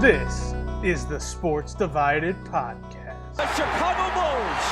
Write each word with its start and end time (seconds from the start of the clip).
This 0.00 0.54
is 0.84 1.06
the 1.06 1.18
Sports 1.18 1.74
Divided 1.74 2.36
Podcast. 2.44 3.34
The 3.34 3.50
Chicago 3.50 4.06
Bulls 4.14 4.64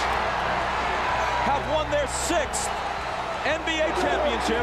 have 1.50 1.66
won 1.74 1.90
their 1.90 2.06
sixth 2.06 2.70
NBA 3.42 3.90
championship, 3.98 4.62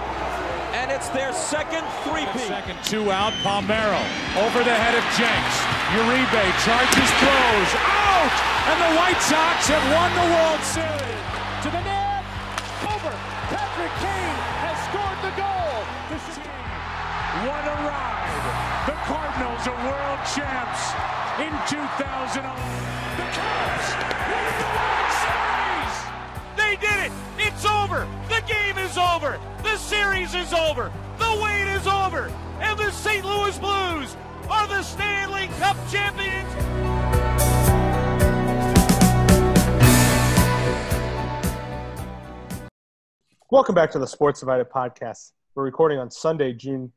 and 0.71 0.89
it's 0.89 1.09
their 1.09 1.33
second 1.33 1.83
three-peat. 2.07 2.47
Second 2.47 2.79
two 2.85 3.11
out, 3.11 3.33
Palmeiro 3.43 3.99
over 4.39 4.63
the 4.63 4.71
head 4.71 4.95
of 4.95 5.03
Jenks. 5.19 5.55
Uribe 5.99 6.47
charges, 6.63 7.11
throws, 7.19 7.71
out! 7.83 8.35
And 8.71 8.79
the 8.87 8.91
White 8.95 9.19
Sox 9.19 9.67
have 9.67 9.83
won 9.91 10.15
the 10.15 10.27
World 10.31 10.63
Series. 10.63 11.32
Are 19.65 19.71
world 19.71 20.19
champs 20.35 20.91
in 21.39 21.53
2000. 21.69 22.43
The 22.43 23.27
Cubs 23.31 23.87
win 24.27 24.51
the 24.59 24.67
World 24.75 25.11
Series! 25.23 25.95
They 26.57 26.75
did 26.85 27.05
it! 27.05 27.11
It's 27.37 27.65
over! 27.65 28.05
The 28.27 28.41
game 28.45 28.77
is 28.77 28.97
over! 28.97 29.39
The 29.63 29.77
series 29.77 30.35
is 30.35 30.51
over! 30.51 30.91
The 31.17 31.39
wait 31.41 31.73
is 31.77 31.87
over! 31.87 32.29
And 32.59 32.77
the 32.77 32.91
St. 32.91 33.23
Louis 33.23 33.57
Blues 33.57 34.17
are 34.49 34.67
the 34.67 34.83
Stanley 34.83 35.47
Cup 35.59 35.77
champions! 35.89 36.49
Welcome 43.49 43.75
back 43.75 43.91
to 43.91 43.99
the 43.99 44.07
Sports 44.07 44.41
Divided 44.41 44.69
Podcast. 44.69 45.31
We're 45.55 45.63
recording 45.63 45.99
on 45.99 46.11
Sunday, 46.11 46.51
June 46.51 46.91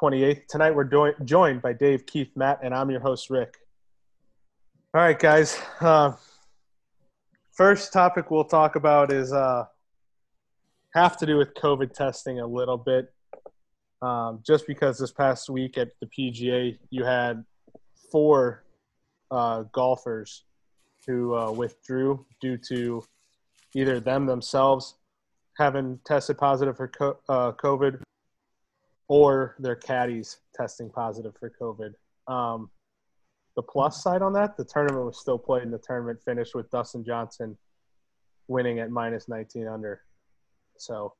28th. 0.00 0.46
Tonight 0.46 0.74
we're 0.74 0.84
do- 0.84 1.14
joined 1.24 1.60
by 1.60 1.72
Dave, 1.72 2.06
Keith, 2.06 2.30
Matt, 2.36 2.60
and 2.62 2.72
I'm 2.74 2.90
your 2.90 3.00
host, 3.00 3.30
Rick. 3.30 3.56
All 4.94 5.00
right, 5.00 5.18
guys. 5.18 5.60
Uh, 5.80 6.12
first 7.52 7.92
topic 7.92 8.30
we'll 8.30 8.44
talk 8.44 8.76
about 8.76 9.12
is 9.12 9.32
uh, 9.32 9.64
have 10.94 11.16
to 11.18 11.26
do 11.26 11.36
with 11.36 11.52
COVID 11.54 11.92
testing 11.92 12.38
a 12.40 12.46
little 12.46 12.78
bit. 12.78 13.12
Um, 14.00 14.40
just 14.46 14.68
because 14.68 14.98
this 14.98 15.10
past 15.10 15.50
week 15.50 15.76
at 15.76 15.88
the 16.00 16.06
PGA, 16.06 16.78
you 16.90 17.04
had 17.04 17.44
four 18.12 18.62
uh, 19.32 19.64
golfers 19.72 20.44
who 21.06 21.34
uh, 21.34 21.50
withdrew 21.50 22.24
due 22.40 22.56
to 22.68 23.02
either 23.74 23.98
them 23.98 24.26
themselves 24.26 24.94
having 25.56 25.98
tested 26.04 26.38
positive 26.38 26.76
for 26.76 26.86
co- 26.86 27.18
uh, 27.28 27.50
COVID 27.52 28.00
or 29.08 29.56
their 29.58 29.76
caddies 29.76 30.38
testing 30.54 30.90
positive 30.90 31.34
for 31.38 31.52
COVID. 31.60 31.92
Um, 32.32 32.70
the 33.56 33.62
plus 33.62 34.02
side 34.02 34.22
on 34.22 34.32
that, 34.34 34.56
the 34.56 34.64
tournament 34.64 35.06
was 35.06 35.18
still 35.18 35.38
played, 35.38 35.64
and 35.64 35.72
the 35.72 35.78
tournament 35.78 36.20
finished 36.24 36.54
with 36.54 36.70
Dustin 36.70 37.04
Johnson 37.04 37.56
winning 38.46 38.78
at 38.78 38.90
minus 38.90 39.28
19 39.28 39.66
under. 39.66 40.02
So 40.76 41.14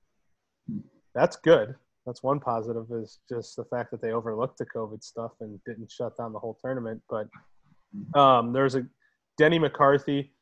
that's 1.14 1.36
good. 1.36 1.74
That's 2.06 2.22
one 2.22 2.40
positive 2.40 2.86
is 2.90 3.18
just 3.28 3.56
the 3.56 3.64
fact 3.64 3.90
that 3.90 4.00
they 4.00 4.12
overlooked 4.12 4.58
the 4.58 4.66
COVID 4.66 5.02
stuff 5.02 5.32
and 5.40 5.58
didn't 5.66 5.90
shut 5.90 6.16
down 6.16 6.32
the 6.32 6.38
whole 6.38 6.56
tournament. 6.62 7.02
But 7.10 7.28
um, 8.18 8.52
there's 8.52 8.76
a 8.76 8.86
Denny 9.36 9.58
McCarthy 9.58 10.32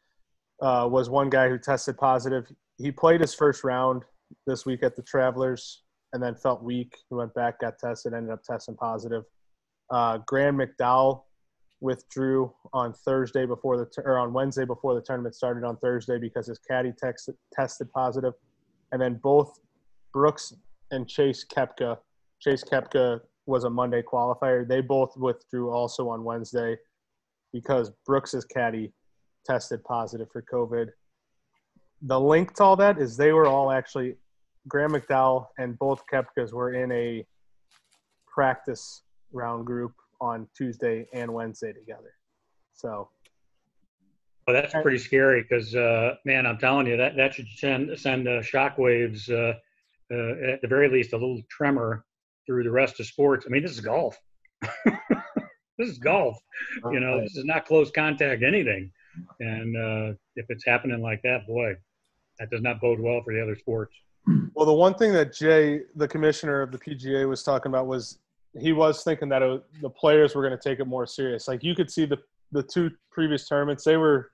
uh, 0.60 0.88
was 0.90 1.10
one 1.10 1.30
guy 1.30 1.48
who 1.48 1.58
tested 1.58 1.96
positive. 1.96 2.46
He 2.78 2.90
played 2.90 3.20
his 3.20 3.34
first 3.34 3.64
round 3.64 4.04
this 4.46 4.66
week 4.66 4.82
at 4.82 4.96
the 4.96 5.02
Travelers 5.02 5.82
and 6.16 6.22
then 6.22 6.34
felt 6.34 6.62
weak. 6.62 6.96
He 7.10 7.14
went 7.14 7.34
back, 7.34 7.60
got 7.60 7.78
tested, 7.78 8.14
ended 8.14 8.32
up 8.32 8.42
testing 8.42 8.74
positive. 8.74 9.24
Uh, 9.90 10.18
Graham 10.26 10.56
McDowell 10.56 11.24
withdrew 11.80 12.50
on 12.72 12.94
Thursday 12.94 13.44
before 13.44 13.76
the 13.76 13.86
or 14.02 14.18
on 14.18 14.32
Wednesday 14.32 14.64
before 14.64 14.94
the 14.94 15.02
tournament 15.02 15.34
started 15.34 15.62
on 15.62 15.76
Thursday 15.76 16.18
because 16.18 16.46
his 16.46 16.58
caddy 16.58 16.90
text, 16.98 17.28
tested 17.52 17.92
positive, 17.92 18.32
and 18.92 19.00
then 19.00 19.20
both 19.22 19.60
Brooks 20.14 20.54
and 20.90 21.06
Chase 21.06 21.44
Koepka. 21.44 21.98
Chase 22.40 22.64
Koepka 22.64 23.20
was 23.44 23.64
a 23.64 23.70
Monday 23.70 24.00
qualifier. 24.02 24.66
They 24.66 24.80
both 24.80 25.14
withdrew 25.18 25.70
also 25.70 26.08
on 26.08 26.24
Wednesday 26.24 26.78
because 27.52 27.92
Brooks's 28.06 28.46
caddy 28.46 28.94
tested 29.44 29.84
positive 29.84 30.28
for 30.32 30.42
COVID. 30.50 30.86
The 32.00 32.18
link 32.18 32.54
to 32.54 32.64
all 32.64 32.76
that 32.76 32.98
is 32.98 33.18
they 33.18 33.32
were 33.32 33.46
all 33.46 33.70
actually 33.70 34.16
Graham 34.68 34.92
McDowell 34.92 35.46
and 35.58 35.78
both 35.78 36.02
Koepkas 36.12 36.52
were 36.52 36.74
in 36.74 36.90
a 36.92 37.24
practice 38.26 39.02
round 39.32 39.66
group 39.66 39.92
on 40.20 40.48
Tuesday 40.56 41.06
and 41.12 41.32
Wednesday 41.32 41.72
together. 41.72 42.14
So 42.74 43.08
Well, 44.46 44.54
that's 44.54 44.72
pretty 44.74 44.98
scary 44.98 45.42
because, 45.42 45.74
uh, 45.74 46.14
man, 46.24 46.46
I'm 46.46 46.58
telling 46.58 46.86
you 46.86 46.96
that 46.96 47.16
that 47.16 47.34
should 47.34 47.48
send 47.48 47.98
send 47.98 48.28
uh, 48.28 48.42
shockwaves, 48.42 49.30
uh, 49.30 49.54
uh, 50.12 50.52
at 50.52 50.62
the 50.62 50.68
very 50.68 50.88
least, 50.88 51.12
a 51.12 51.16
little 51.16 51.42
tremor 51.50 52.04
through 52.46 52.64
the 52.64 52.70
rest 52.70 53.00
of 53.00 53.06
sports. 53.06 53.44
I 53.46 53.50
mean, 53.50 53.62
this 53.62 53.72
is 53.72 53.80
golf. 53.80 54.16
this 55.78 55.88
is 55.88 55.98
golf. 55.98 56.38
You 56.90 57.00
know, 57.00 57.20
this 57.20 57.36
is 57.36 57.44
not 57.44 57.66
close 57.66 57.90
contact 57.90 58.42
anything. 58.42 58.92
And 59.40 59.76
uh, 59.76 60.14
if 60.36 60.46
it's 60.48 60.64
happening 60.64 61.02
like 61.02 61.22
that, 61.22 61.46
boy, 61.46 61.74
that 62.38 62.50
does 62.50 62.62
not 62.62 62.80
bode 62.80 63.00
well 63.00 63.22
for 63.24 63.32
the 63.32 63.42
other 63.42 63.56
sports. 63.56 63.94
Well, 64.54 64.66
the 64.66 64.72
one 64.72 64.94
thing 64.94 65.12
that 65.12 65.32
Jay, 65.32 65.82
the 65.94 66.08
commissioner 66.08 66.62
of 66.62 66.72
the 66.72 66.78
PGA, 66.78 67.28
was 67.28 67.42
talking 67.42 67.70
about 67.70 67.86
was 67.86 68.18
he 68.58 68.72
was 68.72 69.04
thinking 69.04 69.28
that 69.28 69.42
it, 69.42 69.62
the 69.80 69.90
players 69.90 70.34
were 70.34 70.42
going 70.42 70.58
to 70.58 70.68
take 70.68 70.80
it 70.80 70.86
more 70.86 71.06
serious. 71.06 71.46
Like 71.46 71.62
you 71.62 71.74
could 71.74 71.90
see 71.90 72.06
the 72.06 72.18
the 72.52 72.62
two 72.62 72.90
previous 73.10 73.48
tournaments, 73.48 73.84
they 73.84 73.96
were, 73.96 74.30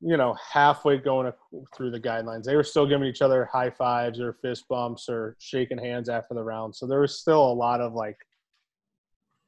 you 0.00 0.16
know, 0.16 0.36
halfway 0.52 0.96
going 0.98 1.32
through 1.74 1.90
the 1.90 2.00
guidelines. 2.00 2.44
They 2.44 2.56
were 2.56 2.64
still 2.64 2.86
giving 2.86 3.08
each 3.08 3.22
other 3.22 3.48
high 3.52 3.70
fives 3.70 4.20
or 4.20 4.34
fist 4.34 4.66
bumps 4.68 5.08
or 5.08 5.36
shaking 5.38 5.78
hands 5.78 6.08
after 6.08 6.34
the 6.34 6.42
round. 6.42 6.74
So 6.74 6.86
there 6.86 7.00
was 7.00 7.18
still 7.18 7.44
a 7.44 7.52
lot 7.52 7.80
of 7.80 7.94
like 7.94 8.16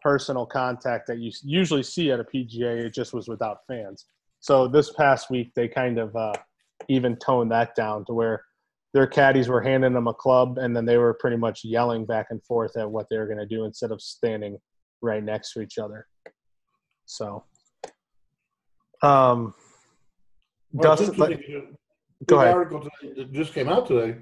personal 0.02 0.46
contact 0.46 1.06
that 1.06 1.18
you 1.18 1.30
usually 1.42 1.82
see 1.82 2.10
at 2.10 2.20
a 2.20 2.24
PGA. 2.24 2.84
It 2.84 2.94
just 2.94 3.12
was 3.12 3.28
without 3.28 3.58
fans. 3.66 4.06
So 4.40 4.68
this 4.68 4.92
past 4.92 5.30
week, 5.30 5.52
they 5.54 5.68
kind 5.68 5.98
of 5.98 6.14
uh, 6.14 6.34
even 6.88 7.16
toned 7.16 7.50
that 7.52 7.74
down 7.74 8.04
to 8.06 8.12
where 8.12 8.44
their 8.96 9.06
caddies 9.06 9.46
were 9.46 9.60
handing 9.60 9.92
them 9.92 10.06
a 10.06 10.14
club 10.14 10.56
and 10.56 10.74
then 10.74 10.86
they 10.86 10.96
were 10.96 11.12
pretty 11.12 11.36
much 11.36 11.62
yelling 11.62 12.06
back 12.06 12.28
and 12.30 12.42
forth 12.42 12.74
at 12.78 12.90
what 12.90 13.06
they 13.10 13.18
were 13.18 13.26
going 13.26 13.36
to 13.36 13.44
do 13.44 13.66
instead 13.66 13.90
of 13.90 14.00
standing 14.00 14.56
right 15.02 15.22
next 15.22 15.52
to 15.52 15.60
each 15.60 15.76
other. 15.76 16.06
So, 17.04 17.44
um, 19.02 19.52
Well, 20.72 20.96
Dustin, 20.96 21.14
let- 21.18 21.28
big- 21.28 21.76
go 22.26 22.40
ahead. 22.40 22.54
article 22.54 22.80
today 22.80 23.12
that 23.18 23.32
just 23.32 23.52
came 23.52 23.68
out 23.68 23.86
today 23.86 24.16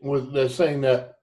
was 0.00 0.30
they're 0.32 0.48
saying 0.48 0.82
that 0.82 1.16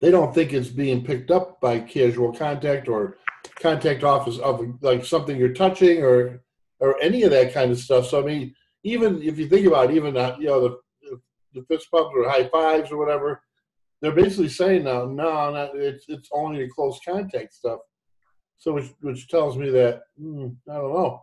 they 0.00 0.10
don't 0.10 0.34
think 0.34 0.52
it's 0.52 0.66
being 0.68 1.04
picked 1.04 1.30
up 1.30 1.60
by 1.60 1.78
casual 1.78 2.32
contact 2.32 2.88
or 2.88 3.18
contact 3.60 4.02
office 4.02 4.38
of 4.38 4.82
like 4.82 5.04
something 5.04 5.36
you're 5.36 5.54
touching 5.54 6.02
or 6.02 6.42
or 6.80 7.00
any 7.00 7.22
of 7.22 7.30
that 7.30 7.54
kind 7.54 7.70
of 7.70 7.78
stuff. 7.78 8.06
So 8.08 8.20
I 8.20 8.24
mean, 8.24 8.52
even 8.82 9.22
if 9.22 9.38
you 9.38 9.46
think 9.48 9.64
about 9.68 9.90
it, 9.90 9.94
even 9.96 10.16
uh, 10.16 10.34
you 10.40 10.46
know 10.46 10.60
the 10.60 10.80
the 11.54 11.62
fist 11.68 11.88
bumps 11.90 12.12
or 12.16 12.28
high 12.28 12.48
fives 12.48 12.90
or 12.90 12.98
whatever, 12.98 13.42
they're 14.00 14.12
basically 14.12 14.48
saying 14.48 14.84
now, 14.84 15.04
no, 15.04 15.50
not, 15.52 15.70
it's 15.74 16.04
it's 16.08 16.28
only 16.32 16.64
the 16.64 16.70
close 16.70 16.98
contact 17.06 17.54
stuff. 17.54 17.80
So 18.58 18.72
which 18.72 18.90
which 19.00 19.28
tells 19.28 19.56
me 19.56 19.70
that 19.70 20.02
hmm, 20.18 20.48
I 20.70 20.74
don't 20.74 20.92
know. 20.94 21.22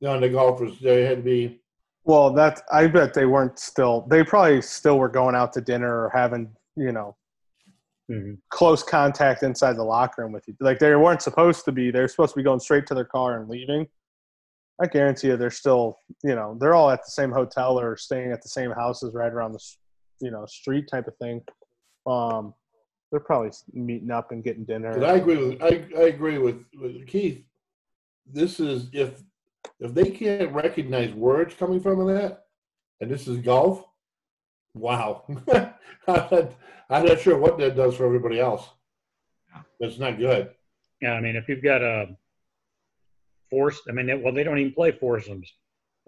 You 0.00 0.08
know, 0.08 0.20
the 0.20 0.28
golfers 0.28 0.78
they 0.80 1.04
had 1.04 1.18
to 1.18 1.22
be 1.22 1.60
well, 2.04 2.32
that 2.32 2.62
I 2.72 2.86
bet 2.86 3.12
they 3.12 3.26
weren't 3.26 3.58
still. 3.58 4.06
They 4.10 4.24
probably 4.24 4.62
still 4.62 4.98
were 4.98 5.08
going 5.08 5.34
out 5.34 5.52
to 5.52 5.60
dinner 5.60 6.04
or 6.04 6.10
having 6.10 6.50
you 6.76 6.92
know 6.92 7.16
Mhm. 8.10 8.38
close 8.48 8.82
contact 8.82 9.44
inside 9.44 9.76
the 9.76 9.84
locker 9.84 10.22
room 10.22 10.32
with 10.32 10.48
you. 10.48 10.56
Like 10.60 10.80
they 10.80 10.94
weren't 10.96 11.22
supposed 11.22 11.64
to 11.66 11.72
be. 11.72 11.90
They're 11.90 12.08
supposed 12.08 12.32
to 12.32 12.38
be 12.38 12.42
going 12.42 12.58
straight 12.58 12.86
to 12.88 12.94
their 12.94 13.04
car 13.04 13.38
and 13.38 13.48
leaving. 13.48 13.86
I 14.80 14.86
guarantee 14.86 15.28
you, 15.28 15.36
they're 15.36 15.50
still, 15.50 15.98
you 16.24 16.34
know, 16.34 16.56
they're 16.58 16.74
all 16.74 16.90
at 16.90 17.04
the 17.04 17.10
same 17.10 17.30
hotel 17.30 17.78
or 17.78 17.96
staying 17.96 18.32
at 18.32 18.42
the 18.42 18.48
same 18.48 18.70
houses 18.70 19.14
right 19.14 19.32
around 19.32 19.52
the, 19.52 19.60
you 20.20 20.30
know, 20.30 20.46
street 20.46 20.88
type 20.90 21.06
of 21.06 21.16
thing. 21.18 21.42
Um, 22.06 22.54
they're 23.10 23.20
probably 23.20 23.50
meeting 23.72 24.10
up 24.10 24.32
and 24.32 24.42
getting 24.42 24.64
dinner. 24.64 24.94
But 24.94 25.08
I 25.08 25.16
agree 25.16 25.36
with 25.36 25.62
I, 25.62 25.84
I 25.96 26.04
agree 26.04 26.38
with, 26.38 26.64
with 26.80 27.06
Keith. 27.06 27.44
This 28.26 28.60
is 28.60 28.88
if 28.92 29.22
if 29.80 29.92
they 29.92 30.10
can't 30.10 30.52
recognize 30.52 31.12
words 31.12 31.54
coming 31.54 31.80
from 31.80 32.06
that, 32.06 32.44
and 33.00 33.10
this 33.10 33.26
is 33.26 33.38
golf. 33.38 33.84
Wow, 34.74 35.24
I'm 35.52 35.74
not, 36.06 36.52
I'm 36.88 37.06
not 37.06 37.20
sure 37.20 37.36
what 37.36 37.58
that 37.58 37.76
does 37.76 37.96
for 37.96 38.06
everybody 38.06 38.38
else. 38.38 38.68
That's 39.80 39.98
not 39.98 40.18
good. 40.18 40.50
Yeah, 41.02 41.14
I 41.14 41.20
mean, 41.20 41.34
if 41.34 41.48
you've 41.48 41.62
got 41.62 41.82
a 41.82 42.16
forced, 43.50 43.82
I 43.88 43.92
mean, 43.92 44.06
they, 44.06 44.14
well, 44.14 44.32
they 44.32 44.44
don't 44.44 44.58
even 44.58 44.72
play 44.72 44.92
foursomes. 44.92 45.52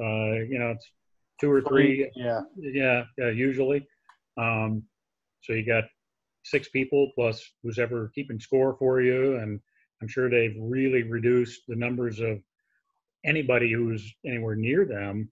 Uh, 0.00 0.40
you 0.48 0.58
know, 0.58 0.70
it's 0.70 0.88
two 1.40 1.50
or 1.50 1.60
three. 1.60 2.10
Yeah. 2.14 2.40
Yeah, 2.56 3.04
yeah 3.18 3.30
usually. 3.30 3.86
Um, 4.38 4.84
so 5.42 5.52
you 5.52 5.66
got 5.66 5.84
six 6.44 6.68
people 6.68 7.10
plus 7.14 7.44
who's 7.62 7.78
ever 7.78 8.10
keeping 8.14 8.40
score 8.40 8.76
for 8.78 9.00
you, 9.00 9.36
and 9.36 9.60
I'm 10.00 10.08
sure 10.08 10.30
they've 10.30 10.56
really 10.58 11.02
reduced 11.02 11.62
the 11.68 11.76
numbers 11.76 12.20
of 12.20 12.38
anybody 13.24 13.72
who's 13.72 14.12
anywhere 14.26 14.56
near 14.56 14.84
them, 14.84 15.30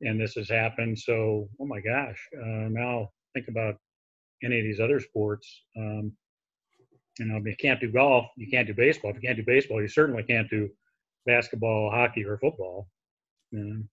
and 0.00 0.20
this 0.20 0.34
has 0.34 0.48
happened. 0.48 0.98
So, 0.98 1.48
oh 1.60 1.66
my 1.66 1.80
gosh, 1.80 2.18
uh, 2.36 2.68
now 2.70 3.10
think 3.34 3.48
about 3.48 3.76
any 4.42 4.58
of 4.58 4.64
these 4.64 4.80
other 4.80 5.00
sports. 5.00 5.62
Um, 5.76 6.12
you 7.18 7.26
know, 7.26 7.36
if 7.36 7.44
you 7.44 7.56
can't 7.60 7.80
do 7.80 7.90
golf, 7.90 8.26
you 8.36 8.48
can't 8.48 8.66
do 8.66 8.74
baseball. 8.74 9.10
If 9.10 9.16
you 9.16 9.28
can't 9.28 9.36
do 9.38 9.44
baseball, 9.44 9.82
you 9.82 9.88
certainly 9.88 10.22
can't 10.22 10.48
do 10.48 10.68
basketball, 11.28 11.90
hockey, 11.90 12.24
or 12.24 12.38
football. 12.38 12.88
You 13.52 13.84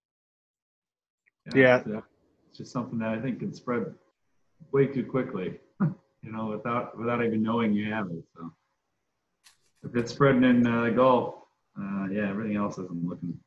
Yeah. 1.54 1.78
It's, 1.78 1.88
uh, 1.88 2.02
it's 2.50 2.58
just 2.58 2.72
something 2.72 2.98
that 3.00 3.10
I 3.10 3.22
think 3.22 3.40
can 3.40 3.54
spread 3.54 3.94
way 4.72 4.88
too 4.88 5.06
quickly, 5.06 5.60
you 5.82 6.32
know, 6.32 6.48
without 6.48 6.98
without 6.98 7.24
even 7.24 7.44
knowing 7.44 7.74
you 7.74 7.92
have 7.92 8.10
it. 8.10 8.24
So 8.36 8.52
if 9.84 9.96
it's 9.96 10.12
spreading 10.12 10.44
in 10.44 10.66
uh, 10.66 10.90
golf, 10.90 11.36
uh, 11.80 12.08
yeah, 12.12 12.30
everything 12.30 12.56
else 12.56 12.78
isn't 12.80 13.06
looking 13.06 13.38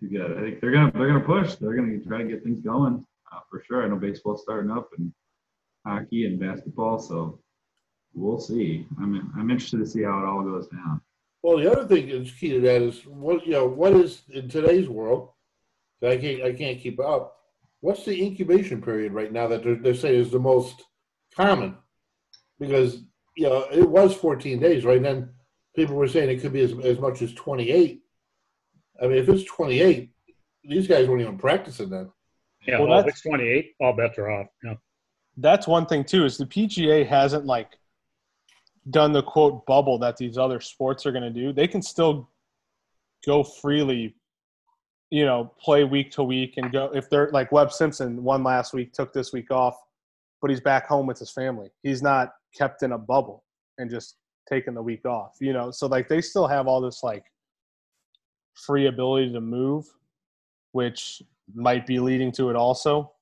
too 0.00 0.08
good. 0.08 0.36
I 0.36 0.40
think 0.40 0.60
they're 0.60 0.72
gonna 0.72 0.90
they're 0.92 1.06
gonna 1.06 1.20
push. 1.20 1.54
They're 1.54 1.74
gonna 1.74 1.98
try 2.00 2.18
to 2.18 2.28
get 2.28 2.42
things 2.42 2.60
going 2.60 3.04
uh, 3.30 3.40
for 3.50 3.62
sure. 3.62 3.84
I 3.84 3.88
know 3.88 3.96
baseball's 3.96 4.42
starting 4.42 4.70
up 4.70 4.88
and 4.98 5.12
hockey 5.86 6.26
and 6.26 6.40
basketball, 6.40 6.98
so 6.98 7.38
we'll 8.14 8.40
see. 8.40 8.86
I'm 8.98 9.32
I'm 9.36 9.50
interested 9.50 9.78
to 9.78 9.86
see 9.86 10.02
how 10.02 10.18
it 10.18 10.24
all 10.24 10.42
goes 10.42 10.68
down. 10.68 11.00
Well, 11.46 11.58
the 11.58 11.70
other 11.70 11.86
thing 11.86 12.08
that's 12.08 12.32
key 12.32 12.50
to 12.54 12.60
that 12.62 12.82
is 12.82 13.06
what 13.06 13.46
you 13.46 13.52
know. 13.52 13.66
What 13.68 13.92
is 13.92 14.22
in 14.30 14.48
today's 14.48 14.88
world? 14.88 15.28
I 16.02 16.16
can't 16.16 16.42
I 16.42 16.52
can't 16.52 16.80
keep 16.80 16.98
up. 16.98 17.36
What's 17.78 18.04
the 18.04 18.20
incubation 18.20 18.82
period 18.82 19.12
right 19.12 19.30
now 19.30 19.46
that 19.46 19.62
they're, 19.62 19.76
they're 19.76 19.94
saying 19.94 20.22
is 20.22 20.32
the 20.32 20.40
most 20.40 20.82
common? 21.36 21.76
Because 22.58 22.96
you 23.36 23.48
know 23.48 23.64
it 23.70 23.88
was 23.88 24.12
14 24.16 24.58
days, 24.58 24.84
right? 24.84 24.96
And 24.96 25.04
then 25.06 25.34
people 25.76 25.94
were 25.94 26.08
saying 26.08 26.30
it 26.30 26.40
could 26.42 26.52
be 26.52 26.62
as, 26.62 26.72
as 26.84 26.98
much 26.98 27.22
as 27.22 27.32
28. 27.34 28.00
I 29.00 29.06
mean, 29.06 29.16
if 29.16 29.28
it's 29.28 29.44
28, 29.44 30.10
these 30.64 30.88
guys 30.88 31.06
weren't 31.06 31.20
even 31.22 31.38
practicing 31.38 31.90
then. 31.90 32.10
Yeah, 32.66 32.80
Well, 32.80 32.88
well, 32.88 32.98
if 32.98 33.04
that's- 33.04 33.18
it's 33.20 33.28
28, 33.28 33.72
all 33.80 33.92
bets 33.92 34.18
are 34.18 34.32
off. 34.32 34.48
Yeah. 34.64 34.74
That's 35.36 35.68
one 35.68 35.86
thing 35.86 36.02
too. 36.02 36.24
Is 36.24 36.38
the 36.38 36.46
PGA 36.46 37.06
hasn't 37.06 37.46
like 37.46 37.78
done 38.90 39.12
the 39.12 39.22
quote 39.22 39.66
bubble 39.66 39.98
that 39.98 40.16
these 40.16 40.38
other 40.38 40.60
sports 40.60 41.06
are 41.06 41.12
going 41.12 41.24
to 41.24 41.30
do. 41.30 41.52
They 41.52 41.66
can 41.66 41.82
still 41.82 42.28
go 43.26 43.42
freely, 43.42 44.14
you 45.10 45.24
know, 45.24 45.52
play 45.60 45.84
week 45.84 46.10
to 46.12 46.22
week 46.22 46.54
and 46.56 46.70
go 46.70 46.90
if 46.94 47.10
they're 47.10 47.30
like 47.32 47.50
Webb 47.52 47.72
Simpson 47.72 48.22
won 48.22 48.44
last 48.44 48.72
week, 48.72 48.92
took 48.92 49.12
this 49.12 49.32
week 49.32 49.50
off, 49.50 49.76
but 50.40 50.50
he's 50.50 50.60
back 50.60 50.86
home 50.86 51.06
with 51.06 51.18
his 51.18 51.30
family. 51.30 51.70
He's 51.82 52.02
not 52.02 52.34
kept 52.56 52.82
in 52.82 52.92
a 52.92 52.98
bubble 52.98 53.44
and 53.78 53.90
just 53.90 54.16
taking 54.48 54.74
the 54.74 54.82
week 54.82 55.04
off, 55.04 55.36
you 55.40 55.52
know. 55.52 55.70
So 55.70 55.88
like 55.88 56.08
they 56.08 56.20
still 56.20 56.46
have 56.46 56.68
all 56.68 56.80
this 56.80 57.02
like 57.02 57.24
free 58.54 58.86
ability 58.86 59.32
to 59.32 59.40
move, 59.40 59.86
which 60.72 61.22
might 61.54 61.86
be 61.86 61.98
leading 61.98 62.30
to 62.32 62.50
it 62.50 62.56
also. 62.56 63.12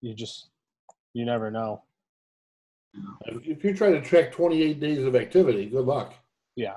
You 0.00 0.14
just 0.14 0.48
you 1.12 1.24
never 1.24 1.50
know. 1.50 1.83
If 3.26 3.46
if 3.46 3.64
you're 3.64 3.74
trying 3.74 3.92
to 3.92 4.00
track 4.00 4.32
28 4.32 4.80
days 4.80 5.04
of 5.04 5.16
activity, 5.16 5.66
good 5.66 5.86
luck. 5.86 6.14
Yeah. 6.56 6.76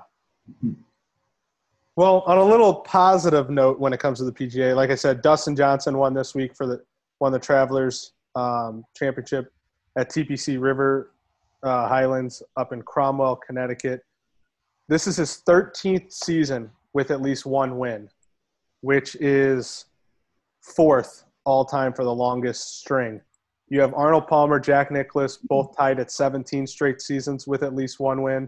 Well, 1.95 2.23
on 2.27 2.37
a 2.37 2.43
little 2.43 2.75
positive 2.75 3.49
note, 3.49 3.79
when 3.79 3.91
it 3.91 3.99
comes 3.99 4.19
to 4.19 4.25
the 4.25 4.31
PGA, 4.31 4.75
like 4.75 4.91
I 4.91 4.95
said, 4.95 5.21
Dustin 5.21 5.55
Johnson 5.55 5.97
won 5.97 6.13
this 6.13 6.35
week 6.35 6.55
for 6.55 6.67
the 6.67 6.83
won 7.19 7.31
the 7.31 7.39
Travelers 7.39 8.13
um, 8.35 8.83
Championship 8.95 9.51
at 9.97 10.11
TPC 10.11 10.61
River 10.61 11.11
uh, 11.63 11.87
Highlands 11.87 12.43
up 12.55 12.71
in 12.71 12.81
Cromwell, 12.83 13.35
Connecticut. 13.37 14.01
This 14.87 15.07
is 15.07 15.17
his 15.17 15.41
13th 15.47 16.13
season 16.13 16.69
with 16.93 17.11
at 17.11 17.21
least 17.21 17.45
one 17.45 17.77
win, 17.77 18.09
which 18.81 19.15
is 19.15 19.85
fourth 20.61 21.23
all 21.45 21.65
time 21.65 21.93
for 21.93 22.03
the 22.03 22.13
longest 22.13 22.79
string. 22.79 23.21
You 23.69 23.81
have 23.81 23.93
Arnold 23.93 24.27
Palmer, 24.27 24.59
Jack 24.59 24.91
Nicklaus, 24.91 25.37
both 25.37 25.75
tied 25.75 25.99
at 25.99 26.11
17 26.11 26.65
straight 26.67 27.01
seasons 27.01 27.47
with 27.47 27.63
at 27.63 27.75
least 27.75 27.99
one 27.99 28.21
win. 28.21 28.47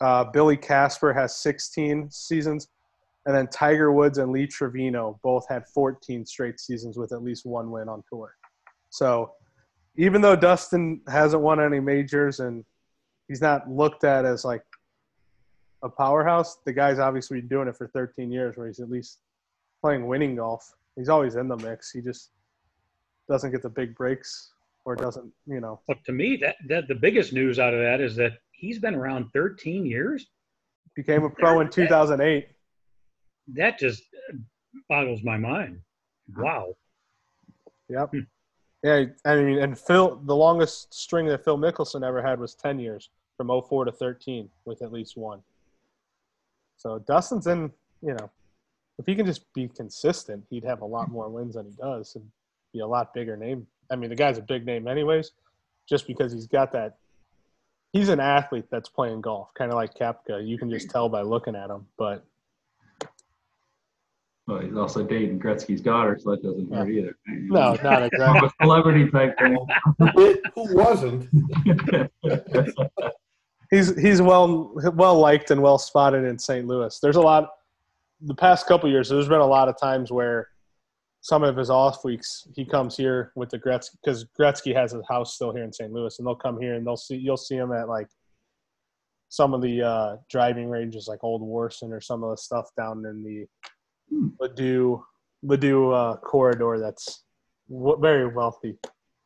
Uh, 0.00 0.24
Billy 0.24 0.56
Casper 0.56 1.12
has 1.12 1.36
16 1.36 2.10
seasons, 2.10 2.68
and 3.24 3.34
then 3.34 3.46
Tiger 3.46 3.92
Woods 3.92 4.18
and 4.18 4.30
Lee 4.30 4.46
Trevino 4.46 5.18
both 5.22 5.48
had 5.48 5.66
14 5.68 6.26
straight 6.26 6.60
seasons 6.60 6.98
with 6.98 7.12
at 7.12 7.22
least 7.22 7.46
one 7.46 7.70
win 7.70 7.88
on 7.88 8.02
tour. 8.10 8.34
So, 8.90 9.32
even 9.96 10.20
though 10.20 10.36
Dustin 10.36 11.00
hasn't 11.08 11.42
won 11.42 11.60
any 11.60 11.80
majors 11.80 12.40
and 12.40 12.64
he's 13.28 13.40
not 13.40 13.70
looked 13.70 14.04
at 14.04 14.24
as 14.24 14.44
like 14.44 14.64
a 15.82 15.88
powerhouse, 15.88 16.58
the 16.64 16.72
guy's 16.72 16.98
obviously 16.98 17.40
doing 17.40 17.68
it 17.68 17.76
for 17.76 17.88
13 17.88 18.30
years, 18.30 18.56
where 18.56 18.66
he's 18.66 18.80
at 18.80 18.90
least 18.90 19.20
playing 19.80 20.06
winning 20.06 20.36
golf. 20.36 20.74
He's 20.96 21.08
always 21.08 21.36
in 21.36 21.48
the 21.48 21.56
mix. 21.56 21.90
He 21.90 22.00
just 22.00 22.30
doesn't 23.28 23.50
get 23.50 23.62
the 23.62 23.70
big 23.70 23.94
breaks 23.94 24.52
or 24.84 24.96
doesn't, 24.96 25.32
you 25.46 25.60
know. 25.60 25.80
But 25.86 26.04
to 26.04 26.12
me, 26.12 26.36
that, 26.38 26.56
that 26.68 26.88
the 26.88 26.94
biggest 26.94 27.32
news 27.32 27.58
out 27.58 27.74
of 27.74 27.80
that 27.80 28.00
is 28.00 28.16
that 28.16 28.32
he's 28.52 28.78
been 28.78 28.94
around 28.94 29.30
13 29.32 29.86
years. 29.86 30.26
Became 30.94 31.24
a 31.24 31.30
pro 31.30 31.60
in 31.60 31.70
2008. 31.70 32.48
That 33.54 33.78
just 33.78 34.02
boggles 34.88 35.22
my 35.22 35.36
mind. 35.36 35.80
Wow. 36.36 36.74
Yep. 37.88 38.10
Hmm. 38.10 38.18
Yeah, 38.82 39.04
I 39.24 39.36
mean, 39.36 39.58
and 39.58 39.78
Phil, 39.78 40.20
the 40.24 40.34
longest 40.34 40.92
string 40.92 41.26
that 41.26 41.44
Phil 41.44 41.56
Mickelson 41.56 42.06
ever 42.06 42.20
had 42.20 42.40
was 42.40 42.54
10 42.56 42.80
years 42.80 43.10
from 43.36 43.48
04 43.48 43.84
to 43.84 43.92
13 43.92 44.48
with 44.64 44.82
at 44.82 44.92
least 44.92 45.16
one. 45.16 45.40
So 46.76 46.98
Dustin's 46.98 47.46
in, 47.46 47.70
you 48.02 48.14
know, 48.14 48.28
if 48.98 49.06
he 49.06 49.14
can 49.14 49.24
just 49.24 49.52
be 49.54 49.68
consistent, 49.68 50.44
he'd 50.50 50.64
have 50.64 50.80
a 50.80 50.84
lot 50.84 51.10
more 51.10 51.28
wins 51.28 51.54
than 51.54 51.66
he 51.66 51.72
does 51.72 52.16
and 52.16 52.28
be 52.72 52.80
a 52.80 52.86
lot 52.86 53.14
bigger 53.14 53.36
name. 53.36 53.66
I 53.90 53.96
mean, 53.96 54.10
the 54.10 54.16
guy's 54.16 54.38
a 54.38 54.42
big 54.42 54.64
name, 54.64 54.88
anyways, 54.88 55.32
just 55.88 56.06
because 56.06 56.32
he's 56.32 56.46
got 56.46 56.72
that. 56.72 56.96
He's 57.92 58.08
an 58.08 58.20
athlete 58.20 58.64
that's 58.70 58.88
playing 58.88 59.20
golf, 59.20 59.52
kind 59.54 59.70
of 59.70 59.76
like 59.76 59.94
Koepka. 59.94 60.46
You 60.46 60.56
can 60.56 60.70
just 60.70 60.88
tell 60.88 61.10
by 61.10 61.20
looking 61.20 61.54
at 61.54 61.68
him. 61.68 61.86
But 61.98 62.24
But 64.46 64.64
he's 64.64 64.76
also 64.76 65.04
dating 65.04 65.40
Gretzky's 65.40 65.82
daughter, 65.82 66.18
so 66.18 66.30
that 66.30 66.42
doesn't 66.42 66.72
hurt 66.72 66.88
either. 66.88 67.14
no, 67.26 67.76
not 67.82 68.02
exactly. 68.04 68.48
a 68.48 68.64
celebrity 68.64 69.10
type 69.10 69.38
thing. 69.38 69.58
Who 70.54 70.74
wasn't? 70.74 71.28
he's 73.70 74.00
he's 74.00 74.22
well 74.22 74.72
well 74.94 75.18
liked 75.18 75.50
and 75.50 75.60
well 75.60 75.78
spotted 75.78 76.24
in 76.24 76.38
St. 76.38 76.66
Louis. 76.66 76.98
There's 77.00 77.16
a 77.16 77.20
lot. 77.20 77.50
The 78.22 78.34
past 78.34 78.66
couple 78.66 78.88
years, 78.88 79.08
there's 79.08 79.28
been 79.28 79.40
a 79.40 79.46
lot 79.46 79.68
of 79.68 79.78
times 79.78 80.10
where 80.10 80.48
some 81.24 81.44
of 81.44 81.56
his 81.56 81.70
off 81.70 82.04
weeks 82.04 82.46
he 82.54 82.64
comes 82.64 82.96
here 82.96 83.32
with 83.36 83.48
the 83.48 83.58
Gretzky 83.58 83.92
because 84.04 84.26
Gretzky 84.38 84.74
has 84.74 84.90
his 84.92 85.04
house 85.08 85.34
still 85.34 85.52
here 85.54 85.62
in 85.64 85.72
St. 85.72 85.92
Louis, 85.92 86.18
and 86.18 86.26
they'll 86.26 86.34
come 86.34 86.60
here 86.60 86.74
and 86.74 86.84
they'll 86.86 86.96
see 86.96 87.16
you'll 87.16 87.36
see 87.36 87.54
him 87.56 87.72
at 87.72 87.88
like 87.88 88.08
some 89.28 89.54
of 89.54 89.62
the 89.62 89.80
uh, 89.82 90.16
driving 90.28 90.68
ranges 90.68 91.06
like 91.08 91.22
Old 91.24 91.40
Warson 91.42 91.90
or 91.92 92.00
some 92.02 92.22
of 92.22 92.30
the 92.30 92.36
stuff 92.36 92.68
down 92.76 93.04
in 93.06 93.22
the 93.24 93.46
Hmm. 94.10 94.28
Ladue 94.40 95.00
Ladue 95.44 95.94
uh, 95.94 96.16
corridor. 96.18 96.78
That's 96.78 97.22
w- 97.70 97.98
very 97.98 98.26
wealthy. 98.26 98.76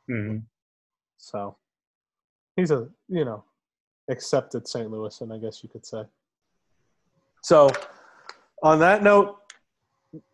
hmm 0.06 0.36
So 1.16 1.56
he's 2.56 2.70
a 2.70 2.88
you 3.08 3.24
know 3.24 3.42
accepted 4.08 4.68
St. 4.68 4.88
Louisan, 4.88 5.34
I 5.34 5.38
guess 5.38 5.62
you 5.64 5.68
could 5.70 5.84
say. 5.84 6.02
So 7.42 7.68
on 8.62 8.78
that 8.80 9.02
note, 9.02 9.38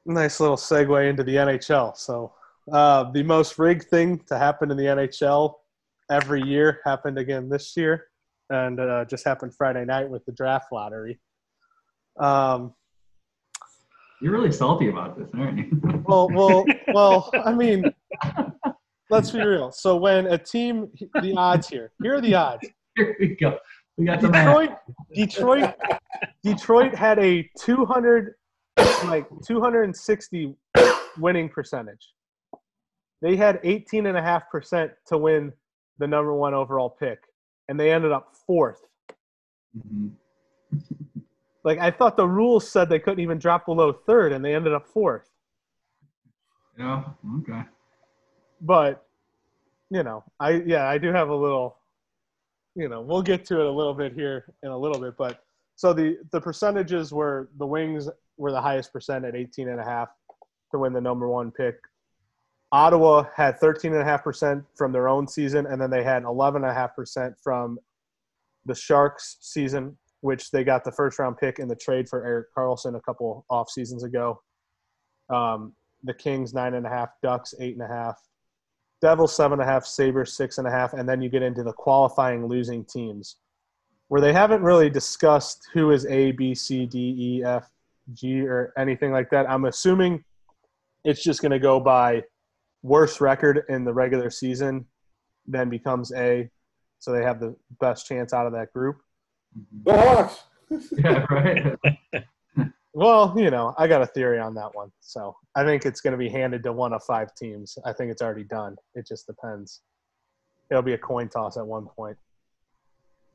nice 0.06 0.40
little 0.40 0.56
segue 0.56 1.08
into 1.08 1.22
the 1.22 1.36
NHL. 1.36 1.96
So 1.96 2.32
uh, 2.72 3.10
the 3.12 3.22
most 3.22 3.58
rigged 3.58 3.88
thing 3.88 4.18
to 4.28 4.38
happen 4.38 4.70
in 4.70 4.76
the 4.76 4.84
NHL 4.84 5.54
every 6.10 6.42
year 6.42 6.80
happened 6.84 7.18
again 7.18 7.48
this 7.48 7.76
year, 7.76 8.06
and 8.50 8.78
uh, 8.78 9.04
just 9.06 9.24
happened 9.24 9.54
Friday 9.54 9.84
night 9.84 10.08
with 10.08 10.24
the 10.26 10.32
draft 10.32 10.66
lottery. 10.72 11.18
Um, 12.20 12.74
You're 14.20 14.32
really 14.32 14.52
salty 14.52 14.88
about 14.88 15.18
this, 15.18 15.28
aren't 15.34 15.58
you? 15.58 15.80
well, 16.06 16.28
well, 16.30 16.64
well. 16.92 17.30
I 17.44 17.52
mean, 17.52 17.84
let's 19.10 19.30
be 19.30 19.40
real. 19.40 19.72
So 19.72 19.96
when 19.96 20.26
a 20.26 20.38
team, 20.38 20.88
the 21.20 21.34
odds 21.36 21.68
here. 21.68 21.92
Here 22.02 22.16
are 22.16 22.20
the 22.20 22.34
odds. 22.34 22.68
Here 22.96 23.16
we 23.18 23.36
go. 23.36 23.58
We 23.96 24.06
got. 24.06 24.20
Detroit, 24.20 24.70
Detroit, 25.14 25.74
Detroit 26.42 26.94
had 26.94 27.18
a 27.18 27.48
200, 27.58 28.34
like 28.76 29.26
260 29.46 30.54
winning 31.18 31.48
percentage. 31.48 32.12
They 33.20 33.36
had 33.36 33.60
18 33.62 34.06
and 34.06 34.16
a 34.18 34.22
half 34.22 34.50
percent 34.50 34.92
to 35.06 35.18
win 35.18 35.52
the 35.98 36.06
number 36.06 36.34
one 36.34 36.54
overall 36.54 36.90
pick, 36.90 37.20
and 37.68 37.78
they 37.78 37.92
ended 37.92 38.12
up 38.12 38.34
fourth. 38.46 38.82
Mhm. 39.76 40.12
Like 41.64 41.78
I 41.78 41.92
thought 41.92 42.16
the 42.16 42.26
rules 42.26 42.68
said 42.68 42.88
they 42.88 42.98
couldn't 42.98 43.20
even 43.20 43.38
drop 43.38 43.66
below 43.66 43.92
third, 43.92 44.32
and 44.32 44.44
they 44.44 44.52
ended 44.52 44.72
up 44.72 44.84
fourth. 44.88 45.30
Yeah. 46.76 47.04
Okay. 47.38 47.62
But 48.60 49.06
you 49.88 50.02
know, 50.02 50.24
I 50.40 50.62
yeah, 50.66 50.88
I 50.88 50.98
do 50.98 51.12
have 51.12 51.28
a 51.28 51.34
little. 51.36 51.76
You 52.74 52.88
know, 52.88 53.00
we'll 53.00 53.22
get 53.22 53.44
to 53.44 53.60
it 53.60 53.66
a 53.66 53.70
little 53.70 53.94
bit 53.94 54.12
here 54.12 54.52
in 54.64 54.70
a 54.70 54.76
little 54.76 55.00
bit, 55.00 55.16
but 55.16 55.44
So 55.76 55.92
the 55.92 56.18
the 56.32 56.40
percentages 56.40 57.12
were 57.12 57.48
the 57.58 57.66
Wings 57.66 58.08
were 58.36 58.52
the 58.52 58.60
highest 58.60 58.92
percent 58.92 59.24
at 59.24 59.36
18 59.36 59.68
and 59.68 59.80
a 59.80 59.84
half 59.84 60.08
to 60.72 60.78
win 60.78 60.92
the 60.92 61.00
number 61.00 61.28
one 61.28 61.50
pick. 61.50 61.76
Ottawa 62.72 63.24
had 63.36 63.58
13 63.58 63.92
and 63.92 64.00
a 64.00 64.04
half 64.04 64.24
percent 64.24 64.64
from 64.74 64.92
their 64.92 65.08
own 65.08 65.28
season, 65.28 65.66
and 65.66 65.80
then 65.80 65.90
they 65.90 66.02
had 66.02 66.24
11 66.24 66.62
and 66.62 66.70
a 66.70 66.74
half 66.74 66.96
percent 66.96 67.34
from 67.42 67.78
the 68.64 68.74
Sharks 68.74 69.36
season, 69.40 69.96
which 70.22 70.50
they 70.50 70.64
got 70.64 70.82
the 70.82 70.92
first 70.92 71.18
round 71.18 71.36
pick 71.36 71.58
in 71.58 71.68
the 71.68 71.76
trade 71.76 72.08
for 72.08 72.24
Erik 72.24 72.46
Karlsson 72.56 72.96
a 72.96 73.00
couple 73.00 73.44
off 73.50 73.68
seasons 73.68 74.04
ago. 74.04 74.40
Um, 75.28 75.74
the 76.02 76.14
Kings 76.14 76.54
nine 76.54 76.74
and 76.74 76.86
a 76.86 76.88
half, 76.88 77.10
Ducks 77.22 77.54
eight 77.60 77.74
and 77.74 77.82
a 77.82 77.88
half, 77.88 78.16
Devils 79.02 79.36
seven 79.36 79.60
and 79.60 79.68
a 79.68 79.70
half, 79.70 79.84
Sabres 79.84 80.34
six 80.34 80.58
and 80.58 80.66
a 80.66 80.70
half, 80.70 80.94
and 80.94 81.08
then 81.08 81.20
you 81.20 81.28
get 81.28 81.42
into 81.42 81.62
the 81.62 81.72
qualifying 81.72 82.46
losing 82.46 82.84
teams, 82.84 83.36
where 84.08 84.20
they 84.20 84.32
haven't 84.32 84.62
really 84.62 84.88
discussed 84.88 85.68
who 85.74 85.90
is 85.90 86.06
A, 86.06 86.32
B, 86.32 86.54
C, 86.54 86.86
D, 86.86 87.14
E, 87.18 87.44
F, 87.44 87.68
G, 88.12 88.46
or 88.46 88.72
anything 88.76 89.12
like 89.12 89.30
that. 89.30 89.48
I'm 89.48 89.64
assuming 89.66 90.24
it's 91.04 91.22
just 91.22 91.40
going 91.42 91.52
to 91.52 91.58
go 91.58 91.80
by 91.80 92.22
worst 92.82 93.20
record 93.20 93.62
in 93.68 93.84
the 93.84 93.92
regular 93.92 94.30
season, 94.30 94.86
then 95.46 95.68
becomes 95.68 96.12
A, 96.14 96.48
so 96.98 97.12
they 97.12 97.22
have 97.22 97.40
the 97.40 97.54
best 97.80 98.06
chance 98.06 98.32
out 98.32 98.46
of 98.46 98.52
that 98.52 98.72
group. 98.72 98.98
The 99.84 99.92
Hawks. 99.96 100.42
Yeah, 100.92 101.26
right. 101.30 101.76
Well, 102.94 103.32
you 103.38 103.50
know, 103.50 103.74
I 103.78 103.86
got 103.88 104.02
a 104.02 104.06
theory 104.06 104.38
on 104.38 104.54
that 104.56 104.74
one. 104.74 104.92
So 105.00 105.34
I 105.54 105.64
think 105.64 105.86
it's 105.86 106.02
going 106.02 106.12
to 106.12 106.18
be 106.18 106.28
handed 106.28 106.62
to 106.64 106.72
one 106.74 106.92
of 106.92 107.02
five 107.04 107.34
teams. 107.34 107.78
I 107.86 107.92
think 107.94 108.10
it's 108.12 108.20
already 108.20 108.44
done. 108.44 108.76
It 108.94 109.06
just 109.06 109.26
depends. 109.26 109.80
It'll 110.70 110.82
be 110.82 110.92
a 110.92 110.98
coin 110.98 111.28
toss 111.30 111.56
at 111.56 111.66
one 111.66 111.86
point. 111.86 112.18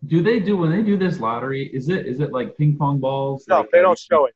do 0.06 0.22
they 0.22 0.40
do 0.40 0.58
when 0.58 0.70
they 0.70 0.84
do 0.84 0.96
this 0.96 1.20
lottery? 1.20 1.72
Is 1.74 1.90
it 1.90 2.06
is 2.06 2.20
it 2.20 2.32
like 2.32 2.56
ping 2.58 2.78
pong 2.78 3.00
balls? 3.00 3.46
No, 3.48 3.62
Like, 3.62 3.72
they 3.72 3.82
don't 3.82 3.98
show 3.98 4.26
it. 4.26 4.36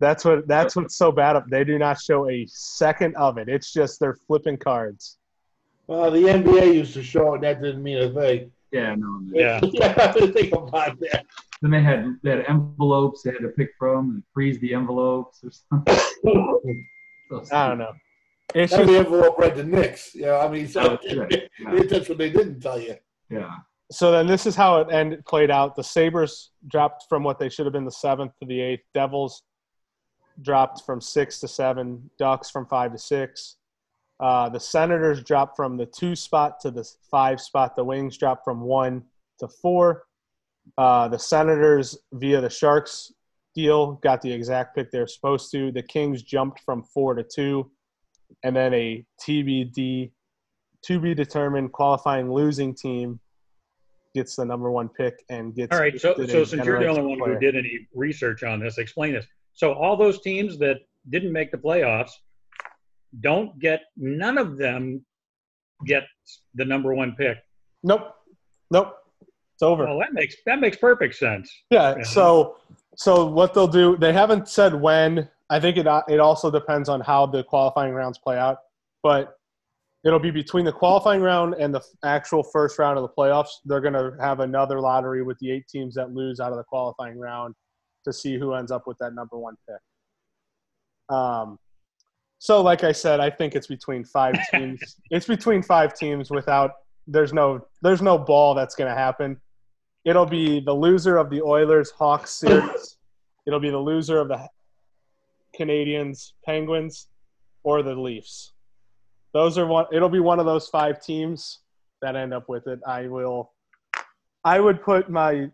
That's 0.00 0.24
what 0.24 0.46
that's 0.48 0.76
what's 0.76 0.96
so 0.96 1.12
bad. 1.12 1.36
Up, 1.36 1.44
they 1.48 1.64
do 1.64 1.78
not 1.78 2.00
show 2.00 2.28
a 2.28 2.46
second 2.48 3.14
of 3.16 3.38
it. 3.38 3.48
It's 3.48 3.72
just 3.72 4.00
they're 4.00 4.16
flipping 4.26 4.56
cards. 4.56 5.18
Well, 5.86 6.10
the 6.10 6.22
NBA 6.22 6.74
used 6.74 6.94
to 6.94 7.02
show 7.02 7.34
it, 7.34 7.42
that 7.42 7.62
didn't 7.62 7.82
mean 7.82 7.98
a 7.98 8.10
thing. 8.12 8.50
Yeah, 8.72 8.94
no. 8.96 9.20
no. 9.22 9.30
Yeah. 9.32 9.60
yeah, 9.62 10.12
think 10.12 10.52
about 10.52 10.98
that. 11.00 11.24
Then 11.62 11.70
they 11.70 11.82
had 11.82 12.16
they 12.22 12.30
had 12.30 12.44
envelopes 12.48 13.22
they 13.22 13.30
had 13.30 13.42
to 13.42 13.48
pick 13.48 13.70
from 13.78 14.10
and 14.10 14.22
freeze 14.32 14.58
the 14.60 14.74
envelopes 14.74 15.44
or 15.44 15.50
something. 15.70 15.98
So 17.30 17.42
I 17.56 17.68
don't 17.68 17.78
know. 17.78 17.92
It's 18.54 18.72
Every 18.74 18.86
just, 18.94 19.06
envelope 19.06 19.38
read 19.38 19.56
the 19.56 19.64
Knicks. 19.64 20.14
Yeah, 20.14 20.36
I 20.38 20.48
mean, 20.48 20.68
so 20.68 20.98
Oh, 21.02 21.16
right. 21.16 21.48
Yeah. 21.58 21.82
that's 21.88 22.08
what 22.08 22.18
they 22.18 22.28
didn't 22.30 22.60
tell 22.60 22.78
you. 22.78 22.96
Yeah. 23.30 23.50
so 23.90 24.12
then 24.12 24.26
this 24.26 24.44
is 24.44 24.54
how 24.54 24.80
it 24.82 24.92
ended 24.92 25.24
played 25.24 25.50
out. 25.50 25.74
The 25.74 25.82
Sabres 25.82 26.50
dropped 26.68 27.06
from 27.08 27.24
what 27.24 27.38
they 27.38 27.48
should 27.48 27.64
have 27.64 27.72
been 27.72 27.86
the 27.86 27.90
seventh 27.90 28.32
to 28.40 28.46
the 28.46 28.60
eighth. 28.60 28.84
Devils 28.92 29.42
dropped 30.42 30.82
from 30.84 31.00
six 31.00 31.40
to 31.40 31.48
seven. 31.48 32.10
Ducks 32.18 32.50
from 32.50 32.66
five 32.66 32.92
to 32.92 32.98
six. 32.98 33.56
Uh, 34.20 34.48
the 34.48 34.60
Senators 34.60 35.22
dropped 35.22 35.56
from 35.56 35.76
the 35.76 35.86
two 35.86 36.14
spot 36.14 36.60
to 36.60 36.70
the 36.70 36.88
five 37.10 37.40
spot. 37.40 37.76
The 37.76 37.84
Wings 37.84 38.16
dropped 38.16 38.44
from 38.44 38.60
one 38.60 39.02
to 39.40 39.48
four. 39.48 40.04
Uh, 40.78 41.08
the 41.08 41.18
Senators, 41.18 41.98
via 42.12 42.40
the 42.40 42.48
Sharks 42.48 43.12
deal, 43.54 43.92
got 44.02 44.22
the 44.22 44.32
exact 44.32 44.74
pick 44.74 44.90
they're 44.90 45.06
supposed 45.06 45.50
to. 45.52 45.72
The 45.72 45.82
Kings 45.82 46.22
jumped 46.22 46.60
from 46.60 46.82
four 46.82 47.14
to 47.14 47.24
two, 47.24 47.70
and 48.42 48.54
then 48.54 48.72
a 48.72 49.04
TBD, 49.20 50.12
to 50.82 51.00
be 51.00 51.14
determined 51.14 51.72
qualifying 51.72 52.30
losing 52.30 52.74
team 52.74 53.18
gets 54.14 54.36
the 54.36 54.44
number 54.44 54.70
one 54.70 54.88
pick 54.88 55.24
and 55.28 55.54
gets. 55.54 55.74
All 55.74 55.80
right. 55.80 56.00
So, 56.00 56.14
so 56.14 56.44
since 56.44 56.64
you're 56.64 56.78
the 56.78 56.86
only 56.86 57.02
one 57.02 57.18
player. 57.18 57.34
who 57.34 57.40
did 57.40 57.56
any 57.56 57.88
research 57.94 58.42
on 58.44 58.60
this, 58.60 58.78
explain 58.78 59.14
this. 59.14 59.26
So 59.54 59.72
all 59.72 59.96
those 59.96 60.20
teams 60.20 60.58
that 60.58 60.78
didn't 61.10 61.32
make 61.32 61.50
the 61.50 61.58
playoffs 61.58 62.10
don't 63.20 63.58
get 63.58 63.82
none 63.96 64.38
of 64.38 64.56
them 64.56 65.04
get 65.86 66.04
the 66.54 66.64
number 66.64 66.94
one 66.94 67.14
pick. 67.16 67.38
Nope, 67.82 68.14
nope, 68.70 68.96
it's 69.54 69.62
over. 69.62 69.84
Well, 69.84 69.98
that 70.00 70.12
makes 70.12 70.36
that 70.46 70.60
makes 70.60 70.76
perfect 70.76 71.14
sense. 71.14 71.50
Yeah. 71.70 71.96
Yeah. 71.96 72.04
So, 72.04 72.56
so 72.96 73.26
what 73.26 73.54
they'll 73.54 73.68
do? 73.68 73.96
They 73.96 74.12
haven't 74.12 74.48
said 74.48 74.74
when. 74.74 75.28
I 75.50 75.60
think 75.60 75.76
it 75.76 75.86
it 76.08 76.20
also 76.20 76.50
depends 76.50 76.88
on 76.88 77.00
how 77.00 77.26
the 77.26 77.44
qualifying 77.44 77.92
rounds 77.92 78.18
play 78.18 78.38
out, 78.38 78.58
but 79.02 79.36
it'll 80.04 80.18
be 80.18 80.30
between 80.30 80.64
the 80.64 80.72
qualifying 80.72 81.20
round 81.20 81.54
and 81.54 81.72
the 81.72 81.82
actual 82.02 82.42
first 82.42 82.78
round 82.78 82.98
of 82.98 83.02
the 83.02 83.08
playoffs. 83.08 83.60
They're 83.64 83.80
going 83.80 83.94
to 83.94 84.16
have 84.20 84.40
another 84.40 84.80
lottery 84.80 85.22
with 85.22 85.38
the 85.38 85.52
eight 85.52 85.68
teams 85.68 85.94
that 85.94 86.12
lose 86.12 86.40
out 86.40 86.50
of 86.50 86.56
the 86.56 86.64
qualifying 86.64 87.18
round 87.18 87.54
to 88.04 88.12
see 88.12 88.38
who 88.38 88.54
ends 88.54 88.70
up 88.70 88.86
with 88.86 88.98
that 88.98 89.14
number 89.14 89.38
one 89.38 89.56
pick. 89.68 91.14
Um, 91.14 91.58
so 92.38 92.60
like 92.62 92.84
I 92.84 92.92
said, 92.92 93.20
I 93.20 93.30
think 93.30 93.54
it's 93.54 93.66
between 93.66 94.04
five 94.04 94.34
teams. 94.50 94.96
it's 95.10 95.26
between 95.26 95.62
five 95.62 95.94
teams 95.94 96.30
without 96.30 96.72
there's 97.06 97.32
no 97.32 97.66
there's 97.82 98.02
no 98.02 98.18
ball 98.18 98.54
that's 98.54 98.74
going 98.74 98.90
to 98.90 98.96
happen. 98.96 99.40
It'll 100.04 100.26
be 100.26 100.60
the 100.60 100.72
loser 100.72 101.16
of 101.16 101.30
the 101.30 101.40
Oilers 101.42 101.90
Hawks 101.90 102.32
series. 102.32 102.98
It'll 103.46 103.60
be 103.60 103.70
the 103.70 103.78
loser 103.78 104.18
of 104.18 104.28
the 104.28 104.46
Canadiens 105.58 106.32
Penguins 106.44 107.08
or 107.62 107.82
the 107.82 107.94
Leafs. 107.94 108.52
Those 109.32 109.58
are 109.58 109.66
one 109.66 109.86
it'll 109.92 110.08
be 110.08 110.20
one 110.20 110.38
of 110.38 110.46
those 110.46 110.68
five 110.68 111.00
teams 111.00 111.60
that 112.02 112.16
end 112.16 112.34
up 112.34 112.48
with 112.48 112.66
it. 112.66 112.80
I 112.86 113.06
will 113.08 113.52
I 114.44 114.60
would 114.60 114.82
put 114.82 115.08
my 115.10 115.50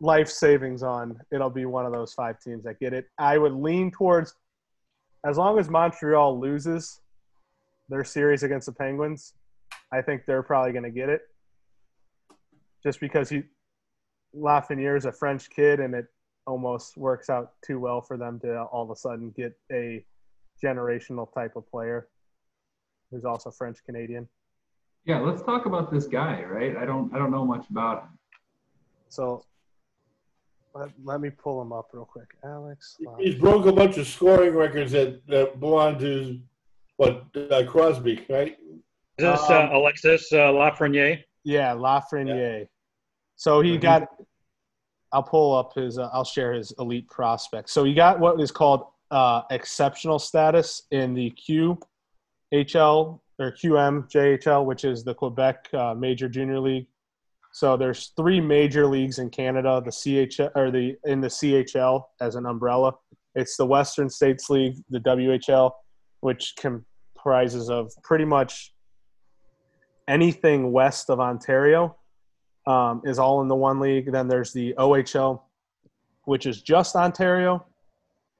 life 0.00 0.28
savings 0.28 0.82
on 0.82 1.18
it'll 1.32 1.50
be 1.50 1.64
one 1.64 1.86
of 1.86 1.92
those 1.92 2.12
five 2.12 2.40
teams 2.40 2.64
that 2.64 2.78
get 2.78 2.92
it. 2.92 3.06
I 3.18 3.38
would 3.38 3.52
lean 3.52 3.90
towards 3.90 4.34
as 5.24 5.36
long 5.36 5.58
as 5.58 5.68
Montreal 5.68 6.38
loses 6.38 7.00
their 7.88 8.04
series 8.04 8.42
against 8.42 8.66
the 8.66 8.72
Penguins, 8.72 9.34
I 9.92 10.02
think 10.02 10.24
they're 10.24 10.42
probably 10.42 10.72
going 10.72 10.84
to 10.84 10.90
get 10.90 11.08
it. 11.08 11.22
Just 12.82 13.00
because 13.00 13.28
he 13.28 13.42
Lafreniere 14.36 14.96
is 14.96 15.06
a 15.06 15.12
French 15.12 15.48
kid, 15.50 15.80
and 15.80 15.94
it 15.94 16.06
almost 16.46 16.96
works 16.96 17.30
out 17.30 17.52
too 17.64 17.80
well 17.80 18.00
for 18.00 18.16
them 18.16 18.38
to 18.40 18.62
all 18.64 18.84
of 18.84 18.90
a 18.90 18.96
sudden 18.96 19.32
get 19.36 19.56
a 19.72 20.04
generational 20.62 21.32
type 21.32 21.56
of 21.56 21.68
player 21.70 22.08
who's 23.10 23.24
also 23.24 23.50
French 23.50 23.78
Canadian. 23.84 24.28
Yeah, 25.04 25.20
let's 25.20 25.42
talk 25.42 25.66
about 25.66 25.90
this 25.90 26.06
guy, 26.06 26.42
right? 26.44 26.76
I 26.76 26.84
don't 26.84 27.12
I 27.14 27.18
don't 27.18 27.30
know 27.30 27.44
much 27.44 27.68
about 27.70 28.02
him. 28.02 28.18
So 29.08 29.44
let, 30.78 30.90
let 31.04 31.20
me 31.20 31.30
pull 31.30 31.60
him 31.62 31.72
up 31.72 31.88
real 31.92 32.04
quick. 32.04 32.28
Alex. 32.44 32.96
Laf- 33.00 33.18
He's 33.18 33.34
broke 33.34 33.66
a 33.66 33.72
bunch 33.72 33.96
of 33.98 34.06
scoring 34.06 34.54
records 34.54 34.92
that, 34.92 35.26
that 35.28 35.58
belong 35.60 35.98
to 36.00 36.38
what 36.96 37.24
uh, 37.50 37.62
Crosby, 37.66 38.24
right? 38.28 38.56
Is 39.18 39.24
this 39.24 39.50
uh, 39.50 39.62
Um, 39.64 39.70
Alexis 39.74 40.32
uh, 40.32 40.52
Lafreniere? 40.52 41.22
Yeah, 41.44 41.72
Lafreniere. 41.74 42.68
So 43.36 43.60
he 43.60 43.76
got. 43.78 44.08
I'll 45.12 45.22
pull 45.22 45.56
up 45.56 45.74
his. 45.74 45.98
Uh, 45.98 46.10
I'll 46.12 46.24
share 46.24 46.52
his 46.52 46.72
elite 46.78 47.08
prospects. 47.08 47.72
So 47.72 47.84
he 47.84 47.94
got 47.94 48.18
what 48.18 48.40
is 48.40 48.50
called 48.50 48.86
uh, 49.10 49.42
exceptional 49.50 50.18
status 50.18 50.82
in 50.90 51.14
the 51.14 51.30
QHL 52.52 53.20
or 53.38 53.52
QMJHL, 53.52 54.64
which 54.64 54.84
is 54.84 55.04
the 55.04 55.14
Quebec 55.14 55.68
uh, 55.74 55.94
Major 55.94 56.28
Junior 56.28 56.58
League. 56.58 56.86
So 57.56 57.74
there's 57.74 58.12
three 58.18 58.38
major 58.38 58.86
leagues 58.86 59.18
in 59.18 59.30
Canada. 59.30 59.80
The 59.82 59.90
CHL 59.90 60.50
or 60.54 60.70
the 60.70 60.94
in 61.04 61.22
the 61.22 61.28
CHL 61.28 62.02
as 62.20 62.34
an 62.34 62.44
umbrella. 62.44 62.92
It's 63.34 63.56
the 63.56 63.64
Western 63.64 64.10
States 64.10 64.50
League, 64.50 64.76
the 64.90 65.00
WHL, 65.00 65.70
which 66.20 66.52
comprises 66.58 67.70
of 67.70 67.90
pretty 68.02 68.26
much 68.26 68.74
anything 70.06 70.70
west 70.70 71.08
of 71.08 71.18
Ontario 71.18 71.96
um, 72.66 73.00
is 73.06 73.18
all 73.18 73.40
in 73.40 73.48
the 73.48 73.56
one 73.56 73.80
league. 73.80 74.12
Then 74.12 74.28
there's 74.28 74.52
the 74.52 74.74
OHL, 74.76 75.40
which 76.24 76.44
is 76.44 76.60
just 76.60 76.94
Ontario, 76.94 77.64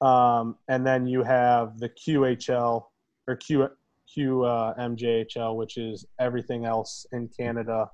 um, 0.03 0.57
and 0.69 0.87
then 0.87 1.07
you 1.07 1.23
have 1.23 1.79
the 1.79 1.89
QHL 1.89 2.85
or 3.27 3.37
Q 3.37 3.71
QMJHL, 4.15 5.57
which 5.57 5.79
is 5.79 6.05
everything 6.21 6.67
else 6.67 7.07
in 7.13 7.29
Canada, 7.29 7.89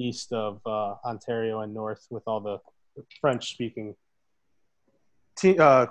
east 0.00 0.32
of 0.32 0.60
uh, 0.66 0.94
Ontario 1.04 1.60
and 1.60 1.72
north, 1.74 2.06
with 2.10 2.22
all 2.26 2.40
the 2.40 2.58
French-speaking 3.20 3.94
te- 5.36 5.58
uh, 5.58 5.86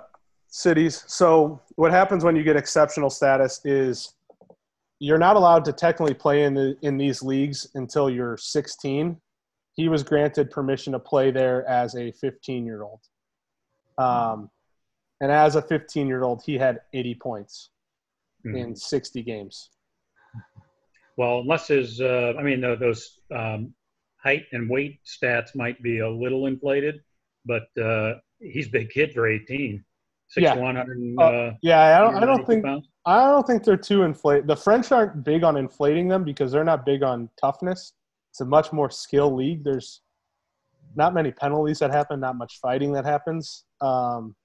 cities. 0.48 1.04
So 1.06 1.60
what 1.76 1.90
happens 1.92 2.24
when 2.24 2.36
you 2.36 2.42
get 2.42 2.56
exceptional 2.56 3.10
status 3.10 3.60
is 3.64 4.14
you're 4.98 5.18
not 5.18 5.36
allowed 5.36 5.64
to 5.64 5.72
technically 5.72 6.14
play 6.14 6.44
in 6.44 6.54
the 6.54 6.76
in 6.82 6.96
these 6.98 7.22
leagues 7.22 7.68
until 7.74 8.10
you're 8.10 8.36
16. 8.36 9.16
He 9.72 9.88
was 9.88 10.02
granted 10.02 10.50
permission 10.50 10.92
to 10.92 10.98
play 10.98 11.30
there 11.30 11.66
as 11.68 11.94
a 11.94 12.12
15 12.12 12.66
year 12.66 12.82
old, 12.82 13.00
um, 13.98 14.50
and 15.20 15.30
as 15.32 15.56
a 15.56 15.62
15 15.62 16.06
year 16.06 16.22
old, 16.24 16.42
he 16.44 16.58
had 16.58 16.80
80 16.92 17.14
points 17.14 17.70
Mhm. 18.44 18.56
in 18.56 18.76
60 18.76 19.22
games. 19.22 19.70
Well, 21.16 21.40
unless 21.40 21.68
his, 21.68 22.00
uh, 22.00 22.32
I 22.38 22.42
mean, 22.42 22.60
those 22.62 23.20
um, 23.30 23.74
height 24.22 24.44
and 24.52 24.68
weight 24.68 25.00
stats 25.04 25.54
might 25.54 25.82
be 25.82 26.00
a 26.00 26.08
little 26.10 26.46
inflated. 26.46 27.00
but 27.46 27.64
uh, 27.82 28.14
he's 28.40 28.66
a 28.66 28.70
big 28.70 28.90
kid 28.90 29.12
for 29.14 29.26
18. 29.26 29.82
Yeah. 30.36 30.54
6'1", 30.54 30.60
100 30.60 31.14
Uh, 31.18 31.22
uh, 31.22 31.52
Yeah, 31.62 31.98
I 31.98 32.00
don't. 32.00 32.14
I 32.22 32.26
don't 32.26 32.46
think. 32.46 32.64
pounds. 32.64 32.86
I 33.06 33.26
don't 33.30 33.46
think 33.46 33.64
they're 33.64 33.76
too 33.78 34.02
inflate. 34.02 34.46
The 34.46 34.54
French 34.56 34.92
aren't 34.92 35.24
big 35.24 35.42
on 35.42 35.56
inflating 35.56 36.06
them 36.06 36.22
because 36.22 36.52
they're 36.52 36.64
not 36.64 36.84
big 36.84 37.02
on 37.02 37.28
toughness. 37.40 37.94
It's 38.30 38.40
a 38.42 38.44
much 38.44 38.72
more 38.72 38.90
skill 38.90 39.34
league. 39.34 39.64
There's 39.64 40.02
not 40.94 41.14
many 41.14 41.32
penalties 41.32 41.78
that 41.80 41.90
happen, 41.90 42.20
not 42.20 42.36
much 42.36 42.60
fighting 42.60 42.92
that 42.92 43.04
happens. 43.06 43.64
Um, 43.80 44.36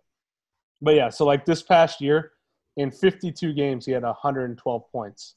but 0.82 0.96
yeah, 0.96 1.10
so 1.10 1.25
like 1.25 1.46
this 1.46 1.62
past 1.62 2.00
year, 2.01 2.32
in 2.77 2.89
52 2.91 3.53
games, 3.53 3.86
he 3.86 3.91
had 3.91 4.03
112 4.03 4.91
points, 4.91 5.36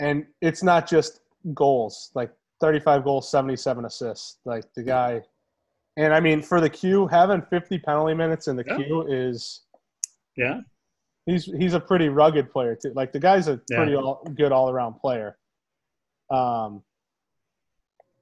and 0.00 0.26
it's 0.40 0.62
not 0.62 0.88
just 0.88 1.20
goals. 1.54 2.10
Like 2.14 2.32
35 2.60 3.04
goals, 3.04 3.30
77 3.30 3.84
assists. 3.84 4.38
Like 4.44 4.64
the 4.74 4.82
guy, 4.82 5.22
and 5.96 6.12
I 6.14 6.20
mean 6.20 6.42
for 6.42 6.60
the 6.60 6.70
Q, 6.70 7.06
having 7.08 7.42
50 7.42 7.78
penalty 7.78 8.14
minutes 8.14 8.48
in 8.48 8.56
the 8.56 8.64
Yeah. 8.66 8.76
Q 8.76 9.06
is 9.08 9.62
Yeah. 10.36 10.60
he's 11.26 11.44
he's 11.44 11.74
a 11.74 11.80
pretty 11.80 12.08
rugged 12.08 12.50
player 12.52 12.74
too. 12.76 12.92
Like 12.94 13.12
the 13.12 13.20
guy's 13.20 13.48
a 13.48 13.60
Yeah. 13.70 13.76
pretty 13.76 13.94
all, 13.96 14.22
good 14.34 14.52
all 14.52 14.70
around 14.70 14.94
player. 14.94 15.38
Um, 16.30 16.82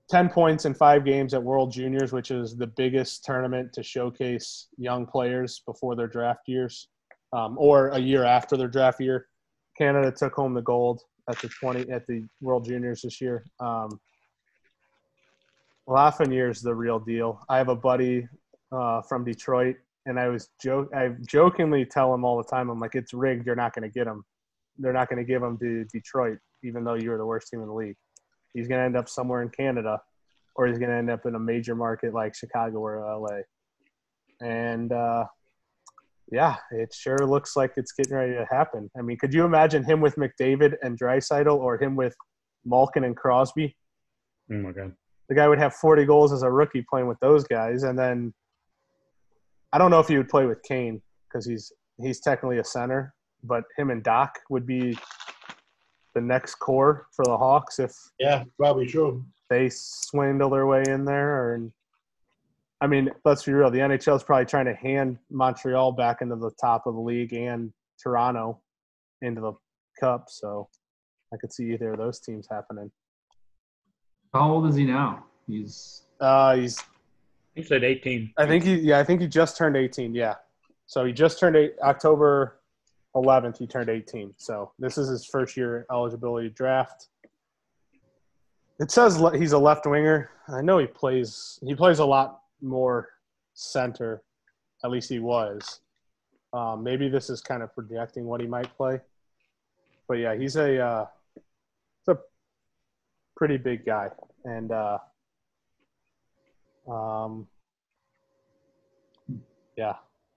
ten 0.09 0.29
points 0.29 0.65
in 0.65 0.75
five 0.75 1.05
games 1.05 1.35
at 1.35 1.43
World 1.43 1.73
Juniors, 1.73 2.13
which 2.13 2.31
is 2.31 2.57
the 2.57 2.67
biggest 2.67 3.25
tournament 3.25 3.73
to 3.73 3.83
showcase 3.83 4.69
young 4.77 5.05
players 5.07 5.61
before 5.67 5.97
their 5.97 6.07
draft 6.07 6.47
years, 6.47 6.89
um, 7.33 7.57
or 7.59 7.89
a 7.89 7.99
year 7.99 8.23
after 8.25 8.57
their 8.57 8.69
draft 8.69 9.01
year. 9.01 9.27
Canada 9.77 10.13
took 10.13 10.33
home 10.35 10.55
the 10.55 10.63
gold 10.63 11.03
at 11.29 11.39
the 11.41 11.49
twenty 11.49 11.91
at 11.91 12.07
the 12.07 12.27
World 12.41 12.65
Juniors 12.65 13.03
this 13.03 13.21
year. 13.21 13.45
Um, 13.61 14.01
is 15.89 16.63
the 16.63 16.75
real 16.75 16.99
deal. 16.99 17.41
I 17.49 17.59
have 17.59 17.69
a 17.69 17.77
buddy 17.77 18.27
uh, 18.73 19.03
from 19.03 19.25
Detroit 19.25 19.77
and 20.07 20.19
I 20.19 20.29
was 20.29 20.49
joke 20.63 20.89
I 20.95 21.11
jokingly 21.27 21.85
tell 21.85 22.15
him 22.15 22.25
all 22.25 22.37
the 22.37 22.49
time, 22.49 22.71
I'm 22.71 22.81
like, 22.81 22.95
it's 22.95 23.13
rigged. 23.13 23.45
You're 23.45 23.57
not 23.57 23.75
going 23.75 23.83
to 23.83 23.93
get 23.93 24.07
him. 24.07 24.25
They're 24.79 24.93
not 24.93 25.09
going 25.09 25.19
to 25.19 25.25
give 25.25 25.43
him 25.43 25.59
to 25.59 25.85
Detroit, 25.85 26.39
even 26.63 26.85
though 26.85 26.95
you're 26.95 27.19
the 27.19 27.27
worst 27.27 27.49
team 27.51 27.61
in 27.61 27.67
the 27.67 27.75
league. 27.75 27.97
He's 28.55 28.69
going 28.69 28.81
to 28.81 28.85
end 28.85 28.97
up 28.97 29.09
somewhere 29.09 29.43
in 29.43 29.49
Canada, 29.51 30.01
or 30.55 30.67
he's 30.67 30.79
going 30.79 30.91
to 30.91 30.97
end 30.97 31.11
up 31.11 31.27
in 31.27 31.35
a 31.35 31.39
major 31.39 31.75
market 31.75 32.15
like 32.15 32.35
Chicago 32.35 32.79
or 32.79 33.01
LA. 33.01 33.41
And 34.47 34.93
uh, 34.93 35.25
yeah, 36.31 36.57
it 36.71 36.93
sure 36.95 37.19
looks 37.19 37.57
like 37.57 37.73
it's 37.77 37.93
getting 37.93 38.15
ready 38.17 38.33
to 38.35 38.47
happen. 38.51 38.91
I 38.99 39.03
mean, 39.03 39.17
could 39.19 39.33
you 39.35 39.45
imagine 39.45 39.85
him 39.85 40.01
with 40.01 40.17
McDavid 40.17 40.75
and 40.83 40.99
Draisaitl, 40.99 41.57
or 41.57 41.79
him 41.81 41.97
with 41.97 42.15
Malkin 42.65 43.05
and 43.05 43.17
Crosby? 43.17 43.77
Oh 44.51 44.55
my 44.55 44.73
god. 44.73 44.93
the 45.29 45.35
guy 45.35 45.49
would 45.49 45.59
have 45.59 45.75
40 45.75 46.05
goals 46.05 46.33
as 46.33 46.43
a 46.43 46.51
rookie 46.51 46.85
playing 46.89 47.09
with 47.09 47.19
those 47.21 47.43
guys 47.43 47.83
and 47.83 47.99
then 47.99 48.33
i 49.73 49.79
don't 49.79 49.91
know 49.91 49.99
if 49.99 50.07
he 50.07 50.17
would 50.17 50.29
play 50.29 50.47
with 50.47 50.63
kane 50.63 51.03
because 51.29 51.45
he's 51.45 51.73
he's 52.01 52.21
technically 52.21 52.59
a 52.59 52.65
center 52.65 53.13
but 53.43 53.65
him 53.77 53.91
and 53.91 54.05
Dach 54.05 54.31
would 54.51 54.65
be 54.65 54.97
the 56.15 56.21
next 56.21 56.55
core 56.57 57.09
for 57.15 57.25
the 57.25 57.37
hawks 57.37 57.81
if 57.81 57.93
Yeah, 58.21 58.45
probably 58.57 58.87
true. 58.87 59.25
they 59.51 59.69
swindle 59.69 60.51
their 60.51 60.67
way 60.67 60.85
in 60.87 61.05
there 61.05 61.35
or 61.43 61.55
i 62.81 62.87
mean 62.87 63.11
let's 63.25 63.45
be 63.45 63.53
real 63.53 63.71
the 63.71 63.79
nhl 63.79 64.17
is 64.17 64.23
probably 64.23 64.47
trying 64.47 64.67
to 64.67 64.75
hand 64.75 65.19
montreal 65.31 65.93
back 65.93 66.23
into 66.23 66.37
the 66.37 66.51
top 66.61 66.87
of 66.87 66.95
the 66.95 67.01
league 67.01 67.33
and 67.33 67.73
toronto 68.03 68.61
into 69.23 69.41
the 69.41 69.53
cup 69.99 70.27
so 70.29 70.69
i 71.33 71.37
could 71.39 71.53
see 71.53 71.73
either 71.73 71.93
of 71.93 71.99
those 71.99 72.21
teams 72.21 72.47
happening 72.51 72.91
How 74.35 74.53
old 74.53 74.69
is 74.69 74.77
he 74.77 74.85
now? 74.85 75.25
He's 75.47 76.03
uh 76.21 76.57
he's 76.57 76.83
He 77.55 77.63
said 77.63 77.85
18. 77.85 78.33
I 78.37 78.47
think 78.47 78.65
he 78.65 78.75
yeah, 78.77 78.99
I 78.99 79.05
think 79.05 79.21
he 79.23 79.29
just 79.29 79.57
turned 79.57 79.77
18, 79.77 80.15
yeah. 80.15 80.35
So 80.87 81.05
he 81.05 81.13
just 81.13 81.39
turned 81.41 81.57
eight 81.57 81.75
October 81.83 82.61
11th 83.15 83.57
he 83.59 83.67
turned 83.67 83.89
18. 83.89 84.35
So 84.37 84.73
this 84.79 84.99
is 84.99 85.09
his 85.09 85.25
first 85.25 85.57
year 85.57 85.87
eligibility 85.91 86.51
draft. 86.51 87.09
It 88.79 88.91
says 88.91 89.19
le- 89.19 89.39
he's 89.39 89.53
a 89.53 89.59
left 89.59 89.87
winger. 89.87 90.31
I 90.49 90.61
know 90.61 90.79
he 90.79 90.87
plays 90.87 91.59
he 91.65 91.75
plays 91.75 91.99
a 92.01 92.05
lot 92.05 92.41
more 92.63 93.09
center. 93.55 94.23
At 94.85 94.91
least 94.91 95.09
he 95.09 95.19
was. 95.19 95.81
Um, 96.53 96.83
maybe 96.83 97.09
this 97.09 97.29
is 97.31 97.41
kind 97.41 97.63
of 97.63 97.75
projecting 97.75 98.25
what 98.27 98.41
he 98.41 98.47
might 98.47 98.75
play. 98.77 99.01
But 100.09 100.15
yeah, 100.19 100.35
he's 100.37 100.57
a 100.57 100.79
uh, 100.81 101.07
he's 101.35 102.15
a 102.15 102.19
pretty 103.37 103.57
big 103.57 103.85
guy 103.85 104.11
and 104.47 104.71
uh, 104.73 104.99
um, 106.89 107.47
yeah, 109.77 109.95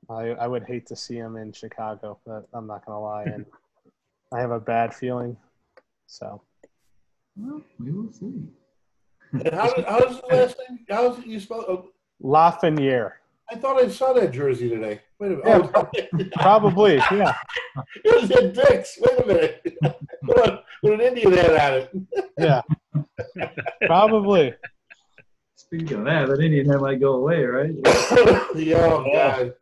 I, 0.09 0.29
I 0.31 0.47
would 0.47 0.63
hate 0.63 0.87
to 0.87 0.95
see 0.95 1.15
him 1.15 1.37
in 1.37 1.53
Chicago, 1.53 2.19
but 2.25 2.47
I'm 2.53 2.65
not 2.67 2.85
gonna 2.85 2.99
lie, 2.99 3.23
and 3.23 3.45
I 4.33 4.39
have 4.39 4.51
a 4.51 4.59
bad 4.59 4.93
feeling. 4.93 5.37
So 6.07 6.41
well, 7.37 7.61
we 7.79 7.91
will 7.91 8.11
see. 8.11 8.43
And 9.31 9.53
how, 9.53 9.71
did- 9.73 9.85
how 9.85 9.99
does 9.99 10.19
the 10.21 10.27
last 10.35 10.57
name? 10.67 10.79
How 10.89 11.11
is 11.13 11.19
it 11.19 11.27
you 11.27 11.39
spell? 11.39 11.89
Lafreniere, 12.23 13.13
I 13.51 13.55
thought 13.55 13.81
I 13.81 13.87
saw 13.89 14.13
that 14.13 14.31
jersey 14.31 14.69
today. 14.69 15.01
Wait 15.19 15.31
a 15.31 15.37
minute. 15.37 15.43
Yeah, 15.45 15.99
Oh, 16.13 16.25
probably, 16.33 16.95
yeah, 17.11 17.35
it 18.05 18.21
was 18.21 18.31
in 18.31 18.53
Dick's. 18.53 18.97
Wait 19.01 19.19
a 19.19 19.25
minute. 19.25 19.77
With 20.23 20.59
with 20.83 20.93
an 20.93 21.01
Indian 21.01 21.33
head 21.33 21.55
on 21.55 21.73
it. 21.73 22.31
yeah, 22.37 22.61
probably. 23.87 24.53
Speaking 25.55 25.99
of 25.99 26.05
that, 26.05 26.27
that 26.27 26.39
Indian 26.39 26.69
head 26.69 26.81
might 26.81 26.99
go 26.99 27.13
away, 27.13 27.43
right? 27.43 27.71
Yeah, 28.55 28.77
oh, 28.85 29.05
God. 29.11 29.53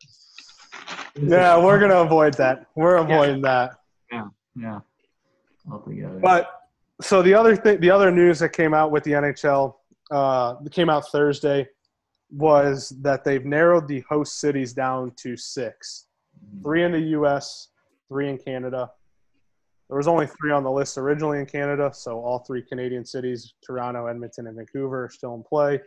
Yeah, 1.16 1.62
we're 1.64 1.78
gonna 1.78 1.96
avoid 2.00 2.34
that. 2.34 2.66
We're 2.74 2.96
avoiding 2.96 3.40
that. 3.42 3.76
Yeah. 4.10 4.80
Altogether. 5.70 6.18
But 6.20 6.50
so 7.00 7.22
the 7.22 7.34
other 7.34 7.56
thing, 7.56 7.80
the 7.80 7.90
other 7.90 8.10
news 8.10 8.38
that 8.40 8.50
came 8.50 8.74
out 8.74 8.90
with 8.90 9.04
the 9.04 9.12
NHL, 9.12 9.74
uh, 10.10 10.56
came 10.70 10.90
out 10.90 11.08
Thursday, 11.10 11.68
was 12.30 12.90
that 13.00 13.24
they've 13.24 13.44
narrowed 13.44 13.88
the 13.88 14.04
host 14.08 14.40
cities 14.40 14.72
down 14.72 15.12
to 15.16 15.36
six: 15.36 16.06
mm-hmm. 16.44 16.62
three 16.62 16.84
in 16.84 16.92
the 16.92 17.00
U.S., 17.00 17.68
three 18.08 18.28
in 18.28 18.38
Canada. 18.38 18.90
There 19.88 19.96
was 19.96 20.08
only 20.08 20.26
three 20.26 20.52
on 20.52 20.64
the 20.64 20.70
list 20.70 20.98
originally 20.98 21.38
in 21.38 21.46
Canada, 21.46 21.90
so 21.94 22.20
all 22.20 22.40
three 22.40 22.62
Canadian 22.62 23.06
cities, 23.06 23.54
Toronto, 23.64 24.06
Edmonton, 24.06 24.46
and 24.46 24.56
Vancouver, 24.56 25.04
are 25.04 25.10
still 25.10 25.34
in 25.34 25.42
play. 25.42 25.80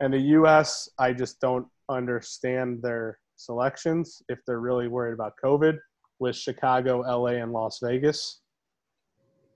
And 0.00 0.12
the 0.12 0.18
U.S., 0.18 0.88
I 0.98 1.12
just 1.12 1.38
don't 1.40 1.66
understand 1.90 2.80
their 2.82 3.18
selections 3.36 4.22
if 4.28 4.38
they're 4.46 4.60
really 4.60 4.88
worried 4.88 5.12
about 5.12 5.34
COVID 5.42 5.76
with 6.18 6.36
Chicago, 6.36 7.02
L.A., 7.02 7.42
and 7.42 7.52
Las 7.52 7.80
Vegas. 7.82 8.40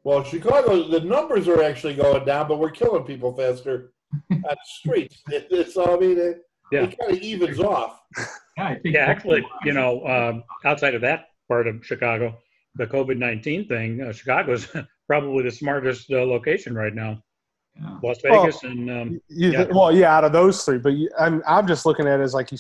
Well, 0.05 0.23
Chicago, 0.25 0.89
the 0.89 1.01
numbers 1.01 1.49
are 1.49 1.63
actually 1.63 1.95
going 1.95 2.25
down, 2.25 2.49
but 2.49 2.59
we're 2.59 2.71
killing 2.71 3.05
people 3.05 3.35
faster 3.35 3.93
on 4.31 4.43
the 4.43 4.57
streets. 4.65 5.23
It, 5.29 5.47
it's, 5.51 5.77
I 5.77 5.97
mean, 5.97 6.19
it, 6.19 6.43
Yeah. 6.71 6.85
it 6.85 6.99
kind 6.99 7.13
of 7.13 7.19
evens 7.19 7.61
off. 7.61 8.01
yeah, 8.57 8.65
I 8.65 8.75
think 8.77 8.95
Yeah, 8.95 9.07
actually, 9.07 9.45
you 9.65 9.73
know, 9.73 10.05
um, 10.07 10.45
outside 10.65 10.95
of 10.95 11.01
that 11.03 11.27
part 11.49 11.67
of 11.67 11.85
Chicago, 11.85 12.37
the 12.77 12.87
COVID 12.87 13.19
19 13.19 13.69
thing, 13.69 14.03
uh, 14.03 14.13
Chicago's 14.13 14.69
probably 15.07 15.45
the 15.45 15.51
smartest 15.51 16.11
uh, 16.11 16.25
location 16.25 16.75
right 16.75 16.95
now. 16.95 17.23
Yeah. 17.81 17.99
Las 18.03 18.19
Vegas 18.23 18.63
and 18.65 18.91
um, 18.91 19.21
You, 19.29 19.53
Yeah. 19.53 19.65
Well, 19.71 19.95
yeah, 19.95 20.15
out 20.15 20.25
of 20.25 20.33
those 20.33 20.65
three, 20.65 20.79
but 20.79 20.93
you, 20.93 21.09
I'm 21.19 21.43
I'm 21.47 21.67
just 21.67 21.87
looking 21.87 22.07
at 22.07 22.21
it 22.21 22.23
as 22.23 22.35
like 22.35 22.53
you 22.53 22.59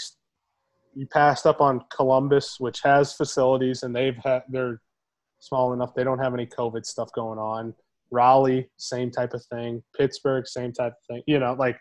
you 0.95 1.07
passed 1.07 1.47
up 1.47 1.61
on 1.61 1.83
Columbus, 1.95 2.57
which 2.61 2.81
has 2.83 3.13
facilities 3.15 3.83
and 3.83 3.95
they've 3.95 4.17
had 4.25 4.43
they're 4.49 4.81
small 5.39 5.73
enough 5.73 5.95
they 5.95 6.05
don't 6.05 6.19
have 6.19 6.35
any 6.35 6.47
COVID 6.47 6.85
stuff 6.87 7.11
going 7.15 7.39
on. 7.39 7.75
Raleigh, 8.13 8.69
same 8.77 9.11
type 9.11 9.33
of 9.33 9.45
thing. 9.47 9.83
Pittsburgh, 9.97 10.47
same 10.47 10.73
type 10.73 10.93
of 10.93 11.15
thing. 11.15 11.23
You 11.27 11.39
know, 11.39 11.55
like 11.55 11.79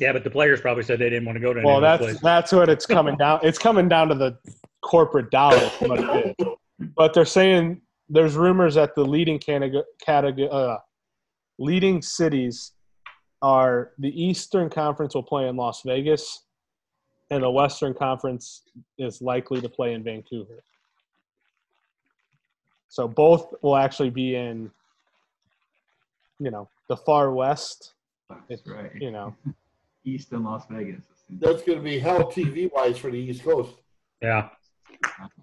yeah, 0.00 0.12
but 0.12 0.24
the 0.24 0.30
players 0.30 0.60
probably 0.60 0.82
said 0.82 0.98
they 0.98 1.10
didn't 1.10 1.26
want 1.26 1.36
to 1.36 1.40
go 1.40 1.52
to 1.52 1.60
well, 1.62 1.80
that's 1.80 2.20
that's 2.20 2.52
what 2.52 2.68
it's 2.68 2.86
coming 2.86 3.16
down. 3.16 3.40
It's 3.42 3.58
coming 3.58 3.88
down 3.88 4.08
to 4.08 4.14
the 4.14 4.38
corporate 4.82 5.30
dollar. 5.30 5.68
What 5.80 6.00
it 6.00 6.36
is. 6.40 6.46
But 6.96 7.14
they're 7.14 7.24
saying 7.24 7.82
there's 8.08 8.34
rumors 8.34 8.74
that 8.74 8.94
the 8.94 9.04
leading 9.04 9.38
category, 9.38 9.84
category 10.04 10.48
uh, 10.50 10.78
leading 11.58 12.02
cities 12.02 12.72
are 13.40 13.92
the 13.98 14.22
Eastern 14.22 14.70
Conference 14.70 15.14
will 15.14 15.22
play 15.22 15.48
in 15.48 15.56
Las 15.56 15.82
Vegas, 15.84 16.44
and 17.30 17.42
the 17.42 17.50
Western 17.50 17.94
Conference 17.94 18.62
is 18.98 19.20
likely 19.20 19.60
to 19.60 19.68
play 19.68 19.94
in 19.94 20.02
Vancouver. 20.02 20.62
So 22.88 23.08
both 23.08 23.54
will 23.62 23.76
actually 23.76 24.10
be 24.10 24.36
in, 24.36 24.70
you 26.42 26.50
know, 26.50 26.68
the 26.88 26.96
far 26.96 27.32
west. 27.32 27.94
That's 28.48 28.66
right. 28.66 28.90
You 29.00 29.10
know, 29.10 29.34
East 30.04 30.32
in 30.32 30.42
Las 30.44 30.64
Vegas. 30.70 31.04
That's 31.30 31.62
going 31.62 31.78
to 31.78 31.84
be 31.84 31.98
hell 31.98 32.24
TV 32.30 32.70
wise 32.72 32.98
for 32.98 33.10
the 33.10 33.16
East 33.18 33.44
Coast. 33.44 33.74
Yeah. 34.20 34.48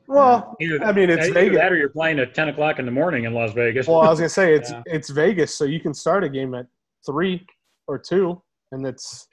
well, 0.08 0.56
Either, 0.62 0.84
I 0.84 0.92
mean, 0.92 1.10
it's 1.10 1.26
either 1.28 1.34
Vegas. 1.34 1.58
that 1.58 1.72
or 1.72 1.78
you're 1.78 1.90
playing 1.90 2.20
at 2.20 2.34
10 2.36 2.50
o'clock 2.50 2.80
in 2.80 2.86
the 2.86 2.92
morning 2.92 3.24
in 3.26 3.34
Las 3.34 3.54
Vegas. 3.54 3.88
Well, 3.88 4.02
I 4.02 4.10
was 4.10 4.20
gonna 4.20 4.30
say 4.30 4.54
it's 4.54 4.72
Yeah. 4.72 4.82
it's 4.86 5.10
Vegas, 5.10 5.54
so 5.56 5.66
you 5.66 5.80
can 5.80 5.94
start 5.94 6.24
a 6.24 6.30
game 6.30 6.54
at 6.54 6.66
three 7.06 7.46
or 7.88 7.98
two, 7.98 8.42
and 8.72 8.86
it's 8.86 9.28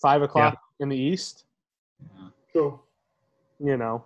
five 0.00 0.22
o'clock 0.22 0.58
in 0.80 0.88
the 0.88 0.96
East. 0.96 1.44
True. 2.52 2.80
You 3.58 3.76
know, 3.76 4.04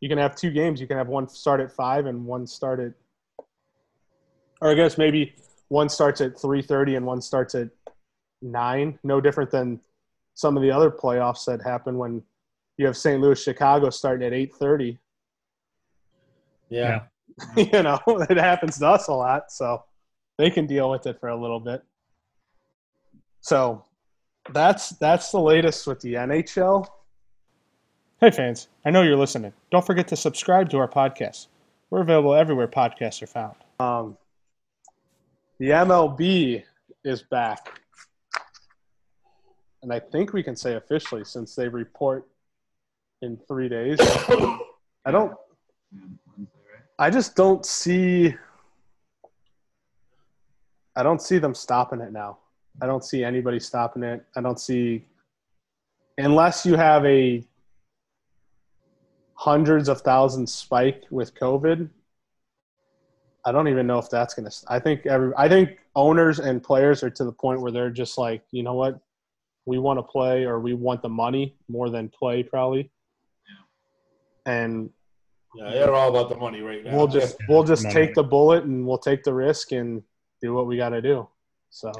you 0.00 0.08
can 0.08 0.18
have 0.18 0.36
two 0.36 0.50
games. 0.50 0.80
You 0.80 0.86
can 0.86 0.96
have 0.96 1.08
one 1.08 1.28
start 1.28 1.60
at 1.60 1.72
five 1.72 2.06
and 2.06 2.24
one 2.24 2.46
start 2.46 2.78
at, 2.80 2.92
or 4.60 4.70
I 4.70 4.74
guess 4.74 4.96
maybe 4.98 5.34
one 5.68 5.88
starts 5.88 6.20
at 6.20 6.38
three 6.38 6.62
thirty 6.62 6.96
and 6.96 7.06
one 7.06 7.20
starts 7.20 7.54
at 7.54 7.68
nine. 8.42 8.98
No 9.02 9.20
different 9.20 9.50
than 9.50 9.80
some 10.34 10.56
of 10.56 10.62
the 10.62 10.70
other 10.70 10.90
playoffs 10.90 11.44
that 11.46 11.62
happen 11.62 11.98
when 11.98 12.22
you 12.76 12.86
have 12.86 12.96
St. 12.96 13.20
Louis, 13.20 13.40
Chicago 13.40 13.90
starting 13.90 14.26
at 14.26 14.32
eight 14.32 14.54
thirty. 14.54 14.98
Yeah. 16.68 17.02
you 17.56 17.82
know, 17.82 17.98
it 18.06 18.36
happens 18.36 18.78
to 18.78 18.86
us 18.86 19.08
a 19.08 19.12
lot, 19.12 19.50
so 19.50 19.84
they 20.38 20.50
can 20.50 20.66
deal 20.66 20.90
with 20.90 21.06
it 21.06 21.18
for 21.20 21.28
a 21.28 21.36
little 21.36 21.60
bit. 21.60 21.82
So 23.40 23.84
that's 24.52 24.90
that's 24.90 25.30
the 25.30 25.40
latest 25.40 25.86
with 25.86 26.00
the 26.00 26.14
NHL. 26.14 26.86
Hey 28.20 28.30
fans, 28.30 28.68
I 28.84 28.90
know 28.90 29.02
you're 29.02 29.16
listening. 29.16 29.52
Don't 29.70 29.84
forget 29.84 30.08
to 30.08 30.16
subscribe 30.16 30.70
to 30.70 30.78
our 30.78 30.88
podcast. 30.88 31.48
We're 31.90 32.00
available 32.00 32.34
everywhere 32.34 32.68
podcasts 32.68 33.22
are 33.22 33.26
found. 33.26 33.54
Um, 33.78 34.16
the 35.58 35.70
MLB 35.70 36.62
is 37.04 37.22
back. 37.22 37.80
And 39.82 39.92
I 39.92 40.00
think 40.00 40.32
we 40.32 40.42
can 40.42 40.56
say 40.56 40.74
officially 40.74 41.24
since 41.24 41.54
they 41.54 41.68
report 41.68 42.26
in 43.22 43.38
three 43.48 43.68
days. 43.68 43.98
I 45.04 45.10
don't 45.10 45.34
I 46.98 47.10
just 47.10 47.36
don't 47.36 47.66
see 47.66 48.34
I 50.96 51.02
don't 51.02 51.20
see 51.20 51.38
them 51.38 51.54
stopping 51.54 52.00
it 52.00 52.12
now. 52.12 52.38
I 52.80 52.86
don't 52.86 53.04
see 53.04 53.24
anybody 53.24 53.60
stopping 53.60 54.02
it. 54.02 54.24
I 54.36 54.40
don't 54.40 54.60
see 54.60 55.04
unless 56.18 56.64
you 56.64 56.76
have 56.76 57.04
a 57.04 57.44
hundreds 59.34 59.88
of 59.88 60.00
thousands 60.00 60.52
spike 60.54 61.02
with 61.10 61.34
COVID. 61.34 61.88
I 63.46 63.52
don't 63.52 63.68
even 63.68 63.86
know 63.86 63.98
if 63.98 64.08
that's 64.10 64.34
going 64.34 64.48
to 64.50 64.56
I 64.68 64.78
think 64.78 65.06
every 65.06 65.32
I 65.36 65.48
think 65.48 65.78
owners 65.94 66.38
and 66.38 66.62
players 66.62 67.02
are 67.02 67.10
to 67.10 67.24
the 67.24 67.32
point 67.32 67.60
where 67.60 67.70
they're 67.72 67.90
just 67.90 68.16
like, 68.18 68.42
you 68.50 68.62
know 68.62 68.74
what? 68.74 68.98
We 69.66 69.78
want 69.78 69.98
to 69.98 70.02
play 70.02 70.44
or 70.44 70.60
we 70.60 70.74
want 70.74 71.02
the 71.02 71.08
money 71.08 71.56
more 71.68 71.90
than 71.90 72.08
play 72.08 72.42
probably. 72.42 72.90
Yeah. 74.46 74.52
And 74.52 74.90
Yeah, 75.54 75.70
they're 75.70 75.94
all 75.94 76.10
about 76.10 76.28
the 76.30 76.36
money 76.36 76.60
right 76.62 76.84
now. 76.84 76.96
we'll 76.96 77.06
just 77.06 77.36
we'll 77.48 77.64
just 77.64 77.82
Money. 77.84 77.94
take 77.94 78.14
the 78.14 78.22
bullet 78.24 78.64
and 78.64 78.86
we'll 78.86 78.98
take 78.98 79.22
the 79.24 79.32
risk 79.34 79.72
and 79.72 80.02
do 80.42 80.54
what 80.54 80.66
we 80.66 80.76
got 80.76 80.90
to 80.90 81.02
do. 81.02 81.28
So 81.70 81.92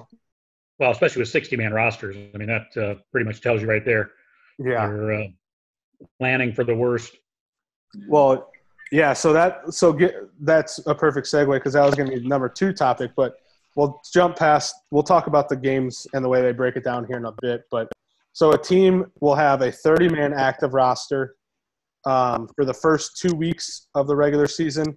Well, 0.79 0.91
especially 0.91 1.21
with 1.21 1.29
60 1.29 1.57
man 1.57 1.73
rosters. 1.73 2.17
I 2.35 2.39
mean, 2.39 2.49
that 2.49 2.77
uh, 2.77 2.95
pretty 3.13 3.27
much 3.27 3.41
tells 3.41 3.61
you 3.63 3.69
right 3.69 3.85
there. 3.85 4.11
yeah, 4.59 4.87
You're 4.87 5.15
uh, 5.23 5.27
planning 6.19 6.53
for 6.53 6.65
the 6.65 6.75
worst. 6.75 7.17
well, 8.09 8.51
yeah. 8.95 9.13
So 9.13 9.33
that 9.33 9.75
so 9.75 9.93
get 9.93 10.15
that's 10.41 10.79
a 10.87 10.95
perfect 10.95 11.27
segue 11.27 11.53
because 11.53 11.73
that 11.73 11.85
was 11.85 11.97
going 11.97 12.09
to 12.11 12.15
be 12.15 12.23
the 12.23 12.29
number 12.29 12.49
two 12.49 12.73
topic, 12.73 13.11
but 13.17 13.35
we'll 13.75 14.01
jump 14.13 14.37
past. 14.37 14.73
We'll 14.93 15.03
talk 15.03 15.27
about 15.27 15.49
the 15.49 15.57
games 15.57 16.07
and 16.15 16.25
the 16.25 16.29
way 16.29 16.43
they 16.43 16.53
break 16.53 16.77
it 16.77 16.85
down 16.85 17.05
here 17.05 17.17
in 17.17 17.25
a 17.25 17.35
bit. 17.43 17.63
But 17.73 17.91
so 18.35 18.53
a 18.53 18.59
team 18.59 19.07
will 19.19 19.35
have 19.35 19.63
a 19.63 19.73
30 19.73 20.11
man 20.11 20.33
active 20.33 20.75
roster 20.75 21.35
um, 22.07 22.49
for 22.55 22.65
the 22.65 22.73
first 22.73 23.19
two 23.21 23.35
weeks 23.35 23.89
of 23.97 24.07
the 24.07 24.15
regular 24.15 24.47
season. 24.47 24.97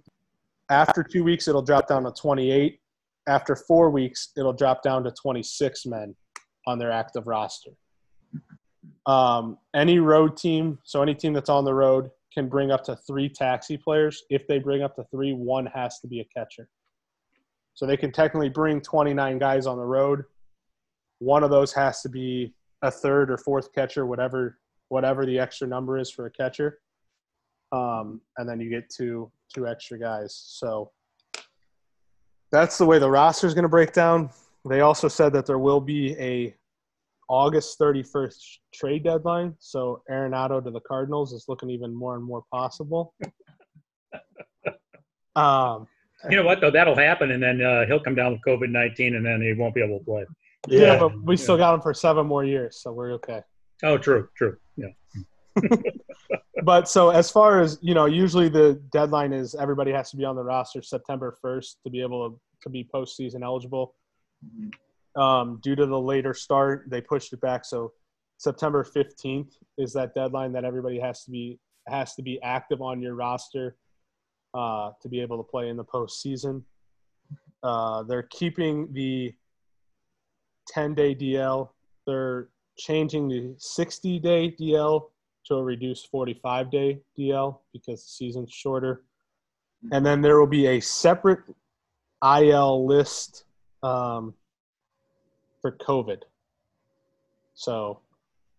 After 0.70 1.02
two 1.02 1.24
weeks, 1.24 1.48
it'll 1.48 1.62
drop 1.62 1.88
down 1.88 2.04
to 2.04 2.12
28. 2.12 2.78
After 3.26 3.56
four 3.56 3.90
weeks, 3.90 4.28
it'll 4.36 4.52
drop 4.52 4.84
down 4.84 5.02
to 5.04 5.10
26 5.10 5.86
men 5.86 6.14
on 6.68 6.78
their 6.78 6.92
active 6.92 7.26
roster. 7.26 7.72
Um, 9.06 9.58
any 9.74 9.98
road 9.98 10.36
team, 10.36 10.78
so 10.84 11.02
any 11.02 11.16
team 11.16 11.32
that's 11.32 11.48
on 11.48 11.64
the 11.64 11.74
road, 11.74 12.10
can 12.38 12.48
bring 12.48 12.70
up 12.70 12.84
to 12.84 12.94
three 12.94 13.28
taxi 13.28 13.76
players. 13.76 14.22
If 14.30 14.46
they 14.46 14.60
bring 14.60 14.84
up 14.84 14.94
to 14.94 15.04
three, 15.10 15.32
one 15.32 15.66
has 15.66 15.98
to 16.00 16.06
be 16.06 16.20
a 16.20 16.24
catcher. 16.24 16.68
So 17.74 17.84
they 17.84 17.96
can 17.96 18.12
technically 18.12 18.48
bring 18.48 18.80
29 18.80 19.38
guys 19.38 19.66
on 19.66 19.76
the 19.76 19.84
road. 19.84 20.22
One 21.18 21.42
of 21.42 21.50
those 21.50 21.72
has 21.72 22.00
to 22.02 22.08
be 22.08 22.54
a 22.82 22.92
third 22.92 23.32
or 23.32 23.38
fourth 23.38 23.74
catcher, 23.74 24.06
whatever 24.06 24.58
whatever 24.88 25.26
the 25.26 25.36
extra 25.36 25.66
number 25.66 25.98
is 25.98 26.12
for 26.12 26.26
a 26.26 26.30
catcher. 26.30 26.78
Um, 27.72 28.20
and 28.36 28.48
then 28.48 28.60
you 28.60 28.70
get 28.70 28.88
two 28.88 29.32
two 29.52 29.66
extra 29.66 29.98
guys. 29.98 30.40
So 30.46 30.92
that's 32.52 32.78
the 32.78 32.86
way 32.86 33.00
the 33.00 33.10
roster 33.10 33.48
is 33.48 33.54
going 33.54 33.64
to 33.64 33.68
break 33.68 33.92
down. 33.92 34.30
They 34.64 34.80
also 34.80 35.08
said 35.08 35.32
that 35.32 35.44
there 35.44 35.58
will 35.58 35.80
be 35.80 36.16
a 36.18 36.54
August 37.28 37.78
31st 37.78 38.36
trade 38.74 39.04
deadline. 39.04 39.54
So 39.58 40.02
Arenado 40.10 40.62
to 40.64 40.70
the 40.70 40.80
Cardinals 40.80 41.32
is 41.32 41.44
looking 41.48 41.70
even 41.70 41.94
more 41.94 42.14
and 42.16 42.24
more 42.24 42.44
possible. 42.52 43.14
Um, 45.36 45.86
You 46.28 46.36
know 46.36 46.42
what, 46.42 46.60
though? 46.60 46.70
That'll 46.72 46.96
happen, 46.96 47.30
and 47.30 47.40
then 47.40 47.62
uh, 47.62 47.86
he'll 47.86 48.00
come 48.00 48.16
down 48.16 48.32
with 48.32 48.40
COVID 48.44 48.70
19, 48.70 49.14
and 49.14 49.24
then 49.24 49.40
he 49.40 49.52
won't 49.52 49.72
be 49.72 49.80
able 49.80 50.00
to 50.00 50.04
play. 50.04 50.26
yeah. 50.66 50.80
Yeah. 50.80 50.98
but 50.98 51.22
we 51.22 51.36
still 51.36 51.56
got 51.56 51.74
him 51.74 51.80
for 51.80 51.94
seven 51.94 52.26
more 52.26 52.44
years, 52.44 52.80
so 52.82 52.90
we're 52.92 53.12
okay. 53.12 53.42
Oh, 53.84 53.98
true, 53.98 54.28
true. 54.36 54.56
Yeah. 54.76 54.88
But 56.64 56.88
so 56.88 57.10
as 57.10 57.30
far 57.30 57.60
as 57.60 57.78
you 57.80 57.94
know, 57.94 58.06
usually 58.06 58.48
the 58.48 58.82
deadline 58.92 59.32
is 59.32 59.54
everybody 59.54 59.92
has 59.92 60.10
to 60.10 60.16
be 60.16 60.24
on 60.24 60.34
the 60.36 60.42
roster 60.42 60.82
September 60.82 61.38
1st 61.44 61.76
to 61.84 61.90
be 61.90 62.02
able 62.02 62.30
to, 62.30 62.40
to 62.62 62.68
be 62.68 62.88
postseason 62.92 63.42
eligible. 63.42 63.94
Um, 65.16 65.58
due 65.62 65.74
to 65.74 65.86
the 65.86 65.98
later 65.98 66.34
start, 66.34 66.86
they 66.88 67.00
pushed 67.00 67.32
it 67.32 67.40
back. 67.40 67.64
So 67.64 67.92
September 68.38 68.84
15th 68.84 69.52
is 69.76 69.92
that 69.94 70.14
deadline 70.14 70.52
that 70.52 70.64
everybody 70.64 71.00
has 71.00 71.24
to 71.24 71.30
be 71.30 71.58
has 71.88 72.14
to 72.14 72.22
be 72.22 72.40
active 72.42 72.82
on 72.82 73.00
your 73.00 73.14
roster 73.14 73.76
uh, 74.54 74.90
to 75.00 75.08
be 75.08 75.20
able 75.20 75.38
to 75.38 75.42
play 75.42 75.68
in 75.68 75.76
the 75.76 75.84
postseason. 75.84 76.62
Uh, 77.62 78.02
they're 78.02 78.28
keeping 78.30 78.92
the 78.92 79.34
10 80.68 80.94
day 80.94 81.14
DL. 81.14 81.70
They're 82.06 82.48
changing 82.78 83.28
the 83.28 83.54
60 83.58 84.18
day 84.18 84.54
DL 84.60 85.10
to 85.46 85.54
a 85.54 85.62
reduced 85.62 86.10
45 86.10 86.70
day 86.70 87.00
DL 87.18 87.58
because 87.72 88.04
the 88.04 88.10
season's 88.10 88.52
shorter. 88.52 89.02
And 89.92 90.04
then 90.04 90.20
there 90.20 90.38
will 90.38 90.46
be 90.46 90.66
a 90.66 90.80
separate 90.80 91.40
IL 92.22 92.86
list 92.86 93.44
um, 93.82 94.34
for 95.60 95.72
COVID. 95.72 96.22
So 97.54 98.00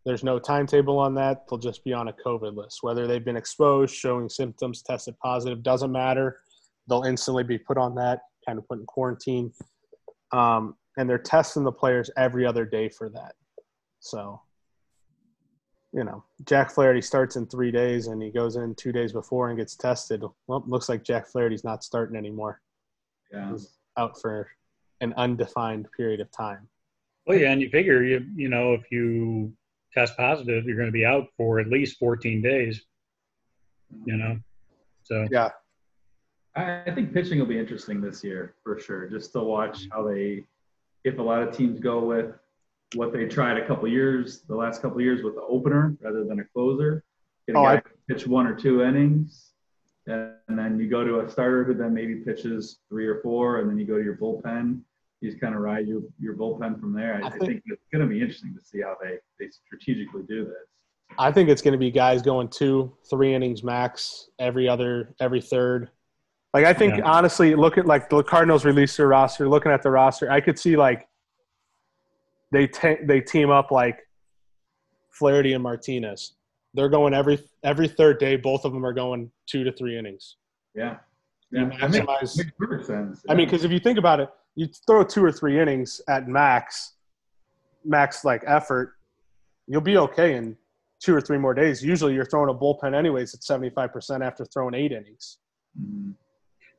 there's 0.05 0.23
no 0.23 0.39
timetable 0.39 0.97
on 0.97 1.13
that. 1.15 1.47
They'll 1.47 1.59
just 1.59 1.83
be 1.83 1.93
on 1.93 2.07
a 2.07 2.13
COVID 2.13 2.55
list. 2.55 2.79
Whether 2.81 3.07
they've 3.07 3.23
been 3.23 3.37
exposed, 3.37 3.93
showing 3.93 4.29
symptoms, 4.29 4.81
tested 4.81 5.15
positive, 5.19 5.63
doesn't 5.63 5.91
matter. 5.91 6.39
They'll 6.87 7.03
instantly 7.03 7.43
be 7.43 7.57
put 7.57 7.77
on 7.77 7.95
that, 7.95 8.21
kind 8.45 8.57
of 8.57 8.67
put 8.67 8.79
in 8.79 8.85
quarantine. 8.85 9.51
Um, 10.31 10.75
and 10.97 11.09
they're 11.09 11.17
testing 11.17 11.63
the 11.63 11.71
players 11.71 12.09
every 12.17 12.45
other 12.45 12.65
day 12.65 12.89
for 12.89 13.09
that. 13.09 13.35
So, 13.99 14.41
you 15.93 16.03
know, 16.03 16.23
Jack 16.45 16.71
Flaherty 16.71 17.01
starts 17.01 17.35
in 17.35 17.45
three 17.47 17.71
days 17.71 18.07
and 18.07 18.21
he 18.21 18.31
goes 18.31 18.55
in 18.55 18.75
two 18.75 18.91
days 18.91 19.13
before 19.13 19.49
and 19.49 19.57
gets 19.57 19.75
tested. 19.75 20.23
Well, 20.47 20.63
looks 20.67 20.89
like 20.89 21.03
Jack 21.03 21.27
Flaherty's 21.27 21.63
not 21.63 21.83
starting 21.83 22.17
anymore. 22.17 22.61
Yeah. 23.31 23.51
He's 23.51 23.77
out 23.97 24.19
for 24.19 24.49
an 25.01 25.13
undefined 25.17 25.87
period 25.95 26.19
of 26.19 26.31
time. 26.31 26.67
Well, 27.29 27.37
yeah, 27.37 27.51
and 27.51 27.61
you 27.61 27.69
figure 27.69 28.01
you 28.03 28.25
you 28.35 28.49
know 28.49 28.73
if 28.73 28.91
you 28.91 29.53
test 29.93 30.17
positive, 30.17 30.65
you're 30.65 30.75
going 30.75 30.87
to 30.87 30.91
be 30.91 31.05
out 31.05 31.27
for 31.37 31.59
at 31.59 31.67
least 31.67 31.99
14 31.99 32.41
days. 32.41 32.81
You 34.05 34.17
know, 34.17 34.39
so 35.03 35.27
Yeah. 35.31 35.49
I 36.55 36.81
I 36.87 36.91
think 36.95 37.13
pitching 37.13 37.37
will 37.37 37.45
be 37.45 37.59
interesting 37.59 38.01
this 38.01 38.23
year 38.23 38.55
for 38.63 38.79
sure. 38.79 39.07
Just 39.07 39.31
to 39.33 39.41
watch 39.41 39.87
how 39.91 40.07
they, 40.07 40.43
if 41.03 41.19
a 41.19 41.21
lot 41.21 41.43
of 41.43 41.55
teams 41.55 41.79
go 41.79 42.03
with 42.03 42.33
what 42.95 43.13
they 43.13 43.27
tried 43.27 43.57
a 43.57 43.67
couple 43.67 43.87
years, 43.87 44.41
the 44.41 44.55
last 44.55 44.81
couple 44.81 44.99
years 44.99 45.21
with 45.21 45.35
the 45.35 45.43
opener 45.43 45.95
rather 46.01 46.23
than 46.25 46.39
a 46.39 46.43
closer. 46.45 47.03
Get 47.45 47.55
a 47.55 47.59
Oh, 47.59 47.63
guy 47.63 47.75
I- 47.75 47.83
pitch 48.11 48.25
one 48.25 48.47
or 48.47 48.55
two 48.55 48.81
innings, 48.81 49.53
and 50.07 50.33
then 50.47 50.79
you 50.79 50.89
go 50.89 51.03
to 51.03 51.19
a 51.19 51.29
starter 51.29 51.63
who 51.63 51.75
then 51.75 51.93
maybe 51.93 52.15
pitches 52.15 52.79
three 52.89 53.05
or 53.05 53.21
four, 53.21 53.59
and 53.59 53.69
then 53.69 53.77
you 53.77 53.85
go 53.85 53.99
to 53.99 54.03
your 54.03 54.17
bullpen. 54.17 54.81
You 55.21 55.29
just 55.29 55.41
kind 55.41 55.53
of 55.53 55.61
ride 55.61 55.87
your, 55.87 56.01
your 56.19 56.35
bullpen 56.35 56.79
from 56.79 56.93
there. 56.93 57.15
I, 57.15 57.19
I 57.19 57.27
I 57.27 57.29
think- 57.31 57.43
think 57.45 57.63
it's 57.67 57.85
going 57.91 58.01
to 58.01 58.07
be 58.07 58.21
interesting 58.21 58.55
to 58.57 58.63
see 58.65 58.81
how 58.81 58.95
they, 59.01 59.17
they 59.39 59.49
strategically 59.49 60.23
do 60.27 60.45
this. 60.45 60.53
I 61.17 61.31
think 61.31 61.49
it's 61.49 61.61
going 61.61 61.71
to 61.73 61.77
be 61.77 61.89
guys 61.91 62.21
going 62.21 62.47
two, 62.49 62.95
three 63.09 63.33
innings 63.33 63.63
max 63.63 64.29
every 64.37 64.69
other, 64.69 65.15
every 65.19 65.41
third. 65.41 65.89
Like 66.53 66.65
I 66.65 66.73
think 66.73 66.97
Yeah. 66.97 67.03
honestly, 67.03 67.55
look 67.55 67.77
at 67.77 67.85
like 67.87 68.09
the 68.09 68.23
Cardinals 68.23 68.63
release 68.63 68.95
their 68.95 69.07
roster. 69.07 69.49
Looking 69.49 69.71
at 69.71 69.81
the 69.81 69.89
roster, 69.89 70.31
I 70.31 70.39
could 70.39 70.57
see 70.59 70.75
like 70.77 71.07
they 72.51 72.67
te- 72.67 73.03
they 73.03 73.21
team 73.21 73.49
up 73.49 73.71
like 73.71 73.99
Flaherty 75.11 75.53
and 75.53 75.61
Martinez. 75.63 76.33
They're 76.75 76.89
going 76.89 77.13
every 77.13 77.39
every 77.63 77.87
third 77.87 78.19
day. 78.19 78.35
Both 78.35 78.63
of 78.65 78.71
them 78.73 78.85
are 78.85 78.93
going 78.93 79.31
two 79.47 79.63
to 79.63 79.71
three 79.71 79.97
innings. 79.97 80.37
Yeah. 80.75 80.97
Yeah. 81.51 81.65
That 81.65 81.89
makes, 81.91 81.97
maximize. 81.97 82.37
makes 82.37 82.51
perfect 82.57 82.85
sense. 82.85 83.23
I 83.27 83.33
mean, 83.35 83.47
because 83.47 83.63
if 83.63 83.71
you 83.71 83.79
think 83.79 83.97
about 83.99 84.19
it, 84.19 84.29
you 84.59 84.67
throw 84.85 85.05
two 85.05 85.23
or 85.23 85.31
three 85.31 85.57
innings 85.57 86.01
at 86.09 86.27
max, 86.27 86.95
max 87.85 88.25
like 88.25 88.43
effort. 88.45 88.95
you'll 89.67 89.79
be 89.79 89.97
okay 89.97 90.35
in 90.35 90.57
two 90.99 91.15
or 91.15 91.21
three 91.21 91.37
more 91.37 91.53
days. 91.53 91.81
Usually, 91.81 92.13
you're 92.13 92.25
throwing 92.25 92.49
a 92.49 92.53
bullpen 92.53 92.93
anyways 92.93 93.33
at 93.33 93.39
75% 93.39 94.21
after 94.21 94.43
throwing 94.43 94.73
eight 94.73 94.91
innings. 94.91 95.37
Mhm. 95.79 96.13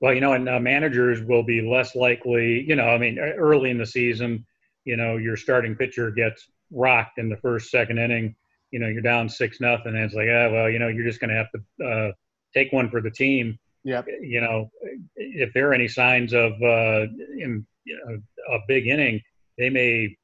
Well, 0.01 0.13
you 0.13 0.21
know, 0.21 0.35
and 0.35 0.47
uh, 0.47 0.61
managers 0.61 1.23
will 1.23 1.43
be 1.43 1.63
less 1.63 1.97
likely. 1.97 2.63
You 2.69 2.77
know, 2.77 2.89
I 2.89 2.99
mean, 2.99 3.19
early 3.19 3.71
in 3.71 3.79
the 3.79 3.87
season, 3.87 4.45
you 4.85 4.97
know, 4.99 5.17
your 5.17 5.37
starting 5.37 5.75
pitcher 5.75 6.11
gets 6.11 6.49
rocked 6.71 7.19
in 7.19 7.31
the 7.31 7.37
first, 7.39 7.71
second 7.71 7.99
inning. 7.99 8.35
You 8.73 8.81
know, 8.81 8.89
you're 8.89 9.03
down 9.03 9.29
six 9.29 9.59
nothing, 9.59 9.95
and 9.95 10.05
it's 10.05 10.15
like, 10.15 10.29
ah, 10.31 10.51
well, 10.51 10.69
you 10.69 10.79
know, 10.79 10.89
you're 10.89 11.05
just 11.05 11.21
going 11.21 11.31
to 11.31 11.37
have 11.37 11.51
to 11.53 11.87
uh, 11.87 12.13
take 12.53 12.73
one 12.75 12.91
for 12.91 13.01
the 13.01 13.11
team. 13.11 13.59
Yep. 13.85 14.07
You 14.21 14.41
know, 14.43 14.71
if 15.17 15.53
there 15.55 15.71
are 15.71 15.75
any 15.75 15.89
signs 15.89 16.35
of 16.35 16.53
uh, 16.63 17.07
in, 17.39 17.67
you 17.85 17.99
know, 18.07 18.19
a 18.55 18.59
big 18.69 18.87
inning, 18.87 19.21
they 19.59 19.71
may 19.71 20.17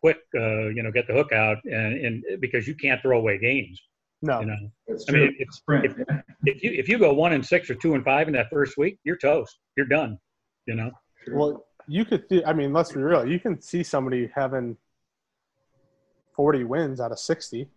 quick, 0.00 0.18
uh, 0.36 0.66
you 0.68 0.82
know, 0.82 0.90
get 0.92 1.06
the 1.06 1.12
hook 1.14 1.32
out, 1.32 1.58
and, 1.64 2.04
and 2.04 2.40
because 2.40 2.66
you 2.66 2.74
can't 2.74 3.00
throw 3.02 3.18
away 3.18 3.38
games. 3.38 3.80
No. 4.22 4.40
You 4.40 4.46
know, 4.46 4.56
That's 4.88 5.04
I 5.08 5.12
true. 5.12 5.20
mean, 5.26 5.36
if- 5.38 5.52
Sprint. 5.52 5.84
if- 5.86 6.24
if 6.46 6.62
you 6.62 6.70
if 6.72 6.88
you 6.88 6.98
go 6.98 7.12
one 7.14 7.32
and 7.32 7.44
six 7.44 7.70
or 7.70 7.74
two 7.74 7.94
and 7.94 8.04
five 8.04 8.26
in 8.28 8.34
that 8.34 8.48
first 8.50 8.76
week, 8.76 8.98
you're 9.04 9.16
toast. 9.16 9.58
You're 9.76 9.86
done. 9.86 10.18
You 10.66 10.74
know. 10.76 10.90
Well, 11.32 11.64
you 11.88 12.04
could. 12.04 12.24
See, 12.28 12.44
I 12.44 12.52
mean, 12.52 12.72
let's 12.72 12.92
be 12.92 13.00
real. 13.00 13.26
You 13.26 13.38
can 13.40 13.60
see 13.60 13.82
somebody 13.82 14.30
having 14.34 14.76
40 16.36 16.64
wins 16.64 17.00
out 17.00 17.12
of 17.12 17.18
60. 17.18 17.68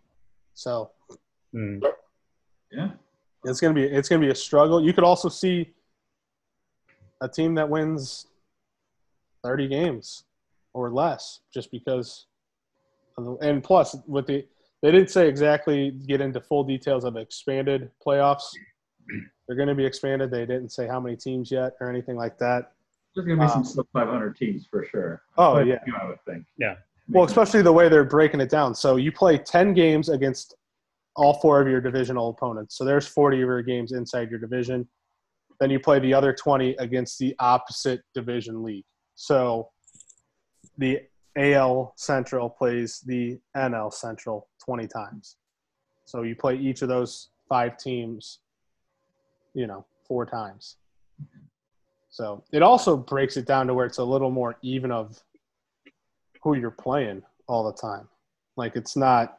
So 0.54 0.90
Mm. 1.54 1.80
yeah. 2.72 2.90
it's 3.44 3.60
gonna 3.60 3.72
be 3.74 3.84
it's 3.84 4.08
gonna 4.08 4.20
be 4.20 4.30
a 4.30 4.34
struggle. 4.34 4.82
You 4.84 4.92
could 4.92 5.04
also 5.04 5.28
see 5.30 5.72
a 7.22 7.28
team 7.28 7.54
that 7.54 7.68
wins 7.68 8.26
30 9.44 9.68
games 9.68 10.24
or 10.74 10.90
less, 10.92 11.40
just 11.52 11.70
because. 11.70 12.26
Of 13.16 13.24
the, 13.24 13.32
and 13.48 13.62
plus, 13.64 13.96
with 14.06 14.26
the 14.26 14.46
they 14.82 14.92
didn't 14.92 15.10
say 15.10 15.28
exactly 15.28 15.90
get 15.90 16.20
into 16.20 16.40
full 16.40 16.62
details 16.62 17.04
of 17.04 17.16
expanded 17.16 17.90
playoffs. 18.04 18.44
They're 19.46 19.56
going 19.56 19.68
to 19.68 19.74
be 19.74 19.84
expanded. 19.84 20.30
They 20.30 20.46
didn't 20.46 20.70
say 20.70 20.86
how 20.86 21.00
many 21.00 21.16
teams 21.16 21.50
yet 21.50 21.72
or 21.80 21.90
anything 21.90 22.16
like 22.16 22.38
that. 22.38 22.72
There's 23.14 23.26
gonna 23.26 23.42
be 23.42 23.48
some 23.48 23.58
Um, 23.58 23.64
sub 23.64 23.86
500 23.92 24.36
teams 24.36 24.66
for 24.66 24.84
sure. 24.84 25.22
Oh, 25.36 25.52
Quite 25.52 25.66
a 25.66 25.70
yeah. 25.70 25.84
few, 25.84 25.96
I 26.00 26.06
would 26.06 26.22
think. 26.24 26.44
Yeah. 26.58 26.76
Well, 27.08 27.24
especially 27.24 27.62
the 27.62 27.72
way 27.72 27.88
they're 27.88 28.04
breaking 28.04 28.40
it 28.40 28.50
down. 28.50 28.74
So 28.74 28.96
you 28.96 29.10
play 29.10 29.38
10 29.38 29.72
games 29.74 30.10
against 30.10 30.54
all 31.16 31.34
four 31.40 31.60
of 31.60 31.66
your 31.66 31.80
divisional 31.80 32.28
opponents. 32.28 32.76
So 32.76 32.84
there's 32.84 33.08
40 33.08 33.38
of 33.38 33.48
your 33.48 33.62
games 33.62 33.92
inside 33.92 34.30
your 34.30 34.38
division. 34.38 34.86
Then 35.58 35.70
you 35.70 35.80
play 35.80 35.98
the 35.98 36.14
other 36.14 36.32
20 36.32 36.76
against 36.78 37.18
the 37.18 37.34
opposite 37.40 38.02
division 38.14 38.62
league. 38.62 38.84
So 39.20 39.70
the 40.78 41.00
AL 41.36 41.92
Central 41.96 42.48
plays 42.48 43.00
the 43.00 43.40
NL 43.56 43.92
Central 43.92 44.46
20 44.64 44.86
times. 44.86 45.38
So 46.04 46.22
you 46.22 46.36
play 46.36 46.56
each 46.56 46.82
of 46.82 46.88
those 46.88 47.30
five 47.48 47.76
teams, 47.78 48.38
you 49.54 49.66
know, 49.66 49.84
four 50.06 50.24
times. 50.24 50.76
So 52.10 52.44
it 52.52 52.62
also 52.62 52.96
breaks 52.96 53.36
it 53.36 53.44
down 53.44 53.66
to 53.66 53.74
where 53.74 53.86
it's 53.86 53.98
a 53.98 54.04
little 54.04 54.30
more 54.30 54.56
even 54.62 54.92
of 54.92 55.20
who 56.44 56.56
you're 56.56 56.70
playing 56.70 57.22
all 57.48 57.64
the 57.64 57.76
time. 57.76 58.08
Like 58.56 58.76
it's 58.76 58.96
not, 58.96 59.38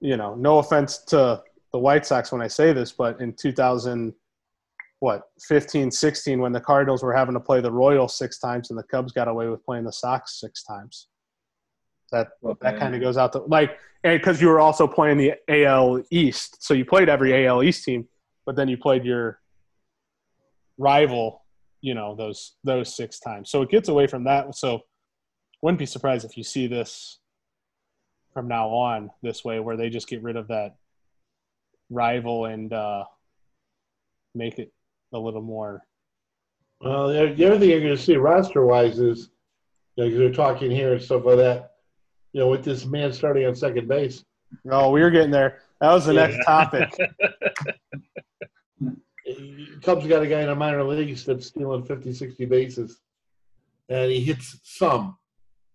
you 0.00 0.16
know, 0.16 0.34
no 0.36 0.58
offense 0.58 0.96
to 1.08 1.42
the 1.70 1.78
White 1.78 2.06
Sox 2.06 2.32
when 2.32 2.40
I 2.40 2.48
say 2.48 2.72
this, 2.72 2.92
but 2.92 3.20
in 3.20 3.34
2000, 3.34 4.14
what, 5.04 5.24
15, 5.46 5.90
16, 5.90 6.40
when 6.40 6.52
the 6.52 6.60
Cardinals 6.60 7.02
were 7.02 7.12
having 7.12 7.34
to 7.34 7.40
play 7.40 7.60
the 7.60 7.70
Royals 7.70 8.16
six 8.16 8.38
times 8.38 8.70
and 8.70 8.78
the 8.78 8.82
Cubs 8.84 9.12
got 9.12 9.28
away 9.28 9.48
with 9.48 9.62
playing 9.62 9.84
the 9.84 9.92
Sox 9.92 10.40
six 10.40 10.62
times. 10.62 11.08
That 12.10 12.28
Well, 12.40 12.56
that 12.62 12.78
kind 12.78 12.94
of 12.94 13.02
goes 13.02 13.18
out 13.18 13.34
to 13.34 13.40
like, 13.40 13.78
and 14.02 14.18
because 14.18 14.40
you 14.40 14.48
were 14.48 14.60
also 14.60 14.86
playing 14.86 15.18
the 15.18 15.34
AL 15.46 16.04
East, 16.10 16.62
so 16.62 16.72
you 16.72 16.86
played 16.86 17.10
every 17.10 17.46
AL 17.46 17.62
East 17.62 17.84
team, 17.84 18.08
but 18.46 18.56
then 18.56 18.66
you 18.66 18.78
played 18.78 19.04
your 19.04 19.40
rival, 20.78 21.42
you 21.82 21.92
know, 21.92 22.14
those 22.14 22.54
those 22.64 22.96
six 22.96 23.20
times. 23.20 23.50
So 23.50 23.60
it 23.60 23.68
gets 23.68 23.90
away 23.90 24.06
from 24.06 24.24
that. 24.24 24.54
So 24.54 24.80
wouldn't 25.60 25.78
be 25.78 25.86
surprised 25.86 26.24
if 26.24 26.38
you 26.38 26.44
see 26.44 26.66
this 26.66 27.18
from 28.32 28.48
now 28.48 28.68
on 28.68 29.10
this 29.22 29.44
way, 29.44 29.60
where 29.60 29.76
they 29.76 29.90
just 29.90 30.08
get 30.08 30.22
rid 30.22 30.36
of 30.36 30.48
that 30.48 30.76
rival 31.90 32.46
and 32.46 32.72
uh, 32.72 33.04
make 34.34 34.58
it 34.58 34.72
a 35.14 35.18
little 35.18 35.40
more. 35.40 35.82
Well, 36.80 37.08
the 37.08 37.32
the 37.34 37.46
other 37.46 37.58
thing 37.58 37.70
you're 37.70 37.80
going 37.80 37.96
to 37.96 38.02
see 38.02 38.16
roster 38.16 38.66
wise 38.66 38.98
is, 38.98 39.30
you 39.96 40.04
know, 40.04 40.10
'cause 40.10 40.18
they're 40.18 40.32
talking 40.32 40.70
here 40.70 40.92
and 40.92 41.00
stuff 41.02 41.24
like 41.24 41.36
that. 41.38 41.76
You 42.32 42.40
know, 42.40 42.48
with 42.48 42.64
this 42.64 42.84
man 42.84 43.12
starting 43.12 43.46
on 43.46 43.54
second 43.54 43.88
base, 43.88 44.24
Oh, 44.70 44.90
we 44.90 45.00
were 45.00 45.10
getting 45.10 45.30
there. 45.32 45.62
That 45.80 45.92
was 45.92 46.06
the 46.06 46.14
Yeah. 46.14 46.26
next 46.26 46.44
topic. 46.44 46.88
Cubs 49.82 50.06
got 50.06 50.22
a 50.22 50.26
guy 50.26 50.40
in 50.42 50.48
the 50.48 50.54
minor 50.54 50.84
leagues 50.84 51.24
that's 51.24 51.46
stealing 51.46 51.82
50, 51.84 52.12
60 52.12 52.44
bases, 52.44 53.00
and 53.88 54.10
he 54.10 54.20
hits 54.20 54.60
some. 54.62 55.16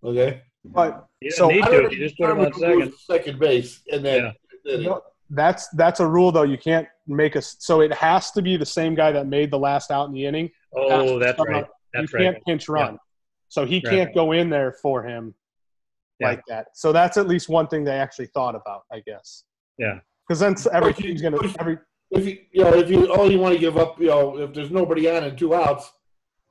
Okay, 0.04 0.42
But 0.64 1.08
You 1.22 1.32
So 1.32 1.48
don't 1.48 1.56
need 1.56 1.64
I 1.64 1.70
to. 1.70 1.82
don't 1.82 1.92
You 1.94 1.98
just 2.00 2.18
put 2.18 2.30
him 2.30 2.40
on 2.40 2.54
second. 2.54 2.94
second 3.00 3.40
base, 3.40 3.82
and 3.92 4.06
then, 4.06 4.24
Yeah. 4.26 4.32
then 4.64 4.84
No, 4.84 5.02
that's 5.32 5.68
that's 5.70 6.00
a 6.00 6.08
rule 6.08 6.32
though. 6.32 6.44
You 6.44 6.58
can't 6.58 6.88
make 7.08 7.36
a 7.36 7.42
so 7.42 7.82
it 7.82 7.94
has 7.94 8.32
to 8.32 8.42
be 8.42 8.58
the 8.58 8.66
same 8.66 8.96
guy 8.96 9.12
that 9.12 9.28
made 9.28 9.52
the 9.52 9.60
last 9.60 9.92
out 9.92 10.08
in 10.08 10.14
the 10.14 10.26
inning. 10.26 10.50
Oh, 10.76 11.20
that's 11.20 11.40
right. 11.48 11.66
That's 11.94 12.12
you 12.14 12.20
right. 12.20 12.34
can't 12.34 12.46
pinch 12.46 12.68
run, 12.70 12.98
so 13.48 13.66
he 13.66 13.76
Right. 13.76 13.86
can't 13.94 14.16
go 14.16 14.32
in 14.32 14.50
there 14.50 14.72
for 14.74 15.04
him 15.04 15.34
Yeah. 16.20 16.28
like 16.30 16.44
that. 16.48 16.68
So 16.74 16.92
that's 16.92 17.18
at 17.18 17.28
least 17.28 17.50
one 17.50 17.68
thing 17.68 17.84
they 17.84 17.98
actually 17.98 18.28
thought 18.28 18.56
about, 18.56 18.84
I 18.92 19.02
guess. 19.06 19.44
Yeah. 19.78 20.00
Because 20.28 20.40
then 20.40 20.56
every 20.72 20.92
But 20.94 21.00
you- 21.00 21.08
team's 21.08 21.22
gonna 21.22 21.38
but 21.38 21.56
every 21.60 21.78
if 22.12 22.26
you 22.26 22.40
you 22.52 22.64
know 22.64 22.74
if 22.74 22.90
you 22.90 23.12
all 23.14 23.32
you 23.32 23.40
want 23.40 23.54
to 23.54 23.60
give 23.60 23.78
up, 23.78 24.00
you 24.00 24.08
know, 24.08 24.38
if 24.38 24.54
there's 24.54 24.72
nobody 24.72 25.10
on 25.10 25.24
and 25.24 25.38
two 25.38 25.54
outs, 25.56 25.92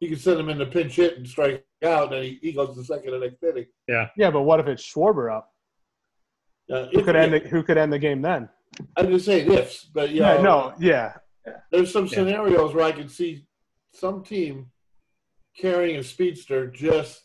you 0.00 0.08
can 0.08 0.18
send 0.18 0.38
him 0.40 0.48
in 0.48 0.58
to 0.58 0.66
pinch 0.66 0.94
hit 0.96 1.16
and 1.16 1.26
strike 1.28 1.64
out, 1.84 2.12
and 2.12 2.24
he, 2.24 2.38
he 2.42 2.52
goes 2.52 2.76
to 2.76 2.84
second 2.84 3.10
the 3.12 3.18
next 3.18 3.42
inning. 3.42 3.66
yeah. 3.88 4.08
Yeah, 4.16 4.30
but 4.30 4.42
what 4.42 4.60
if 4.60 4.66
it's 4.68 4.82
Schwarber 4.84 5.36
up? 5.36 5.52
Uh, 6.72 6.86
Who 6.92 7.02
could 7.02 7.16
end 7.16 7.32
the, 7.32 7.38
who 7.40 7.62
could 7.62 7.78
end 7.78 7.92
the 7.92 7.98
game 7.98 8.20
then? 8.22 8.48
I'm 8.96 9.10
just 9.10 9.24
saying 9.26 9.50
ifs, 9.52 9.84
but 9.84 10.10
you 10.10 10.20
Yeah, 10.22 10.40
no, 10.42 10.74
yeah, 10.78 11.14
there's 11.70 11.92
some 11.92 12.06
Yeah. 12.06 12.14
scenarios 12.14 12.74
where 12.74 12.84
I 12.84 12.92
can 12.92 13.08
see 13.08 13.46
some 13.92 14.22
team 14.22 14.70
carrying 15.56 15.96
a 15.96 16.02
speedster 16.02 16.66
just 16.68 17.22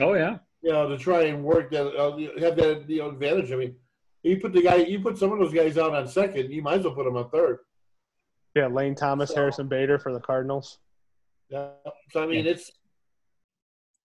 Oh 0.00 0.14
yeah. 0.14 0.38
you 0.62 0.72
know 0.72 0.88
to 0.88 0.96
try 0.98 1.24
and 1.24 1.42
work 1.42 1.70
that 1.70 1.86
uh, 1.96 2.16
have 2.40 2.56
that 2.56 2.84
you 2.88 2.98
know 2.98 3.08
advantage. 3.10 3.50
I 3.52 3.56
mean, 3.56 3.76
you 4.22 4.38
put 4.38 4.52
the 4.52 4.62
guy, 4.62 4.76
you 4.76 5.00
put 5.00 5.18
some 5.18 5.32
of 5.32 5.38
those 5.38 5.52
guys 5.54 5.78
out 5.78 5.94
on 5.94 6.06
second, 6.06 6.50
you 6.52 6.62
might 6.62 6.78
as 6.78 6.84
well 6.84 6.94
put 6.94 7.04
them 7.04 7.16
on 7.16 7.30
third. 7.30 7.58
yeah. 8.54 8.66
Lane 8.66 8.94
Thomas, 8.94 9.30
So- 9.30 9.36
Harrison 9.36 9.68
Bader 9.68 9.98
for 9.98 10.12
the 10.12 10.20
Cardinals. 10.20 10.78
Yeah. 11.48 11.68
So 12.12 12.22
I 12.22 12.26
mean, 12.26 12.46
it's 12.46 12.70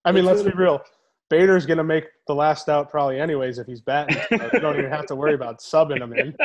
I 0.04 0.10
mean, 0.12 0.24
It's 0.24 0.42
let's 0.42 0.56
be 0.56 0.60
real. 0.60 0.82
Bader's 1.30 1.64
gonna 1.66 1.84
make 1.84 2.04
the 2.26 2.34
last 2.34 2.68
out 2.68 2.90
probably 2.90 3.18
anyways 3.20 3.58
if 3.58 3.66
he's 3.66 3.80
batting. 3.80 4.16
So 4.28 4.48
you 4.52 4.60
don't 4.60 4.78
even 4.78 4.90
have 4.90 5.06
to 5.06 5.14
worry 5.16 5.34
about 5.34 5.60
subbing 5.60 6.00
him 6.02 6.12
in. 6.12 6.36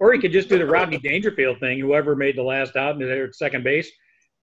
Or 0.00 0.12
he 0.12 0.18
could 0.18 0.32
just 0.32 0.48
do 0.48 0.58
the 0.58 0.66
Rodney 0.66 0.98
Dangerfield 0.98 1.60
thing. 1.60 1.78
Whoever 1.78 2.16
made 2.16 2.36
the 2.36 2.42
last 2.42 2.76
out 2.76 2.92
and 2.96 3.02
they're 3.02 3.26
at 3.26 3.34
second 3.34 3.62
base, 3.62 3.90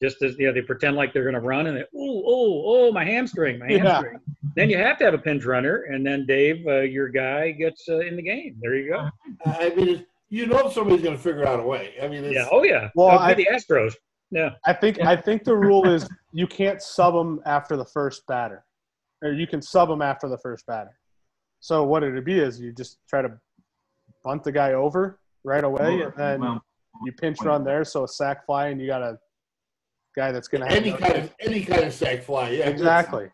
just 0.01 0.21
as 0.21 0.37
you 0.37 0.45
know, 0.47 0.53
they 0.53 0.61
pretend 0.61 0.95
like 0.95 1.11
they're 1.11 1.23
going 1.23 1.33
to 1.33 1.41
run, 1.41 1.65
and 1.67 1.75
they, 1.77 1.81
oh, 1.81 2.23
oh, 2.25 2.63
oh, 2.87 2.91
my 2.91 3.03
hamstring, 3.03 3.57
my 3.57 3.67
Yeah. 3.67 3.83
hamstring. 3.93 4.19
Then 4.55 4.69
you 4.69 4.77
have 4.77 4.97
to 4.99 5.05
have 5.05 5.15
a 5.15 5.17
pinch 5.17 5.43
runner, 5.45 5.83
and 5.89 6.05
then 6.05 6.25
Dave, 6.27 6.65
uh, 6.67 6.81
your 6.81 7.09
guy, 7.09 7.51
gets 7.51 7.89
uh, 7.89 7.99
in 7.99 8.15
the 8.15 8.21
game. 8.21 8.57
There 8.61 8.75
you 8.75 8.89
go. 8.91 9.09
I 9.45 9.69
mean, 9.75 9.87
it's, 9.89 10.03
you 10.29 10.45
know, 10.45 10.69
somebody's 10.69 11.01
going 11.03 11.17
to 11.17 11.21
figure 11.21 11.47
out 11.47 11.59
a 11.59 11.63
way. 11.63 11.95
I 12.01 12.07
mean, 12.07 12.23
it's, 12.25 12.35
Yeah. 12.35 12.47
Oh 12.51 12.63
yeah. 12.63 12.89
Well, 12.93 13.07
Well, 13.07 13.19
I- 13.19 13.33
the 13.33 13.47
Astros. 13.51 13.93
Yeah. 14.29 14.51
I 14.65 14.73
think 14.73 14.99
I 15.01 15.15
think 15.15 15.45
the 15.45 15.55
rule 15.55 15.87
is 15.89 16.07
you 16.33 16.47
can't 16.47 16.81
sub 16.81 17.13
them 17.15 17.39
after 17.45 17.77
the 17.77 17.85
first 17.85 18.27
batter, 18.27 18.65
or 19.23 19.31
you 19.31 19.47
can 19.47 19.61
sub 19.61 19.87
them 19.89 20.01
after 20.01 20.27
the 20.27 20.37
first 20.37 20.65
batter. 20.67 20.91
So 21.59 21.83
what 21.83 22.03
it'd 22.03 22.25
be 22.25 22.39
is 22.39 22.59
you 22.59 22.71
just 22.71 22.99
try 23.09 23.21
to 23.21 23.39
bunt 24.23 24.43
the 24.43 24.51
guy 24.51 24.73
over 24.73 25.19
right 25.43 25.63
away, 25.63 26.01
and 26.01 26.13
then 26.15 26.39
Well, 26.41 26.63
you 27.03 27.11
pinch 27.11 27.41
run 27.41 27.63
there, 27.63 27.83
so 27.83 28.03
a 28.03 28.07
sac 28.07 28.45
fly, 28.45 28.67
and 28.67 28.81
you 28.81 28.87
got 28.87 29.01
a 29.01 29.17
guy 30.15 30.31
that's 30.31 30.47
gonna 30.47 30.67
any 30.67 30.91
kind 30.91 31.15
of 31.15 31.33
any 31.39 31.63
kind 31.63 31.83
of 31.83 31.93
sac 31.93 32.23
fly. 32.23 32.49
Yeah, 32.49 32.69
exactly. 32.69 33.29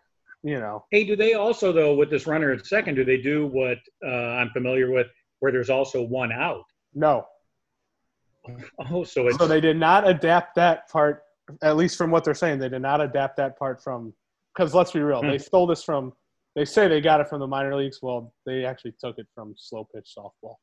You 0.46 0.60
know, 0.60 0.84
Hey, 0.92 1.06
do 1.06 1.16
they 1.16 1.36
also 1.36 1.72
though 1.72 1.96
with 1.96 2.10
this 2.10 2.28
runner 2.28 2.52
at 2.52 2.66
second? 2.66 2.96
Do 2.96 3.06
they 3.06 3.18
do 3.18 3.48
what 3.48 3.78
uh, 4.06 4.10
I'm 4.10 4.50
familiar 4.50 4.92
with, 4.92 5.08
where 5.40 5.52
there's 5.52 5.70
also 5.70 6.04
one 6.04 6.32
out? 6.32 6.66
no. 6.94 7.26
Oh, 8.92 9.06
so 9.06 9.28
it's 9.28 9.38
So 9.38 9.48
they 9.48 9.62
did 9.62 9.78
not 9.78 10.06
adapt 10.06 10.56
that 10.56 10.90
part, 10.90 11.24
at 11.62 11.78
least 11.78 11.98
from 11.98 12.12
what 12.12 12.26
they're 12.26 12.34
saying. 12.34 12.60
They 12.60 12.68
did 12.68 12.82
not 12.82 13.00
adapt 13.00 13.38
that 13.38 13.58
part 13.58 13.82
from, 13.82 14.14
because 14.54 14.74
let's 14.74 14.92
be 14.92 15.00
real, 15.00 15.22
they 15.22 15.38
stole 15.38 15.66
this 15.66 15.82
from. 15.82 16.12
They 16.56 16.66
say 16.66 16.88
they 16.88 17.02
got 17.02 17.20
it 17.20 17.28
from 17.28 17.40
the 17.40 17.48
minor 17.48 17.76
leagues. 17.76 18.00
Well, 18.02 18.34
they 18.46 18.66
actually 18.66 18.94
took 19.00 19.18
it 19.18 19.28
from 19.34 19.56
slow 19.58 19.88
pitch 19.94 20.14
softball. 20.18 20.56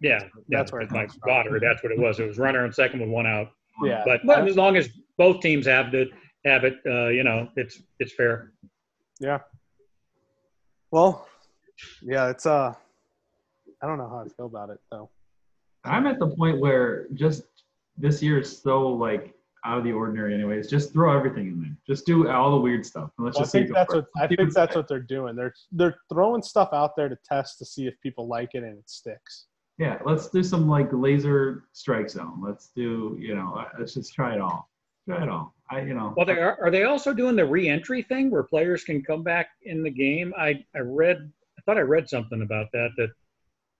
yeah, 0.00 0.20
That's 0.48 0.70
yeah, 0.70 0.74
where 0.74 0.82
it 0.82 0.90
my 0.90 1.06
comes 1.06 1.18
That's 1.60 1.82
what 1.82 1.92
it 1.92 1.98
was. 1.98 2.18
It 2.18 2.26
was 2.26 2.38
runner 2.38 2.64
on 2.64 2.72
second 2.72 3.00
with 3.00 3.10
one 3.10 3.26
out. 3.26 3.48
Yeah, 3.82 4.02
But 4.06 4.20
well, 4.24 4.46
as 4.46 4.56
long 4.56 4.76
as 4.76 4.88
both 5.18 5.40
teams 5.40 5.66
have 5.66 5.90
the 5.90 6.08
have 6.44 6.64
it, 6.64 6.78
uh, 6.86 7.08
you 7.08 7.24
know, 7.24 7.48
it's 7.56 7.82
it's 7.98 8.14
fair. 8.14 8.52
Yeah. 9.20 9.40
Well, 10.90 11.26
yeah, 12.02 12.30
it's 12.30 12.46
uh, 12.46 12.72
I 13.82 13.86
don't 13.86 13.98
know 13.98 14.08
how 14.08 14.24
I 14.24 14.28
feel 14.28 14.46
about 14.46 14.70
it 14.70 14.78
though. 14.90 15.10
I'm 15.84 16.06
at 16.06 16.18
the 16.18 16.28
point 16.28 16.60
where 16.60 17.06
just 17.14 17.42
this 17.98 18.22
year 18.22 18.38
is 18.38 18.62
so 18.62 18.88
like 18.88 19.34
out 19.64 19.78
of 19.78 19.84
the 19.84 19.92
ordinary. 19.92 20.34
Anyways, 20.34 20.68
just 20.68 20.92
throw 20.92 21.16
everything 21.16 21.46
in 21.48 21.60
there. 21.60 21.76
Just 21.86 22.06
do 22.06 22.28
all 22.28 22.50
the 22.52 22.60
weird 22.60 22.84
stuff. 22.84 23.10
And 23.18 23.24
let's 23.24 23.36
Well, 23.36 23.42
I 23.42 23.44
just 23.44 23.52
see. 23.52 23.58
think 23.60 23.74
that's 23.74 23.94
what 23.94 24.04
works. 24.04 24.10
I 24.18 24.26
think 24.26 24.52
that's 24.52 24.76
what 24.76 24.88
they're 24.88 25.00
doing. 25.00 25.34
They're 25.36 25.54
they're 25.72 25.96
throwing 26.12 26.42
stuff 26.42 26.70
out 26.72 26.96
there 26.96 27.08
to 27.08 27.16
test 27.24 27.58
to 27.58 27.64
see 27.64 27.86
if 27.86 27.94
people 28.02 28.28
like 28.28 28.50
it 28.54 28.62
and 28.62 28.78
it 28.78 28.88
sticks. 28.90 29.46
Yeah, 29.78 29.98
let's 30.04 30.28
do 30.28 30.42
some 30.42 30.68
like 30.68 30.88
laser 30.92 31.64
strike 31.72 32.08
zone. 32.08 32.40
Let's 32.42 32.70
do, 32.76 33.16
you 33.18 33.34
know, 33.34 33.54
uh, 33.58 33.68
let's 33.78 33.94
just 33.94 34.14
try 34.14 34.34
it 34.34 34.40
all. 34.40 34.70
Try 35.08 35.22
it 35.22 35.28
all. 35.28 35.54
I, 35.70 35.80
you 35.80 35.94
know, 35.94 36.14
Well, 36.16 36.26
they 36.26 36.38
are, 36.38 36.56
are 36.62 36.70
they 36.70 36.84
also 36.84 37.12
doing 37.12 37.34
the 37.34 37.44
re-entry 37.44 38.02
thing 38.02 38.30
where 38.30 38.42
players 38.44 38.84
can 38.84 39.02
come 39.02 39.22
back 39.22 39.48
in 39.64 39.82
the 39.82 39.90
game? 39.90 40.32
I, 40.38 40.64
I 40.76 40.80
read, 40.80 41.30
I 41.58 41.62
thought 41.62 41.78
I 41.78 41.80
read 41.80 42.08
something 42.08 42.42
about 42.42 42.66
that, 42.72 42.90
that 42.98 43.08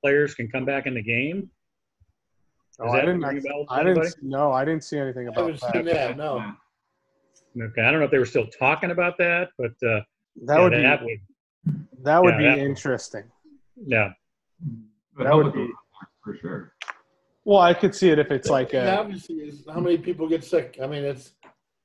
players 0.03 0.35
can 0.35 0.49
come 0.49 0.64
back 0.64 0.87
in 0.87 0.94
the 0.94 1.03
game. 1.03 1.49
Oh, 2.80 2.88
I 2.90 3.00
didn't. 3.00 3.20
ring 3.20 3.38
a 3.38 3.40
bell 3.40 3.66
to 3.66 3.72
I 3.72 3.82
didn't. 3.84 4.14
No, 4.22 4.52
I 4.52 4.64
didn't 4.64 4.84
see 4.84 4.98
anything 4.98 5.28
about 5.28 5.60
haven't 5.62 5.87
that. 5.87 5.94
that. 5.94 6.16
No. 6.16 6.52
Okay, 7.60 7.82
I 7.82 7.90
don't 7.90 8.00
know 8.00 8.06
if 8.06 8.10
they 8.10 8.18
were 8.18 8.26
still 8.26 8.46
talking 8.48 8.90
about 8.90 9.16
that, 9.18 9.50
but 9.58 9.70
uh, 9.87 10.00
That 10.44 10.56
yeah, 10.56 10.62
would 10.62 10.72
that 10.72 11.00
be 11.00 11.20
would, 11.66 11.87
that 12.02 12.22
would 12.22 12.34
yeah, 12.34 12.38
be 12.38 12.44
that- 12.44 12.58
interesting. 12.58 13.24
yeah. 13.87 14.10
But 15.16 15.24
That 15.24 15.26
help 15.30 15.44
would 15.44 15.52
be- 15.54 15.70
for 16.24 16.37
sure. 16.37 16.72
Well, 17.44 17.60
I 17.60 17.74
could 17.74 17.94
see 17.94 18.08
it 18.10 18.18
if 18.18 18.30
it's 18.30 18.48
like 18.48 18.72
a, 18.72 18.98
obviously 18.98 19.37
is 19.37 19.64
how 19.72 19.78
many 19.78 19.98
people 19.98 20.26
get 20.28 20.42
sick. 20.42 20.78
I 20.82 20.87
mean, 20.87 21.04
it's 21.04 21.32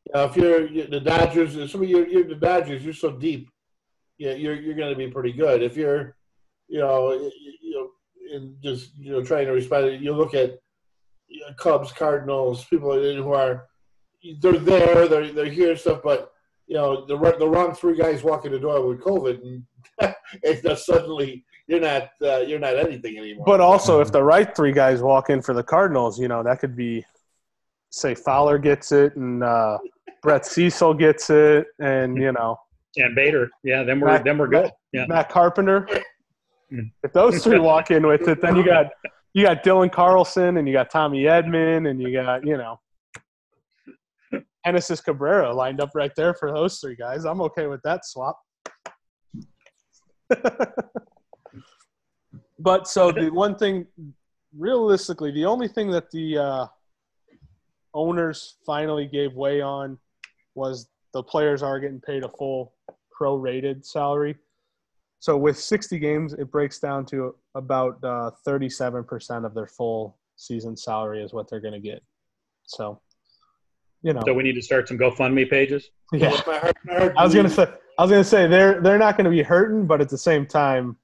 you 0.05 0.13
know, 0.15 0.23
if 0.25 0.37
you're, 0.37 0.65
you 0.67 0.87
the 0.87 1.01
Dodgers, 1.01 1.53
some 1.71 1.83
of 1.83 1.89
you, 1.89 2.05
you're 2.05 2.23
the 2.23 2.35
Dodgers. 2.35 2.83
You're 2.83 2.93
so 2.93 3.11
deep. 3.11 3.49
Yeah, 4.17 4.33
you're 4.33 4.55
you're 4.55 4.75
going 4.75 4.89
to 4.89 4.95
be 4.97 5.09
pretty 5.11 5.33
good. 5.33 5.61
If 5.61 5.75
you're, 5.77 6.15
you 6.69 6.79
know, 6.79 7.11
you, 7.11 7.31
you 7.61 7.71
know, 7.75 7.89
in 8.35 8.55
just 8.63 8.97
you 8.97 9.11
know 9.11 9.21
trying 9.23 9.45
to 9.47 9.51
respond, 9.51 10.01
you 10.01 10.13
look 10.13 10.33
at 10.33 10.51
you 10.51 10.55
know, 10.55 10.59
Cubs, 11.57 11.91
Cardinals, 11.91 12.65
people 12.65 12.93
who 12.93 13.31
are 13.33 13.67
they're 14.41 14.57
there, 14.57 15.07
they're 15.07 15.31
they're 15.31 15.45
here 15.45 15.71
and 15.71 15.79
stuff, 15.79 16.01
but 16.03 16.31
you 16.67 16.75
know 16.75 17.05
the 17.05 17.17
the 17.37 17.47
wrong 17.47 17.73
three 17.73 17.97
guys 17.97 18.23
walk 18.23 18.45
in 18.45 18.51
the 18.51 18.59
door 18.59 18.85
with 18.85 19.01
COVID, 19.01 19.41
and 19.41 19.63
it's 20.43 20.61
just 20.61 20.85
suddenly 20.85 21.45
you're 21.67 21.79
not 21.79 22.09
uh, 22.21 22.39
you're 22.39 22.59
not 22.59 22.77
anything 22.77 23.17
anymore. 23.17 23.45
But 23.45 23.61
also, 23.61 24.01
if 24.01 24.11
the 24.11 24.23
right 24.23 24.53
three 24.55 24.71
guys 24.71 25.01
walk 25.01 25.29
in 25.29 25.41
for 25.41 25.53
the 25.53 25.63
Cardinals, 25.63 26.19
you 26.19 26.27
know 26.27 26.43
that 26.43 26.59
could 26.59 26.75
be, 26.75 27.05
say, 27.91 28.15
Fowler 28.15 28.57
gets 28.57 28.91
it 28.91 29.15
and 29.15 29.43
uh, 29.43 29.77
Brett 30.21 30.45
Cecil 30.45 30.93
gets 30.93 31.29
it, 31.29 31.67
and 31.79 32.17
you 32.17 32.31
know 32.31 32.59
And 32.97 33.15
Bader, 33.15 33.49
yeah, 33.63 33.83
then 33.83 33.99
we're 33.99 34.07
Matt- 34.07 34.23
then 34.23 34.37
we're 34.37 34.47
good. 34.47 34.71
Yeah, 34.91 35.05
Matt 35.07 35.29
Carpenter. 35.29 35.87
Hmm. 36.69 36.81
If 37.03 37.13
those 37.13 37.43
three 37.43 37.59
walk 37.59 37.89
in 37.89 38.05
with 38.05 38.27
it, 38.27 38.41
then 38.41 38.55
you 38.55 38.65
got 38.65 38.87
you 39.33 39.43
got 39.43 39.63
Dylan 39.63 39.91
Carlson 39.91 40.57
and 40.57 40.67
you 40.67 40.73
got 40.73 40.89
Tommy 40.89 41.23
Edman 41.23 41.89
and 41.89 42.01
you 42.01 42.11
got 42.13 42.45
you 42.45 42.57
know 42.57 42.79
Genesis 44.65 45.01
Cabrera 45.01 45.53
lined 45.53 45.81
up 45.81 45.91
right 45.95 46.11
there 46.15 46.33
for 46.33 46.51
those 46.51 46.79
three 46.79 46.95
guys. 46.95 47.25
I'm 47.25 47.41
okay 47.41 47.67
with 47.67 47.81
that 47.83 48.05
swap. 48.05 48.39
but 52.59 52.87
so 52.87 53.11
the 53.11 53.29
one 53.31 53.55
thing, 53.55 53.87
realistically, 54.55 55.31
the 55.31 55.45
only 55.45 55.67
thing 55.67 55.89
that 55.91 56.11
the 56.11 56.37
uh, 56.37 56.67
owners 57.93 58.57
finally 58.65 59.07
gave 59.07 59.33
way 59.33 59.61
on 59.61 59.97
was 60.55 60.87
the 61.13 61.23
players 61.23 61.63
are 61.63 61.79
getting 61.79 62.01
paid 62.01 62.23
a 62.23 62.29
full 62.29 62.73
prorated 63.19 63.85
salary. 63.85 64.35
So 65.19 65.35
with 65.37 65.59
60 65.59 65.99
games, 65.99 66.33
it 66.33 66.49
breaks 66.49 66.79
down 66.79 67.05
to 67.07 67.35
about 67.55 68.01
uh, 68.03 68.31
37% 68.47 69.45
of 69.45 69.53
their 69.53 69.67
full 69.67 70.17
season 70.37 70.77
salary 70.77 71.21
is 71.21 71.33
what 71.33 71.49
they're 71.49 71.59
going 71.59 71.73
to 71.73 71.79
get. 71.79 72.01
So, 72.63 73.01
you 74.01 74.13
know, 74.13 74.21
so 74.25 74.33
we 74.33 74.43
need 74.43 74.53
to 74.55 74.61
start 74.61 74.87
some 74.87 74.97
GoFundMe 74.97 75.49
pages. 75.49 75.89
yeah. 76.13 76.29
My 76.47 76.57
heart- 76.57 76.77
my 76.85 76.93
heart 76.93 77.13
I 77.17 77.23
was 77.25 77.35
gonna 77.35 77.49
say, 77.49 77.67
I 77.97 78.01
was 78.03 78.11
gonna 78.11 78.23
say 78.23 78.47
they're 78.47 78.79
they're 78.79 78.97
not 78.97 79.17
gonna 79.17 79.29
be 79.29 79.41
hurting, 79.43 79.85
but 79.87 79.99
at 79.99 80.07
the 80.07 80.17
same 80.17 80.45
time, 80.45 80.95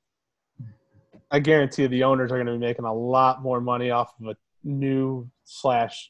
I 1.29 1.39
guarantee 1.39 1.81
you 1.81 1.87
the 1.89 2.03
owners 2.05 2.31
are 2.31 2.37
gonna 2.37 2.53
be 2.53 2.57
making 2.57 2.85
a 2.85 2.93
lot 2.93 3.41
more 3.41 3.59
money 3.59 3.89
off 3.91 4.13
of 4.21 4.27
a 4.27 4.35
new 4.63 5.29
slash 5.43 6.09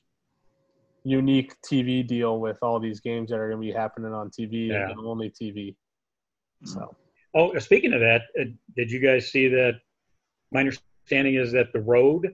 unique 1.03 1.55
TV 1.61 2.05
deal 2.05 2.39
with 2.39 2.57
all 2.61 2.79
these 2.79 2.99
games 2.99 3.31
that 3.31 3.37
are 3.39 3.49
gonna 3.49 3.61
be 3.61 3.71
happening 3.71 4.13
on 4.13 4.29
TV 4.29 4.67
Yeah. 4.67 4.91
and 4.91 4.99
only 4.99 5.31
TV. 5.31 5.75
So 6.65 6.95
Oh, 7.35 7.57
speaking 7.59 7.93
of 7.93 7.99
that, 7.99 8.21
uh, 8.39 8.45
did 8.75 8.89
you 8.89 8.99
guys 8.99 9.29
see 9.29 9.47
that? 9.49 9.73
My 10.51 10.61
understanding 10.61 11.35
is 11.35 11.51
that 11.51 11.73
the 11.73 11.81
road 11.81 12.33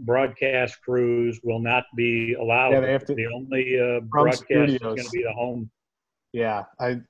broadcast 0.00 0.80
crews 0.82 1.40
will 1.42 1.60
not 1.60 1.84
be 1.96 2.34
allowed. 2.34 2.72
Yeah, 2.72 2.80
they 2.80 2.92
have 2.92 3.04
to- 3.06 3.14
the 3.14 3.26
only 3.26 3.80
uh, 3.80 4.00
broadcast 4.00 4.72
is 4.72 4.78
going 4.78 4.96
to 4.96 5.10
be 5.10 5.22
the 5.22 5.32
home. 5.32 5.70
yeah, 6.32 6.64
I 6.80 7.00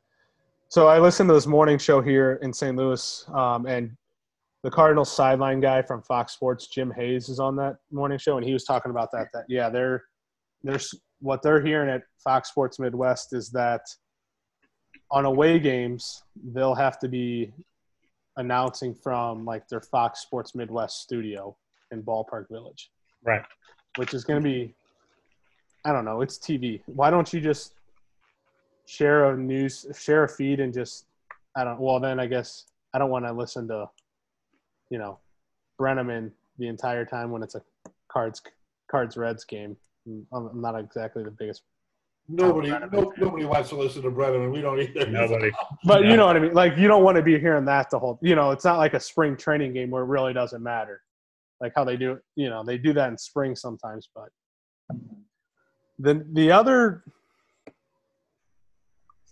so 0.71 0.87
I 0.87 0.99
listened 0.99 1.31
to 1.31 1.35
this 1.35 1.47
morning 1.47 1.79
show 1.79 2.03
here 2.03 2.39
in 2.43 2.53
St. 2.53 2.77
Louis, 2.77 3.27
um, 3.31 3.65
and 3.67 3.97
the 4.63 4.71
Cardinals 4.71 5.11
sideline 5.11 5.61
guy 5.61 5.81
from 5.81 6.03
Fox 6.03 6.35
Sports, 6.35 6.67
Jim 6.67 6.91
Hayes, 6.95 7.31
is 7.31 7.41
on 7.41 7.57
that 7.57 7.77
morning 7.91 8.19
show, 8.19 8.37
and 8.37 8.45
he 8.47 8.53
was 8.53 8.65
talking 8.65 8.91
about 8.91 9.11
that. 9.13 9.29
That 9.33 9.45
yeah, 9.49 9.71
they're 9.71 10.05
there's 10.63 10.95
what 11.21 11.43
they're 11.43 11.65
hearing 11.65 11.89
at 11.89 12.03
Fox 12.23 12.51
Sports 12.51 12.79
Midwest 12.79 13.33
is 13.33 13.51
that 13.51 13.81
on 15.11 15.25
away 15.25 15.59
games 15.59 16.23
they'll 16.53 16.75
have 16.75 16.99
to 17.01 17.09
be 17.09 17.53
announcing 18.37 18.95
from 18.95 19.45
like 19.45 19.67
their 19.69 19.81
Fox 19.81 20.21
Sports 20.21 20.55
Midwest 20.55 21.01
studio 21.01 21.57
in 21.91 22.03
Ballpark 22.03 22.49
Village, 22.51 22.91
Right. 23.25 23.43
which 23.97 24.15
is 24.15 24.25
going 24.25 24.43
to 24.43 24.49
be 24.49 24.75
I 25.85 25.93
don't 25.93 26.05
know, 26.05 26.21
it's 26.21 26.37
TV. 26.39 26.83
Why 26.87 27.09
don't 27.09 27.33
you 27.33 27.41
just 27.41 27.75
share 28.87 29.31
a 29.33 29.37
news 29.37 29.87
share 29.99 30.25
a 30.25 30.29
feed 30.29 30.61
and 30.61 30.73
just 30.73 31.07
I 31.57 31.65
don't 31.65 31.81
well 31.81 32.01
then 32.01 32.21
I 32.21 32.27
guess 32.27 32.67
I 32.95 32.99
don't 32.99 33.11
want 33.11 33.27
to 33.27 33.33
listen 33.33 33.69
to 33.69 33.89
you 34.91 34.99
know 34.99 35.19
Brennaman 35.81 36.31
the 36.59 36.69
entire 36.69 37.05
time 37.05 37.31
when 37.31 37.43
it's 37.43 37.55
a 37.55 37.63
cards 38.09 38.43
cards 38.91 39.17
Reds 39.17 39.45
game. 39.45 39.77
I'm 40.07 40.27
I'm 40.33 40.61
not 40.61 40.79
exactly 40.79 41.23
the 41.23 41.31
biggest 41.31 41.63
Nobody, 42.31 42.69
no, 42.69 43.13
nobody 43.17 43.45
wants 43.47 43.71
to 43.71 43.77
listen 43.77 44.03
to 44.03 44.11
Brennaman. 44.11 44.53
We 44.53 44.61
don't 44.61 44.79
either. 44.79 45.07
Nobody. 45.07 45.51
But 45.85 46.03
Yeah. 46.05 46.11
you 46.11 46.17
know 46.19 46.27
what 46.27 46.37
I 46.37 46.41
mean? 46.41 46.53
Like 46.53 46.77
you 46.77 46.87
don't 46.87 47.03
want 47.03 47.17
to 47.17 47.23
be 47.23 47.39
hearing 47.39 47.65
that 47.65 47.89
the 47.91 47.99
whole. 47.99 48.19
You 48.21 48.35
know, 48.35 48.51
it's 48.51 48.65
not 48.67 48.77
like 48.79 48.93
a 48.95 49.01
spring 49.01 49.37
training 49.37 49.73
game 49.73 49.91
where 49.91 50.03
it 50.03 50.07
really 50.07 50.35
doesn't 50.35 50.63
matter, 50.63 51.01
like 51.61 51.73
how 51.75 51.85
they 51.85 51.97
do. 51.97 52.13
it. 52.13 52.19
You 52.37 52.51
know, 52.51 52.63
they 52.63 52.77
do 52.77 52.93
that 52.93 53.09
in 53.09 53.17
spring 53.17 53.57
sometimes. 53.57 54.11
But 54.15 54.29
the 55.99 56.27
the 56.35 56.53
other 56.53 57.03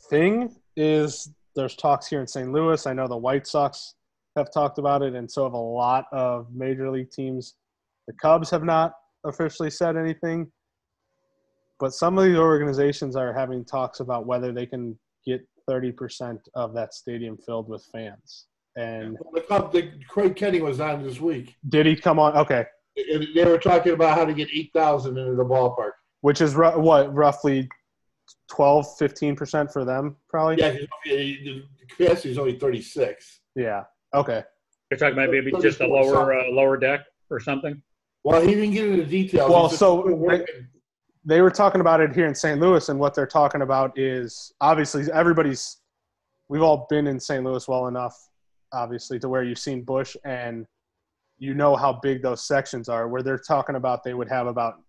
thing 0.08 0.54
is 0.76 1.30
there's 1.54 1.74
talks 1.76 2.06
here 2.06 2.20
in 2.20 2.26
St. 2.26 2.50
Louis. 2.52 2.86
I 2.86 2.92
know 2.92 3.08
the 3.08 3.16
White 3.16 3.46
Sox 3.46 3.94
have 4.36 4.50
talked 4.52 4.78
about 4.78 5.02
it, 5.02 5.14
and 5.14 5.30
so 5.30 5.44
have 5.44 5.54
a 5.54 5.58
lot 5.58 6.06
of 6.12 6.46
major 6.54 6.90
league 6.90 7.10
teams. 7.10 7.54
The 8.06 8.12
Cubs 8.14 8.50
have 8.50 8.62
not 8.64 8.92
officially 9.24 9.70
said 9.70 9.96
anything, 9.96 10.50
but 11.78 11.92
some 11.92 12.18
of 12.18 12.24
these 12.24 12.36
organizations 12.36 13.16
are 13.16 13.32
having 13.32 13.64
talks 13.64 14.00
about 14.00 14.26
whether 14.26 14.52
they 14.52 14.66
can 14.66 14.98
get 15.26 15.46
30% 15.68 16.38
of 16.54 16.74
that 16.74 16.94
stadium 16.94 17.36
filled 17.36 17.68
with 17.68 17.84
fans. 17.92 18.46
And 18.76 19.16
The 19.32 19.40
Cub, 19.42 19.72
the, 19.72 19.90
Crane 20.08 20.34
Kenney 20.34 20.60
was 20.60 20.80
on 20.80 21.02
this 21.02 21.20
week, 21.20 21.56
did 21.68 21.86
he 21.86 21.96
come 21.96 22.18
on? 22.18 22.36
Okay. 22.36 22.66
and 22.96 23.26
they 23.34 23.44
were 23.44 23.58
talking 23.58 23.92
about 23.92 24.16
how 24.18 24.24
to 24.24 24.34
get 24.34 24.48
eight 24.54 24.70
thousand 24.74 25.16
into 25.18 25.34
the 25.34 25.44
ballpark. 25.44 25.92
Which 26.20 26.40
is 26.40 26.54
ru- 26.54 26.78
what, 26.78 27.12
roughly 27.14 27.68
12, 28.50 28.86
15% 28.98 29.72
for 29.72 29.84
them, 29.84 30.16
probably? 30.28 30.56
Yeah, 30.58 30.76
the 31.04 31.62
capacity 31.88 32.30
is 32.30 32.38
only 32.38 32.58
thirty 32.58 32.82
six. 32.82 33.40
Yeah. 33.54 33.84
Okay. 34.14 34.42
You're 34.90 34.98
talking 34.98 35.14
about 35.14 35.30
maybe 35.30 35.52
just 35.62 35.80
a 35.80 35.86
lower 35.86 36.34
uh, 36.34 36.50
lower 36.50 36.76
deck 36.76 37.00
or 37.30 37.40
something. 37.40 37.80
Well, 38.24 38.40
he 38.40 38.54
didn't 38.54 38.72
get 38.72 38.88
into 38.88 39.06
details. 39.06 39.50
Well, 39.50 39.68
so- 39.68 40.02
still 40.02 40.14
working. 40.16 40.68
They 41.28 41.42
were 41.42 41.50
talking 41.50 41.80
about 41.80 42.00
it 42.00 42.14
here 42.14 42.26
in 42.26 42.36
St. 42.36 42.60
Louis, 42.60 42.88
and 42.88 43.00
what 43.00 43.12
they're 43.12 43.26
talking 43.26 43.62
about 43.62 43.98
is 43.98 44.52
obviously 44.60 45.10
everybody's, 45.12 45.78
we've 46.48 46.62
all 46.62 46.86
been 46.88 47.08
in 47.08 47.18
St. 47.18 47.42
Louis 47.42 47.66
well 47.66 47.88
enough, 47.88 48.16
obviously, 48.72 49.18
to 49.18 49.28
where 49.28 49.42
you've 49.42 49.58
seen 49.58 49.82
Busch 49.82 50.16
and 50.24 50.66
you 51.38 51.52
know 51.52 51.74
how 51.74 51.94
big 51.94 52.22
those 52.22 52.46
sections 52.46 52.88
are, 52.88 53.08
where 53.08 53.22
they're 53.22 53.38
talking 53.38 53.74
about 53.74 54.04
they 54.04 54.14
would 54.14 54.28
have 54.28 54.46
about 54.46 54.80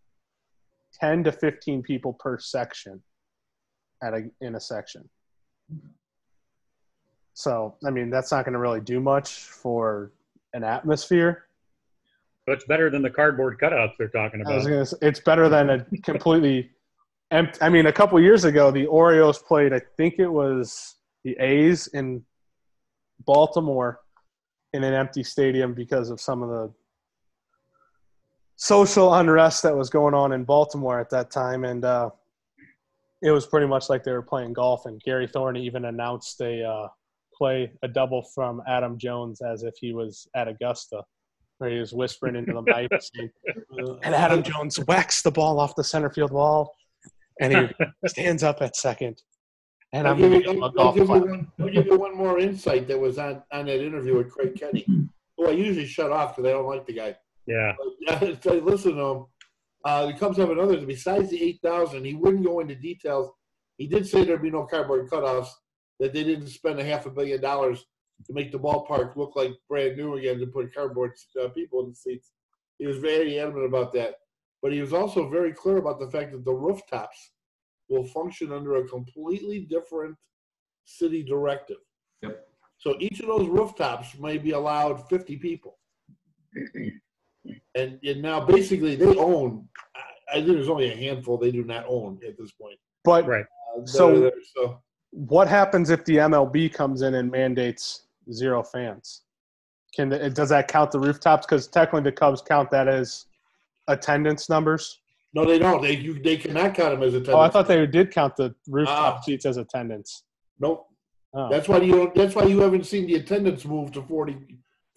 10 1.01 1.23
to 1.23 1.31
15 1.31 1.81
people 1.81 2.13
per 2.13 2.37
section 2.37 3.01
at 4.03 4.13
a, 4.13 4.29
in 4.39 4.53
a 4.53 4.59
section. 4.59 5.09
So, 7.33 7.75
I 7.83 7.89
mean, 7.89 8.11
that's 8.11 8.31
not 8.31 8.45
going 8.45 8.53
to 8.53 8.59
really 8.59 8.79
do 8.79 8.99
much 8.99 9.45
for 9.45 10.11
an 10.53 10.63
atmosphere. 10.63 11.46
It's 12.47 12.65
better 12.65 12.89
than 12.89 13.01
the 13.01 13.09
cardboard 13.09 13.59
cutouts 13.59 13.93
they're 13.97 14.07
talking 14.07 14.41
about. 14.41 14.63
say, 14.63 14.97
it's 15.01 15.19
better 15.19 15.49
than 15.49 15.69
a 15.69 15.85
completely 16.03 16.71
empty. 17.31 17.59
I 17.61 17.69
mean, 17.69 17.87
a 17.87 17.91
couple 17.93 18.19
years 18.21 18.45
ago, 18.45 18.71
the 18.71 18.85
Orioles 18.85 19.39
played. 19.39 19.73
I 19.73 19.81
think 19.97 20.15
it 20.17 20.27
was 20.27 20.95
the 21.23 21.35
A's 21.39 21.87
in 21.87 22.23
Baltimore 23.25 23.99
in 24.73 24.83
an 24.83 24.93
empty 24.93 25.23
stadium 25.23 25.73
because 25.73 26.09
of 26.09 26.21
some 26.21 26.41
of 26.41 26.49
the 26.49 26.73
social 28.55 29.13
unrest 29.13 29.63
that 29.63 29.75
was 29.75 29.89
going 29.89 30.13
on 30.13 30.31
in 30.31 30.43
Baltimore 30.43 30.99
at 30.99 31.09
that 31.09 31.29
time, 31.31 31.65
and 31.65 31.83
uh, 31.83 32.09
it 33.21 33.31
was 33.31 33.45
pretty 33.45 33.67
much 33.67 33.89
like 33.89 34.03
they 34.03 34.11
were 34.11 34.21
playing 34.21 34.53
golf. 34.53 34.85
And 34.85 35.01
Gary 35.03 35.27
Thorne 35.27 35.57
even 35.57 35.85
announced 35.85 36.39
a 36.41 36.63
uh, 36.63 36.87
play, 37.35 37.71
a 37.83 37.87
double 37.87 38.23
from 38.23 38.61
Adam 38.67 38.97
Jones, 38.97 39.41
as 39.41 39.63
if 39.63 39.75
he 39.79 39.93
was 39.93 40.27
at 40.35 40.47
Augusta, 40.47 41.03
where 41.57 41.69
he 41.69 41.79
was 41.79 41.93
whispering 41.93 42.35
into 42.35 42.53
the 42.53 42.61
mic, 42.61 42.91
saying, 43.15 43.29
and 44.03 44.15
Adam 44.15 44.43
Jones 44.43 44.77
whacks 44.87 45.21
the 45.21 45.31
ball 45.31 45.59
off 45.59 45.75
the 45.75 45.83
center 45.83 46.09
field 46.09 46.31
wall, 46.31 46.73
and 47.41 47.53
he 47.53 47.85
stands 48.07 48.43
up 48.43 48.61
at 48.61 48.75
second. 48.75 49.21
And 49.93 50.07
I'll 50.07 50.13
I'm 50.13 50.19
give, 50.19 50.33
you, 50.33 50.43
give 50.43 50.55
him 50.55 50.63
a 50.63 50.71
I'll, 50.79 50.93
give 50.93 51.09
one, 51.09 51.51
I'll 51.59 51.69
give 51.69 51.85
you 51.85 51.97
one 51.97 52.15
more 52.15 52.39
insight 52.39 52.87
that 52.89 52.99
was 52.99 53.17
on, 53.17 53.41
on 53.51 53.67
that 53.67 53.85
interview 53.85 54.17
with 54.17 54.29
Crane 54.31 54.53
Kenney, 54.53 54.85
who 55.37 55.47
I 55.47 55.51
usually 55.51 55.85
shut 55.85 56.11
off 56.11 56.35
because 56.35 56.49
I 56.49 56.53
don't 56.53 56.67
like 56.67 56.85
the 56.85 56.93
guy. 56.93 57.15
Yeah. 57.45 57.73
But, 58.05 58.43
so 58.43 58.53
listen 58.63 58.95
to 58.95 59.01
him. 59.01 59.25
Uh, 59.85 60.07
the 60.07 60.13
Cubs 60.13 60.37
have 60.37 60.49
another. 60.49 60.85
Besides 60.85 61.29
the 61.29 61.41
eight 61.41 61.59
thousand, 61.63 62.03
he 62.03 62.15
wouldn't 62.15 62.43
go 62.43 62.59
into 62.59 62.75
details. 62.75 63.31
He 63.77 63.87
did 63.87 64.05
say 64.05 64.25
there'd 64.25 64.41
be 64.41 64.51
no 64.51 64.65
cardboard 64.65 65.09
cutoffs. 65.09 65.49
That 65.99 66.13
they 66.13 66.23
didn't 66.23 66.47
spend 66.47 66.79
a 66.79 66.83
half 66.83 67.07
a 67.07 67.09
billion 67.09 67.41
dollars 67.41 67.83
to 68.25 68.33
make 68.33 68.51
the 68.51 68.59
ballpark 68.59 69.15
look 69.15 69.35
like 69.35 69.51
brand 69.69 69.97
new 69.97 70.15
again 70.15 70.39
to 70.39 70.47
put 70.47 70.73
cardboard 70.73 71.11
uh, 71.41 71.47
people 71.49 71.83
in 71.83 71.89
the 71.89 71.95
seats. 71.95 72.31
He 72.79 72.87
was 72.87 72.97
very 72.97 73.39
adamant 73.39 73.65
about 73.65 73.93
that. 73.93 74.15
But 74.61 74.73
he 74.73 74.81
was 74.81 74.93
also 74.93 75.29
very 75.29 75.53
clear 75.53 75.77
about 75.77 75.99
the 75.99 76.09
fact 76.09 76.31
that 76.31 76.43
the 76.43 76.53
rooftops 76.53 77.31
will 77.89 78.05
function 78.07 78.51
under 78.51 78.77
a 78.77 78.87
completely 78.87 79.61
different 79.61 80.15
city 80.85 81.23
directive. 81.23 81.77
Yep. 82.21 82.47
So 82.79 82.95
each 82.99 83.19
of 83.19 83.27
those 83.27 83.47
rooftops 83.47 84.17
may 84.19 84.37
be 84.37 84.51
allowed 84.51 85.07
50 85.09 85.37
people. 85.37 85.77
And, 87.75 87.99
and 88.03 88.21
now 88.21 88.41
basically 88.45 88.95
they 88.95 89.15
own, 89.15 89.67
I, 89.95 89.99
I 90.31 90.41
think 90.41 90.47
there's 90.47 90.69
only 90.69 90.91
a 90.91 90.95
handful 90.95 91.37
they 91.37 91.51
do 91.51 91.63
not 91.63 91.85
own 91.87 92.19
at 92.27 92.37
this 92.37 92.51
point. 92.51 92.77
But 93.03 93.25
Right. 93.25 93.45
Uh, 93.75 93.81
that 93.81 93.89
So- 93.89 94.19
there. 94.19 94.31
so 94.55 94.81
what 95.11 95.47
happens 95.47 95.89
if 95.89 96.03
the 96.05 96.17
MLB 96.17 96.73
comes 96.73 97.01
in 97.01 97.13
and 97.15 97.31
mandates 97.31 98.06
zero 98.31 98.63
fans? 98.63 99.23
Can 99.95 100.09
the, 100.09 100.29
does 100.29 100.49
that 100.49 100.67
count 100.67 100.91
the 100.91 100.99
rooftops? 100.99 101.45
Because 101.45 101.67
technically 101.67 102.01
the 102.01 102.11
Cubs 102.11 102.41
count 102.41 102.69
that 102.71 102.87
as 102.87 103.25
attendance 103.87 104.49
numbers. 104.49 104.99
no, 105.33 105.45
they 105.45 105.59
don't. 105.59 105.81
They 105.81 105.95
you, 105.95 106.19
they 106.21 106.37
cannot 106.37 106.73
count 106.75 106.91
them 106.91 107.03
as 107.03 107.13
attendance. 107.13 107.35
Oh, 107.35 107.39
I 107.39 107.49
thought 107.49 107.67
they 107.67 107.85
did 107.87 108.11
count 108.11 108.35
the 108.35 108.53
rooftop 108.67 109.15
Ah. 109.17 109.21
seats 109.21 109.45
as 109.45 109.57
attendance. 109.57 110.23
Nope. 110.59 110.87
Oh. 111.33 111.49
That's 111.49 111.67
why 111.69 111.77
you 111.79 111.93
don't, 111.95 112.15
that's 112.15 112.35
why 112.35 112.43
you 112.43 112.59
haven't 112.61 112.85
seen 112.85 113.05
the 113.07 113.15
attendance 113.15 113.63
move 113.65 113.91
to 113.93 114.01
40, 114.01 114.37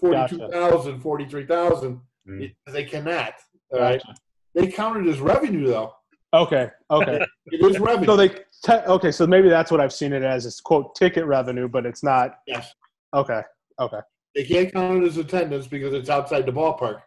42,000, 0.01 1.01
43,000. 1.01 2.01
Mm. 2.29 2.43
It- 2.43 2.53
They 2.73 2.85
cannot. 2.85 3.35
All 3.73 3.81
right. 3.81 4.01
Gotcha. 4.03 4.15
They 4.55 4.67
counted 4.69 5.07
as 5.09 5.21
revenue 5.21 5.67
though. 5.69 5.93
Okay. 6.35 6.71
Okay. 6.91 7.21
It 7.47 7.65
is 7.69 7.79
revenue. 7.81 8.07
so 8.07 8.17
they 8.17 8.29
te- 8.29 8.87
okay. 8.87 9.11
So 9.11 9.27
maybe 9.27 9.49
that's 9.49 9.71
what 9.73 9.81
I've 9.81 9.93
seen 9.93 10.13
it 10.13 10.23
as. 10.23 10.47
It's 10.47 10.61
quote 10.61 10.95
ticket 10.95 11.25
revenue, 11.25 11.69
but 11.69 11.85
it's 11.87 12.03
not. 12.05 12.39
yes. 12.47 12.73
Okay. 13.15 13.43
Okay. 13.79 14.01
They 14.35 14.45
can't 14.45 14.73
count 14.73 15.03
it 15.03 15.07
as 15.07 15.17
attendance 15.17 15.67
because 15.67 15.93
it's 15.95 16.09
outside 16.09 16.47
the 16.47 16.53
ballpark. 16.53 17.03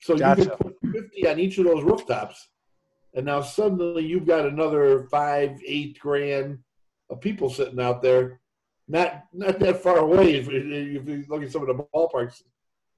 So 0.00 0.16
Gotcha. 0.16 0.42
you 0.42 0.48
can 0.48 0.56
put 0.56 0.76
50 0.92 1.28
on 1.28 1.38
each 1.38 1.58
of 1.58 1.64
those 1.64 1.84
rooftops. 1.84 2.48
And 3.14 3.26
now 3.26 3.40
suddenly 3.40 4.04
you've 4.04 4.26
got 4.26 4.46
another 4.46 5.04
five, 5.04 5.60
eight 5.66 5.98
grand 5.98 6.58
of 7.08 7.20
people 7.20 7.50
sitting 7.50 7.80
out 7.80 8.02
there, 8.02 8.40
not 8.88 9.24
not 9.32 9.58
that 9.58 9.82
far 9.82 9.98
away 9.98 10.34
if, 10.36 10.48
if 10.48 11.08
you 11.08 11.24
look 11.28 11.42
at 11.42 11.50
some 11.50 11.68
of 11.68 11.76
the 11.76 11.84
ballparks 11.94 12.42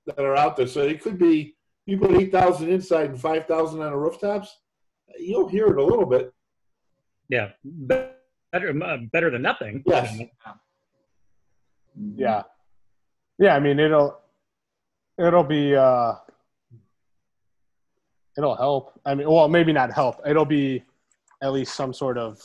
that 0.06 0.18
are 0.18 0.36
out 0.36 0.56
there. 0.56 0.66
So 0.66 0.82
it 0.82 1.00
could 1.00 1.18
be 1.18 1.54
you 1.86 1.98
put 1.98 2.12
8,000 2.12 2.70
inside 2.70 3.10
and 3.10 3.20
5,000 3.20 3.80
on 3.80 3.90
the 3.90 3.96
rooftops. 3.96 4.58
You'll 5.18 5.48
hear 5.48 5.66
it 5.68 5.78
a 5.78 5.84
little 5.84 6.06
bit. 6.06 6.32
Yeah. 7.28 7.50
Better, 7.64 8.72
better 9.12 9.30
than 9.30 9.42
nothing. 9.42 9.82
Yes. 9.86 10.16
Yeah. 12.16 12.42
Yeah. 13.38 13.54
I 13.54 13.60
mean, 13.60 13.78
it'll 13.78 14.18
it'll 15.18 15.44
be 15.44 15.74
uh 15.74 16.14
it'll 18.36 18.56
help. 18.56 18.98
I 19.04 19.14
mean, 19.14 19.30
well, 19.30 19.48
maybe 19.48 19.72
not 19.72 19.92
help. 19.92 20.16
It'll 20.26 20.44
be 20.44 20.82
at 21.42 21.52
least 21.52 21.74
some 21.74 21.92
sort 21.92 22.18
of 22.18 22.40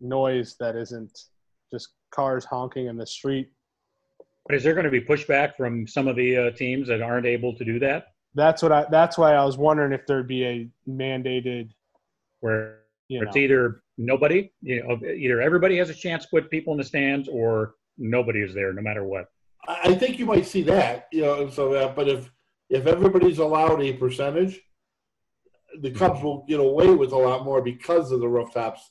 noise 0.00 0.56
that 0.58 0.76
isn't 0.76 1.26
just 1.70 1.90
cars 2.10 2.44
honking 2.44 2.86
in 2.86 2.96
the 2.96 3.06
street. 3.06 3.50
But 4.46 4.56
is 4.56 4.64
there 4.64 4.74
going 4.74 4.84
to 4.84 4.90
be 4.90 5.00
pushback 5.00 5.56
from 5.56 5.86
some 5.86 6.08
of 6.08 6.16
the 6.16 6.36
uh, 6.36 6.50
teams 6.52 6.88
that 6.88 7.00
aren't 7.00 7.26
able 7.26 7.54
to 7.54 7.64
do 7.64 7.78
that? 7.78 8.08
That's 8.34 8.62
what 8.62 8.72
I. 8.72 8.86
That's 8.90 9.16
why 9.18 9.34
I 9.34 9.44
was 9.44 9.56
wondering 9.56 9.92
if 9.92 10.06
there'd 10.06 10.26
be 10.26 10.44
a 10.44 10.68
mandated. 10.88 11.70
Where 12.40 12.80
You 13.08 13.20
know, 13.20 13.28
it's 13.28 13.36
either 13.36 13.82
nobody, 13.98 14.50
you 14.62 14.82
know, 14.82 14.98
either 15.06 15.40
everybody 15.40 15.76
has 15.76 15.90
a 15.90 15.94
chance 15.94 16.24
to 16.24 16.30
put 16.30 16.50
people 16.50 16.72
in 16.72 16.78
the 16.78 16.84
stands 16.84 17.28
or 17.28 17.74
nobody 17.98 18.40
is 18.40 18.54
there, 18.54 18.72
no 18.72 18.82
matter 18.82 19.04
what. 19.04 19.26
I 19.66 19.90
I 19.90 19.94
think 19.94 20.18
you 20.18 20.26
might 20.26 20.46
see 20.46 20.62
that, 20.62 21.08
you 21.12 21.22
know. 21.22 21.48
So, 21.50 21.74
uh, 21.74 21.92
but 21.94 22.08
if 22.08 22.30
if 22.70 22.86
everybody's 22.86 23.38
allowed 23.38 23.82
a 23.82 23.92
percentage, 23.92 24.60
the 25.80 25.90
Cubs 25.90 26.22
will 26.22 26.44
get 26.48 26.60
away 26.60 26.88
with 26.94 27.12
a 27.12 27.16
lot 27.18 27.44
more 27.44 27.62
because 27.62 28.12
of 28.12 28.20
the 28.20 28.28
rooftops. 28.28 28.90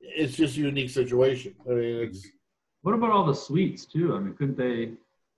It's 0.00 0.36
just 0.36 0.56
a 0.56 0.60
unique 0.60 0.90
situation. 0.90 1.54
I 1.68 1.74
mean, 1.74 1.96
it's 2.04 2.26
What 2.82 2.94
about 2.94 3.10
all 3.10 3.26
the 3.26 3.34
suites 3.34 3.84
too? 3.84 4.14
I 4.14 4.20
mean, 4.20 4.34
couldn't 4.34 4.56
they 4.56 4.92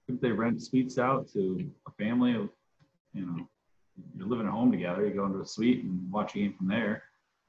couldn't 0.06 0.22
they 0.22 0.32
rent 0.32 0.62
suites 0.62 0.98
out 0.98 1.28
to 1.32 1.70
a 1.86 1.90
family 1.92 2.34
of 2.34 2.48
you 3.14 3.26
know 3.26 3.48
you're 4.16 4.28
living 4.28 4.46
at 4.46 4.52
home 4.52 4.70
together, 4.72 5.06
you 5.06 5.14
go 5.14 5.26
into 5.26 5.40
a 5.40 5.46
suite 5.46 5.84
and 5.84 6.10
watch 6.10 6.34
a 6.34 6.38
game 6.38 6.54
from 6.54 6.68
there. 6.68 7.04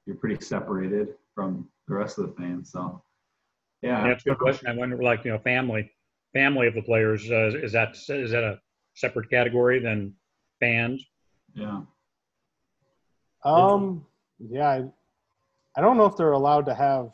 You're 0.06 0.18
pretty 0.18 0.44
separated 0.44 1.10
from 1.36 1.70
the 1.88 1.96
rest 1.96 2.18
of 2.18 2.28
the 2.28 2.34
fans. 2.34 2.72
So 2.72 3.03
yeah, 3.84 4.08
That's 4.08 4.26
a 4.26 4.30
good 4.30 4.40
question. 4.40 4.68
I 4.70 4.76
wonder, 4.76 5.02
like, 5.04 5.26
you 5.26 5.32
know, 5.32 5.40
family, 5.40 5.92
family 6.32 6.68
of 6.68 6.74
the 6.74 6.82
players, 6.82 7.30
uh, 7.30 7.52
is 7.54 7.74
that 7.74 7.96
is 8.08 8.32
that 8.32 8.44
a 8.44 8.60
separate 8.96 9.30
category 9.30 9.80
than 9.80 10.14
fans? 10.60 11.06
yeah. 11.54 11.82
Um. 13.44 14.06
Yeah. 14.40 14.70
I, 14.70 14.86
I 15.76 15.82
don't 15.82 15.98
know 15.98 16.06
if 16.06 16.16
they're 16.16 16.32
allowed 16.32 16.66
to 16.68 16.74
have. 16.74 17.14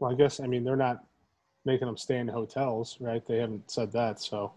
Well, 0.00 0.10
I 0.10 0.14
guess 0.14 0.40
I 0.40 0.48
mean 0.48 0.64
they're 0.64 0.74
not 0.74 1.04
making 1.64 1.86
them 1.86 1.96
stay 1.96 2.18
in 2.18 2.26
hotels, 2.26 2.96
right? 2.98 3.24
They 3.24 3.38
haven't 3.38 3.70
said 3.70 3.92
that, 3.92 4.20
so. 4.20 4.52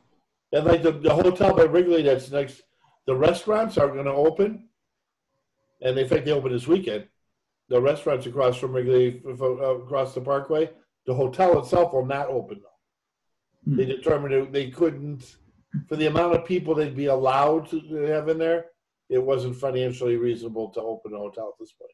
and 0.52 0.66
like 0.66 0.82
the, 0.82 0.92
the 0.92 1.14
hotel 1.14 1.56
by 1.56 1.64
Wrigley 1.64 2.02
that's 2.02 2.32
next. 2.32 2.64
The 3.06 3.16
restaurants 3.16 3.78
are 3.78 3.90
going 3.90 4.06
to 4.06 4.12
open, 4.12 4.70
and 5.84 5.96
in 5.96 6.08
fact 6.08 6.26
they 6.26 6.32
open 6.32 6.52
this 6.52 6.68
weekend. 6.68 7.08
The 7.70 7.82
restaurants 7.82 8.26
across 8.26 8.58
from 8.58 8.74
Wrigley, 8.74 9.22
f- 9.28 9.34
f- 9.36 9.42
uh, 9.42 9.80
across 9.80 10.14
the 10.14 10.22
Parkway. 10.22 10.70
The 11.06 11.14
hotel 11.14 11.60
itself 11.60 11.94
will 11.94 12.06
not 12.06 12.28
open 12.28 12.62
though. 12.62 13.72
Hmm. 13.72 13.78
They 13.78 13.86
determined 13.86 14.34
that 14.34 14.54
they 14.54 14.70
couldn't, 14.70 15.36
for 15.88 15.96
the 15.96 16.08
amount 16.08 16.36
of 16.36 16.46
people 16.46 16.76
they'd 16.76 16.96
be 16.96 17.08
allowed 17.08 17.70
to 17.70 17.80
have 18.08 18.28
in 18.30 18.38
there, 18.38 18.66
it 19.10 19.22
wasn't 19.22 19.56
financially 19.56 20.18
reasonable 20.18 20.70
to 20.70 20.82
open 20.82 21.14
a 21.14 21.18
hotel 21.18 21.54
at 21.54 21.60
this 21.60 21.74
point. 21.74 21.92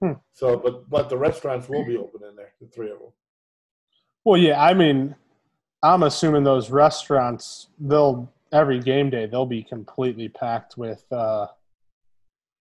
Hmm. 0.00 0.20
So, 0.32 0.56
but 0.56 0.88
but 0.88 1.08
the 1.08 1.16
restaurants 1.16 1.68
will 1.68 1.84
be 1.84 1.96
open 1.96 2.20
in 2.28 2.36
there, 2.36 2.52
the 2.60 2.68
three 2.68 2.90
of 2.90 2.98
them. 2.98 3.12
Well, 4.24 4.36
yeah. 4.36 4.62
I 4.62 4.74
mean, 4.74 5.16
I'm 5.82 6.02
assuming 6.02 6.44
those 6.44 6.70
restaurants 6.70 7.68
they'll 7.78 8.30
every 8.52 8.80
game 8.80 9.10
day 9.10 9.26
they'll 9.26 9.46
be 9.46 9.62
completely 9.62 10.28
packed 10.28 10.76
with 10.76 11.04
uh, 11.12 11.46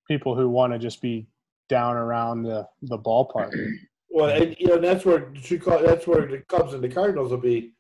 people 0.08 0.36
who 0.36 0.50
want 0.50 0.74
to 0.74 0.80
just 0.80 1.02
be 1.02 1.28
down 1.70 1.96
around 1.96 2.44
the 2.44 2.68
the 2.82 2.98
ballpark. 2.98 3.54
Well, 4.10 4.30
and, 4.30 4.56
you 4.58 4.66
know, 4.68 4.80
that's 4.80 5.06
where 5.06 5.32
Chicago, 5.36 5.86
that's 5.86 6.08
where 6.08 6.26
the 6.26 6.40
Cubs 6.40 6.74
and 6.74 6.82
the 6.84 6.90
Cardinals 6.90 7.30
will 7.30 7.38
be 7.38 7.74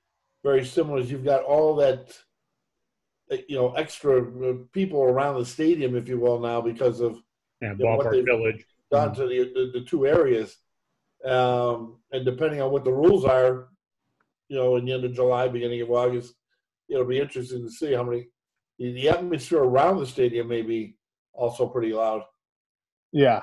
very 0.44 0.64
similar. 0.64 1.00
Is 1.00 1.10
you've 1.10 1.24
got 1.26 1.42
all 1.42 1.74
that, 1.78 2.16
uh, 3.32 3.38
you 3.48 3.56
know, 3.56 3.72
extra 3.74 4.22
uh, 4.22 4.58
people 4.72 5.02
around 5.02 5.40
the 5.40 5.46
stadium, 5.46 5.96
if 5.96 6.08
you 6.08 6.20
will, 6.20 6.40
now 6.40 6.62
because 6.62 7.00
of 7.00 7.14
Yeah, 7.62 7.74
Yeah, 7.80 7.96
what 7.96 8.06
ballpark 8.06 8.12
they- 8.12 8.22
village. 8.22 8.66
down 8.92 9.16
to 9.16 9.26
the, 9.26 9.52
the 9.56 9.80
the 9.80 9.86
two 9.86 10.06
areas, 10.06 10.58
um, 11.26 11.98
and 12.12 12.24
depending 12.24 12.62
on 12.62 12.72
what 12.72 12.84
the 12.84 12.94
rules 12.94 13.26
are, 13.26 13.70
you 14.50 14.58
know, 14.58 14.76
in 14.76 14.86
the 14.86 14.94
end 14.94 15.06
of 15.06 15.14
July, 15.14 15.48
beginning 15.48 15.82
of 15.82 15.90
August, 15.90 16.36
it'll 16.88 17.06
be 17.06 17.20
interesting 17.20 17.64
to 17.64 17.72
see 17.72 17.94
how 17.94 18.04
many. 18.04 18.28
The, 18.78 18.92
the 18.94 19.10
atmosphere 19.10 19.64
around 19.64 19.98
the 20.00 20.06
stadium 20.06 20.50
may 20.50 20.62
be 20.62 20.98
also 21.34 21.66
pretty 21.68 21.94
loud. 21.94 22.22
Yeah, 23.12 23.42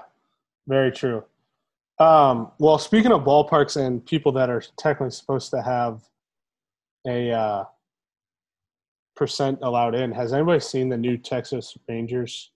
very 0.67 0.91
true. 0.91 1.25
Um, 1.99 2.51
well, 2.59 2.79
speaking 2.79 3.13
of 3.13 3.23
ballparks 3.23 3.77
and 3.77 4.05
people 4.05 4.33
that 4.33 4.51
are 4.51 4.63
technically 4.77 5.11
supposed 5.11 5.51
to 5.51 5.63
have 5.63 6.03
a 7.07 7.31
uh, 7.31 7.65
percent 9.15 9.59
allowed 9.63 9.95
in, 9.95 10.11
has 10.13 10.33
anybody 10.33 10.61
seen 10.61 10.89
the 10.89 10.97
new 10.97 11.17
Texas 11.17 11.77
Rangers 11.89 12.51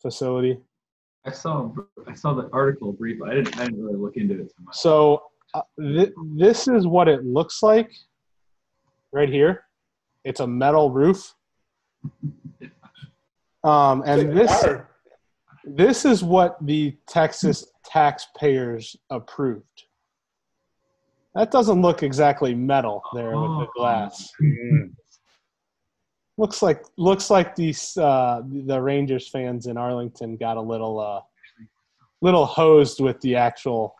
facility? 0.00 0.58
I 1.24 1.32
saw 1.32 1.72
I 2.06 2.14
saw 2.14 2.34
the 2.34 2.48
article 2.52 2.92
brief. 2.92 3.20
I 3.22 3.34
didn't 3.34 3.58
I 3.58 3.64
didn't 3.64 3.82
really 3.82 3.98
look 3.98 4.16
into 4.16 4.34
it 4.34 4.48
too 4.48 4.64
much. 4.64 4.76
So 4.76 5.24
uh, 5.54 5.62
th- 5.78 6.12
this 6.36 6.68
is 6.68 6.86
what 6.86 7.08
it 7.08 7.24
looks 7.24 7.64
like 7.64 7.90
right 9.12 9.28
here. 9.28 9.64
It's 10.24 10.40
a 10.40 10.46
metal 10.46 10.90
roof. 10.90 11.34
Um, 13.64 14.04
and 14.06 14.36
this 14.36 14.62
Car. 14.62 14.88
This 15.66 16.04
is 16.04 16.22
what 16.22 16.56
the 16.64 16.96
Texas 17.08 17.66
taxpayers 17.84 18.96
approved. 19.10 19.64
That 21.34 21.50
doesn't 21.50 21.82
look 21.82 22.02
exactly 22.02 22.54
metal 22.54 23.02
there 23.14 23.30
with 23.38 23.50
the 23.60 23.66
glass. 23.76 24.30
Mm. 24.40 24.92
Looks 26.38 26.62
like 26.62 26.82
looks 26.96 27.30
like 27.30 27.54
these 27.54 27.96
uh, 27.96 28.42
the 28.46 28.80
Rangers 28.80 29.28
fans 29.28 29.66
in 29.66 29.76
Arlington 29.76 30.36
got 30.36 30.56
a 30.56 30.60
little 30.60 30.98
uh, 31.00 31.20
little 32.22 32.46
hosed 32.46 33.00
with 33.00 33.20
the 33.20 33.36
actual 33.36 33.94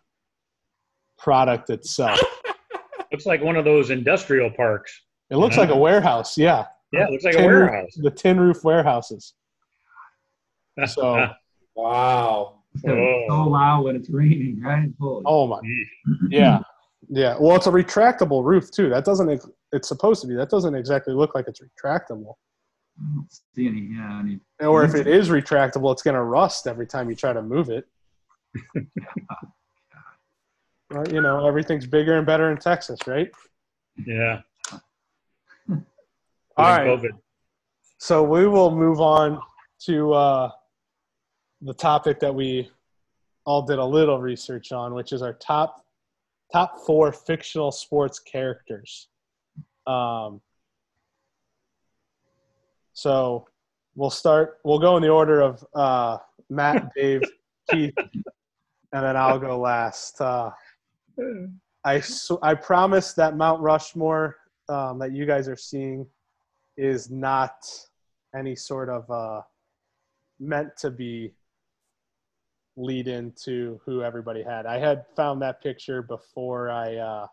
product 1.19 1.71
itself. 1.71 2.21
Looks 3.13 3.25
like 3.27 3.43
one 3.43 3.57
of 3.57 3.65
those 3.65 3.91
industrial 3.91 4.51
parks. 4.51 4.93
It 5.31 5.37
looks 5.37 5.57
like 5.57 5.71
a 5.71 5.77
warehouse, 5.77 6.37
yeah. 6.37 6.67
Yeah, 6.93 7.05
it 7.05 7.11
looks 7.11 7.25
like 7.25 7.35
a 7.35 7.39
Tin 7.39 7.51
roof- 7.51 7.71
warehouse. 7.71 7.95
the 7.97 8.11
tin 8.11 8.41
roof 8.41 8.65
warehouses. 8.65 9.35
So, 10.87 11.29
Wow. 11.77 12.55
It's 12.75 12.83
gonna 12.83 12.97
so 13.29 13.35
Oh. 13.35 13.49
loud 13.49 13.85
when 13.85 13.97
it's 13.97 14.11
raining, 14.11 14.61
right? 14.61 14.91
Holy 15.01 15.23
oh 15.27 15.47
my, 15.47 15.61
yeah, 16.29 16.61
yeah. 17.09 17.37
Well, 17.41 17.57
it's 17.57 17.67
a 17.67 17.71
retractable 17.71 18.45
roof 18.45 18.71
too. 18.71 18.89
That 18.91 19.05
doesn't. 19.05 19.41
It's 19.73 19.89
supposed 19.89 20.21
to 20.23 20.27
be. 20.27 20.35
That 20.35 20.51
doesn't 20.51 20.75
exactly 20.75 21.15
look 21.15 21.35
like 21.35 21.47
it's 21.49 21.61
retractable. 21.61 22.35
I 22.99 23.15
don't 23.15 23.29
see 23.55 23.67
any. 23.69 23.81
Yeah, 23.93 24.21
any. 24.21 24.41
Or 24.61 24.85
if 24.85 24.95
it 24.95 25.07
is 25.07 25.29
retractable, 25.31 25.93
it's 25.93 26.03
going 26.03 26.15
to 26.15 26.23
rust 26.23 26.67
every 26.67 26.87
time 26.87 27.09
you 27.11 27.17
try 27.17 27.33
to 27.33 27.43
move 27.43 27.71
it. 27.71 27.87
Well, 30.91 31.09
you 31.09 31.21
know, 31.21 31.47
everything's 31.47 31.87
bigger 31.87 32.17
and 32.17 32.25
better 32.25 32.51
in 32.53 32.59
Texas, 32.59 33.01
right? 33.09 33.29
yeah. 34.07 34.41
All 35.69 35.77
right. 36.57 36.87
COVID. 36.87 37.11
So 37.99 38.23
we 38.23 38.47
will 38.47 38.71
move 38.71 39.01
on 39.01 39.41
to 39.81 40.13
uh, 40.13 40.51
the 41.63 41.75
topic 41.75 42.21
that 42.21 42.35
we 42.35 42.71
all 43.45 43.63
did 43.63 43.79
a 43.79 43.85
little 43.85 44.21
research 44.21 44.73
on, 44.73 44.95
which 44.95 45.13
is 45.13 45.23
our 45.23 45.33
top 45.35 45.85
top 46.53 46.79
four 46.87 47.11
fictional 47.13 47.73
sports 47.73 48.19
characters. 48.19 49.09
Um, 49.87 50.41
so 52.93 53.47
we'll 53.95 54.11
start. 54.11 54.59
We'll 54.65 54.79
go 54.79 54.97
in 54.97 55.03
the 55.03 55.09
order 55.09 55.41
of 55.41 55.65
uh, 55.75 56.19
Matt, 56.51 56.91
Dave, 56.97 57.23
Keith, 57.71 57.95
and 57.99 59.05
then 59.05 59.17
I'll 59.17 59.39
go 59.39 59.59
last. 59.59 60.21
Uh, 60.21 60.51
I 61.85 61.97
s- 61.97 62.31
I 62.43 62.55
promise 62.55 63.13
that 63.15 63.37
Mount 63.37 63.61
Rushmore 63.61 64.37
um, 64.69 64.99
that 64.99 65.13
you 65.13 65.27
guys 65.27 65.49
are 65.49 65.57
seeing 65.57 66.07
is 66.77 67.11
not 67.11 67.65
any 68.35 68.55
sort 68.55 68.89
of 68.89 69.11
uh, 69.11 69.41
meant 70.41 70.77
to 70.79 70.91
be 70.91 71.33
lead 72.77 73.09
into 73.09 73.81
who 73.85 74.03
everybody 74.03 74.43
had. 74.43 74.67
I 74.67 74.79
had 74.79 75.05
found 75.17 75.41
that 75.43 75.63
picture 75.63 76.03
before 76.03 76.71
I 76.71 76.97
uh, 76.97 77.27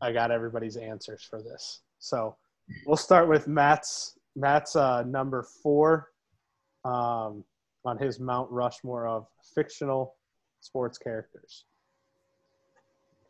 I 0.00 0.12
got 0.12 0.30
everybody's 0.30 0.76
answers 0.76 1.22
for 1.22 1.42
this. 1.42 1.80
So 1.98 2.36
we'll 2.86 2.96
start 2.96 3.28
with 3.28 3.48
Matt's 3.48 4.18
Matt's 4.34 4.76
uh, 4.76 5.02
number 5.04 5.42
four 5.62 6.10
um, 6.84 7.42
on 7.84 7.98
his 7.98 8.20
Mount 8.20 8.50
Rushmore 8.50 9.06
of 9.06 9.26
fictional 9.54 10.14
sports 10.60 10.98
characters. 10.98 11.64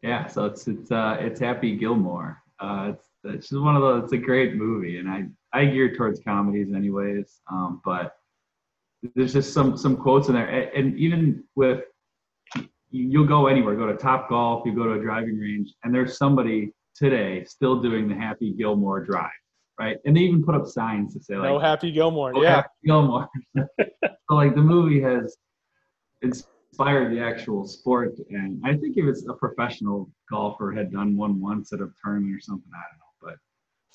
Yeah, 0.03 0.27
so 0.27 0.47
it's 0.47 0.67
it's 0.67 0.91
uh 0.91 1.17
it's 1.21 1.41
Happy 1.41 1.77
Gilmore. 1.77 2.43
Uh, 2.59 2.93
it's 2.95 3.07
it's 3.25 3.49
just 3.49 3.63
one 3.63 3.77
of 3.77 3.83
those. 3.83 4.05
It's 4.05 4.13
a 4.13 4.19
great 4.19 4.57
movie, 4.57 4.99
and 4.99 5.09
I 5.09 5.27
I 5.53 5.67
gear 5.67 5.95
towards 5.95 6.21
comedies 6.21 6.73
anyways. 6.75 7.41
Um, 7.51 7.81
but 7.85 8.17
there's 9.15 9.33
just 9.33 9.53
some 9.53 9.77
some 9.77 9.97
quotes 9.97 10.29
in 10.29 10.35
there, 10.35 10.47
and, 10.47 10.71
and 10.75 10.99
even 10.99 11.45
with 11.55 11.81
you'll 12.91 13.27
go 13.27 13.47
anywhere, 13.47 13.75
go 13.75 13.87
to 13.87 13.97
Top 13.97 14.29
Golf, 14.29 14.65
you 14.65 14.75
go 14.75 14.85
to 14.85 14.93
a 14.93 15.01
driving 15.01 15.39
range, 15.39 15.75
and 15.85 15.95
there's 15.95 16.17
somebody 16.17 16.73
today 16.95 17.45
still 17.45 17.81
doing 17.81 18.09
the 18.09 18.15
Happy 18.15 18.53
Gilmore 18.53 19.05
drive, 19.05 19.31
right? 19.79 19.99
And 20.05 20.17
they 20.17 20.21
even 20.21 20.45
put 20.45 20.55
up 20.55 20.67
signs 20.67 21.15
to 21.15 21.21
say 21.21 21.37
like 21.37 21.51
no 21.51 21.59
Happy 21.59 21.93
Gilmore. 21.93 22.33
Oh, 22.35 22.43
yeah. 22.43 22.57
Happy 22.57 22.69
Gilmore. 22.85 23.29
so 23.57 23.67
like 24.31 24.55
the 24.55 24.63
movie 24.63 25.01
has 25.01 25.37
inspired 26.23 27.13
the 27.13 27.21
actual 27.21 27.67
sport, 27.67 28.15
and 28.31 28.61
I 28.65 28.77
think 28.77 28.97
if 28.97 29.05
it's 29.07 29.27
a 29.29 29.35
professional 29.35 30.11
golfer 30.31 30.73
had 30.73 30.93
done 30.93 31.17
one 31.17 31.41
once 31.41 31.73
at 31.73 31.81
a 31.81 31.89
tournament 32.03 32.35
or 32.35 32.41
something, 32.41 32.71
I 32.75 32.83
don't 32.91 32.99
know. 32.99 33.06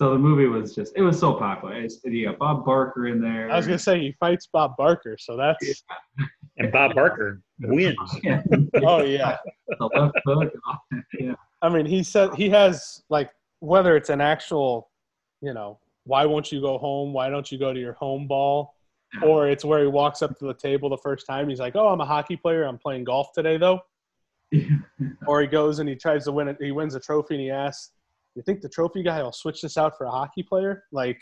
But 0.02 0.08
so 0.08 0.12
the 0.14 0.18
movie 0.18 0.48
was 0.48 0.74
just 0.74 0.94
it 0.96 1.04
was 1.04 1.20
so 1.20 1.36
popular. 1.36 1.76
It's, 1.76 2.00
you 2.04 2.26
got 2.26 2.40
Bob 2.40 2.66
Barker 2.66 3.06
in 3.06 3.22
there. 3.22 3.52
I 3.52 3.56
was 3.56 3.68
gonna 3.68 3.78
say 3.78 4.00
he 4.00 4.16
fights 4.20 4.48
Bob 4.52 4.76
Barker, 4.76 5.16
so 5.20 5.38
that's 5.38 5.84
And 6.58 6.72
Bob 6.72 6.96
Barker 6.96 7.44
wins. 7.60 7.96
yeah, 8.24 8.42
oh 8.84 9.04
yeah. 9.04 9.38
the 9.80 9.86
left 9.94 10.18
hook. 10.26 10.54
Yeah, 11.20 11.36
I 11.62 11.70
mean, 11.70 11.86
he 11.86 12.02
said 12.02 12.34
he 12.34 12.50
has 12.50 13.04
like 13.10 13.30
whether 13.60 13.96
it's 13.96 14.10
an 14.10 14.22
actual, 14.22 14.90
you 15.40 15.54
know, 15.54 15.78
why 16.06 16.26
won't 16.26 16.52
you 16.52 16.62
go 16.62 16.80
home? 16.80 17.14
Why 17.14 17.30
don't 17.30 17.52
you 17.52 17.60
go 17.60 17.72
to 17.72 17.80
your 17.80 17.94
home 17.94 18.28
ball? 18.28 18.74
Or 19.22 19.50
it's 19.50 19.64
where 19.64 19.82
he 19.82 19.88
walks 19.88 20.24
up 20.24 20.40
to 20.40 20.46
the 20.46 20.54
table 20.56 20.90
the 20.90 20.98
first 20.98 21.28
time. 21.28 21.48
He's 21.48 21.60
like, 21.60 21.76
"Oh, 21.76 21.90
I'm 21.90 22.02
a 22.02 22.06
hockey 22.06 22.38
player. 22.38 22.64
I'm 22.64 22.80
playing 22.80 23.04
golf 23.04 23.34
today, 23.34 23.58
though." 23.58 23.82
Or 25.28 25.42
he 25.42 25.48
goes 25.48 25.78
and 25.78 25.88
he 25.88 25.96
tries 25.96 26.24
to 26.24 26.32
win 26.32 26.48
it. 26.48 26.58
He 26.60 26.72
wins 26.72 26.96
a 26.96 27.00
trophy, 27.00 27.36
and 27.36 27.42
he 27.42 27.52
asks, 27.52 27.92
"You 28.36 28.42
think 28.42 28.62
the 28.62 28.70
trophy 28.70 29.04
guy 29.04 29.22
will 29.24 29.32
switch 29.32 29.62
this 29.62 29.78
out 29.78 29.98
for 29.98 30.06
a 30.06 30.12
hockey 30.12 30.44
player?" 30.44 30.84
Like, 30.92 31.22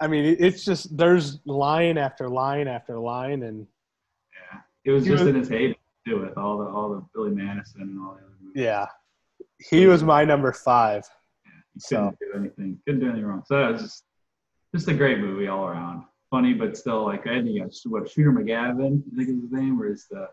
I 0.00 0.06
mean, 0.08 0.36
it's 0.38 0.64
just 0.64 0.96
there's 0.96 1.38
line 1.46 1.98
after 1.98 2.28
line 2.28 2.68
after 2.68 2.98
line, 2.98 3.42
and 3.44 3.66
yeah. 4.32 4.60
It 4.84 4.90
was 4.90 5.04
just 5.04 5.20
was- 5.24 5.28
in 5.28 5.34
his 5.36 5.48
heyday 5.48 5.78
too, 6.06 6.20
with 6.20 6.36
all 6.36 6.58
the 6.58 6.64
all 6.64 6.90
the 6.90 7.04
Billy 7.14 7.30
Madison 7.30 7.82
and 7.82 7.98
all 8.00 8.14
the 8.14 8.20
other 8.24 8.34
movies. 8.42 8.62
yeah, 8.62 8.86
he 9.70 9.86
was 9.86 10.02
my 10.02 10.24
number 10.24 10.52
five. 10.52 11.04
Yeah, 11.46 11.52
He 11.74 11.80
couldn't 11.96 12.18
do 12.20 12.38
anything. 12.38 12.80
Couldn't 12.86 13.00
do 13.00 13.06
anything 13.08 13.24
wrong. 13.26 13.42
So 13.46 13.56
that 13.58 13.72
was 13.72 13.82
just 13.82 14.04
just 14.74 14.88
a 14.88 14.94
great 14.94 15.18
movie 15.20 15.46
all 15.48 15.66
around. 15.66 16.04
Funny, 16.30 16.52
but 16.52 16.76
still 16.76 17.04
like 17.04 17.26
I 17.26 17.40
think 17.42 17.72
what 17.86 18.10
Shooter 18.10 18.32
McGavin, 18.32 19.02
I 19.12 19.16
think 19.16 19.28
is 19.28 19.42
his 19.42 19.52
name, 19.52 19.80
or 19.80 19.86
is 19.86 20.06
the, 20.10 20.28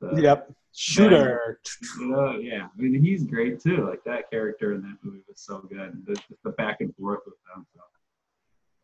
the 0.00 0.20
Yep, 0.22 0.52
shooter. 0.74 1.60
You 1.98 2.06
know, 2.08 2.38
yeah. 2.38 2.66
I 2.76 2.80
mean 2.80 3.02
he's 3.02 3.24
great 3.24 3.60
too. 3.60 3.86
Like 3.88 4.04
that 4.04 4.30
character 4.30 4.74
in 4.74 4.82
that 4.82 4.96
movie 5.02 5.22
was 5.28 5.40
so 5.40 5.58
good. 5.60 6.04
The, 6.06 6.20
the 6.44 6.50
back 6.50 6.80
and 6.80 6.94
forth 6.96 7.20
with 7.26 7.34
them. 7.54 7.66
So 7.74 7.82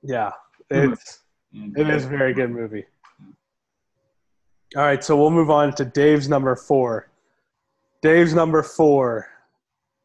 Yeah, 0.02 0.32
it's. 0.70 1.20
and 1.52 1.76
It 1.76 1.88
is 1.88 2.04
a 2.04 2.08
very 2.08 2.34
good 2.34 2.50
movie. 2.50 2.84
All 4.76 4.82
right, 4.82 5.04
so 5.04 5.16
we'll 5.16 5.30
move 5.30 5.50
on 5.50 5.72
to 5.76 5.84
Dave's 5.84 6.28
number 6.28 6.56
four. 6.56 7.08
Dave's 8.02 8.34
number 8.34 8.62
four, 8.62 9.28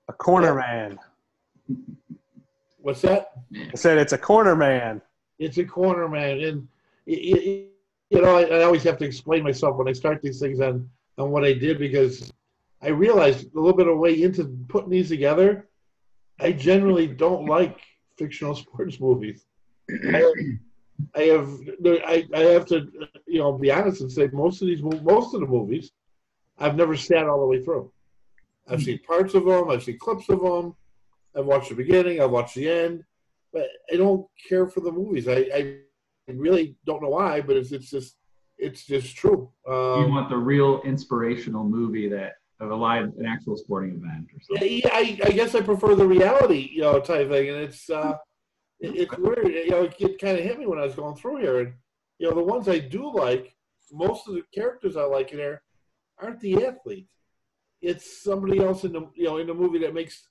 a 0.08 0.14
corner 0.14 0.54
man. 0.54 1.00
What's 2.82 3.02
that? 3.02 3.32
I 3.56 3.76
said 3.76 3.98
it's 3.98 4.14
a 4.14 4.18
corner 4.18 4.56
man. 4.56 5.02
It's 5.40 5.58
a 5.58 5.66
corner 5.66 6.08
man, 6.08 6.40
and 6.42 6.68
y- 7.08 7.20
y- 7.34 7.66
you 8.10 8.22
know 8.22 8.38
I, 8.38 8.44
I 8.44 8.64
always 8.64 8.84
have 8.84 8.98
to 9.00 9.06
explain 9.06 9.44
myself 9.44 9.76
when 9.78 9.88
I 9.88 9.92
start 9.94 10.22
these 10.22 10.40
things 10.40 10.62
on 10.62 10.88
on 11.20 11.32
what 11.32 11.44
I 11.44 11.54
did 11.54 11.78
because 11.80 12.32
I 12.82 12.90
realized 12.90 13.54
a 13.54 13.60
little 13.60 13.78
bit 13.78 13.88
of 13.88 13.98
way 13.98 14.22
into 14.22 14.58
putting 14.68 14.90
these 14.90 15.10
together. 15.10 15.68
I 16.40 16.52
generally 16.54 17.08
don't 17.08 17.46
like 17.46 17.80
fictional 18.18 18.56
sports 18.64 19.00
movies. 19.00 19.46
I, 19.90 20.32
I 21.16 21.22
have 21.22 21.50
I, 21.86 22.28
I 22.34 22.40
have 22.40 22.66
to 22.68 22.90
you 23.26 23.40
know 23.40 23.54
be 23.54 23.72
honest 23.72 24.02
and 24.02 24.12
say 24.12 24.30
most 24.32 24.62
of 24.62 24.68
these 24.68 24.82
most 24.82 25.34
of 25.34 25.42
the 25.42 25.48
movies 25.48 25.92
I've 26.60 26.76
never 26.76 26.96
sat 26.96 27.28
all 27.28 27.40
the 27.40 27.48
way 27.48 27.64
through. 27.64 27.92
I've 28.68 28.84
seen 28.84 29.00
parts 29.00 29.34
of 29.34 29.46
them. 29.46 29.70
I've 29.70 29.84
seen 29.84 29.98
clips 29.98 30.30
of 30.30 30.42
them. 30.42 30.76
I've 31.36 31.46
watched 31.46 31.70
the 31.70 31.76
beginning. 31.76 32.22
I've 32.22 32.32
watched 32.32 32.56
the 32.56 32.70
end 32.70 33.04
but 33.52 33.68
I 33.92 33.96
don't 33.96 34.26
care 34.48 34.68
for 34.68 34.82
the 34.82 34.92
movies. 34.92 35.28
I, 35.28 35.48
I 35.54 35.76
really 36.28 36.76
don't 36.86 37.02
know 37.02 37.10
why, 37.10 37.42
but 37.42 37.58
it's 37.58 37.72
it's 37.72 37.90
just 37.90 38.16
it's 38.60 38.86
just 38.86 39.16
true. 39.16 39.50
you 39.68 39.74
Um, 39.74 40.10
want 40.12 40.30
the 40.30 40.38
real 40.38 40.82
inspirational 40.84 41.64
movie 41.64 42.10
that 42.10 42.34
of 42.60 42.72
a 42.72 42.76
live 42.76 43.06
an 43.18 43.26
actual 43.26 43.56
sporting 43.56 43.92
event 43.96 44.28
or 44.34 44.40
something. 44.42 44.82
yeah, 44.84 44.90
I, 44.92 45.18
I 45.24 45.32
guess 45.32 45.56
I 45.56 45.62
prefer 45.62 45.96
the 45.96 46.06
reality, 46.06 46.70
you 46.74 46.82
know, 46.82 47.00
type 47.00 47.30
thing, 47.30 47.50
and 47.50 47.58
it's 47.60 47.90
uh, 47.90 48.18
it, 48.82 48.96
it's 48.96 49.18
weird. 49.18 49.48
You 49.48 49.70
know, 49.70 49.90
it 49.98 50.20
kind 50.20 50.38
of 50.38 50.44
hit 50.44 50.60
me 50.60 50.68
when 50.68 50.80
I 50.80 50.84
was 50.84 50.96
going 50.96 51.16
through 51.16 51.38
here, 51.38 51.60
and 51.62 51.74
you 52.18 52.30
know, 52.30 52.36
the 52.36 52.44
ones 52.44 52.68
I 52.68 52.80
do 52.80 53.10
like, 53.14 53.56
most 53.94 54.28
of 54.28 54.34
the 54.36 54.44
characters 54.54 54.98
I 54.98 55.04
like 55.04 55.32
in 55.32 55.38
there 55.38 55.62
aren't 56.22 56.42
the 56.42 56.66
athlete. 56.66 57.08
It's 57.82 58.22
somebody 58.24 58.60
else 58.62 58.84
in 58.84 58.92
the 58.92 59.08
you 59.16 59.24
know 59.26 59.38
in 59.38 59.48
the 59.48 59.54
movie 59.54 59.80
that 59.80 59.94
makes 59.94 60.28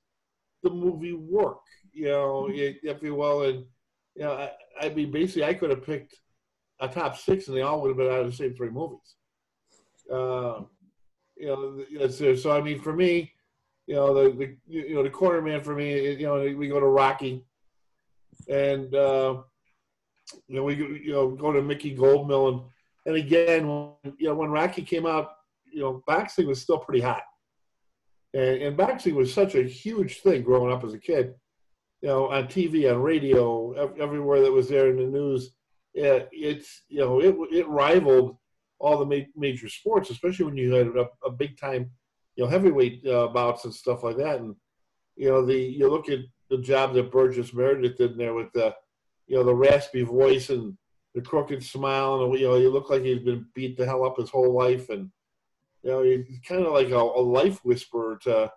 the 0.62 0.70
movie 0.70 1.14
work. 1.14 1.62
You 1.94 2.08
know, 2.08 2.48
if 2.52 3.02
you 3.02 3.14
will, 3.14 3.42
and 3.44 3.64
you 4.14 4.22
know, 4.24 4.32
I, 4.34 4.50
I 4.82 4.88
mean, 4.90 5.10
basically, 5.10 5.44
I 5.44 5.54
could 5.54 5.70
have 5.70 5.86
picked 5.86 6.14
a 6.80 6.88
top 6.88 7.16
six, 7.16 7.48
and 7.48 7.56
they 7.56 7.62
all 7.62 7.80
would 7.80 7.88
have 7.88 7.96
been 7.96 8.06
out 8.06 8.20
of 8.20 8.30
the 8.30 8.36
same 8.36 8.54
three 8.54 8.70
movies. 8.70 9.16
Uh, 10.12 10.62
you 11.36 11.84
know. 11.98 12.08
So 12.08 12.50
I 12.50 12.60
mean, 12.60 12.80
for 12.80 12.92
me, 12.92 13.32
you 13.86 13.94
know, 13.94 14.14
the, 14.14 14.36
the 14.36 14.56
you 14.66 14.94
know 14.94 15.02
the 15.02 15.10
corner 15.10 15.40
man 15.40 15.62
for 15.62 15.74
me, 15.74 16.12
you 16.12 16.26
know, 16.26 16.40
we 16.56 16.68
go 16.68 16.80
to 16.80 16.86
Rocky, 16.86 17.44
and 18.48 18.94
uh, 18.94 19.42
you 20.46 20.56
know 20.56 20.64
we 20.64 20.76
you 20.76 21.12
know 21.12 21.30
go 21.30 21.52
to 21.52 21.62
Mickey 21.62 21.96
Goldmill, 21.96 22.48
and 22.48 22.62
and 23.06 23.16
again, 23.16 23.64
you 24.18 24.28
know, 24.28 24.34
when 24.34 24.50
Rocky 24.50 24.82
came 24.82 25.06
out, 25.06 25.30
you 25.72 25.80
know, 25.80 26.02
boxing 26.06 26.46
was 26.46 26.60
still 26.60 26.78
pretty 26.78 27.00
hot, 27.00 27.22
and, 28.34 28.62
and 28.62 28.76
boxing 28.76 29.14
was 29.14 29.32
such 29.32 29.54
a 29.54 29.62
huge 29.62 30.20
thing 30.20 30.42
growing 30.42 30.72
up 30.72 30.84
as 30.84 30.94
a 30.94 30.98
kid. 30.98 31.34
You 32.02 32.08
know, 32.08 32.28
on 32.28 32.44
TV, 32.44 32.92
on 32.92 33.02
radio, 33.02 33.72
everywhere 33.98 34.40
that 34.42 34.52
was 34.52 34.68
there 34.68 34.88
in 34.88 34.96
the 34.96 35.02
news, 35.02 35.56
it's 35.94 36.82
you 36.88 37.00
know 37.00 37.20
it 37.20 37.34
it 37.52 37.68
rivaled 37.68 38.36
all 38.78 38.98
the 38.98 39.06
ma- 39.06 39.26
major 39.36 39.68
sports, 39.68 40.10
especially 40.10 40.44
when 40.46 40.56
you 40.56 40.72
had 40.72 40.88
a, 40.88 41.08
a 41.24 41.30
big 41.30 41.58
time, 41.58 41.90
you 42.36 42.44
know, 42.44 42.50
heavyweight 42.50 43.06
uh, 43.06 43.28
bouts 43.28 43.64
and 43.64 43.74
stuff 43.74 44.02
like 44.02 44.16
that. 44.16 44.40
And 44.40 44.54
you 45.16 45.28
know, 45.28 45.44
the 45.44 45.56
you 45.56 45.88
look 45.88 46.08
at 46.08 46.20
the 46.48 46.58
job 46.58 46.94
that 46.94 47.10
Burgess 47.10 47.52
Meredith 47.52 47.96
did 47.96 48.12
in 48.12 48.18
there 48.18 48.34
with 48.34 48.52
the, 48.52 48.74
you 49.26 49.36
know, 49.36 49.44
the 49.44 49.54
raspy 49.54 50.02
voice 50.02 50.50
and 50.50 50.76
the 51.14 51.20
crooked 51.20 51.62
smile, 51.64 52.22
and 52.22 52.38
you 52.38 52.46
know, 52.46 52.56
he 52.56 52.68
looked 52.68 52.90
like 52.90 53.02
he'd 53.02 53.24
been 53.24 53.46
beat 53.54 53.76
the 53.76 53.84
hell 53.84 54.04
up 54.04 54.16
his 54.16 54.30
whole 54.30 54.54
life, 54.54 54.88
and 54.90 55.10
you 55.82 55.90
know, 55.90 56.02
he's 56.02 56.40
kind 56.46 56.64
of 56.64 56.72
like 56.72 56.90
a, 56.90 56.96
a 56.96 57.22
life 57.22 57.64
whisperer 57.64 58.18
to, 58.22 58.52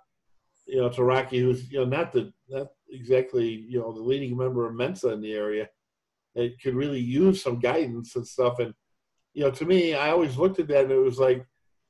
you 0.68 0.82
know, 0.82 0.90
to 0.90 1.04
Rocky, 1.04 1.40
who's 1.40 1.72
you 1.72 1.80
know 1.80 1.86
not 1.86 2.12
the 2.12 2.32
not 2.50 2.68
exactly 2.92 3.48
you 3.48 3.80
know 3.80 3.92
the 3.92 4.02
leading 4.02 4.38
member 4.38 4.68
of 4.68 4.76
Mensa 4.76 5.10
in 5.10 5.22
the 5.22 5.34
area. 5.34 5.68
It 6.36 6.62
could 6.62 6.76
really 6.76 7.00
use 7.00 7.42
some 7.42 7.60
guidance 7.60 8.16
and 8.16 8.26
stuff, 8.26 8.60
and 8.60 8.74
you 9.34 9.44
know, 9.44 9.52
to 9.52 9.66
me, 9.66 9.94
I 9.94 10.10
always 10.10 10.38
looked 10.38 10.60
at 10.60 10.68
that 10.68 10.84
and 10.84 10.92
it 10.92 10.98
was 10.98 11.20
like, 11.20 11.46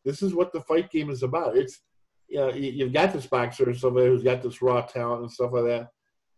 this 0.05 0.21
is 0.21 0.33
what 0.33 0.51
the 0.53 0.61
fight 0.61 0.91
game 0.91 1.09
is 1.09 1.23
about. 1.23 1.57
It's, 1.57 1.81
you 2.27 2.37
know, 2.37 2.49
you've 2.49 2.93
got 2.93 3.13
this 3.13 3.27
boxer, 3.27 3.73
somebody 3.73 4.07
who's 4.07 4.23
got 4.23 4.41
this 4.41 4.61
raw 4.61 4.81
talent 4.81 5.21
and 5.21 5.31
stuff 5.31 5.51
like 5.53 5.65
that. 5.65 5.81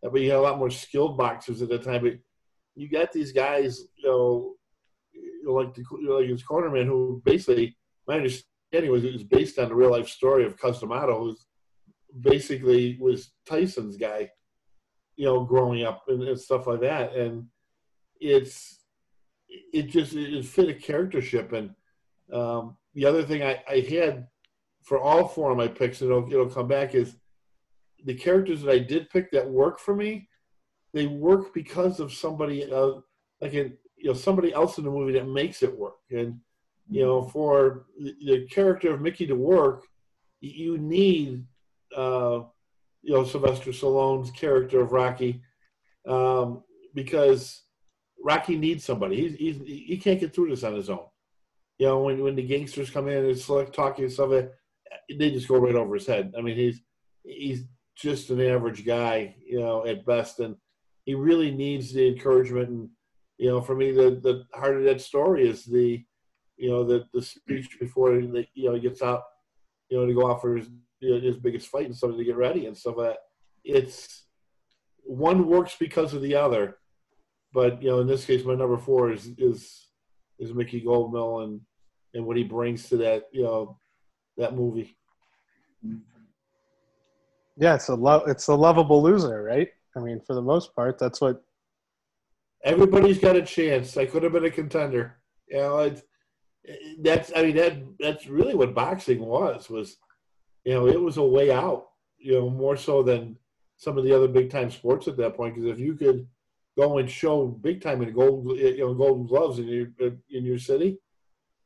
Uh, 0.06 0.10
but 0.10 0.22
you 0.22 0.32
had 0.32 0.40
a 0.40 0.42
lot 0.42 0.58
more 0.58 0.70
skilled 0.70 1.18
boxers 1.18 1.62
at 1.62 1.70
the 1.70 1.78
time. 1.78 2.04
But 2.04 2.14
you 2.76 2.90
got 2.90 3.12
these 3.12 3.32
guys, 3.32 3.82
you 3.98 4.10
know, 4.10 4.56
like 5.46 5.74
the, 5.76 5.84
like 6.10 6.28
his 6.28 6.44
cornerman, 6.44 6.86
who 6.86 7.22
basically, 7.26 7.78
my 8.08 8.16
understanding 8.16 8.92
was 8.92 9.04
it 9.04 9.14
was 9.14 9.24
based 9.24 9.60
on 9.60 9.70
the 9.70 9.76
real 9.76 9.92
life 9.92 10.08
story 10.08 10.46
of 10.46 10.58
Cus 10.58 10.80
D'Amato, 10.80 11.20
who 11.20 11.36
basically 12.22 12.98
was 13.00 13.32
Tyson's 13.46 13.98
guy, 13.98 14.30
you 15.16 15.26
know, 15.26 15.44
growing 15.44 15.84
up 15.84 16.04
and, 16.08 16.24
and 16.24 16.40
stuff 16.40 16.66
like 16.66 16.82
that. 16.82 17.14
And 17.16 17.46
it's 18.20 18.80
it 19.50 19.84
just 19.84 20.14
it 20.14 20.46
fit 20.46 20.70
a 20.70 20.74
charactership. 20.74 21.54
And 21.54 21.72
um, 22.32 22.78
the 22.94 23.06
other 23.06 23.24
thing 23.24 23.44
I, 23.44 23.62
I 23.70 23.80
had 23.80 24.28
for 24.84 25.00
all 25.00 25.28
four 25.28 25.52
of 25.52 25.58
my 25.58 25.68
picks, 25.68 26.02
and 26.02 26.12
it'll, 26.12 26.32
it'll 26.32 26.50
come 26.50 26.68
back, 26.68 26.94
is 26.94 27.16
the 28.06 28.14
characters 28.14 28.62
that 28.62 28.72
I 28.72 28.80
did 28.80 29.10
pick 29.10 29.32
that 29.32 29.50
work 29.50 29.80
for 29.80 29.96
me. 29.96 30.28
They 30.94 31.08
work 31.08 31.54
because 31.54 32.00
of 32.00 32.14
somebody, 32.14 32.72
uh, 32.72 33.00
like 33.42 33.54
a, 33.54 33.72
you 33.96 34.06
know, 34.06 34.14
somebody 34.14 34.54
else 34.54 34.78
in 34.78 34.84
the 34.84 34.92
movie 34.92 35.14
that 35.14 35.28
makes 35.28 35.64
it 35.64 35.78
work. 35.78 35.96
And 36.12 36.40
you 36.90 37.04
know, 37.04 37.24
for 37.24 37.86
the 37.98 38.46
character 38.52 38.94
of 38.94 39.02
Mickey 39.02 39.26
to 39.28 39.36
work, 39.36 39.86
you 40.42 40.78
need, 40.78 41.46
uh, 41.96 42.42
you 43.02 43.14
know, 43.14 43.24
Sylvester 43.24 43.72
Stallone's 43.72 44.32
character 44.32 44.82
of 44.82 44.92
Rocky, 44.92 45.42
um, 46.08 46.64
because 46.94 47.63
Rocky 48.24 48.58
needs 48.58 48.86
somebody. 48.86 49.18
He's, 49.18 49.36
he's 49.36 49.58
he 49.68 49.98
can't 49.98 50.20
get 50.20 50.34
through 50.34 50.50
this 50.50 50.64
on 50.64 50.76
his 50.76 50.90
own. 50.90 51.06
You 51.78 51.88
know, 51.88 52.02
when 52.02 52.22
when 52.24 52.36
the 52.36 52.48
gangsters 52.48 52.90
come 52.90 53.10
in 53.10 53.26
and 53.26 53.38
select 53.38 53.76
talking 53.76 54.06
and 54.06 54.14
stuff, 54.14 54.32
they 55.18 55.32
just 55.32 55.48
go 55.48 55.58
right 55.58 55.76
over 55.76 55.96
his 55.96 56.08
head. 56.08 56.34
I 56.38 56.42
mean, 56.42 56.56
he's 56.56 56.82
he's 57.24 57.66
just 57.96 58.30
an 58.30 58.42
average 58.42 58.86
guy, 58.86 59.36
you 59.46 59.60
know, 59.60 59.86
at 59.86 60.06
best, 60.06 60.40
and 60.40 60.56
he 61.04 61.16
really 61.16 61.52
needs 61.52 61.94
the 61.94 62.08
encouragement. 62.08 62.70
And 62.70 62.90
you 63.38 63.50
know, 63.50 63.62
for 63.62 63.76
me, 63.76 63.92
the 63.92 64.22
the 64.24 64.46
heart 64.58 64.78
of 64.78 64.84
that 64.86 65.02
story 65.02 65.48
is 65.48 65.66
the, 65.66 66.02
you 66.56 66.70
know, 66.70 66.86
the 66.86 67.06
the 67.14 67.22
speech 67.22 67.78
before 67.78 68.12
the, 68.12 68.48
you 68.54 68.70
know 68.70 68.76
he 68.76 68.82
gets 68.82 69.02
out, 69.02 69.24
you 69.90 69.98
know, 69.98 70.06
to 70.06 70.14
go 70.14 70.32
out 70.32 70.42
for 70.42 70.56
his 70.56 70.70
you 71.02 71.16
know, 71.16 71.20
his 71.20 71.38
biggest 71.38 71.68
fight 71.68 71.88
and 71.88 71.96
something 71.96 72.18
to 72.18 72.26
get 72.26 72.38
ready 72.38 72.68
and 72.68 72.78
stuff 72.78 72.96
that. 72.98 73.18
It's 73.66 74.26
one 75.04 75.48
works 75.48 75.76
because 75.80 76.14
of 76.14 76.22
the 76.22 76.36
other 76.36 76.78
but 77.54 77.82
you 77.82 77.90
know, 77.90 78.00
in 78.00 78.08
this 78.08 78.26
case, 78.26 78.44
my 78.44 78.56
number 78.56 78.78
four 78.78 79.12
is 79.12 79.30
is 79.38 79.88
is 80.40 80.54
Mickey 80.54 80.82
Goldmill 80.82 81.44
and 81.44 81.62
and 82.14 82.26
what 82.26 82.38
he 82.38 82.44
brings 82.44 82.90
to 82.90 82.98
that 82.98 83.26
you 83.32 83.44
know 83.44 83.78
that 84.38 84.56
movie. 84.56 84.98
Yeah, 87.56 87.76
it's 87.76 87.90
a 87.90 87.96
lo- 87.96 88.24
it's 88.28 88.48
a 88.48 88.56
lovable 88.56 89.04
loser, 89.04 89.44
right? 89.44 89.70
I 89.96 90.00
mean, 90.00 90.20
for 90.26 90.34
the 90.34 90.42
most 90.42 90.76
part, 90.76 90.98
that's 90.98 91.22
what 91.22 91.44
everybody's 92.64 93.20
got 93.20 93.36
a 93.36 93.44
chance. 93.44 93.96
I 93.98 94.06
could 94.06 94.24
have 94.24 94.32
been 94.32 94.46
a 94.46 94.52
contender. 94.52 95.18
You 95.48 95.58
know, 95.58 95.80
it's, 95.80 96.02
that's 97.00 97.32
I 97.36 97.44
mean 97.44 97.56
that 97.58 97.78
that's 98.00 98.28
really 98.28 98.56
what 98.56 98.74
boxing 98.74 99.20
was 99.20 99.70
was 99.70 99.98
you 100.64 100.74
know 100.74 100.88
it 100.88 101.00
was 101.00 101.18
a 101.18 101.24
way 101.24 101.52
out. 101.52 101.90
You 102.18 102.40
know, 102.40 102.50
more 102.50 102.78
so 102.78 103.04
than 103.04 103.38
some 103.76 103.98
of 103.98 104.06
the 104.06 104.16
other 104.16 104.28
big 104.30 104.50
time 104.50 104.72
sports 104.72 105.08
at 105.08 105.18
that 105.18 105.36
point. 105.36 105.56
Because 105.56 105.70
if 105.70 105.78
you 105.78 105.94
could 105.94 106.26
go 106.78 106.98
and 106.98 107.10
show 107.10 107.48
big 107.48 107.82
time 107.82 108.02
in 108.02 108.14
gold, 108.14 108.58
you 108.58 108.80
know, 108.80 108.94
golden 108.94 109.26
gloves 109.28 109.60
in 109.60 109.68
your 109.68 109.88
in 110.30 110.44
your 110.44 110.58
city, 110.58 110.98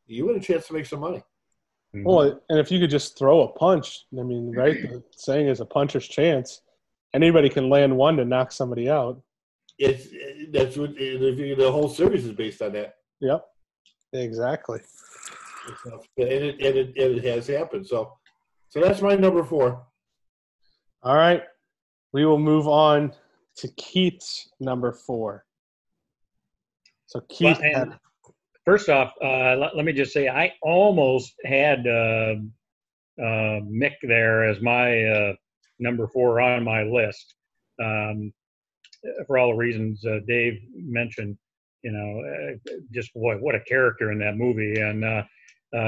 you 0.05 0.27
had 0.27 0.37
a 0.37 0.39
chance 0.39 0.67
to 0.67 0.73
make 0.73 0.85
some 0.85 0.99
money. 0.99 1.23
Mm-hmm. 1.95 2.03
Well, 2.03 2.41
and 2.49 2.59
if 2.59 2.71
you 2.71 2.79
could 2.79 2.89
just 2.89 3.17
throw 3.17 3.41
a 3.41 3.47
punch, 3.47 4.05
I 4.17 4.23
mean, 4.23 4.53
right? 4.55 4.75
The 4.81 5.03
saying 5.11 5.47
is 5.47 5.61
a 5.61 5.65
puncher's 5.65 6.07
chance. 6.07 6.61
Anybody 7.13 7.49
can 7.49 7.69
land 7.69 7.95
one 7.95 8.17
to 8.17 8.25
knock 8.25 8.51
somebody 8.51 8.89
out. 8.89 9.21
It's 9.79 10.07
that's 10.51 10.75
what 10.75 10.95
the 10.95 11.69
whole 11.71 11.89
series 11.89 12.25
is 12.25 12.33
based 12.33 12.61
on 12.61 12.73
that. 12.73 12.95
Yep, 13.21 13.45
exactly. 14.13 14.79
And 16.17 16.27
it, 16.27 16.55
and 16.55 16.77
it, 16.77 16.87
and 16.97 17.17
it 17.17 17.23
has 17.25 17.47
happened. 17.47 17.85
So, 17.87 18.13
so 18.69 18.79
that's 18.81 19.01
my 19.01 19.15
number 19.15 19.43
four. 19.43 19.85
All 21.03 21.15
right, 21.15 21.43
we 22.13 22.25
will 22.25 22.39
move 22.39 22.67
on 22.67 23.13
to 23.57 23.67
Keith's 23.77 24.49
number 24.59 24.91
four. 24.91 25.45
So 27.07 27.21
Keith. 27.29 27.59
Well, 27.59 27.73
had, 27.73 27.99
first 28.65 28.89
off, 28.89 29.13
uh, 29.23 29.55
let, 29.55 29.75
let, 29.75 29.85
me 29.85 29.93
just 29.93 30.13
say 30.13 30.27
I 30.27 30.53
almost 30.61 31.33
had 31.45 31.87
uh, 31.87 32.35
uh, 33.19 33.61
Mick 33.63 33.95
there 34.03 34.43
as 34.43 34.61
my 34.61 35.05
uh, 35.05 35.33
number 35.79 36.07
four 36.07 36.39
on 36.41 36.63
my 36.63 36.83
list. 36.83 37.35
Um, 37.83 38.33
for 39.25 39.37
all 39.37 39.49
the 39.49 39.55
reasons 39.55 40.03
uh, 40.05 40.19
Dave 40.27 40.59
mentioned, 40.75 41.37
you 41.83 41.91
know, 41.91 42.21
uh, 42.21 42.73
just 42.91 43.11
what 43.13 43.41
what 43.41 43.55
a 43.55 43.59
character 43.61 44.11
in 44.11 44.19
that 44.19 44.35
movie, 44.35 44.79
and 44.81 45.03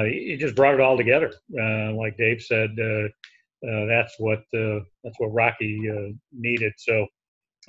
he 0.07 0.37
just 0.39 0.55
brought 0.55 0.75
it 0.75 0.81
all 0.81 0.97
together. 0.97 1.33
like 1.49 2.17
Dave 2.17 2.41
said, 2.41 2.69
that's 3.61 4.15
what 4.19 4.43
that's 4.53 5.19
what 5.19 5.33
Rocky 5.33 5.81
needed. 6.31 6.73
So 6.77 7.07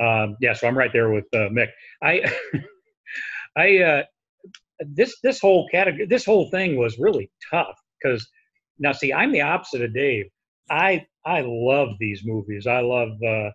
um, 0.01 0.37
yeah, 0.41 0.55
so 0.55 0.67
I'm 0.67 0.77
right 0.77 0.93
there 0.93 1.11
with 1.11 1.27
uh, 1.35 1.49
Mick. 1.51 1.69
I, 2.03 2.23
I, 3.57 3.79
uh, 3.79 4.03
this 4.81 5.21
this 5.23 5.41
whole 5.41 5.69
category, 5.69 6.07
this 6.07 6.25
whole 6.25 6.51
thing 6.51 6.77
was 6.77 6.99
really 6.99 7.31
tough 7.51 7.79
because 8.03 8.27
now 8.79 8.93
see, 8.93 9.13
I'm 9.13 9.33
the 9.33 9.43
opposite 9.43 9.83
of 9.83 9.95
Dave. 9.95 10.27
I 10.71 11.07
I 11.27 11.43
love 11.45 11.91
these 11.99 12.23
movies. 12.25 12.67
I 12.67 12.81
love 12.81 13.11
uh, 13.23 13.51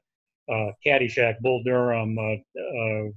uh, 0.52 0.72
Caddyshack, 0.86 1.40
Bull 1.40 1.64
Durham, 1.64 2.18
uh, 2.18 2.36
uh, 2.60 3.10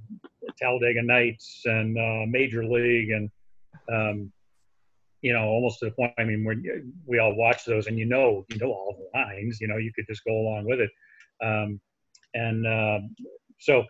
Talladega 0.59 1.03
Nights, 1.03 1.63
and 1.67 1.99
uh, 1.99 2.27
Major 2.27 2.65
League, 2.65 3.11
and 3.11 3.31
um, 3.93 4.33
you 5.21 5.33
know, 5.33 5.45
almost 5.45 5.81
to 5.81 5.87
the 5.87 5.91
point. 5.91 6.13
I 6.19 6.25
mean, 6.25 6.45
when 6.45 6.93
we 7.07 7.19
all 7.19 7.35
watch 7.35 7.65
those, 7.65 7.87
and 7.87 7.99
you 7.99 8.07
know, 8.07 8.47
you 8.49 8.59
know 8.59 8.69
all 8.69 8.97
the 8.99 9.19
lines. 9.19 9.61
You 9.61 9.69
know, 9.69 9.77
you 9.77 9.93
could 9.95 10.07
just 10.09 10.25
go 10.25 10.33
along 10.33 10.65
with 10.65 10.81
it. 10.81 10.91
Um, 11.43 11.81
and 12.35 12.67
uh, 12.67 12.99
so 13.59 13.85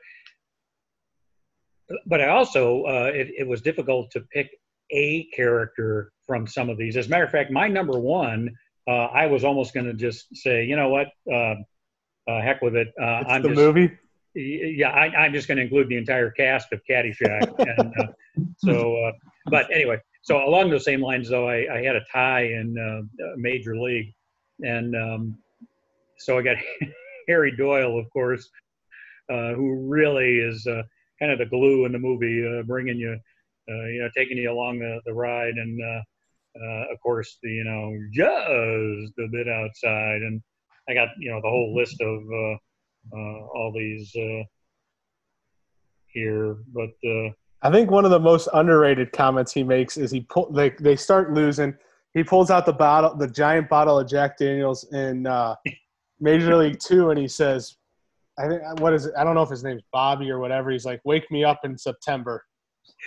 but 2.06 2.20
i 2.20 2.28
also 2.28 2.84
uh, 2.84 3.10
it, 3.14 3.28
it, 3.38 3.46
was 3.46 3.60
difficult 3.60 4.10
to 4.10 4.20
pick 4.20 4.50
a 4.90 5.24
character 5.34 6.12
from 6.26 6.46
some 6.46 6.68
of 6.68 6.78
these. 6.78 6.96
As 6.96 7.06
a 7.06 7.10
matter 7.10 7.24
of 7.24 7.30
fact 7.30 7.50
my 7.50 7.68
number 7.68 7.98
one 7.98 8.50
uh, 8.86 9.06
i 9.06 9.26
was 9.26 9.44
almost 9.44 9.74
going 9.74 9.86
to 9.86 9.94
just 9.94 10.34
say 10.36 10.64
you 10.64 10.76
know 10.76 10.88
what? 10.88 11.08
Uh, 11.30 11.54
uh, 12.30 12.42
heck 12.42 12.60
with 12.62 12.76
it. 12.76 12.88
Uh, 13.00 13.24
i'm 13.26 13.42
the 13.42 13.48
just, 13.48 13.58
movie? 13.58 13.90
Yeah 14.34 14.90
I, 14.90 15.26
am 15.26 15.32
just 15.32 15.48
going 15.48 15.56
to 15.56 15.64
include 15.64 15.88
the 15.88 15.96
entire 15.96 16.30
cast 16.30 16.72
of 16.72 16.80
caddyshack. 16.88 17.54
And 18.36 18.54
so 18.58 19.12
but 19.46 19.72
anyway 19.72 19.98
so 20.22 20.44
along 20.44 20.70
those 20.70 20.84
same 20.84 21.00
lines 21.00 21.28
though 21.28 21.48
i, 21.48 21.66
I 21.72 21.82
had 21.82 21.96
a 21.96 22.04
tie 22.12 22.44
in 22.44 23.08
major 23.36 23.76
league. 23.76 24.14
And 24.60 24.94
um, 24.94 25.38
so 26.18 26.38
i 26.38 26.42
got 26.42 26.56
Harry 27.28 27.54
Doyle, 27.56 27.98
of 27.98 28.10
course, 28.10 28.48
uh, 29.30 29.54
who 29.54 29.86
really 29.88 30.38
is 30.38 30.66
uh, 30.66 30.82
kind 31.20 31.32
of 31.32 31.38
the 31.38 31.46
glue 31.46 31.84
in 31.84 31.92
the 31.92 31.98
movie, 31.98 32.44
uh, 32.46 32.62
bringing 32.62 32.98
you, 32.98 33.18
uh, 33.70 33.84
you 33.86 34.02
know, 34.02 34.08
taking 34.16 34.38
you 34.38 34.50
along 34.50 34.78
the, 34.78 35.00
the 35.06 35.12
ride. 35.12 35.54
And 35.54 35.80
uh, 35.82 36.00
uh, 36.62 36.92
of 36.92 37.00
course, 37.00 37.38
the 37.42 37.50
you 37.50 37.64
know 37.64 37.96
just 38.12 39.18
a 39.18 39.28
bit 39.30 39.48
outside, 39.48 40.22
and 40.22 40.42
I 40.88 40.94
got 40.94 41.08
you 41.18 41.30
know 41.30 41.40
the 41.42 41.48
whole 41.48 41.74
list 41.74 42.00
of 42.00 42.22
uh, 42.32 43.16
uh, 43.16 43.46
all 43.54 43.72
these 43.74 44.14
uh, 44.16 44.42
here, 46.06 46.56
but 46.72 46.90
uh, 47.08 47.30
I 47.62 47.70
think 47.70 47.90
one 47.90 48.04
of 48.04 48.10
the 48.10 48.20
most 48.20 48.48
underrated 48.54 49.12
comments 49.12 49.52
he 49.52 49.62
makes 49.62 49.96
is 49.96 50.10
he 50.10 50.20
pull 50.22 50.50
they 50.50 50.70
they 50.80 50.96
start 50.96 51.32
losing. 51.32 51.76
He 52.14 52.24
pulls 52.24 52.50
out 52.50 52.66
the 52.66 52.72
bottle, 52.72 53.14
the 53.14 53.28
giant 53.28 53.68
bottle 53.68 53.98
of 53.98 54.08
Jack 54.08 54.38
Daniels 54.38 54.90
uh, 54.92 55.54
Major 56.20 56.56
League 56.56 56.78
Two, 56.80 57.10
and 57.10 57.18
he 57.18 57.28
says, 57.28 57.76
"I 58.38 58.48
think 58.48 58.62
what 58.80 58.92
is 58.92 59.06
it? 59.06 59.14
I 59.16 59.24
don't 59.24 59.34
know 59.34 59.42
if 59.42 59.50
his 59.50 59.64
name's 59.64 59.82
Bobby 59.92 60.30
or 60.30 60.38
whatever." 60.38 60.70
He's 60.70 60.84
like, 60.84 61.00
"Wake 61.04 61.30
me 61.30 61.44
up 61.44 61.60
in 61.64 61.76
September," 61.76 62.44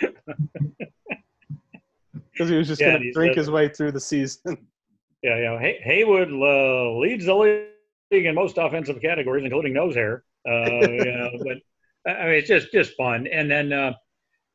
because 2.32 2.48
he 2.48 2.56
was 2.56 2.68
just 2.68 2.80
Yeah, 2.80 2.92
going 2.92 3.02
to 3.02 3.12
drink 3.12 3.34
his 3.34 3.50
way 3.50 3.68
through 3.68 3.92
the 3.92 4.00
season. 4.00 4.40
yeah, 5.22 5.38
know, 5.38 5.58
Hay- 5.58 5.80
Haywood 5.82 6.30
uh, 6.32 6.98
leads 6.98 7.26
the 7.26 7.34
league 7.34 8.26
in 8.26 8.34
most 8.34 8.58
offensive 8.58 9.00
categories, 9.00 9.44
including 9.44 9.74
nose 9.74 9.94
hair. 9.94 10.24
Uh, 10.48 10.52
you 10.90 11.12
know, 11.12 11.30
but 11.44 11.58
I 12.12 12.24
mean, 12.24 12.34
it's 12.34 12.48
just 12.48 12.72
just 12.72 12.96
fun. 12.96 13.26
And 13.26 13.50
then 13.50 13.72
uh, 13.72 13.92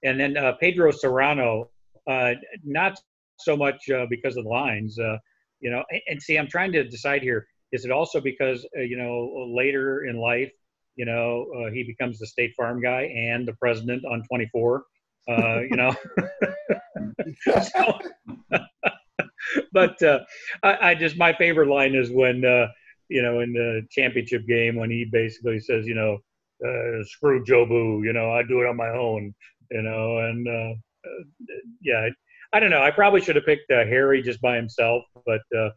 and 0.04 0.20
then 0.20 0.38
uh, 0.38 0.54
Pedro 0.60 0.92
Serrano, 0.92 1.70
uh, 2.10 2.34
not 2.64 3.00
so 3.40 3.56
much 3.56 3.90
uh, 3.90 4.06
because 4.10 4.38
of 4.38 4.44
the 4.44 4.50
lines, 4.50 5.00
uh, 5.00 5.18
you 5.60 5.72
know. 5.72 5.84
And 6.08 6.22
see, 6.22 6.38
I'm 6.38 6.48
trying 6.48 6.72
to 6.74 6.84
decide 6.84 7.22
here: 7.22 7.48
is 7.72 7.86
it 7.86 7.92
also 7.92 8.22
because 8.22 8.66
uh, 8.78 8.82
you 8.82 8.98
know 8.98 9.50
later 9.54 10.06
in 10.06 10.18
life, 10.18 10.52
you 10.96 11.06
know, 11.06 11.46
uh, 11.58 11.72
he 11.72 11.84
becomes 11.84 12.20
the 12.20 12.28
State 12.28 12.54
Farm 12.56 12.82
guy 12.82 13.04
and 13.04 13.48
the 13.48 13.54
president 13.54 14.04
on 14.06 14.24
24. 14.28 14.84
Uh, 15.30 15.60
you 15.70 15.76
know, 15.76 15.94
So- 17.62 18.00
but 19.72 20.02
uh, 20.02 20.20
I, 20.64 20.92
I 20.92 20.96
just 20.96 21.18
my 21.18 21.34
favorite 21.34 21.70
line 21.70 21.96
is 21.96 22.10
when 22.12 22.44
uh, 22.46 22.68
you 23.10 23.22
know 23.22 23.40
in 23.42 23.54
the 23.54 23.82
championship 23.92 24.46
game 24.48 24.76
when 24.76 24.90
he 24.90 25.06
basically 25.12 25.60
says, 25.60 25.86
you 25.86 25.96
know, 25.96 26.18
uh, 26.66 27.04
screw 27.04 27.44
Jobu, 27.44 28.04
you 28.06 28.14
know, 28.14 28.32
I 28.32 28.44
do 28.44 28.62
it 28.62 28.68
on 28.68 28.76
my 28.78 28.90
own, 28.90 29.34
you 29.72 29.82
know, 29.82 30.20
and 30.20 30.48
uh, 30.48 30.74
uh, 31.08 31.54
yeah, 31.82 32.10
I 32.54 32.60
don't 32.60 32.70
know. 32.70 32.82
I 32.82 32.92
probably 32.92 33.22
should 33.22 33.36
have 33.36 33.46
picked 33.46 33.70
Harry 33.70 34.22
just 34.22 34.42
by 34.42 34.56
himself, 34.56 35.04
but 35.26 35.42
uh, 35.58 35.70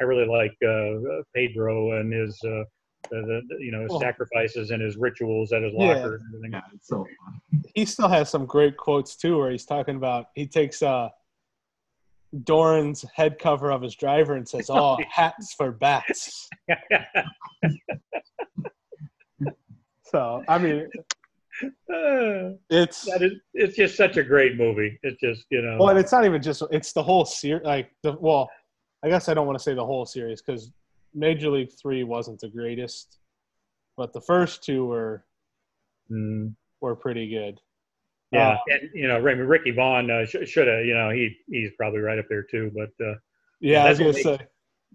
I 0.00 0.04
really 0.04 0.26
like 0.26 0.54
uh, 0.66 1.22
Pedro 1.34 1.98
and 2.00 2.12
his. 2.12 2.38
Uh, 2.44 2.64
the, 3.10 3.40
the, 3.48 3.56
you 3.64 3.70
know 3.70 3.82
his 3.82 3.90
Well- 3.90 4.00
sacrifices 4.00 4.70
and 4.70 4.82
his 4.82 4.96
rituals 4.96 5.52
at 5.52 5.62
his 5.62 5.72
Yeah. 5.74 5.86
locker 5.94 6.14
and 6.16 6.24
everything. 6.34 6.52
Yeah, 6.52 6.62
it's 6.74 6.88
so 6.88 7.06
fun. 7.24 7.62
he 7.74 7.84
still 7.84 8.08
has 8.08 8.28
some 8.28 8.44
great 8.44 8.76
quotes 8.76 9.16
too, 9.16 9.38
where 9.38 9.50
he's 9.50 9.64
talking 9.64 9.96
about 9.96 10.26
he 10.34 10.46
takes 10.46 10.82
uh, 10.82 11.08
Dorn's 12.44 13.04
head 13.14 13.38
cover 13.38 13.70
of 13.70 13.80
his 13.82 13.94
driver 13.94 14.34
and 14.34 14.46
says, 14.46 14.68
"Oh, 14.68 14.98
hats 15.10 15.54
for 15.54 15.70
bats." 15.72 16.48
So 20.02 20.42
I 20.48 20.58
mean, 20.58 20.88
Uh, 21.62 22.54
it's 22.70 23.04
that 23.06 23.20
is, 23.22 23.32
it's 23.52 23.76
just 23.76 23.96
such 23.96 24.16
a 24.16 24.22
great 24.22 24.56
movie. 24.56 24.98
It's 25.02 25.20
just 25.20 25.44
you 25.50 25.60
know. 25.60 25.76
well, 25.78 25.88
and 25.90 25.98
it's 25.98 26.12
not 26.12 26.24
even 26.24 26.40
just 26.40 26.62
it's 26.70 26.92
the 26.92 27.02
whole 27.02 27.24
series. 27.26 27.64
Like 27.64 27.90
the 28.02 28.12
well, 28.12 28.48
I 29.04 29.08
guess 29.08 29.28
I 29.28 29.34
don't 29.34 29.46
want 29.46 29.58
to 29.58 29.62
say 29.62 29.74
the 29.74 29.84
whole 29.84 30.06
series 30.06 30.42
because 30.42 30.72
Major 31.14 31.50
League 31.50 31.70
Three 31.80 32.04
wasn't 32.04 32.40
the 32.40 32.48
greatest, 32.48 33.18
but 33.96 34.12
the 34.12 34.20
first 34.20 34.62
two 34.62 34.86
were 34.86 35.24
Mm, 36.10 36.54
were 36.80 36.96
pretty 36.96 37.28
good. 37.28 37.60
yeah, 38.32 38.52
Uh, 38.52 38.58
and 38.68 38.90
you 38.94 39.08
know, 39.08 39.20
mean, 39.20 39.38
Ricky 39.38 39.72
Vaughn 39.72 40.10
uh, 40.10 40.24
sh- 40.24 40.48
should 40.48 40.66
have. 40.66 40.84
You 40.84 40.94
know, 40.94 41.10
he 41.10 41.36
he's 41.48 41.70
probably 41.76 42.00
right 42.00 42.18
up 42.18 42.26
there 42.28 42.42
too. 42.44 42.70
But 42.74 42.90
uh, 43.04 43.14
yeah, 43.60 43.84
I 43.84 43.90
was 43.90 43.98
gonna 43.98 44.14
say. 44.14 44.38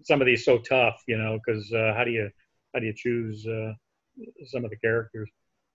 some 0.02 0.20
of 0.20 0.26
these 0.26 0.44
so 0.44 0.58
tough. 0.58 1.02
You 1.06 1.18
know, 1.18 1.38
because 1.44 1.72
uh, 1.72 1.94
how 1.96 2.04
do 2.04 2.10
you 2.10 2.28
how 2.74 2.80
do 2.80 2.86
you 2.86 2.94
choose 2.96 3.46
uh, 3.46 3.72
some 4.46 4.64
of 4.64 4.70
the 4.70 4.76
characters? 4.76 5.30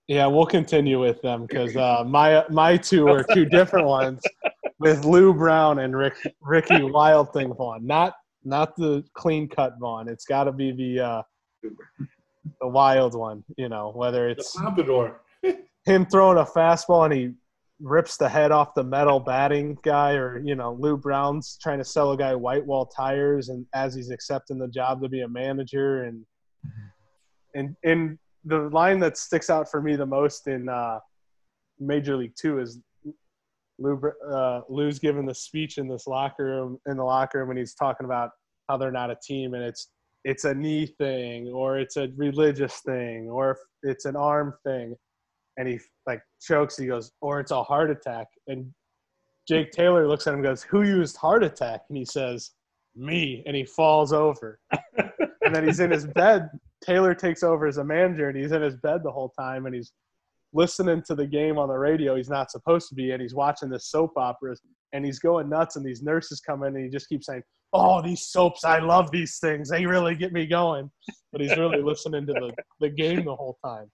Yeah, 0.08 0.26
we'll 0.26 0.46
continue 0.46 1.00
with 1.00 1.22
them 1.22 1.42
because 1.42 1.76
uh, 1.76 2.04
my 2.06 2.44
my 2.50 2.76
two 2.76 3.08
are 3.08 3.24
two 3.24 3.46
different 3.46 3.86
ones 4.00 4.22
with 4.78 5.04
Lou 5.04 5.32
Brown 5.32 5.78
and 5.78 5.96
Rick 5.96 6.16
Ricky 6.42 6.82
Wild 6.82 7.32
Thing 7.32 7.54
Vaughn. 7.54 7.86
Not 7.86 8.14
not 8.44 8.76
the 8.76 9.04
clean 9.14 9.48
cut 9.48 9.74
Vaughn. 9.78 10.08
It's 10.08 10.24
got 10.24 10.44
to 10.44 10.52
be 10.52 10.72
the 10.72 11.00
uh, 11.00 11.22
the 12.60 12.68
wild 12.68 13.14
one. 13.14 13.44
You 13.56 13.68
know, 13.68 13.92
whether 13.94 14.28
it's 14.28 14.56
him 15.84 16.06
throwing 16.06 16.38
a 16.38 16.44
fastball 16.44 17.04
and 17.04 17.14
he 17.14 17.32
rips 17.80 18.16
the 18.16 18.28
head 18.28 18.52
off 18.52 18.74
the 18.74 18.84
metal 18.84 19.20
batting 19.20 19.78
guy, 19.82 20.12
or 20.12 20.40
you 20.44 20.54
know, 20.54 20.76
Lou 20.78 20.96
Brown's 20.96 21.58
trying 21.60 21.78
to 21.78 21.84
sell 21.84 22.12
a 22.12 22.16
guy 22.16 22.34
white 22.34 22.64
wall 22.64 22.86
tires, 22.86 23.48
and 23.48 23.66
as 23.74 23.94
he's 23.94 24.10
accepting 24.10 24.58
the 24.58 24.68
job 24.68 25.02
to 25.02 25.08
be 25.08 25.22
a 25.22 25.28
manager, 25.28 26.04
and 26.04 26.24
and 27.54 27.76
and 27.84 28.18
the 28.44 28.68
line 28.70 28.98
that 29.00 29.16
sticks 29.16 29.50
out 29.50 29.70
for 29.70 29.82
me 29.82 29.96
the 29.96 30.06
most 30.06 30.46
in 30.46 30.68
uh, 30.68 30.98
Major 31.78 32.16
League 32.16 32.34
Two 32.38 32.58
is 32.58 32.78
Lou, 33.80 34.00
uh, 34.30 34.60
Lou's 34.68 34.98
giving 34.98 35.26
the 35.26 35.34
speech 35.34 35.78
in 35.78 35.88
this 35.88 36.06
locker 36.06 36.44
room 36.44 36.78
in 36.86 36.96
the 36.96 37.04
locker 37.04 37.38
room, 37.38 37.50
and 37.50 37.58
he's 37.58 37.74
talking 37.74 38.04
about 38.04 38.30
how 38.68 38.76
they're 38.76 38.92
not 38.92 39.10
a 39.10 39.16
team, 39.22 39.54
and 39.54 39.64
it's 39.64 39.88
it's 40.24 40.44
a 40.44 40.54
knee 40.54 40.86
thing, 40.86 41.48
or 41.48 41.78
it's 41.78 41.96
a 41.96 42.08
religious 42.16 42.80
thing, 42.80 43.28
or 43.30 43.58
it's 43.82 44.04
an 44.04 44.16
arm 44.16 44.54
thing, 44.64 44.94
and 45.56 45.66
he 45.66 45.80
like 46.06 46.22
chokes. 46.42 46.76
He 46.76 46.86
goes, 46.86 47.10
or 47.22 47.40
it's 47.40 47.50
a 47.50 47.62
heart 47.62 47.90
attack, 47.90 48.26
and 48.46 48.70
Jake 49.48 49.72
Taylor 49.72 50.06
looks 50.06 50.26
at 50.26 50.34
him 50.34 50.40
and 50.40 50.44
goes, 50.44 50.62
"Who 50.62 50.82
used 50.82 51.16
heart 51.16 51.42
attack?" 51.42 51.80
And 51.88 51.96
he 51.96 52.04
says, 52.04 52.50
"Me," 52.94 53.42
and 53.46 53.56
he 53.56 53.64
falls 53.64 54.12
over, 54.12 54.60
and 54.98 55.54
then 55.54 55.66
he's 55.66 55.80
in 55.80 55.90
his 55.90 56.06
bed. 56.06 56.50
Taylor 56.84 57.14
takes 57.14 57.42
over 57.42 57.66
as 57.66 57.78
a 57.78 57.84
manager, 57.84 58.28
and 58.28 58.36
he's 58.36 58.52
in 58.52 58.62
his 58.62 58.76
bed 58.76 59.02
the 59.02 59.10
whole 59.10 59.30
time, 59.30 59.64
and 59.66 59.74
he's 59.74 59.92
listening 60.52 61.02
to 61.06 61.14
the 61.14 61.26
game 61.26 61.58
on 61.58 61.68
the 61.68 61.76
radio. 61.76 62.16
He's 62.16 62.28
not 62.28 62.50
supposed 62.50 62.88
to 62.88 62.94
be, 62.94 63.12
and 63.12 63.22
he's 63.22 63.34
watching 63.34 63.68
the 63.68 63.80
soap 63.80 64.12
operas, 64.16 64.60
and 64.92 65.04
he's 65.04 65.18
going 65.18 65.48
nuts. 65.48 65.76
And 65.76 65.84
these 65.84 66.02
nurses 66.02 66.40
come 66.40 66.62
in, 66.64 66.74
and 66.74 66.84
he 66.84 66.90
just 66.90 67.08
keeps 67.08 67.26
saying, 67.26 67.42
"Oh, 67.72 68.02
these 68.02 68.26
soaps! 68.26 68.64
I 68.64 68.78
love 68.78 69.10
these 69.10 69.38
things. 69.38 69.70
They 69.70 69.86
really 69.86 70.14
get 70.14 70.32
me 70.32 70.46
going." 70.46 70.90
But 71.32 71.40
he's 71.40 71.56
really 71.56 71.82
listening 71.82 72.26
to 72.26 72.32
the 72.32 72.54
the 72.80 72.90
game 72.90 73.24
the 73.24 73.36
whole 73.36 73.58
time. 73.64 73.90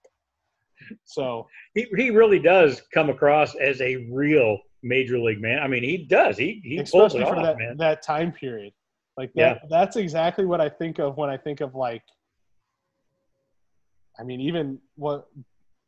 So 1.05 1.47
He 1.75 1.87
he 1.97 2.11
really 2.11 2.39
does 2.39 2.83
come 2.93 3.11
across 3.11 3.55
as 3.57 3.81
a 3.81 4.09
real 4.11 4.59
major 4.83 5.19
league 5.19 5.41
man. 5.41 5.59
I 5.61 5.69
mean, 5.69 5.83
he 5.83 5.99
does. 5.99 6.37
He 6.37 6.61
he 6.65 6.79
pulls 6.79 7.15
especially 7.15 7.23
it 7.23 7.29
for 7.29 7.37
off, 7.37 7.45
that 7.45 7.59
man. 7.59 7.77
that 7.79 8.03
time 8.03 8.33
period, 8.33 8.73
like 9.17 9.33
that. 9.35 9.63
That's 9.69 9.97
exactly 9.97 10.45
what 10.45 10.61
I 10.61 10.69
think 10.69 10.99
of 10.99 11.17
when 11.17 11.31
I 11.31 11.37
think 11.37 11.61
of 11.61 11.75
like. 11.75 12.03
I 14.19 14.23
mean, 14.23 14.41
even 14.41 14.79
what 14.95 15.27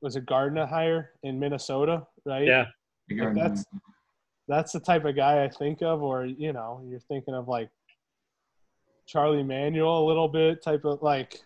was 0.00 0.16
it 0.16 0.26
Gardenhire 0.26 1.06
in 1.22 1.38
Minnesota, 1.38 2.06
right? 2.24 2.46
Yeah. 2.46 2.66
Like, 3.10 3.34
that's- 3.34 3.64
that's 4.46 4.72
the 4.72 4.80
type 4.80 5.04
of 5.04 5.14
guy 5.16 5.44
I 5.44 5.48
think 5.48 5.82
of, 5.82 6.02
or 6.02 6.24
you 6.24 6.52
know, 6.52 6.82
you're 6.88 7.00
thinking 7.00 7.34
of 7.34 7.48
like 7.48 7.68
Charlie 9.06 9.42
Manuel 9.42 10.04
a 10.04 10.06
little 10.06 10.28
bit, 10.28 10.62
type 10.62 10.84
of 10.84 11.02
like 11.02 11.40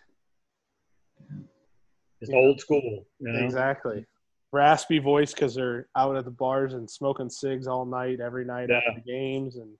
It's 2.21 2.31
Yeah. 2.31 2.37
old 2.37 2.59
school. 2.61 3.05
You 3.19 3.33
know? 3.33 3.43
exactly 3.43 4.05
raspy 4.53 4.99
voice 4.99 5.33
because 5.33 5.55
they're 5.55 5.87
out 5.95 6.15
at 6.15 6.23
the 6.25 6.31
bars 6.31 6.73
and 6.75 6.87
smoking 6.89 7.27
cigs 7.29 7.65
all 7.67 7.85
night, 7.85 8.19
every 8.21 8.45
night 8.45 8.69
Yeah. 8.69 8.77
after 8.77 8.93
the 8.95 9.01
games, 9.11 9.55
and 9.57 9.75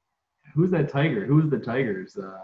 Who's 0.56 0.72
that 0.72 0.90
Tiger? 0.90 1.26
Who's 1.26 1.50
the 1.50 1.60
Tigers? 1.60 2.18
Uh, 2.18 2.38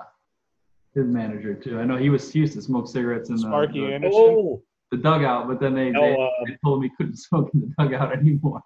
his 0.94 1.06
manager 1.08 1.54
too. 1.54 1.80
I 1.80 1.86
know 1.86 1.98
he 1.98 2.10
was 2.10 2.32
he 2.32 2.40
used 2.40 2.54
to 2.54 2.62
smoke 2.62 2.88
cigarettes 2.88 3.30
in 3.30 3.36
the, 3.36 3.42
Sparky 3.42 3.82
the, 3.82 3.94
Anderson, 3.94 4.20
Oh, 4.22 4.64
the 4.92 4.98
dugout, 4.98 5.48
but 5.48 5.60
then 5.60 5.74
they, 5.76 5.90
no, 5.92 6.02
they, 6.02 6.14
uh, 6.14 6.28
they 6.48 6.58
told 6.64 6.84
him 6.84 6.90
he 6.90 6.96
couldn't 6.98 7.18
smoke 7.28 7.50
in 7.54 7.62
the 7.62 7.84
dugout 7.84 8.12
anymore. 8.18 8.62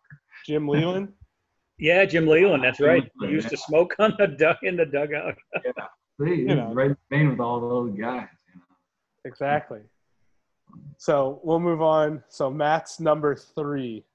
Jim 0.46 0.68
Leyland. 0.68 1.10
yeah, 1.80 2.06
Jim 2.06 2.28
Leyland. 2.28 2.64
That's 2.64 2.78
Jim 2.78 2.88
right. 2.88 3.04
He 3.04 3.10
Leyland, 3.20 3.36
used 3.36 3.50
to 3.50 3.58
smoke 3.58 3.96
on 4.00 4.14
the 4.18 4.28
duck 4.28 4.60
in 4.64 4.76
the 4.78 4.86
dugout. 4.86 5.36
So 6.20 6.26
he, 6.26 6.36
You 6.42 6.48
he's 6.50 6.56
know. 6.58 6.72
right 6.76 6.92
in 6.92 6.98
the 7.10 7.18
vein 7.18 7.30
with 7.32 7.40
all 7.40 7.60
those 7.60 7.90
guys. 8.00 8.28
You 8.54 8.60
know? 8.60 8.62
Exactly. 9.26 9.80
So 11.00 11.40
we'll 11.44 11.60
move 11.60 11.82
on. 11.82 12.24
So 12.30 12.52
Matt's 12.52 13.00
number 13.00 13.36
three. 13.36 14.06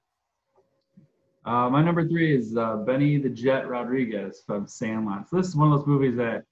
Uh, 1.45 1.69
my 1.69 1.83
number 1.83 2.07
three 2.07 2.33
is 2.33 2.55
uh, 2.55 2.77
Benny 2.77 3.17
the 3.17 3.27
Jet 3.29 3.67
Rodriguez 3.67 4.41
from 4.45 4.65
Sandlot. 4.65 5.29
So 5.29 5.35
this 5.37 5.47
is 5.47 5.57
one 5.57 5.73
of 5.73 5.79
those 5.79 5.87
movies 5.87 6.15
that 6.15 6.35
y- 6.35 6.43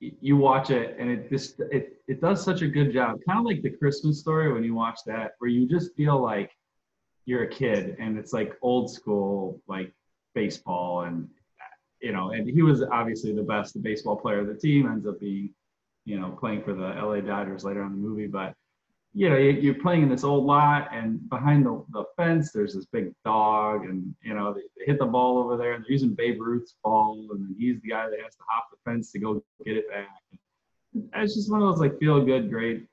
you 0.00 0.36
watch 0.36 0.70
it 0.70 0.96
and 0.98 1.10
it 1.10 1.28
just 1.28 1.60
it 1.60 2.00
it 2.08 2.20
does 2.20 2.42
such 2.42 2.62
a 2.62 2.66
good 2.66 2.92
job. 2.92 3.18
Kind 3.28 3.38
of 3.38 3.44
like 3.44 3.62
the 3.62 3.70
Christmas 3.70 4.18
story 4.20 4.52
when 4.52 4.64
you 4.64 4.74
watch 4.74 5.00
that, 5.06 5.32
where 5.38 5.50
you 5.50 5.68
just 5.68 5.94
feel 5.94 6.20
like 6.20 6.50
you're 7.26 7.44
a 7.44 7.48
kid 7.48 7.96
and 8.00 8.18
it's 8.18 8.32
like 8.32 8.56
old 8.62 8.90
school 8.90 9.60
like 9.68 9.92
baseball 10.34 11.02
and 11.02 11.28
you 12.00 12.12
know 12.12 12.30
and 12.30 12.48
he 12.48 12.62
was 12.62 12.82
obviously 12.82 13.32
the 13.32 13.42
best 13.42 13.80
baseball 13.82 14.16
player 14.16 14.40
of 14.40 14.46
the 14.46 14.54
team 14.54 14.86
ends 14.86 15.06
up 15.06 15.20
being 15.20 15.52
you 16.04 16.18
know 16.18 16.30
playing 16.40 16.62
for 16.62 16.72
the 16.72 16.88
LA 16.88 17.20
Dodgers 17.20 17.62
later 17.62 17.82
on 17.82 17.92
in 17.92 18.02
the 18.02 18.08
movie 18.08 18.26
but 18.26 18.54
you 19.12 19.28
know, 19.28 19.36
you- 19.36 19.58
you're 19.60 19.74
playing 19.74 20.02
in 20.04 20.08
this 20.08 20.22
old 20.24 20.44
lot, 20.44 20.88
and 20.92 21.28
behind 21.28 21.66
the, 21.66 21.84
the 21.90 22.04
fence, 22.16 22.52
there's 22.52 22.74
this 22.74 22.86
big 22.86 23.12
dog, 23.24 23.84
and 23.84 24.14
you 24.22 24.34
know, 24.34 24.52
they, 24.54 24.60
they 24.78 24.84
hit 24.86 24.98
the 24.98 25.06
ball 25.06 25.38
over 25.38 25.56
there, 25.56 25.72
and 25.72 25.84
they're 25.84 25.90
using 25.92 26.14
Babe 26.14 26.40
Ruth's 26.40 26.76
ball, 26.84 27.28
and 27.32 27.54
he's 27.58 27.80
the 27.82 27.88
guy 27.88 28.08
that 28.08 28.20
has 28.22 28.36
to 28.36 28.42
hop 28.48 28.68
the 28.70 28.76
fence 28.88 29.10
to 29.12 29.18
go 29.18 29.42
get 29.64 29.76
it 29.76 29.88
back. 29.90 30.08
It's 31.14 31.34
just 31.34 31.50
one 31.50 31.62
of 31.62 31.68
those 31.68 31.80
like 31.80 31.98
feel 31.98 32.24
good, 32.24 32.50
great, 32.50 32.86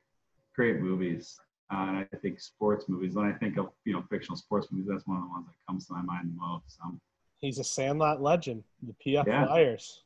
great 0.55 0.79
movies. 0.81 1.39
Uh, 1.71 1.75
and 1.89 1.97
I 2.13 2.17
think 2.21 2.39
sports 2.39 2.85
movies. 2.87 3.13
When 3.13 3.25
I 3.25 3.33
think 3.33 3.57
of 3.57 3.69
you 3.85 3.93
know 3.93 4.03
fictional 4.09 4.37
sports 4.37 4.67
movies, 4.71 4.87
that's 4.89 5.05
one 5.05 5.17
of 5.17 5.23
the 5.23 5.29
ones 5.29 5.45
that 5.47 5.55
comes 5.67 5.85
to 5.87 5.93
my 5.93 6.01
mind 6.01 6.31
most. 6.35 6.77
Um, 6.83 6.99
He's 7.39 7.59
a 7.59 7.63
Sandlot 7.63 8.21
legend. 8.21 8.63
The 8.83 8.93
PF 9.05 9.27
Yeah. 9.27 9.45
Flyers. 9.45 10.03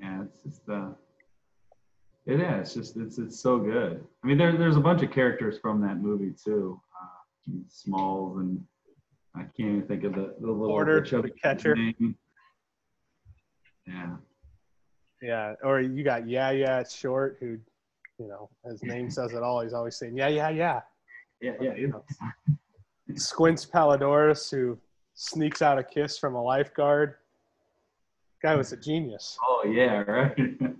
yeah, 0.00 0.22
it's 0.22 0.40
just 0.42 0.68
uh, 0.68 0.90
it 2.28 2.40
is. 2.40 2.60
It's 2.60 2.74
just 2.74 2.96
it's 2.96 3.18
it's 3.18 3.40
so 3.40 3.58
good. 3.58 4.04
I 4.22 4.26
mean, 4.26 4.38
there 4.38 4.56
there's 4.56 4.76
a 4.76 4.80
bunch 4.80 5.02
of 5.02 5.10
characters 5.10 5.58
from 5.60 5.80
that 5.80 5.96
movie 6.00 6.32
too. 6.44 6.80
Uh, 7.00 7.52
Smalls 7.68 8.36
and 8.38 8.62
I 9.34 9.40
can't 9.56 9.70
even 9.76 9.86
think 9.86 10.04
of 10.04 10.14
the 10.14 10.34
the 10.40 10.50
little 10.50 10.76
the 10.78 11.30
catcher. 11.42 11.74
name. 11.74 12.16
Yeah, 13.86 14.16
Yeah, 15.22 15.54
or 15.64 15.80
you 15.80 16.04
got 16.04 16.28
Yeah 16.28 16.50
Yeah 16.50 16.84
Short, 16.86 17.38
who, 17.40 17.56
you 18.18 18.28
know, 18.28 18.50
his 18.70 18.82
name 18.82 19.10
says 19.18 19.32
it 19.32 19.42
all. 19.42 19.62
He's 19.62 19.72
always 19.72 19.96
saying 19.96 20.16
Yeah 20.16 20.28
Yeah 20.28 20.50
Yeah. 20.50 20.80
yeah, 21.40 21.52
yeah. 21.60 21.74
You 21.74 21.88
know. 21.88 22.04
Squints 23.14 23.64
Palledorous, 23.64 24.50
who 24.50 24.78
sneaks 25.14 25.62
out 25.62 25.78
a 25.78 25.82
kiss 25.82 26.18
from 26.18 26.34
a 26.34 26.42
lifeguard. 26.42 27.14
Guy 28.42 28.54
was 28.54 28.72
a 28.72 28.76
genius. 28.76 29.38
Oh 29.42 29.64
yeah, 29.66 30.02
right. 30.02 30.36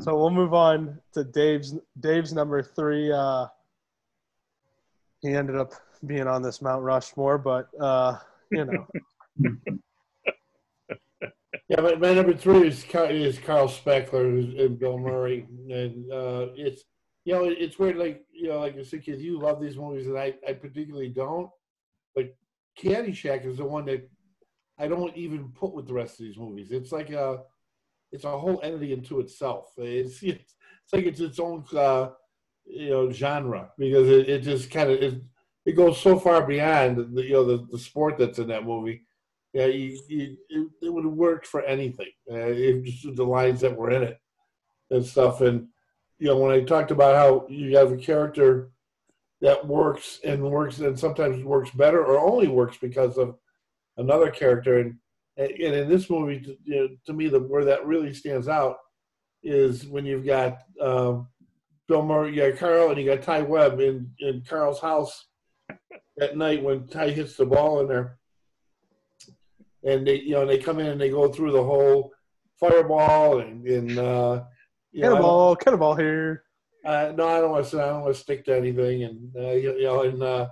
So 0.00 0.16
we'll 0.16 0.30
move 0.30 0.54
on 0.54 0.98
to 1.14 1.24
Dave's 1.24 1.74
Dave's 2.00 2.32
number 2.32 2.62
three. 2.62 3.10
Uh, 3.10 3.46
he 5.20 5.34
ended 5.34 5.56
up 5.56 5.72
being 6.04 6.26
on 6.26 6.42
this 6.42 6.60
Mount 6.60 6.82
Rushmore, 6.82 7.38
but 7.38 7.68
uh, 7.80 8.18
you 8.50 8.64
know, 8.64 8.86
Yeah, 11.68 11.80
my, 11.80 11.94
my 11.96 12.14
number 12.14 12.32
three 12.32 12.68
is 12.68 12.84
Car- 12.84 13.10
is 13.10 13.38
Carl 13.38 13.66
Spackler 13.66 14.30
who's, 14.30 14.54
and 14.54 14.78
Bill 14.78 14.98
Murray, 14.98 15.46
and 15.68 16.12
uh, 16.12 16.46
it's 16.54 16.84
you 17.24 17.34
know 17.34 17.44
it's 17.44 17.78
weird. 17.78 17.96
Like 17.96 18.24
you 18.32 18.48
know, 18.48 18.60
like 18.60 18.78
I 18.78 18.82
said, 18.84 19.04
kids, 19.04 19.20
you 19.22 19.40
love 19.40 19.60
these 19.60 19.76
movies, 19.76 20.06
and 20.06 20.16
I, 20.16 20.34
I 20.48 20.52
particularly 20.52 21.08
don't. 21.08 21.50
But 22.14 22.36
Caddyshack 22.80 23.44
is 23.44 23.56
the 23.56 23.64
one 23.64 23.84
that 23.86 24.08
I 24.78 24.86
don't 24.86 25.16
even 25.16 25.48
put 25.48 25.74
with 25.74 25.88
the 25.88 25.94
rest 25.94 26.20
of 26.20 26.26
these 26.26 26.38
movies. 26.38 26.70
It's 26.70 26.92
like 26.92 27.10
a 27.10 27.42
it's 28.12 28.24
a 28.24 28.38
whole 28.38 28.60
entity 28.62 28.92
into 28.92 29.20
itself. 29.20 29.72
It's 29.76 30.22
it's, 30.22 30.54
like 30.92 31.04
it's 31.04 31.20
its 31.20 31.38
own 31.38 31.64
uh, 31.76 32.10
you 32.64 32.90
know 32.90 33.10
genre 33.10 33.70
because 33.78 34.08
it, 34.08 34.28
it 34.28 34.42
just 34.42 34.70
kind 34.70 34.90
of 34.90 35.02
it, 35.02 35.22
it 35.64 35.72
goes 35.72 36.00
so 36.00 36.18
far 36.18 36.46
beyond 36.46 37.14
the 37.14 37.22
you 37.22 37.32
know 37.32 37.44
the, 37.44 37.66
the 37.70 37.78
sport 37.78 38.18
that's 38.18 38.38
in 38.38 38.48
that 38.48 38.64
movie. 38.64 39.02
Yeah, 39.52 39.66
you, 39.66 39.98
you, 40.08 40.36
it, 40.50 40.68
it 40.82 40.92
would 40.92 41.06
worked 41.06 41.46
for 41.46 41.62
anything. 41.62 42.10
Uh, 42.30 42.34
it 42.36 42.84
just 42.84 43.16
the 43.16 43.24
lines 43.24 43.60
that 43.62 43.74
were 43.74 43.90
in 43.90 44.02
it 44.02 44.20
and 44.90 45.04
stuff. 45.04 45.40
And 45.40 45.68
you 46.18 46.28
know, 46.28 46.36
when 46.36 46.52
I 46.52 46.62
talked 46.62 46.90
about 46.90 47.16
how 47.16 47.46
you 47.48 47.76
have 47.76 47.92
a 47.92 47.96
character 47.96 48.70
that 49.40 49.66
works 49.66 50.20
and 50.24 50.42
works 50.42 50.78
and 50.78 50.98
sometimes 50.98 51.42
works 51.44 51.70
better 51.70 52.04
or 52.04 52.18
only 52.18 52.48
works 52.48 52.76
because 52.78 53.18
of 53.18 53.36
another 53.96 54.30
character, 54.30 54.78
and 54.78 54.96
and 55.36 55.50
in 55.50 55.88
this 55.88 56.08
movie, 56.08 56.40
to, 56.40 56.56
you 56.64 56.76
know, 56.76 56.88
to 57.06 57.12
me, 57.12 57.28
the 57.28 57.40
where 57.40 57.64
that 57.64 57.86
really 57.86 58.14
stands 58.14 58.48
out 58.48 58.76
is 59.42 59.86
when 59.86 60.06
you've 60.06 60.26
got 60.26 60.58
um, 60.80 61.28
Bill 61.88 62.02
Murray, 62.02 62.34
you 62.34 62.50
got 62.50 62.58
Carl, 62.58 62.90
and 62.90 62.98
you 62.98 63.06
got 63.06 63.22
Ty 63.22 63.42
Webb 63.42 63.80
in 63.80 64.10
in 64.20 64.42
Carl's 64.48 64.80
house 64.80 65.26
at 66.20 66.36
night 66.36 66.62
when 66.62 66.86
Ty 66.88 67.10
hits 67.10 67.36
the 67.36 67.46
ball 67.46 67.80
in 67.80 67.88
there 67.88 68.18
and 69.86 70.06
they 70.06 70.16
you 70.20 70.32
know 70.32 70.44
they 70.44 70.58
come 70.58 70.78
in 70.78 70.86
and 70.86 71.00
they 71.00 71.10
go 71.10 71.28
through 71.28 71.52
the 71.52 71.62
whole 71.62 72.12
fireball 72.58 73.40
and, 73.40 73.66
and 73.66 73.98
uh 73.98 74.42
you 74.92 75.02
know, 75.02 75.08
cannonball, 75.10 75.56
cannonball 75.56 75.94
here. 75.94 76.44
uh, 76.84 77.12
no, 77.14 77.28
I 77.28 77.40
don't 77.40 77.50
want 77.50 77.66
to. 77.66 77.82
I 77.82 77.88
don't 77.88 78.02
want 78.02 78.14
to 78.14 78.20
stick 78.20 78.46
to 78.46 78.56
anything, 78.56 79.02
and 79.02 79.30
uh, 79.36 79.52
you, 79.52 79.74
you 79.74 79.82
know, 79.82 80.02
and 80.02 80.22
uh, 80.22 80.48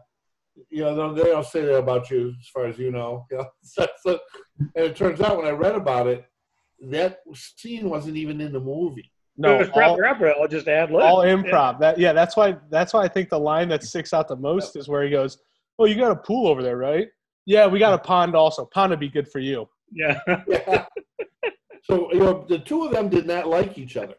you 0.70 0.82
know, 0.82 1.14
they 1.14 1.24
don't- 1.24 1.46
say 1.46 1.62
that 1.62 1.76
about 1.76 2.10
you, 2.10 2.34
as 2.40 2.48
far 2.48 2.66
as 2.66 2.78
you 2.78 2.90
know. 2.90 3.26
You 3.30 3.38
know? 3.38 3.46
So, 3.62 3.86
so- 4.04 4.18
and 4.58 4.86
it 4.86 4.96
turns 4.96 5.20
out 5.20 5.36
when 5.36 5.46
I 5.46 5.50
read 5.50 5.74
about 5.74 6.06
it, 6.06 6.24
that 6.90 7.20
scene 7.34 7.88
wasn't 7.88 8.16
even 8.16 8.40
in 8.40 8.52
the 8.52 8.60
movie. 8.60 9.10
No, 9.36 9.56
it 9.56 9.58
was 9.58 9.68
all, 9.70 9.74
proper 9.74 10.06
opera. 10.06 10.34
I'll 10.40 10.48
just 10.48 10.68
add 10.68 10.90
lib. 10.90 11.02
all 11.02 11.18
improv. 11.18 11.80
That 11.80 11.98
yeah, 11.98 12.12
that's 12.12 12.36
why 12.36 12.56
that's 12.70 12.94
why 12.94 13.02
I 13.02 13.08
think 13.08 13.30
the 13.30 13.38
line 13.38 13.68
that 13.70 13.82
sticks 13.82 14.12
out 14.12 14.28
the 14.28 14.36
most 14.36 14.76
is 14.76 14.86
where 14.88 15.02
he 15.02 15.10
goes, 15.10 15.38
"Oh, 15.78 15.86
you 15.86 15.96
got 15.96 16.12
a 16.12 16.16
pool 16.16 16.46
over 16.46 16.62
there, 16.62 16.76
right? 16.76 17.08
Yeah, 17.46 17.66
we 17.66 17.80
got 17.80 17.94
a 17.94 17.98
pond 17.98 18.36
also. 18.36 18.64
Pond 18.66 18.90
would 18.90 19.00
be 19.00 19.08
good 19.08 19.28
for 19.28 19.40
you." 19.40 19.68
Yeah. 19.92 20.20
Yeah. 20.46 20.84
so 21.82 22.12
you 22.12 22.20
know, 22.20 22.44
the 22.48 22.60
two 22.60 22.84
of 22.84 22.92
them 22.92 23.08
did 23.08 23.26
not 23.26 23.48
like 23.48 23.76
each 23.76 23.96
other. 23.96 24.14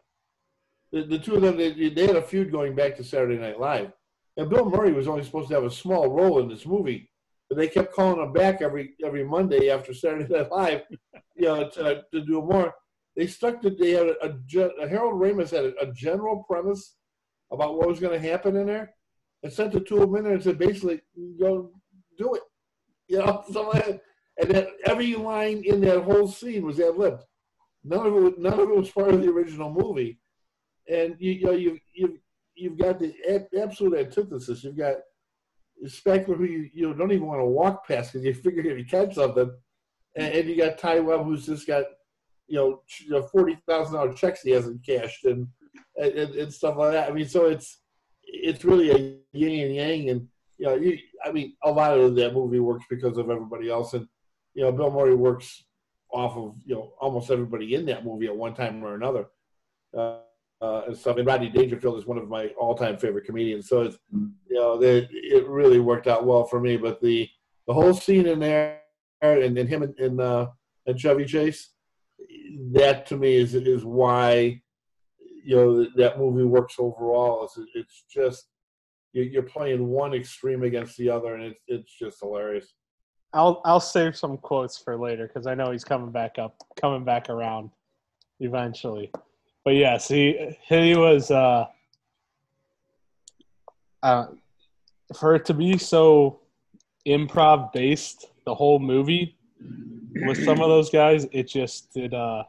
The, 0.92 1.02
the 1.02 1.18
two 1.18 1.36
of 1.36 1.42
them, 1.42 1.56
they, 1.56 1.88
they 1.88 2.06
had 2.06 2.16
a 2.16 2.22
feud 2.22 2.52
going 2.52 2.74
back 2.74 2.96
to 2.96 3.04
Saturday 3.04 3.38
Night 3.38 3.58
Live, 3.58 3.92
and 4.36 4.50
Bill 4.50 4.68
Murray 4.68 4.92
was 4.92 5.08
only 5.08 5.24
supposed 5.24 5.48
to 5.48 5.54
have 5.54 5.64
a 5.64 5.70
small 5.70 6.08
role 6.08 6.40
in 6.40 6.48
this 6.48 6.66
movie, 6.66 7.10
but 7.48 7.56
they 7.56 7.68
kept 7.68 7.94
calling 7.94 8.22
him 8.22 8.32
back 8.32 8.60
every 8.60 8.94
every 9.04 9.24
Monday 9.24 9.70
after 9.70 9.94
Saturday 9.94 10.32
Night 10.32 10.50
Live, 10.50 10.82
you 11.36 11.46
know, 11.46 11.68
to, 11.70 12.02
to 12.12 12.20
do 12.20 12.42
more. 12.42 12.74
They 13.16 13.26
stuck 13.26 13.62
to 13.62 13.70
they 13.70 13.90
had 13.90 14.08
a, 14.08 14.26
a, 14.26 14.88
Harold 14.88 15.20
Ramis 15.20 15.50
had 15.50 15.64
a, 15.64 15.88
a 15.88 15.92
general 15.92 16.44
premise 16.48 16.96
about 17.50 17.78
what 17.78 17.88
was 17.88 18.00
going 18.00 18.20
to 18.20 18.28
happen 18.28 18.56
in 18.56 18.66
there, 18.66 18.94
and 19.42 19.52
sent 19.52 19.72
the 19.72 19.80
two 19.80 20.02
of 20.02 20.10
them 20.10 20.16
in 20.16 20.24
there 20.24 20.34
and 20.34 20.42
said 20.42 20.58
basically, 20.58 21.00
go 21.40 21.70
do 22.18 22.34
it, 22.34 22.42
you 23.08 23.18
know, 23.18 23.42
so 23.50 23.70
that, 23.72 24.00
and 24.38 24.50
then 24.50 24.66
every 24.84 25.14
line 25.14 25.62
in 25.64 25.80
that 25.80 26.02
whole 26.02 26.28
scene 26.28 26.66
was 26.66 26.78
ad 26.78 26.96
libbed. 26.96 27.22
None 27.84 28.06
of 28.06 28.16
it, 28.26 28.38
none 28.38 28.54
of 28.54 28.68
it 28.68 28.76
was 28.76 28.90
part 28.90 29.14
of 29.14 29.22
the 29.22 29.30
original 29.30 29.72
movie, 29.72 30.18
and 30.90 31.16
you, 31.18 31.32
you 31.32 31.44
know 31.46 31.52
you 31.52 31.78
you 31.94 32.18
you've 32.56 32.78
got 32.78 32.98
the 32.98 33.14
absolute 33.60 33.98
antithesis. 33.98 34.64
You've 34.64 34.76
got 34.76 34.96
Spackler, 35.84 36.36
who 36.36 36.44
you, 36.44 36.70
you 36.72 36.94
don't 36.94 37.12
even 37.12 37.26
want 37.26 37.40
to 37.40 37.44
walk 37.44 37.86
past 37.86 38.12
because 38.12 38.24
you 38.24 38.34
figure 38.34 38.64
if 38.64 38.78
you 38.78 38.84
catch 38.84 39.14
something, 39.14 39.50
and, 40.16 40.34
and 40.34 40.48
you 40.48 40.56
got 40.56 40.78
Ty 40.78 41.00
Webb, 41.00 41.24
who's 41.24 41.46
just 41.46 41.66
got 41.66 41.84
you 42.48 42.56
know, 42.56 42.82
ch- 42.86 43.02
you 43.02 43.10
know 43.10 43.22
forty 43.22 43.58
thousand 43.68 43.94
dollar 43.94 44.12
checks 44.12 44.42
he 44.42 44.50
hasn't 44.50 44.84
cashed 44.84 45.24
and, 45.24 45.48
and 45.96 46.12
and 46.12 46.52
stuff 46.52 46.76
like 46.76 46.92
that. 46.92 47.10
I 47.10 47.12
mean, 47.12 47.28
so 47.28 47.46
it's 47.46 47.80
it's 48.22 48.64
really 48.64 48.90
a 48.90 49.36
yin 49.36 49.66
and 49.66 49.74
yang, 49.74 50.10
and 50.10 50.28
you 50.58 50.66
know, 50.66 50.74
you, 50.74 50.98
I 51.24 51.32
mean, 51.32 51.54
a 51.62 51.70
lot 51.70 51.98
of 51.98 52.14
that 52.16 52.32
movie 52.32 52.60
works 52.60 52.84
because 52.88 53.18
of 53.18 53.30
everybody 53.30 53.70
else, 53.70 53.94
and 53.94 54.06
you 54.54 54.62
know, 54.62 54.72
Bill 54.72 54.90
Murray 54.90 55.14
works 55.14 55.64
off 56.10 56.36
of 56.36 56.54
you 56.64 56.74
know 56.74 56.92
almost 57.00 57.30
everybody 57.30 57.74
in 57.74 57.86
that 57.86 58.04
movie 58.04 58.26
at 58.26 58.36
one 58.36 58.54
time 58.54 58.82
or 58.82 58.94
another. 58.94 59.26
Uh, 59.96 60.18
uh, 60.60 60.82
and 60.86 60.96
stuff. 60.96 61.16
And 61.16 61.26
Rodney 61.26 61.48
Dangerfield 61.48 61.98
is 61.98 62.06
one 62.06 62.18
of 62.18 62.28
my 62.28 62.48
all-time 62.58 62.96
favorite 62.98 63.24
comedians. 63.24 63.68
So 63.68 63.82
it's 63.82 63.98
you 64.12 64.56
know 64.56 64.78
that 64.78 65.08
it 65.12 65.46
really 65.48 65.80
worked 65.80 66.06
out 66.06 66.26
well 66.26 66.44
for 66.44 66.60
me. 66.60 66.76
But 66.76 67.00
the 67.00 67.28
the 67.66 67.74
whole 67.74 67.94
scene 67.94 68.26
in 68.26 68.38
there, 68.40 68.80
and 69.22 69.56
then 69.56 69.66
him 69.66 69.82
and 69.82 69.98
and, 69.98 70.20
uh, 70.20 70.48
and 70.86 70.98
Chevy 70.98 71.24
Chase, 71.24 71.70
that 72.72 73.06
to 73.06 73.16
me 73.16 73.36
is 73.36 73.54
is 73.54 73.84
why 73.84 74.60
you 75.44 75.56
know 75.56 75.86
that 75.96 76.18
movie 76.18 76.44
works 76.44 76.76
overall. 76.78 77.44
It's, 77.44 77.58
it's 77.74 78.04
just 78.10 78.48
you- 79.12 79.22
you're 79.24 79.42
playing 79.42 79.86
one 79.88 80.14
extreme 80.14 80.62
against 80.62 80.96
the 80.96 81.08
other, 81.10 81.34
and 81.34 81.44
it's 81.44 81.60
it's 81.68 81.92
just 81.98 82.20
hilarious. 82.20 82.74
I'll 83.32 83.60
I'll 83.64 83.80
save 83.80 84.16
some 84.16 84.38
quotes 84.38 84.78
for 84.78 84.96
later 84.96 85.26
because 85.26 85.46
I 85.46 85.54
know 85.54 85.70
he's 85.70 85.84
coming 85.84 86.10
back 86.10 86.38
up, 86.38 86.56
coming 86.80 87.04
back 87.04 87.28
around 87.28 87.70
eventually. 88.40 89.10
But 89.66 89.74
yes, 89.74 90.06
he 90.06 90.56
he 90.68 90.96
was 90.96 91.32
uh, 91.32 91.66
uh, 94.00 94.26
for 95.18 95.34
it 95.34 95.44
to 95.46 95.54
be 95.54 95.76
so 95.76 96.38
improv 97.04 97.72
based, 97.72 98.26
the 98.44 98.54
whole 98.54 98.78
movie 98.78 99.36
with 100.24 100.38
some 100.44 100.60
of 100.60 100.68
those 100.68 100.88
guys, 100.88 101.26
it 101.32 101.48
just 101.48 101.92
did. 101.92 102.14
Uh, 102.14 102.44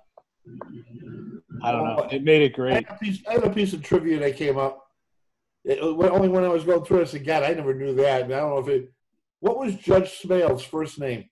I 1.64 1.72
don't 1.72 1.86
know. 1.86 2.08
It 2.12 2.24
made 2.24 2.44
it 2.44 2.54
I 2.54 2.56
great. 2.56 2.74
had, 2.74 2.86
a 2.88 3.00
piece, 3.00 3.24
I 3.28 3.32
had 3.34 3.44
a 3.46 3.50
piece 3.50 3.74
of 3.74 3.82
trivia 3.82 4.20
that 4.20 4.38
came 4.38 4.60
up. 4.60 4.86
It, 5.66 5.80
only 5.82 6.30
when 6.30 6.44
I 6.44 6.50
was 6.50 6.66
going 6.66 6.86
through 6.86 7.02
I 7.02 7.06
said, 7.06 7.26
God, 7.26 7.42
I 7.42 7.52
never 7.54 7.74
knew 7.74 7.96
that. 7.96 8.22
And 8.26 8.34
I 8.34 8.42
don't 8.42 8.52
know 8.52 8.60
if 8.60 8.68
it. 8.68 8.92
What 9.40 9.58
was 9.58 9.74
Judge 9.74 10.22
Smails' 10.22 10.62
first 10.62 11.00
name? 11.00 11.28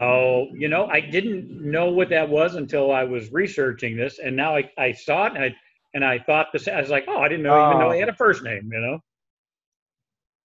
Oh, 0.00 0.46
you 0.54 0.68
know, 0.68 0.86
I 0.86 1.00
didn't 1.00 1.50
know 1.50 1.90
what 1.90 2.08
that 2.08 2.28
was 2.28 2.54
until 2.54 2.90
I 2.90 3.04
was 3.04 3.30
researching 3.32 3.96
this, 3.96 4.18
and 4.18 4.34
now 4.34 4.56
I, 4.56 4.70
I 4.78 4.92
saw 4.92 5.26
it 5.26 5.34
and 5.34 5.44
I 5.44 5.54
and 5.92 6.04
I 6.04 6.18
thought 6.18 6.46
this. 6.52 6.68
I 6.68 6.80
was 6.80 6.90
like, 6.90 7.04
oh, 7.08 7.18
I 7.18 7.28
didn't 7.28 7.42
know 7.42 7.68
even 7.68 7.80
know 7.80 7.90
he 7.90 7.98
oh. 7.98 8.00
had 8.00 8.08
a 8.08 8.14
first 8.14 8.42
name. 8.42 8.70
You 8.72 8.80
know, 8.80 8.98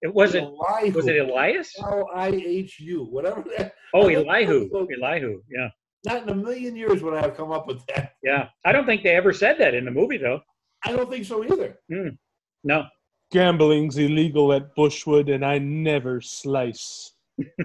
it 0.02 0.12
wasn't. 0.12 0.46
Elihu. 0.46 0.92
was 0.92 1.06
it 1.06 1.16
Elias? 1.16 1.72
L 1.78 2.06
I 2.14 2.28
H 2.28 2.78
U, 2.80 3.06
whatever 3.10 3.44
that. 3.56 3.74
Oh, 3.94 4.08
Elihu, 4.08 4.68
so- 4.70 4.86
Elihu. 5.02 5.40
Yeah, 5.50 5.68
Not 6.04 6.22
in 6.24 6.28
a 6.28 6.34
million 6.34 6.76
years 6.76 7.02
would 7.02 7.14
I 7.14 7.22
have 7.22 7.36
come 7.36 7.50
up 7.50 7.66
with 7.66 7.84
that. 7.86 8.14
Yeah, 8.22 8.48
I 8.64 8.72
don't 8.72 8.84
think 8.84 9.02
they 9.02 9.16
ever 9.16 9.32
said 9.32 9.56
that 9.58 9.74
in 9.74 9.86
the 9.86 9.90
movie 9.90 10.18
though. 10.18 10.40
I 10.84 10.92
don't 10.94 11.10
think 11.10 11.24
so 11.24 11.42
either. 11.44 11.78
Hmm, 11.90 12.10
no. 12.62 12.84
Gambling's 13.32 13.96
illegal 13.96 14.52
at 14.52 14.76
Bushwood, 14.76 15.34
and 15.34 15.44
I 15.44 15.58
never 15.58 16.20
slice. 16.20 17.12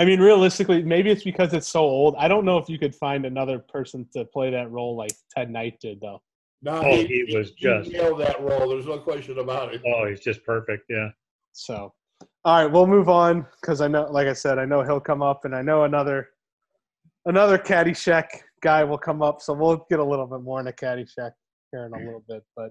I 0.00 0.04
mean, 0.06 0.18
realistically, 0.18 0.82
maybe 0.82 1.10
it's 1.10 1.24
because 1.24 1.52
it's 1.52 1.68
so 1.68 1.80
old. 1.80 2.14
I 2.16 2.26
don't 2.26 2.46
know 2.46 2.56
if 2.56 2.70
you 2.70 2.78
could 2.78 2.94
find 2.94 3.26
another 3.26 3.58
person 3.58 4.08
to 4.14 4.24
play 4.24 4.50
that 4.50 4.70
role 4.70 4.96
like 4.96 5.10
Ted 5.36 5.50
Knight 5.50 5.78
did, 5.78 6.00
though. 6.00 6.22
No, 6.62 6.80
Oh, 6.82 6.96
he 7.04 7.30
was 7.36 7.50
just- 7.50 7.90
nailed 7.90 8.18
that 8.20 8.40
role. 8.40 8.70
There's 8.70 8.86
no 8.86 8.98
question 8.98 9.38
about 9.38 9.74
it. 9.74 9.82
Oh, 9.86 10.06
he's 10.08 10.20
just 10.20 10.42
perfect. 10.42 10.84
Yeah. 10.88 11.10
So, 11.52 11.92
all 12.46 12.62
right, 12.64 12.72
we'll 12.72 12.86
move 12.86 13.10
on 13.10 13.46
because 13.60 13.82
I 13.82 13.88
know, 13.88 14.04
like 14.10 14.26
I 14.26 14.32
said, 14.32 14.58
I 14.58 14.64
know 14.64 14.80
he'll 14.82 15.00
come 15.00 15.20
up, 15.20 15.44
and 15.44 15.54
I 15.54 15.60
know 15.60 15.84
another 15.84 16.30
another 17.26 17.58
Caddyshack 17.58 18.28
guy 18.62 18.82
will 18.84 18.96
come 18.96 19.20
up. 19.20 19.42
So 19.42 19.52
we'll 19.52 19.84
get 19.90 19.98
a 19.98 20.04
little 20.04 20.26
bit 20.26 20.40
more 20.40 20.60
into 20.60 20.72
Caddyshack 20.72 21.32
here 21.72 21.84
in 21.84 21.92
a 21.92 21.98
little 22.06 22.24
bit. 22.26 22.42
But 22.56 22.70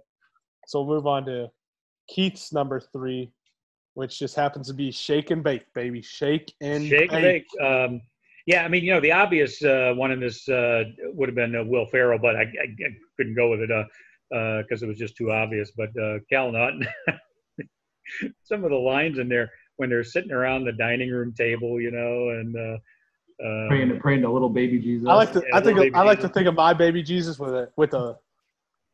so 0.65 0.81
we'll 0.81 0.95
move 0.95 1.05
on 1.05 1.25
to 1.27 1.51
Keith's 2.07 2.51
number 2.51 2.79
three, 2.79 3.31
which 3.99 4.17
just 4.17 4.33
happens 4.33 4.67
to 4.67 4.73
be 4.73 4.91
Shake 4.91 5.29
and 5.29 5.43
Bake, 5.43 5.65
baby, 5.75 6.01
Shake 6.01 6.53
and 6.61 6.87
Shake 6.87 7.11
and 7.11 7.21
bake. 7.21 7.45
Um, 7.61 8.01
yeah, 8.47 8.63
I 8.63 8.69
mean, 8.69 8.85
you 8.85 8.93
know, 8.93 9.01
the 9.01 9.11
obvious 9.11 9.61
uh, 9.61 9.91
one 9.93 10.11
in 10.11 10.21
this 10.21 10.47
uh, 10.47 10.85
would 11.13 11.27
have 11.27 11.35
been 11.35 11.53
uh, 11.53 11.65
Will 11.65 11.85
Ferrell, 11.85 12.17
but 12.17 12.37
I, 12.37 12.43
I, 12.43 12.43
I 12.43 12.89
couldn't 13.17 13.35
go 13.35 13.49
with 13.49 13.59
it 13.59 13.69
because 14.29 14.81
it 14.81 14.87
was 14.87 14.97
just 14.97 15.17
too 15.17 15.31
obvious. 15.33 15.71
But 15.75 15.89
uh, 16.01 16.19
Cal 16.31 16.49
Naughton, 16.49 16.87
some 18.43 18.63
of 18.63 18.69
the 18.69 18.77
lines 18.77 19.19
in 19.19 19.27
there 19.27 19.51
when 19.75 19.89
they're 19.89 20.05
sitting 20.05 20.31
around 20.31 20.63
the 20.63 20.71
dining 20.71 21.11
room 21.11 21.33
table, 21.33 21.81
you 21.81 21.91
know, 21.91 22.29
and 22.29 22.55
uh, 22.55 22.77
uh, 23.45 23.67
Praying, 23.67 23.99
praying 23.99 24.21
to 24.21 24.31
little 24.31 24.49
baby 24.49 24.79
Jesus. 24.79 25.07
I 25.09 25.13
like 25.13 25.33
to. 25.33 25.39
Yeah, 25.39 25.57
I 25.57 25.61
think. 25.61 25.77
little 25.77 25.99
I 25.99 26.03
like 26.03 26.21
to 26.21 26.29
think 26.29 26.47
of 26.47 26.55
my 26.55 26.73
baby 26.73 27.03
Jesus 27.03 27.37
with 27.37 27.53
a 27.53 27.69
with 27.75 27.93
a 27.93 28.17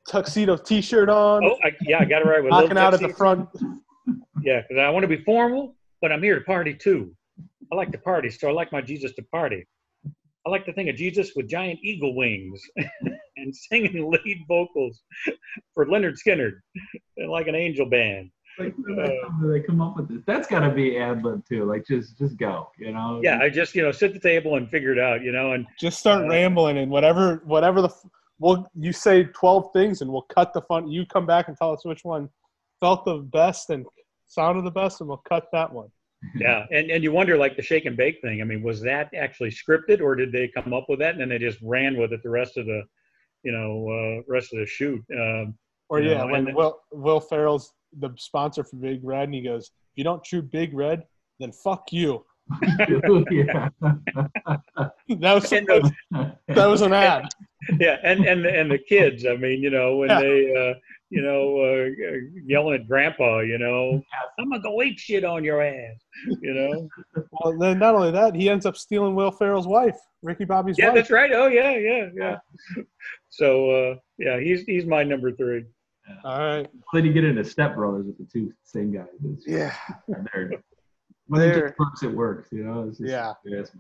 tuxedo 0.08 0.56
T-shirt 0.56 1.10
on, 1.10 1.44
oh, 1.44 1.58
I, 1.64 1.72
yeah, 1.82 2.00
I 2.00 2.06
got 2.06 2.22
it 2.22 2.26
right. 2.26 2.44
With 2.44 2.52
knocking 2.52 2.70
little 2.70 2.84
out 2.84 2.94
at 2.94 3.00
the 3.00 3.10
front. 3.10 3.50
Yeah, 4.42 4.62
because 4.62 4.82
I 4.82 4.90
want 4.90 5.04
to 5.04 5.08
be 5.08 5.24
formal, 5.24 5.76
but 6.02 6.12
I'm 6.12 6.22
here 6.24 6.38
to 6.38 6.46
party 6.46 6.74
too. 6.74 7.16
I 7.72 7.76
like 7.76 7.92
to 7.92 7.98
party, 7.98 8.30
so 8.30 8.48
I 8.48 8.52
like 8.52 8.72
my 8.72 8.82
Jesus 8.82 9.14
to 9.16 9.24
party. 9.24 9.66
I 10.46 10.50
like 10.50 10.66
to 10.66 10.74
think 10.74 10.90
of 10.90 10.96
Jesus 10.96 11.32
with 11.36 11.50
giant 11.50 11.80
eagle 11.82 12.16
wings 12.16 12.62
and 13.38 13.56
singing 13.56 14.12
lead 14.12 14.46
vocals 14.48 15.02
for 15.74 15.88
Lynyrd 15.88 16.18
Skynyrd, 16.26 16.60
like 17.28 17.48
an 17.48 17.56
angel 17.56 17.88
band. 17.88 18.30
Like, 18.60 18.74
where 18.78 18.96
the 18.96 19.20
hell 19.22 19.36
do 19.42 19.52
they 19.52 19.60
come 19.62 19.82
up 19.82 19.98
with 19.98 20.08
this? 20.08 20.22
That's 20.26 20.48
got 20.48 20.60
to 20.60 20.70
be 20.70 20.98
ad 20.98 21.24
lib 21.24 21.44
too. 21.46 21.66
Like, 21.66 21.86
just 21.86 22.18
just 22.18 22.38
go. 22.38 22.70
You 22.78 22.94
know. 22.94 23.20
Yeah, 23.24 23.40
I 23.40 23.50
just 23.50 23.76
you 23.76 23.82
know 23.82 23.92
sit 23.92 24.16
at 24.16 24.22
the 24.22 24.30
table 24.30 24.56
and 24.56 24.70
figure 24.70 24.94
it 24.94 25.00
out, 25.00 25.22
you 25.24 25.32
know, 25.32 25.54
and 25.54 25.66
Just 25.80 26.00
start 26.00 26.24
Uh, 26.24 26.30
rambling 26.30 26.78
and 26.78 26.90
whatever 26.92 27.42
whatever 27.46 27.82
the 27.82 27.90
f- 27.90 28.06
well 28.40 28.70
you 28.76 28.94
say 28.94 29.24
twelve 29.26 29.74
things 29.74 30.02
and 30.02 30.10
we'll 30.10 30.22
cut 30.34 30.54
the 30.54 30.62
fun. 30.62 30.88
You 30.88 31.06
come 31.06 31.26
back 31.26 31.48
and 31.50 31.58
tell 31.58 31.74
us 31.74 31.84
which 31.84 32.06
one 32.06 32.30
felt 32.80 33.04
the 33.04 33.18
best 33.18 33.72
and 33.72 33.86
sounded 34.28 34.64
the 34.64 34.72
best, 34.72 35.02
and 35.02 35.08
we'll 35.08 35.24
cut 35.28 35.48
that 35.52 35.72
one. 35.72 35.90
yeah, 36.36 36.66
and 36.72 36.90
and 36.90 37.04
you 37.04 37.12
wonder 37.12 37.38
like 37.38 37.56
the 37.56 37.62
shake 37.62 37.86
and 37.86 37.98
bake 37.98 38.20
thing. 38.22 38.42
I 38.42 38.46
mean, 38.46 38.64
was 38.64 38.82
that 38.82 39.14
actually 39.16 39.52
scripted, 39.52 40.02
or 40.02 40.16
did 40.16 40.32
they 40.32 40.48
come 40.48 40.74
up 40.74 40.86
with 40.90 41.00
that 41.00 41.12
and 41.12 41.22
then 41.22 41.30
they 41.30 41.38
just 41.38 41.60
ran 41.62 41.98
with 41.98 42.14
it 42.14 42.24
the 42.24 42.30
rest 42.30 42.58
of 42.58 42.66
the, 42.66 42.82
you 43.44 43.52
know, 43.52 43.90
uh, 43.90 44.24
rest 44.28 44.54
of 44.54 44.60
the 44.60 44.66
shoot? 44.66 45.04
Um, 45.14 45.56
Or 45.90 46.00
yeah, 46.00 46.24
know, 46.24 46.54
Will 46.54 46.80
Will 46.92 47.20
Ferrell's 47.20 47.74
the 48.00 48.10
sponsor 48.18 48.64
for 48.64 48.78
Big 48.78 49.04
Red, 49.04 49.26
and 49.26 49.34
he 49.36 49.42
goes, 49.42 49.72
"If 49.92 49.98
you 49.98 50.04
don't 50.04 50.24
chew 50.24 50.42
Big 50.42 50.74
Red, 50.74 51.04
then 51.40 51.52
fuck 51.52 51.92
you." 51.92 52.26
yeah. 53.32 53.70
That 55.20 55.34
was 55.34 55.52
And 55.52 55.68
those- 55.68 55.92
that 56.48 56.66
was 56.68 56.82
an 56.82 56.94
ad. 56.94 57.26
yeah, 57.80 57.98
and 58.04 58.26
and 58.26 58.46
and 58.46 58.70
the 58.72 58.78
kids. 58.78 59.26
I 59.26 59.36
mean, 59.36 59.62
you 59.64 59.70
know, 59.70 59.98
when 59.98 60.10
Yeah. 60.10 60.20
they, 60.22 60.56
uh, 60.56 60.74
you 61.10 61.22
know, 61.22 61.60
uh, 61.60 61.90
yelling 62.46 62.82
at 62.82 62.88
Grandpa, 62.88 63.40
you 63.40 63.58
know, 63.58 64.02
I'm 64.40 64.50
gonna 64.50 64.62
go 64.62 64.82
eat 64.84 65.00
shit 65.00 65.24
on 65.24 65.44
your 65.44 65.62
ass, 65.62 65.98
you 66.42 66.54
know. 66.54 66.90
Well, 67.44 67.58
then 67.58 67.80
not 67.80 67.96
only 67.96 68.12
that, 68.12 68.36
he 68.36 68.50
ends 68.50 68.66
up 68.66 68.76
stealing 68.78 69.16
Will 69.16 69.32
Ferrell's 69.32 69.68
wife, 69.68 69.98
Ricky 70.22 70.46
Bobby's 70.46 70.78
yeah, 70.78 70.88
wife. 70.88 70.96
that's 70.96 71.12
right. 71.12 71.32
Oh 71.34 71.48
yeah, 71.48 71.76
yeah, 71.78 72.10
yeah. 72.16 72.38
So 73.30 73.70
uh, 73.72 73.96
yeah, 74.18 74.40
he's 74.40 74.62
he's 74.64 74.86
my 74.86 75.04
number 75.04 75.32
three. 75.32 75.66
All 76.24 76.38
right. 76.38 76.68
then 76.94 77.04
you 77.06 77.14
get 77.14 77.24
into 77.24 77.44
Step 77.44 77.76
Brothers 77.76 78.06
with 78.06 78.18
the 78.20 78.26
two 78.32 78.54
same 78.64 78.92
guys. 78.94 79.08
Yeah. 79.48 79.74
They're, 80.08 80.52
when 81.28 81.42
it 81.42 81.76
works, 81.80 82.04
it 82.04 82.08
works. 82.16 82.52
You 82.52 82.64
know. 82.64 82.84
It's 82.88 82.98
just, 82.98 83.10
Yeah. 83.10 83.34
it's- 83.46 83.72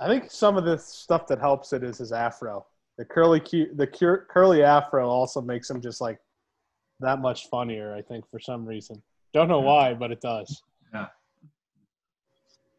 I 0.00 0.06
think 0.08 0.30
some 0.30 0.56
of 0.56 0.64
the 0.64 0.78
stuff 0.78 1.26
that 1.26 1.38
helps 1.38 1.72
it 1.74 1.82
is 1.82 1.98
his 1.98 2.10
afro. 2.12 2.66
The 2.96 3.04
curly, 3.04 3.40
cu- 3.40 3.74
the 3.74 3.86
cur- 3.86 4.24
curly 4.30 4.62
afro 4.62 5.08
also 5.08 5.42
makes 5.42 5.68
him 5.68 5.80
just 5.82 6.00
like 6.00 6.18
that 7.00 7.18
much 7.18 7.48
funnier. 7.48 7.92
I 7.94 8.00
think 8.02 8.26
for 8.30 8.38
some 8.38 8.64
reason, 8.64 9.02
don't 9.34 9.48
know 9.48 9.60
why, 9.60 9.92
but 9.94 10.10
it 10.10 10.20
does. 10.20 10.62
Yeah. 10.94 11.08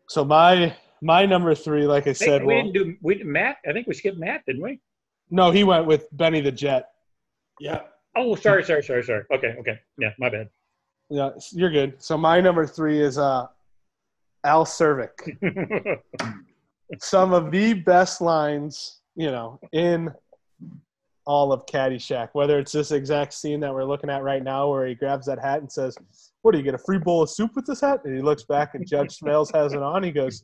So 0.08 0.24
my 0.26 0.76
my 1.02 1.26
number 1.26 1.54
three, 1.54 1.86
like 1.86 2.04
I 2.04 2.10
Hey, 2.12 2.14
said, 2.14 2.42
we 2.42 2.48
well, 2.56 2.64
didn't 2.64 2.74
do 2.74 2.98
we 3.02 3.24
Matt. 3.24 3.58
I 3.68 3.74
think 3.74 3.88
we 3.88 3.94
skipped 3.94 4.18
Matt, 4.18 4.44
didn't 4.48 4.64
we? 4.64 4.80
no, 5.30 5.52
he 5.52 5.64
went 5.64 5.86
with 5.86 6.08
Benny 6.16 6.42
the 6.42 6.52
Jet. 6.52 6.92
Yeah. 7.60 7.82
Oh, 8.16 8.36
sorry, 8.36 8.64
sorry, 8.64 8.82
sorry, 8.84 9.04
sorry. 9.04 9.26
Okay, 9.32 9.56
okay. 9.60 9.80
Yeah, 10.00 10.12
my 10.18 10.30
bad. 10.30 10.50
Yeah, 11.10 11.32
you're 11.52 11.70
good. 11.72 12.02
So 12.02 12.18
my 12.18 12.40
number 12.42 12.66
three 12.66 13.00
is 13.02 13.18
uh, 13.18 13.48
Al 14.46 14.66
Czervik. 14.66 15.12
some 17.00 17.34
of 17.34 17.52
the 17.52 17.74
best 17.74 18.22
lines, 18.22 19.02
you 19.16 19.32
know, 19.32 19.60
in 19.74 20.12
all 21.26 21.52
of 21.52 21.66
Caddyshack. 21.66 22.30
Whether 22.34 22.60
it's 22.60 22.72
this 22.72 22.92
exact 22.92 23.34
scene 23.34 23.60
that 23.62 23.74
we're 23.74 23.84
looking 23.84 24.10
at 24.10 24.24
right 24.24 24.44
now, 24.44 24.70
where 24.70 24.88
he 24.88 24.96
grabs 24.96 25.26
that 25.26 25.40
hat 25.40 25.60
and 25.60 25.72
says, 25.72 25.98
"What 26.42 26.52
do 26.52 26.60
you 26.60 26.64
get 26.64 26.76
a 26.76 26.80
free 26.80 27.00
bowl 27.00 27.24
of 27.24 27.30
soup 27.30 27.56
with 27.56 27.66
this 27.66 27.82
hat?" 27.82 28.02
And 28.06 28.16
he 28.16 28.22
looks 28.22 28.44
back 28.44 28.76
and 28.76 28.88
Judge 28.88 29.18
Smails 29.20 29.54
has 29.56 29.74
it 29.74 29.82
on. 29.82 30.04
He 30.04 30.12
goes, 30.12 30.44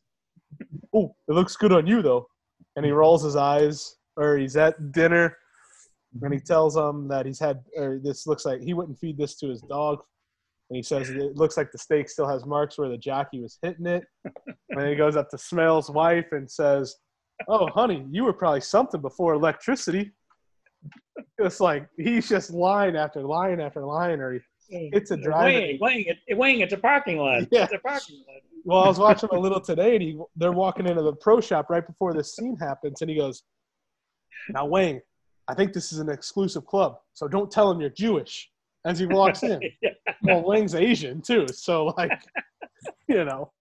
"Oh, 0.93 1.15
it 1.27 1.33
looks 1.33 1.55
good 1.55 1.71
on 1.71 1.87
you, 1.87 2.01
though." 2.01 2.27
And 2.75 2.85
he 2.85 2.91
rolls 2.91 3.23
his 3.23 3.35
eyes, 3.35 3.97
or 4.17 4.37
he's 4.37 4.57
at 4.57 4.91
dinner, 4.91 5.37
and 6.21 6.33
he 6.33 6.39
tells 6.39 6.75
him 6.75 7.07
that 7.09 7.25
he's 7.25 7.39
had, 7.39 7.63
or 7.77 7.99
this 8.01 8.25
looks 8.25 8.45
like 8.45 8.61
he 8.61 8.73
wouldn't 8.73 8.99
feed 8.99 9.17
this 9.17 9.35
to 9.37 9.49
his 9.49 9.61
dog. 9.61 9.99
And 10.71 10.77
he 10.77 10.83
says 10.83 11.09
it 11.09 11.35
looks 11.35 11.57
like 11.57 11.69
the 11.73 11.77
steak 11.77 12.07
still 12.07 12.29
has 12.29 12.45
marks 12.45 12.77
where 12.77 12.87
the 12.87 12.97
jockey 12.97 13.41
was 13.41 13.59
hitting 13.61 13.85
it. 13.85 14.05
And 14.69 14.87
he 14.87 14.95
goes 14.95 15.17
up 15.17 15.29
to 15.31 15.35
Smails' 15.35 15.93
wife 15.93 16.27
and 16.31 16.49
says, 16.49 16.95
"Oh, 17.49 17.67
honey, 17.67 18.07
you 18.09 18.23
were 18.23 18.31
probably 18.31 18.61
something 18.61 19.01
before 19.01 19.33
electricity." 19.33 20.13
It's 21.37 21.59
like 21.59 21.89
he's 21.97 22.29
just 22.29 22.51
lying 22.51 22.95
after 22.95 23.21
lying 23.21 23.59
after 23.59 23.85
lying, 23.85 24.21
or 24.21 24.35
he, 24.35 24.39
it's 24.93 25.11
a 25.11 25.17
drive. 25.17 25.43
Wayne, 25.43 25.77
Wayne, 25.81 26.05
it, 26.25 26.37
Wayne, 26.37 26.61
it's 26.61 26.71
a 26.71 26.77
parking 26.77 27.17
lot. 27.17 27.49
Yeah. 27.51 27.65
It's 27.65 27.73
a 27.73 27.79
parking 27.79 28.23
lot. 28.25 28.41
Well, 28.63 28.83
I 28.85 28.87
was 28.87 28.97
watching 28.97 29.27
a 29.33 29.39
little 29.39 29.59
today, 29.59 29.95
and 29.95 30.01
he 30.01 30.17
they're 30.37 30.53
walking 30.53 30.87
into 30.87 31.01
the 31.01 31.15
pro 31.15 31.41
shop 31.41 31.69
right 31.69 31.85
before 31.85 32.13
this 32.13 32.33
scene 32.33 32.55
happens, 32.55 33.01
and 33.01 33.09
he 33.09 33.17
goes, 33.17 33.43
"Now, 34.47 34.67
Wayne, 34.67 35.01
I 35.49 35.53
think 35.53 35.73
this 35.73 35.91
is 35.91 35.99
an 35.99 36.07
exclusive 36.07 36.65
club, 36.65 36.97
so 37.11 37.27
don't 37.27 37.51
tell 37.51 37.69
him 37.69 37.81
you're 37.81 37.89
Jewish." 37.89 38.50
As 38.83 38.99
he 38.99 39.05
walks 39.05 39.43
in, 39.43 39.61
well, 40.23 40.43
Wayne's 40.43 40.75
Asian 40.75 41.21
too, 41.21 41.47
so 41.47 41.87
like, 41.97 42.11
you 43.07 43.23
know. 43.25 43.51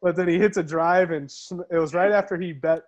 But 0.00 0.16
then 0.16 0.28
he 0.28 0.38
hits 0.38 0.58
a 0.58 0.62
drive, 0.62 1.10
and 1.10 1.32
it 1.70 1.78
was 1.78 1.94
right 1.94 2.12
after 2.12 2.38
he 2.38 2.52
bet 2.52 2.82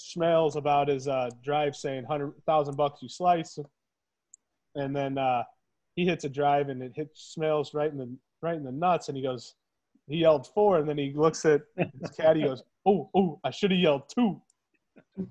Smails 0.00 0.56
about 0.56 0.88
his 0.88 1.06
uh, 1.06 1.30
drive, 1.44 1.76
saying 1.76 2.04
hundred 2.04 2.32
thousand 2.46 2.76
bucks 2.76 3.02
you 3.02 3.08
slice, 3.08 3.58
and 4.74 4.96
then 4.96 5.18
uh, 5.18 5.42
he 5.94 6.06
hits 6.06 6.24
a 6.24 6.28
drive, 6.28 6.70
and 6.70 6.82
it 6.82 6.92
hits 6.94 7.34
Smails 7.38 7.74
right 7.74 7.92
in 7.92 7.98
the 7.98 8.08
right 8.40 8.56
in 8.56 8.64
the 8.64 8.72
nuts, 8.72 9.08
and 9.08 9.16
he 9.16 9.22
goes, 9.22 9.54
he 10.08 10.18
yelled 10.18 10.46
four, 10.48 10.78
and 10.78 10.88
then 10.88 10.98
he 10.98 11.12
looks 11.14 11.44
at 11.44 11.62
his 11.76 12.10
caddy, 12.10 12.42
goes, 12.42 12.62
"Oh, 12.84 13.08
oh, 13.14 13.40
I 13.44 13.50
should 13.50 13.70
have 13.70 13.80
yelled 13.80 14.08
two. 14.08 14.40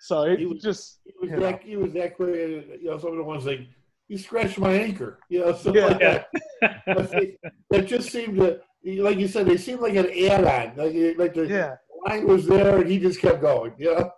So 0.00 0.22
it 0.22 0.38
He 0.40 0.46
was- 0.46 0.62
just 0.62 1.00
He 1.04 1.12
was 1.20 1.38
that 1.40 1.62
he 1.62 1.76
was 1.76 1.92
that 1.92 2.16
quick. 2.16 2.34
You 2.82 2.84
know, 2.90 2.98
some 2.98 3.10
of 3.12 3.16
the 3.18 3.22
ones 3.22 3.44
like 3.46 3.60
you 4.08 4.18
scratched 4.18 4.58
my 4.58 4.72
anchor. 4.72 5.18
You 5.28 5.40
know, 5.40 5.54
something 5.54 5.74
Yeah. 5.82 5.86
like 5.88 6.00
that. 6.00 6.82
But 6.86 7.10
That 7.70 7.86
just 7.86 8.10
seemed 8.10 8.36
to, 8.38 8.60
like 8.84 9.18
you 9.18 9.28
said, 9.28 9.46
they 9.46 9.56
seemed 9.58 9.80
like 9.80 9.94
an 9.94 10.06
add-on. 10.10 10.76
Like 10.76 10.94
it- 10.94 11.18
like 11.18 11.34
the 11.34 11.46
yeah. 11.46 11.76
line 12.06 12.26
was 12.26 12.46
there 12.46 12.78
and 12.80 12.90
he 12.90 12.98
just 12.98 13.20
kept 13.20 13.40
going. 13.42 13.74
You 13.78 13.94
know. 13.94 14.10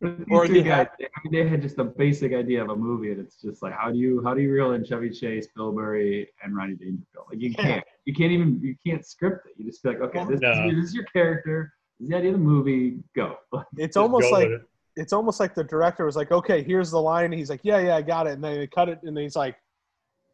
These 0.00 0.26
Or 0.30 0.46
two 0.46 0.52
the- 0.54 0.62
guys, 0.62 0.86
I 1.00 1.06
mean, 1.24 1.32
they 1.32 1.48
had 1.48 1.60
just 1.60 1.78
a 1.80 1.84
basic 1.84 2.32
idea 2.32 2.62
of 2.62 2.70
a 2.70 2.76
movie, 2.76 3.10
and 3.10 3.18
it's 3.20 3.42
just 3.42 3.60
like, 3.60 3.72
how 3.72 3.90
do 3.90 3.98
you 3.98 4.22
how 4.22 4.32
do 4.32 4.40
you 4.40 4.52
reel 4.52 4.72
in 4.74 4.84
Chevy 4.84 5.10
Chase, 5.10 5.48
Bill 5.56 5.72
Murray, 5.72 6.28
and 6.44 6.54
Rodney 6.56 6.76
Dangerfield? 6.76 7.26
Like 7.28 7.40
you 7.40 7.52
can't, 7.52 7.84
you 8.04 8.14
can't 8.14 8.30
even, 8.30 8.60
you 8.62 8.76
can't 8.86 9.04
script 9.04 9.48
it. 9.48 9.54
You 9.58 9.64
just 9.68 9.82
be 9.82 9.88
like, 9.88 10.00
okay, 10.00 10.24
this, 10.26 10.38
No. 10.40 10.52
is, 10.68 10.76
this 10.76 10.84
is 10.90 10.94
your 10.94 11.02
character, 11.06 11.56
this 11.72 11.73
is 12.00 12.08
the 12.08 12.16
idea 12.16 12.30
of 12.32 12.38
the 12.38 12.44
movie, 12.44 12.98
go. 13.14 13.36
It's 13.76 13.96
almost 13.96 14.30
go 14.30 14.36
like 14.36 14.48
it. 14.48 14.62
it's 14.96 15.12
almost 15.12 15.40
like 15.40 15.54
the 15.54 15.64
director 15.64 16.04
was 16.04 16.16
like, 16.16 16.32
"Okay, 16.32 16.62
here's 16.62 16.90
the 16.90 17.00
line." 17.00 17.26
And 17.26 17.34
he's 17.34 17.50
like, 17.50 17.60
"Yeah, 17.62 17.78
yeah, 17.78 17.96
I 17.96 18.02
got 18.02 18.26
it." 18.26 18.32
And 18.34 18.44
then 18.44 18.58
they 18.58 18.66
cut 18.66 18.88
it, 18.88 19.00
and 19.02 19.16
then 19.16 19.22
he's 19.24 19.36
like, 19.36 19.56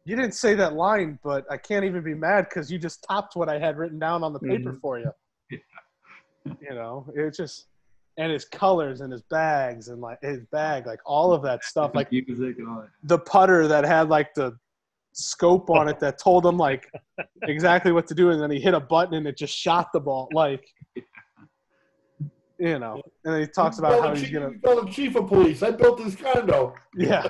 you 0.03 0.15
didn't 0.15 0.33
say 0.33 0.55
that 0.55 0.73
line, 0.73 1.19
but 1.23 1.45
I 1.51 1.57
can't 1.57 1.85
even 1.85 2.03
be 2.03 2.15
mad 2.15 2.47
because 2.49 2.71
you 2.71 2.79
just 2.79 3.03
topped 3.07 3.35
what 3.35 3.49
I 3.49 3.59
had 3.59 3.77
written 3.77 3.99
down 3.99 4.23
on 4.23 4.33
the 4.33 4.39
paper 4.39 4.73
Mhm. 4.73 4.81
for 4.81 4.99
you. 4.99 5.11
You 6.59 6.71
know, 6.73 7.05
it's 7.15 7.37
just 7.37 7.67
and 8.17 8.31
his 8.31 8.45
colors 8.45 9.01
and 9.01 9.11
his 9.11 9.21
bags 9.21 9.87
and 9.89 10.01
like 10.01 10.17
his 10.23 10.39
bag, 10.51 10.87
like 10.87 10.99
all 11.05 11.33
of 11.33 11.43
that 11.43 11.63
stuff, 11.63 11.91
like 11.93 12.11
music 12.11 12.57
that. 12.57 12.89
the 13.03 13.19
putter 13.19 13.67
that 13.67 13.83
had 13.83 14.09
like 14.09 14.33
the 14.33 14.57
scope 15.13 15.69
on 15.69 15.87
it 15.87 15.99
that 15.99 16.17
told 16.17 16.43
him 16.45 16.57
like 16.57 16.91
exactly 17.43 17.91
what 17.91 18.07
to 18.07 18.15
do, 18.15 18.31
and 18.31 18.41
then 18.41 18.49
he 18.49 18.59
hit 18.59 18.73
a 18.73 18.79
button 18.79 19.13
and 19.13 19.27
it 19.27 19.37
just 19.37 19.55
shot 19.55 19.89
the 19.93 19.99
ball, 19.99 20.27
like 20.33 20.65
you 22.61 22.77
know. 22.77 23.01
And 23.25 23.33
then 23.33 23.41
he 23.41 23.47
talks 23.47 23.79
about 23.79 23.99
how 23.99 24.09
the 24.11 24.19
he's 24.19 24.29
chief, 24.29 24.33
gonna, 24.33 24.51
tell 24.63 24.85
the 24.85 24.91
chief 24.91 25.15
of 25.15 25.27
police. 25.27 25.63
I 25.63 25.71
built 25.71 25.97
this 25.97 26.15
condo. 26.15 26.75
yeah. 26.95 27.27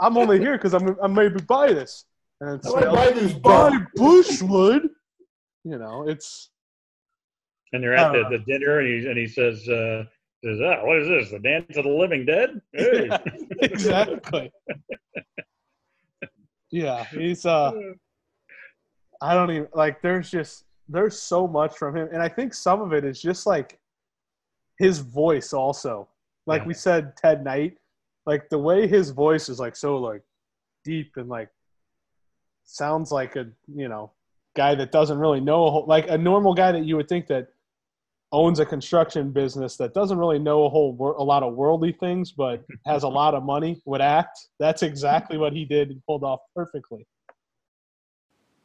I'm 0.00 0.18
only 0.18 0.38
here 0.38 0.58
because 0.58 0.74
I'm 0.74 0.96
I'm 1.00 1.14
maybe 1.14 1.40
buy 1.40 1.72
this, 1.72 2.04
and 2.40 2.58
it's 2.58 2.66
I 2.66 2.80
might 2.80 2.92
buy 2.92 3.10
this 3.12 3.32
buy. 3.32 3.70
Bushwood. 3.96 4.90
You 5.64 5.78
know, 5.78 6.06
it's 6.06 6.50
And 7.72 7.82
they're 7.82 7.94
at 7.94 8.12
the, 8.12 8.22
don't 8.22 8.32
the 8.32 8.38
dinner, 8.40 8.80
and 8.80 8.88
he 8.88 9.08
and 9.08 9.16
he 9.16 9.26
says, 9.26 9.66
uh, 9.68 10.04
"Says, 10.44 10.60
ah, 10.62 10.84
what 10.84 10.98
is 10.98 11.08
this? 11.08 11.30
The 11.30 11.38
dance 11.38 11.76
of 11.76 11.84
the 11.84 11.90
living 11.90 12.26
dead?" 12.26 12.60
Hey. 12.74 13.06
yeah, 13.08 13.18
exactly. 13.62 14.52
yeah, 16.70 17.04
he's 17.04 17.46
uh 17.46 17.72
I 19.22 19.32
don't 19.32 19.50
even 19.50 19.68
like 19.72 20.02
there's 20.02 20.30
just 20.30 20.64
there's 20.88 21.18
so 21.18 21.48
much 21.48 21.74
from 21.76 21.96
him 21.96 22.08
and 22.12 22.22
I 22.22 22.28
think 22.28 22.52
some 22.52 22.82
of 22.82 22.92
it 22.92 23.04
is 23.04 23.20
just 23.20 23.46
like 23.46 23.78
his 24.78 24.98
voice 25.00 25.52
also. 25.52 26.08
Like 26.46 26.62
Yeah. 26.62 26.68
we 26.68 26.74
said 26.74 27.16
Ted 27.16 27.44
Knight, 27.44 27.78
like 28.26 28.48
the 28.48 28.58
way 28.58 28.86
his 28.86 29.10
voice 29.10 29.48
is 29.48 29.58
like 29.58 29.76
so 29.76 29.96
like 29.98 30.22
deep 30.84 31.12
and 31.16 31.28
like 31.28 31.48
sounds 32.64 33.10
like 33.12 33.36
a, 33.36 33.46
you 33.74 33.88
know, 33.88 34.12
guy 34.54 34.74
that 34.74 34.90
doesn't 34.92 35.18
really 35.18 35.40
know 35.40 35.66
a 35.66 35.70
whole, 35.70 35.86
like 35.86 36.08
a 36.08 36.18
normal 36.18 36.54
guy 36.54 36.72
that 36.72 36.84
you 36.84 36.96
would 36.96 37.08
think 37.08 37.26
that 37.28 37.48
owns 38.32 38.58
a 38.58 38.66
construction 38.66 39.30
business 39.30 39.76
that 39.76 39.94
doesn't 39.94 40.18
really 40.18 40.38
know 40.38 40.64
a 40.64 40.68
whole 40.68 40.92
wor- 40.92 41.14
a 41.14 41.22
lot 41.22 41.42
of 41.42 41.54
worldly 41.54 41.92
things, 41.92 42.32
but 42.32 42.64
has 42.86 43.02
a 43.04 43.08
lot 43.08 43.34
of 43.34 43.42
money, 43.44 43.80
would 43.84 44.00
act. 44.00 44.48
That's 44.58 44.82
exactly 44.82 45.38
what 45.38 45.52
he 45.52 45.64
did 45.64 45.90
and 45.90 46.02
pulled 46.06 46.24
off 46.24 46.40
perfectly. 46.54 47.06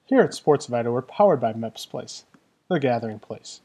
Here 0.05 0.21
at 0.21 0.33
Sports 0.33 0.65
Vital, 0.65 0.91
we're 0.91 1.03
powered 1.03 1.39
by 1.39 1.53
Meps 1.53 1.87
Place, 1.89 2.25
the 2.69 2.79
gathering 2.79 3.19
place. 3.19 3.61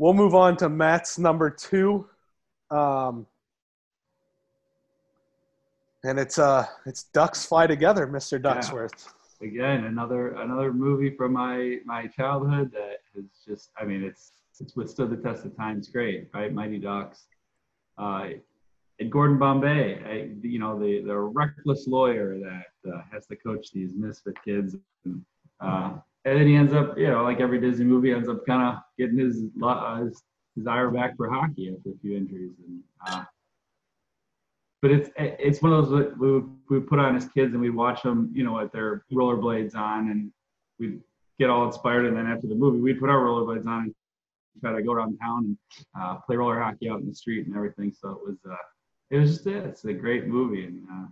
We'll 0.00 0.14
move 0.14 0.34
on 0.34 0.56
to 0.56 0.70
Matt's 0.70 1.18
number 1.18 1.50
two, 1.50 2.08
um, 2.70 3.26
and 6.02 6.18
it's 6.18 6.38
uh 6.38 6.64
it's 6.86 7.02
Ducks 7.02 7.44
Fly 7.44 7.66
Together, 7.66 8.06
Mister 8.06 8.40
Ducksworth. 8.40 9.12
Again, 9.42 9.84
another 9.84 10.28
another 10.36 10.72
movie 10.72 11.14
from 11.14 11.34
my 11.34 11.80
my 11.84 12.06
childhood 12.06 12.72
that 12.72 13.00
has 13.14 13.24
just 13.46 13.72
I 13.78 13.84
mean 13.84 14.02
it's 14.02 14.32
it's 14.58 14.74
withstood 14.74 15.10
the 15.10 15.18
test 15.18 15.44
of 15.44 15.54
time. 15.54 15.76
It's 15.76 15.88
great, 15.88 16.30
right? 16.32 16.50
Mighty 16.50 16.78
Ducks. 16.78 17.26
Uh, 17.98 18.28
and 19.00 19.12
Gordon 19.12 19.38
Bombay, 19.38 20.02
I, 20.02 20.30
you 20.40 20.58
know, 20.58 20.78
the, 20.78 21.02
the 21.02 21.18
reckless 21.18 21.86
lawyer 21.86 22.38
that 22.38 22.90
uh, 22.90 23.02
has 23.12 23.26
to 23.26 23.36
coach 23.36 23.70
these 23.72 23.92
misfit 23.94 24.36
kids. 24.44 24.76
And, 25.04 25.24
uh, 25.60 25.92
and 26.24 26.38
then 26.38 26.46
he 26.46 26.54
ends 26.54 26.72
up, 26.72 26.98
you 26.98 27.08
know, 27.08 27.22
like 27.22 27.40
every 27.40 27.60
Disney 27.60 27.84
movie, 27.84 28.12
ends 28.12 28.28
up 28.28 28.44
kind 28.46 28.62
of 28.62 28.82
getting 28.98 29.18
his, 29.18 29.44
uh, 29.62 29.96
his 30.04 30.22
desire 30.56 30.90
back 30.90 31.16
for 31.16 31.30
hockey 31.30 31.74
after 31.74 31.90
a 31.90 31.98
few 32.02 32.16
injuries. 32.16 32.52
And, 32.66 32.82
uh, 33.06 33.24
but 34.82 34.90
it's 34.90 35.10
it's 35.16 35.60
one 35.60 35.72
of 35.72 35.88
those 35.88 35.98
that 35.98 36.18
we 36.18 36.42
we 36.70 36.80
put 36.80 36.98
on 36.98 37.14
as 37.14 37.28
kids 37.28 37.52
and 37.52 37.60
we'd 37.60 37.70
watch 37.70 38.02
them, 38.02 38.30
you 38.34 38.44
know, 38.44 38.54
with 38.54 38.72
their 38.72 39.04
rollerblades 39.12 39.74
on, 39.74 40.10
and 40.10 40.32
we'd 40.78 41.00
get 41.38 41.50
all 41.50 41.66
inspired. 41.66 42.06
And 42.06 42.16
then 42.16 42.26
after 42.26 42.46
the 42.46 42.54
movie, 42.54 42.80
we'd 42.80 42.98
put 42.98 43.10
our 43.10 43.18
rollerblades 43.18 43.66
on 43.66 43.84
and 43.84 43.94
try 44.60 44.72
to 44.72 44.82
go 44.82 44.92
around 44.92 45.18
town 45.18 45.44
and 45.44 45.56
uh, 46.00 46.16
play 46.26 46.36
roller 46.36 46.60
hockey 46.60 46.88
out 46.88 47.00
in 47.00 47.08
the 47.08 47.14
street 47.14 47.46
and 47.46 47.54
everything. 47.54 47.92
So 47.92 48.10
it 48.10 48.26
was 48.26 48.38
uh, 48.50 48.56
it 49.10 49.18
was 49.18 49.32
just 49.32 49.46
it. 49.46 49.64
It's 49.64 49.84
a 49.84 49.92
great 49.92 50.26
movie, 50.26 50.64
and 50.64 50.82
uh, 50.90 51.04
I 51.04 51.08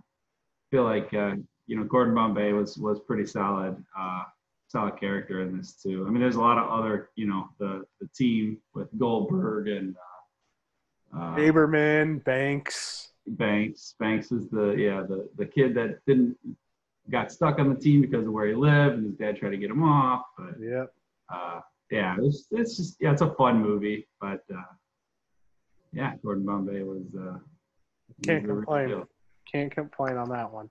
feel 0.71 0.83
like 0.83 1.13
uh, 1.13 1.35
you 1.67 1.75
know 1.77 1.83
Gordon 1.83 2.15
Bombay 2.15 2.53
was 2.53 2.77
was 2.77 2.99
pretty 2.99 3.25
solid, 3.25 3.83
uh, 3.97 4.23
solid 4.69 4.99
character 4.99 5.41
in 5.41 5.57
this 5.57 5.73
too. 5.73 6.05
I 6.07 6.11
mean, 6.11 6.21
there's 6.21 6.35
a 6.35 6.41
lot 6.41 6.57
of 6.57 6.69
other 6.69 7.09
you 7.15 7.27
know 7.27 7.49
the 7.59 7.83
the 7.99 8.07
team 8.15 8.57
with 8.73 8.87
Goldberg 8.97 9.67
and 9.67 9.95
uh, 11.13 11.19
uh, 11.19 11.35
Averman, 11.35 12.23
Banks. 12.23 13.11
Banks. 13.27 13.95
Banks 13.99 14.31
is 14.31 14.47
the 14.49 14.71
yeah 14.71 15.01
the 15.01 15.27
the 15.37 15.45
kid 15.45 15.75
that 15.75 15.99
didn't 16.05 16.37
got 17.09 17.31
stuck 17.31 17.59
on 17.59 17.73
the 17.73 17.79
team 17.79 18.01
because 18.01 18.25
of 18.25 18.31
where 18.31 18.47
he 18.47 18.53
lived, 18.53 18.95
and 18.95 19.05
his 19.05 19.15
dad 19.15 19.37
tried 19.37 19.51
to 19.51 19.57
get 19.57 19.71
him 19.71 19.83
off. 19.83 20.23
But 20.37 20.55
yeah, 20.61 20.85
uh, 21.33 21.61
yeah, 21.91 22.15
it's 22.21 22.47
it's 22.51 22.77
just 22.77 22.97
yeah, 22.99 23.11
it's 23.11 23.21
a 23.21 23.33
fun 23.33 23.61
movie. 23.61 24.07
But 24.21 24.43
uh, 24.53 24.61
yeah, 25.91 26.13
Gordon 26.23 26.45
Bombay 26.45 26.83
was. 26.83 27.03
Uh, 27.17 27.39
Can't 28.23 28.47
was 28.47 28.57
complain. 28.57 29.03
Can't 29.51 29.71
complain 29.71 30.17
on 30.17 30.29
that 30.29 30.51
one. 30.51 30.69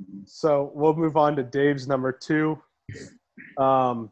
Mhm. 0.00 0.28
So 0.28 0.70
we'll 0.74 0.94
move 0.94 1.16
on 1.16 1.34
to 1.36 1.42
Dave's 1.42 1.88
number 1.88 2.12
two. 2.12 2.60
Um, 3.58 4.10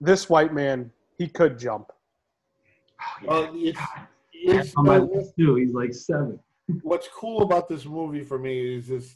this 0.00 0.28
white 0.28 0.52
man, 0.52 0.90
he 1.18 1.28
could 1.28 1.58
jump. 1.58 1.90
Oh, 3.00 3.18
yeah. 3.22 3.28
Well, 3.28 3.50
it's, 3.54 3.80
it's 4.32 4.74
on 4.76 4.86
my 4.86 4.98
list 4.98 5.32
too. 5.38 5.56
He's 5.56 5.72
like 5.72 5.94
seven. 5.94 6.38
what's 6.82 7.08
cool 7.08 7.42
about 7.42 7.68
this 7.68 7.84
movie 7.84 8.24
for 8.24 8.38
me 8.38 8.76
is 8.76 8.88
this 8.88 9.14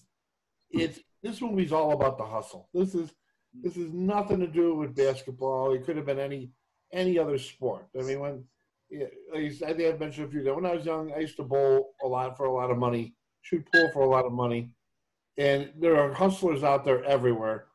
it's 0.71 1.01
this 1.23 1.41
movie's 1.41 1.73
all 1.73 1.93
about 1.93 2.17
the 2.17 2.25
hustle 2.25 2.69
this 2.73 2.95
is 2.95 3.13
this 3.61 3.77
is 3.77 3.93
nothing 3.93 4.39
to 4.39 4.47
do 4.47 4.77
with 4.77 4.95
basketball 4.95 5.73
it 5.73 5.85
could 5.85 5.97
have 5.97 6.07
been 6.07 6.21
any 6.21 6.49
any 6.93 7.19
other 7.19 7.37
sport 7.39 7.89
i 7.99 8.03
mean 8.03 8.21
when 8.21 8.45
I 8.93 9.37
I 9.37 9.49
think 9.49 9.81
I've 9.83 10.01
mentioned 10.01 10.27
a 10.27 10.31
few 10.31 10.43
times. 10.43 10.57
When 10.57 10.67
I 10.67 10.75
was 10.75 10.85
young, 10.85 11.13
I 11.13 11.21
used 11.21 11.37
to 11.37 11.43
bowl 11.43 11.95
a 12.03 12.09
lot 12.09 12.37
for 12.37 12.47
a 12.47 12.53
lot 12.53 12.71
of 12.71 12.79
money, 12.79 13.15
shoot 13.43 13.65
pool 13.73 13.91
for 13.93 14.03
a 14.03 14.09
lot 14.09 14.25
of 14.25 14.33
money, 14.33 14.71
and 15.39 15.71
there 15.79 15.97
are 15.97 16.13
hustlers 16.13 16.65
out 16.65 16.85
there 16.85 17.05
everywhere. 17.05 17.67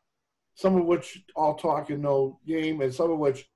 Some 0.55 0.77
of 0.77 0.85
which 0.85 1.23
all 1.35 1.55
talk 1.55 1.89
and 1.89 2.01
no 2.01 2.39
game, 2.47 2.81
and 2.81 2.93
some 2.93 3.11
of 3.11 3.19
which 3.19 3.47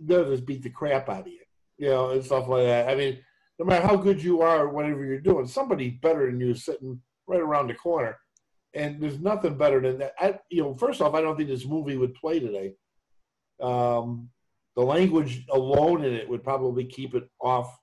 they'll 0.00 0.30
just 0.30 0.46
beat 0.46 0.62
the 0.62 0.70
crap 0.70 1.08
out 1.08 1.20
of 1.20 1.26
you, 1.28 1.40
you 1.78 1.88
know, 1.88 2.10
and 2.10 2.24
stuff 2.24 2.48
like 2.48 2.64
that. 2.64 2.88
I 2.88 2.94
mean, 2.94 3.18
no 3.58 3.66
matter 3.66 3.86
how 3.86 3.96
good 3.96 4.22
you 4.22 4.40
are, 4.40 4.66
at 4.66 4.74
whatever 4.74 5.04
you're 5.04 5.20
doing, 5.20 5.46
somebody 5.46 5.90
better 5.90 6.26
than 6.26 6.40
you 6.40 6.50
is 6.50 6.64
sitting 6.64 7.00
right 7.26 7.40
around 7.40 7.68
the 7.68 7.74
corner, 7.74 8.16
and 8.74 9.00
there's 9.00 9.20
nothing 9.20 9.56
better 9.56 9.80
than 9.80 9.98
that. 9.98 10.14
I, 10.18 10.38
you 10.50 10.62
know, 10.62 10.74
first 10.74 11.00
off, 11.00 11.14
I 11.14 11.20
don't 11.20 11.36
think 11.36 11.48
this 11.48 11.66
movie 11.66 11.96
would 11.96 12.14
play 12.14 12.40
today. 12.40 12.74
Um, 13.60 14.30
the 14.74 14.82
language 14.82 15.44
alone 15.50 16.04
in 16.04 16.14
it 16.14 16.28
would 16.28 16.42
probably 16.42 16.84
keep 16.84 17.14
it 17.14 17.28
off 17.40 17.78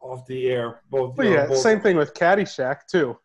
off 0.00 0.26
the 0.26 0.48
air. 0.48 0.82
Both, 0.90 1.18
you 1.18 1.24
know, 1.24 1.30
yeah, 1.30 1.46
both- 1.46 1.58
same 1.58 1.80
thing 1.80 1.96
with 1.96 2.14
Caddyshack 2.14 2.86
too. 2.90 3.18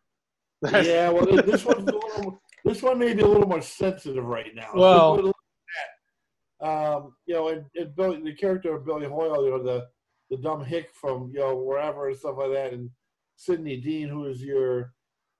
yeah, 0.72 1.10
well, 1.10 1.26
this 1.26 1.64
one's 1.64 1.88
a 1.88 1.92
little, 1.92 2.40
this 2.64 2.82
one 2.82 2.98
may 2.98 3.12
be 3.14 3.22
a 3.22 3.26
little 3.26 3.48
more 3.48 3.62
sensitive 3.62 4.24
right 4.24 4.54
now. 4.54 4.70
Well- 4.74 5.32
um, 6.60 7.14
you 7.26 7.34
know, 7.34 7.48
and, 7.48 7.66
and 7.74 7.94
Billy, 7.94 8.22
the 8.22 8.34
character 8.34 8.74
of 8.74 8.86
Billy 8.86 9.06
Hoyle, 9.06 9.44
you 9.44 9.50
know, 9.50 9.62
the 9.62 9.86
the 10.30 10.38
dumb 10.38 10.64
hick 10.64 10.88
from 10.94 11.30
you 11.34 11.40
know 11.40 11.54
wherever 11.56 12.08
and 12.08 12.16
stuff 12.16 12.36
like 12.38 12.52
that, 12.52 12.72
and 12.72 12.88
Sidney 13.36 13.76
Deane, 13.76 14.08
who 14.08 14.24
is 14.24 14.42
your 14.42 14.94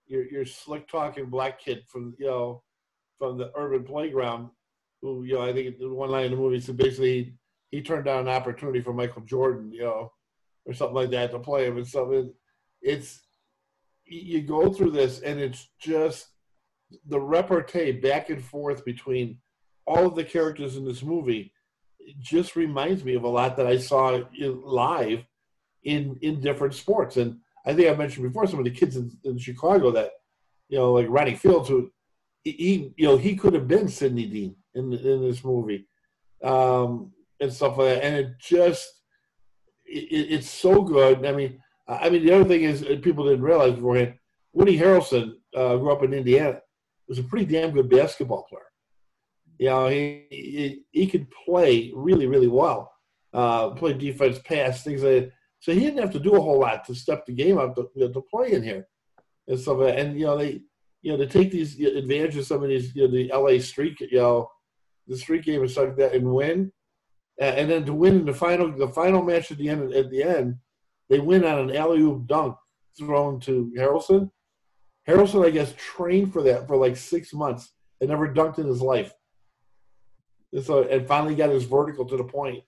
your 0.06 0.26
your 0.26 0.44
slick 0.44 0.86
talking 0.86 1.26
black 1.26 1.58
kid 1.58 1.84
from 1.88 2.14
you 2.18 2.26
know 2.26 2.62
from 3.18 3.38
the 3.38 3.50
urban 3.56 3.84
playground, 3.84 4.50
who 5.00 5.24
you 5.24 5.34
know 5.34 5.42
I 5.42 5.52
think 5.54 5.78
the 5.78 5.88
one 5.88 6.10
line 6.10 6.26
in 6.26 6.32
the 6.32 6.36
movie 6.36 6.60
said 6.60 6.76
basically 6.76 7.34
he 7.70 7.80
turned 7.80 8.04
down 8.04 8.20
an 8.20 8.28
opportunity 8.28 8.82
for 8.82 8.92
Michael 8.92 9.22
Jordan, 9.22 9.72
you 9.72 9.82
know, 9.82 10.12
or 10.66 10.74
something 10.74 10.94
like 10.94 11.10
that 11.10 11.30
to 11.30 11.38
play 11.38 11.66
him 11.66 11.78
and 11.78 11.86
something. 11.86 12.32
It's 12.82 13.22
you 14.04 14.42
go 14.42 14.70
through 14.70 14.90
this 14.90 15.20
and 15.20 15.40
it's 15.40 15.70
just 15.80 16.26
the 17.06 17.20
repartee 17.20 17.92
back 17.92 18.30
and 18.30 18.42
forth 18.44 18.84
between 18.84 19.38
all 19.86 20.06
of 20.06 20.14
the 20.14 20.24
characters 20.24 20.76
in 20.76 20.84
this 20.84 21.02
movie 21.02 21.52
just 22.20 22.56
reminds 22.56 23.04
me 23.04 23.14
of 23.14 23.24
a 23.24 23.28
lot 23.28 23.56
that 23.56 23.66
I 23.66 23.78
saw 23.78 24.20
in, 24.38 24.62
live 24.62 25.24
in 25.84 26.18
in 26.22 26.40
different 26.40 26.74
sports. 26.74 27.16
And 27.16 27.38
I 27.66 27.74
think 27.74 27.88
I 27.90 27.94
mentioned 27.94 28.26
before 28.26 28.46
some 28.46 28.58
of 28.58 28.64
the 28.64 28.70
kids 28.70 28.96
in, 28.96 29.10
in 29.24 29.38
Chicago 29.38 29.90
that 29.92 30.10
you 30.68 30.78
know, 30.78 30.92
like 30.92 31.06
Ronnie 31.08 31.34
Fields, 31.34 31.68
who 31.68 31.90
he- 32.42 32.92
you 32.96 33.06
know 33.06 33.16
he 33.16 33.36
could 33.36 33.54
have 33.54 33.68
been 33.68 33.88
Sidney 33.88 34.26
Deane 34.26 34.56
in 34.74 34.92
in 34.92 35.22
this 35.22 35.44
movie, 35.44 35.86
um, 36.42 37.12
and 37.40 37.52
stuff 37.52 37.78
like 37.78 37.88
that. 37.94 38.04
And 38.04 38.16
it 38.16 38.38
just 38.38 38.86
it- 39.86 40.30
it's 40.32 40.50
so 40.50 40.82
good. 40.82 41.24
I 41.24 41.32
mean, 41.32 41.60
I 41.88 42.10
mean 42.10 42.24
the 42.24 42.32
other 42.32 42.48
thing 42.48 42.62
is 42.62 42.82
uh, 42.82 42.96
people 43.02 43.24
didn't 43.24 43.42
realize 43.44 43.74
beforehand. 43.74 44.14
Woody 44.52 44.78
Harrelson 44.78 45.34
uh, 45.56 45.76
grew 45.76 45.92
up 45.92 46.02
in 46.02 46.14
Indiana. 46.14 46.60
Was 47.08 47.18
a 47.18 47.24
pretty 47.24 47.46
damn 47.46 47.72
good 47.72 47.90
basketball 47.90 48.44
player. 48.48 48.62
You 49.58 49.66
know, 49.66 49.88
he 49.88 50.26
he, 50.30 50.82
he 50.90 51.06
could 51.06 51.26
play 51.44 51.92
really 51.94 52.26
really 52.26 52.48
well. 52.48 52.90
Uh, 53.32 53.70
play 53.70 53.92
defense, 53.92 54.38
pass 54.44 54.82
things 54.84 55.02
like 55.02 55.12
that. 55.12 55.32
So 55.60 55.72
he 55.72 55.80
didn't 55.80 56.00
have 56.00 56.12
to 56.12 56.20
do 56.20 56.36
a 56.36 56.40
whole 56.40 56.60
lot 56.60 56.84
to 56.84 56.94
step 56.94 57.26
the 57.26 57.32
game 57.32 57.58
up 57.58 57.74
to, 57.74 57.88
you 57.96 58.06
know, 58.06 58.12
to 58.12 58.22
play 58.30 58.52
in 58.52 58.62
here 58.62 58.86
and. 59.48 59.66
Like. 59.66 59.98
And 59.98 60.18
you 60.18 60.26
know 60.26 60.38
they 60.38 60.62
you 61.04 61.12
know, 61.12 61.18
to 61.18 61.26
take 61.26 61.50
these 61.50 61.78
advantage 61.78 62.36
of 62.38 62.46
some 62.46 62.62
of 62.62 62.70
these, 62.70 62.96
you 62.96 63.06
know, 63.06 63.12
the 63.12 63.30
LA 63.30 63.60
streak, 63.60 64.00
you 64.00 64.16
know, 64.16 64.48
the 65.06 65.18
streak 65.18 65.44
game 65.44 65.60
and 65.60 65.70
stuff 65.70 65.88
like 65.88 65.96
that, 65.98 66.14
and 66.14 66.32
win, 66.32 66.72
and 67.38 67.70
then 67.70 67.84
to 67.84 67.92
win 67.92 68.20
in 68.20 68.24
the 68.24 68.32
final, 68.32 68.72
the 68.72 68.88
final 68.88 69.22
match 69.22 69.50
at 69.50 69.58
the 69.58 69.68
end, 69.68 69.92
at 69.92 70.10
the 70.10 70.22
end, 70.22 70.56
they 71.10 71.18
win 71.18 71.44
on 71.44 71.68
an 71.68 71.76
alley 71.76 72.00
oop 72.00 72.26
dunk 72.26 72.56
thrown 72.98 73.38
to 73.40 73.70
Harrelson. 73.76 74.30
Harrelson, 75.08 75.44
I 75.44 75.50
guess, 75.50 75.74
trained 75.76 76.32
for 76.32 76.42
that 76.42 76.66
for 76.66 76.76
like 76.76 76.96
six 76.96 77.32
months 77.32 77.72
and 78.00 78.10
never 78.10 78.32
dunked 78.32 78.58
in 78.58 78.66
his 78.66 78.80
life. 78.80 79.12
And 80.52 80.64
so, 80.64 80.84
and 80.84 81.06
finally 81.06 81.34
got 81.34 81.50
his 81.50 81.64
vertical 81.64 82.04
to 82.06 82.16
the 82.16 82.24
point 82.24 82.62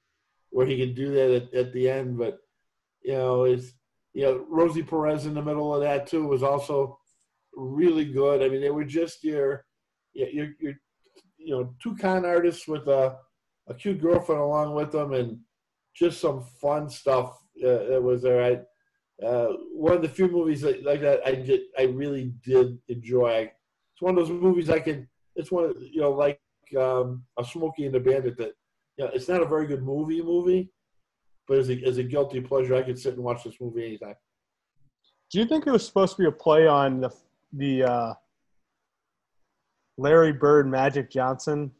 where 0.51 0.67
he 0.67 0.79
could 0.79 0.95
do 0.95 1.13
that 1.13 1.31
at, 1.31 1.55
at 1.55 1.73
the 1.73 1.89
end. 1.89 2.19
But 2.19 2.39
you 3.03 3.13
know, 3.13 3.45
it's 3.45 3.73
you 4.13 4.23
know, 4.23 4.47
Rosie 4.49 4.83
Perez 4.83 5.27
in 5.27 5.35
the 5.35 5.43
middle 5.43 5.75
of 5.75 5.83
that 5.83 6.07
too 6.07 6.27
was 6.27 6.43
also 6.43 6.99
really 7.55 8.05
good. 8.05 8.43
I 8.43 8.49
mean, 8.49 8.61
they 8.61 8.71
were 8.71 8.85
just 8.85 9.23
your, 9.23 9.65
your, 10.15 10.49
your 10.59 10.73
you 11.37 11.51
know, 11.51 11.75
two 11.83 11.95
con 11.97 12.25
artists 12.25 12.67
with 12.67 12.89
a, 12.89 13.17
a 13.69 13.75
cute 13.75 14.01
girlfriend 14.01 14.41
along 14.41 14.75
with 14.75 14.91
them, 14.91 15.13
and 15.13 15.39
just 15.95 16.21
some 16.21 16.45
fun 16.61 16.89
stuff 16.89 17.39
uh, 17.63 17.85
that 17.91 18.03
was 18.03 18.23
there. 18.23 18.43
I, 18.43 18.61
uh, 19.25 19.49
one 19.73 19.95
of 19.95 20.03
the 20.03 20.09
few 20.09 20.29
movies 20.29 20.61
that, 20.61 20.85
like 20.85 21.01
that 21.01 21.27
I 21.27 21.35
did, 21.35 21.61
I 21.79 21.85
really 21.85 22.35
did 22.45 22.79
enjoy. 22.89 23.51
It's 23.93 24.03
one 24.03 24.19
of 24.19 24.27
those 24.27 24.41
movies 24.41 24.69
I 24.69 24.81
can. 24.81 25.09
It's 25.37 25.51
one, 25.51 25.65
of, 25.65 25.77
you 25.81 26.01
know, 26.01 26.11
like 26.11 26.41
um, 26.79 27.25
a 27.39 27.45
Smokey 27.45 27.87
and 27.87 27.95
the 27.95 28.01
Bandit. 28.01 28.37
That, 28.37 28.53
you 28.97 29.05
know, 29.05 29.11
it's 29.15 29.29
not 29.29 29.43
a 29.43 29.47
very 29.47 29.67
good 29.67 29.83
movie, 29.83 30.23
movie, 30.23 30.71
but 31.49 31.59
as 31.59 31.71
a, 31.71 31.83
as 31.85 31.99
a 31.99 32.03
guilty 32.03 32.41
pleasure, 32.41 32.75
I 32.75 32.83
could 32.83 32.99
sit 32.99 33.15
and 33.15 33.25
watch 33.25 33.45
this 33.45 33.61
movie 33.61 33.87
anytime. 33.87 34.17
Do 35.31 35.39
you 35.39 35.47
think 35.47 35.67
it 35.67 35.71
was 35.71 35.87
supposed 35.87 36.17
to 36.17 36.23
be 36.23 36.29
a 36.29 36.33
play 36.33 36.67
on 36.67 37.01
the 37.01 37.11
the 37.53 37.85
uh, 37.85 38.15
Larry 39.97 40.33
Bird 40.33 40.69
Magic 40.69 41.11
Johnson 41.11 41.73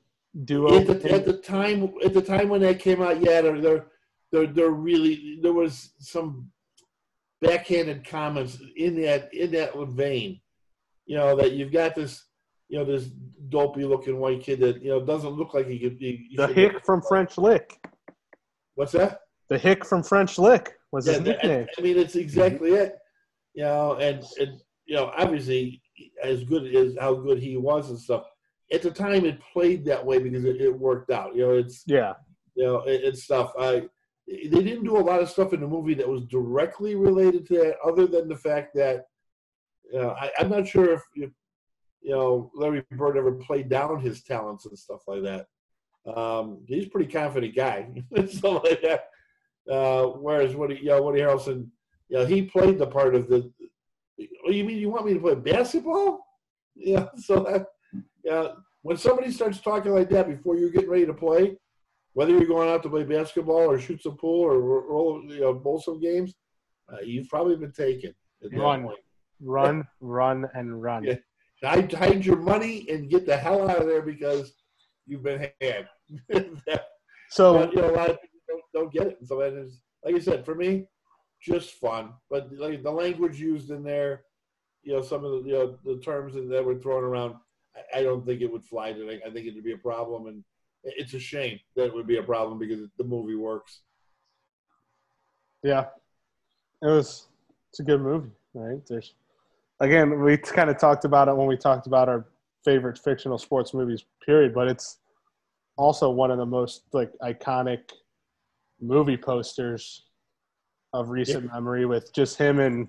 duo? 0.45 0.81
At 0.81 0.87
the, 0.87 1.13
at 1.13 1.27
the 1.27 1.35
time, 1.35 1.93
at 2.05 2.15
the 2.15 2.23
time 2.23 2.49
when 2.49 2.63
that 2.63 2.79
came 2.79 3.03
out, 3.03 3.21
yeah, 3.21 3.43
there, 3.43 3.61
there, 3.61 3.87
there, 4.33 4.47
there 4.47 4.71
really 4.71 5.39
there 5.43 5.53
was 5.53 5.91
some 5.99 6.51
backhanded 7.41 8.07
comments 8.07 8.59
in 8.77 9.01
that 9.03 9.33
in 9.35 9.51
that 9.53 9.75
vein. 9.91 10.41
You 11.07 11.17
know 11.17 11.37
that 11.37 11.53
you've 11.53 11.73
got 11.73 11.95
this, 11.95 12.25
you 12.69 12.79
know, 12.79 12.85
this 12.85 13.07
dopey 13.49 13.85
looking 13.85 14.19
white 14.19 14.43
kid 14.43 14.61
that 14.61 14.83
you 14.83 14.91
know 14.91 15.05
doesn't 15.05 15.31
look 15.31 15.55
like 15.55 15.67
he 15.69 15.79
could 15.79 15.99
be. 15.99 16.31
the 16.37 16.49
Hick 16.49 16.85
from 16.85 17.03
French 17.03 17.39
Lick. 17.39 17.79
What's 18.75 18.93
that? 18.93 19.21
The 19.49 19.59
Hick 19.59 19.85
from 19.87 20.03
French 20.03 20.39
Lick 20.39 20.75
was 20.93 21.07
Yeah, 21.07 21.15
his 21.15 21.23
nickname. 21.23 21.67
I, 21.79 21.81
I 21.81 21.83
mean, 21.83 21.97
it's 21.99 22.17
exactly 22.17 22.73
it. 22.73 22.97
You 23.55 23.65
know, 23.65 23.95
and 23.95 24.25
and 24.41 24.61
you 24.87 24.97
know, 24.97 25.13
obviously, 25.17 25.81
as 26.23 26.45
good 26.45 26.75
as 26.75 26.97
how 27.01 27.15
good 27.15 27.39
he 27.39 27.57
was 27.57 27.91
and 27.91 27.99
stuff. 27.99 28.25
At 28.73 28.83
the 28.83 28.91
time, 28.91 29.25
it 29.25 29.41
played 29.53 29.85
that 29.85 30.05
way 30.05 30.19
because 30.19 30.45
it, 30.45 30.61
it 30.61 30.77
worked 30.77 31.13
out. 31.13 31.37
You 31.37 31.43
know, 31.43 31.53
it's 31.53 31.85
Yeah. 31.87 32.15
you 32.57 32.65
know, 32.65 32.81
and, 32.81 33.05
and 33.05 33.17
stuff. 33.19 33.53
I 33.59 33.85
they 34.27 34.49
didn't 34.49 34.85
do 34.85 34.97
a 34.97 34.99
lot 34.99 35.23
of 35.23 35.29
stuff 35.29 35.53
in 35.53 35.61
the 35.61 35.69
movie 35.69 35.95
that 35.95 36.09
was 36.09 36.23
directly 36.25 36.95
related 36.95 37.47
to 37.47 37.55
that, 37.59 37.77
other 37.85 38.07
than 38.07 38.29
the 38.29 38.37
fact 38.37 38.75
that 38.75 39.07
know, 39.93 40.11
I, 40.11 40.31
I'm 40.39 40.51
not 40.51 40.67
sure 40.67 40.95
if, 40.95 41.03
if 41.15 41.31
you 42.03 42.13
know 42.13 42.51
Larry 42.55 42.85
Bird 42.93 43.17
ever 43.17 43.33
played 43.33 43.69
down 43.69 44.01
his 44.01 44.23
talents 44.23 44.67
and 44.67 44.79
stuff 44.79 45.03
like 45.07 45.23
that. 45.23 45.47
Um, 46.17 46.65
he's 46.67 46.87
a 46.87 46.91
pretty 46.91 47.11
confident 47.11 47.55
guy, 47.57 47.89
stuff 48.29 48.63
like 48.65 48.83
that. 48.83 49.09
Uh, 49.71 50.07
whereas 50.07 50.55
Woody, 50.55 50.77
you 50.77 50.87
know, 50.87 51.03
Woody 51.03 51.21
Harrelson, 51.21 51.69
you 52.09 52.19
know, 52.19 52.27
he 52.27 52.43
played 52.43 52.79
the 52.79 52.87
part 52.87 53.15
of 53.15 53.29
the. 53.29 53.51
Oh, 54.47 54.51
you 54.51 54.65
mean 54.65 54.79
you 54.79 54.89
want 54.89 55.07
me 55.07 55.15
to 55.15 55.21
play 55.21 55.35
basketball? 55.35 56.25
Yeah, 56.75 57.07
so 57.17 57.41
that, 57.41 57.67
yeah, 58.25 58.49
when 58.83 58.97
somebody 58.97 59.33
starts 59.33 59.61
talking 59.61 59.93
like 59.93 60.09
that 60.11 60.29
before 60.29 60.57
you're 60.57 60.71
getting 60.71 60.91
ready 60.91 61.07
to 61.07 61.15
play, 61.15 61.57
whether 62.17 62.33
you're 62.33 62.47
going 62.47 62.71
out 62.71 62.83
to 62.83 62.89
play 62.89 63.05
basketball 63.05 63.71
or 63.71 63.79
shoot 63.79 64.03
some 64.03 64.17
pool 64.17 64.41
or 64.41 64.59
roll, 64.59 65.23
you 65.29 65.41
know, 65.41 65.53
bowl 65.53 65.79
some 65.79 66.01
games, 66.01 66.35
uh, 66.91 67.03
you've 67.05 67.29
probably 67.29 67.57
been 67.57 67.73
taken 67.73 68.15
Run. 68.53 68.89
Run, 69.43 69.85
run, 70.01 70.47
and 70.55 70.81
run. 70.81 71.05
Yeah. 71.05 71.17
Hide, 71.63 71.93
hide 71.93 72.25
your 72.25 72.37
money 72.37 72.87
and 72.89 73.11
get 73.11 73.27
the 73.27 73.37
hell 73.37 73.69
out 73.69 73.83
of 73.83 73.87
there 73.87 74.01
because 74.01 74.55
you've 75.07 75.23
been 75.23 75.51
had. 75.61 75.89
So 77.29 77.55
but, 77.59 77.73
you 77.73 77.83
know, 77.83 77.91
a 77.91 77.97
lot 77.97 78.11
of 78.11 78.23
people 78.23 78.39
don't, 78.49 78.63
don't 78.73 78.93
get 78.93 79.09
it. 79.09 79.19
So 79.25 79.41
that 79.41 79.53
is, 79.53 79.81
like 80.05 80.15
I 80.15 80.21
said, 80.21 80.45
for 80.45 80.55
me, 80.55 80.87
just 81.43 81.75
fun. 81.75 82.13
But 82.31 82.49
like 82.57 82.85
the 82.85 82.91
language 82.91 83.41
used 83.41 83.73
in 83.73 83.83
there, 83.83 84.23
you 84.85 84.93
know, 84.93 85.03
some 85.03 85.25
of 85.25 85.33
the 85.33 85.51
you 85.51 85.55
know 85.55 85.77
the 85.85 86.01
terms 86.01 86.35
that 86.35 86.65
were 86.65 86.79
thrown 86.79 87.03
around, 87.03 87.35
I, 87.75 87.99
I 87.99 88.03
don't 88.05 88.25
think 88.25 88.43
it 88.43 88.53
would 88.53 88.63
fly 88.63 88.93
today. 88.93 89.21
I 89.27 89.31
think 89.31 89.47
it 89.47 89.57
would 89.57 89.65
be 89.65 89.73
a 89.73 89.79
problem, 89.79 90.29
and 90.29 90.45
it's 90.85 91.15
a 91.15 91.19
shame 91.19 91.59
that 91.75 91.87
it 91.87 91.95
would 91.95 92.07
be 92.07 92.19
a 92.19 92.23
problem 92.23 92.59
because 92.59 92.81
the 92.99 93.05
movie 93.05 93.35
works. 93.35 93.81
Yeah, 95.63 95.87
it 96.83 96.87
was. 96.87 97.27
It's 97.71 97.81
a 97.81 97.83
good 97.83 98.01
movie, 98.01 98.31
right? 98.55 98.81
There's, 98.89 99.15
again, 99.81 100.21
we 100.23 100.37
kind 100.37 100.71
of 100.71 100.79
talked 100.79 101.05
about 101.05 101.29
it 101.29 101.37
when 101.37 101.47
we 101.47 101.57
talked 101.57 101.87
about 101.87 102.09
our 102.09 102.27
favorite 102.65 102.99
fictional 102.99 103.39
sports 103.39 103.75
movies, 103.75 104.05
period. 104.25 104.55
But 104.55 104.69
it's 104.69 104.99
also 105.77 106.11
one 106.11 106.31
of 106.31 106.39
the 106.39 106.47
most 106.47 106.85
like 106.93 107.11
iconic 107.23 107.81
movie 108.81 109.17
posters 109.17 110.05
of 110.93 111.11
recent 111.11 111.53
memory, 111.53 111.85
with 111.85 112.13
just 112.15 112.39
him 112.39 112.61
and 112.61 112.89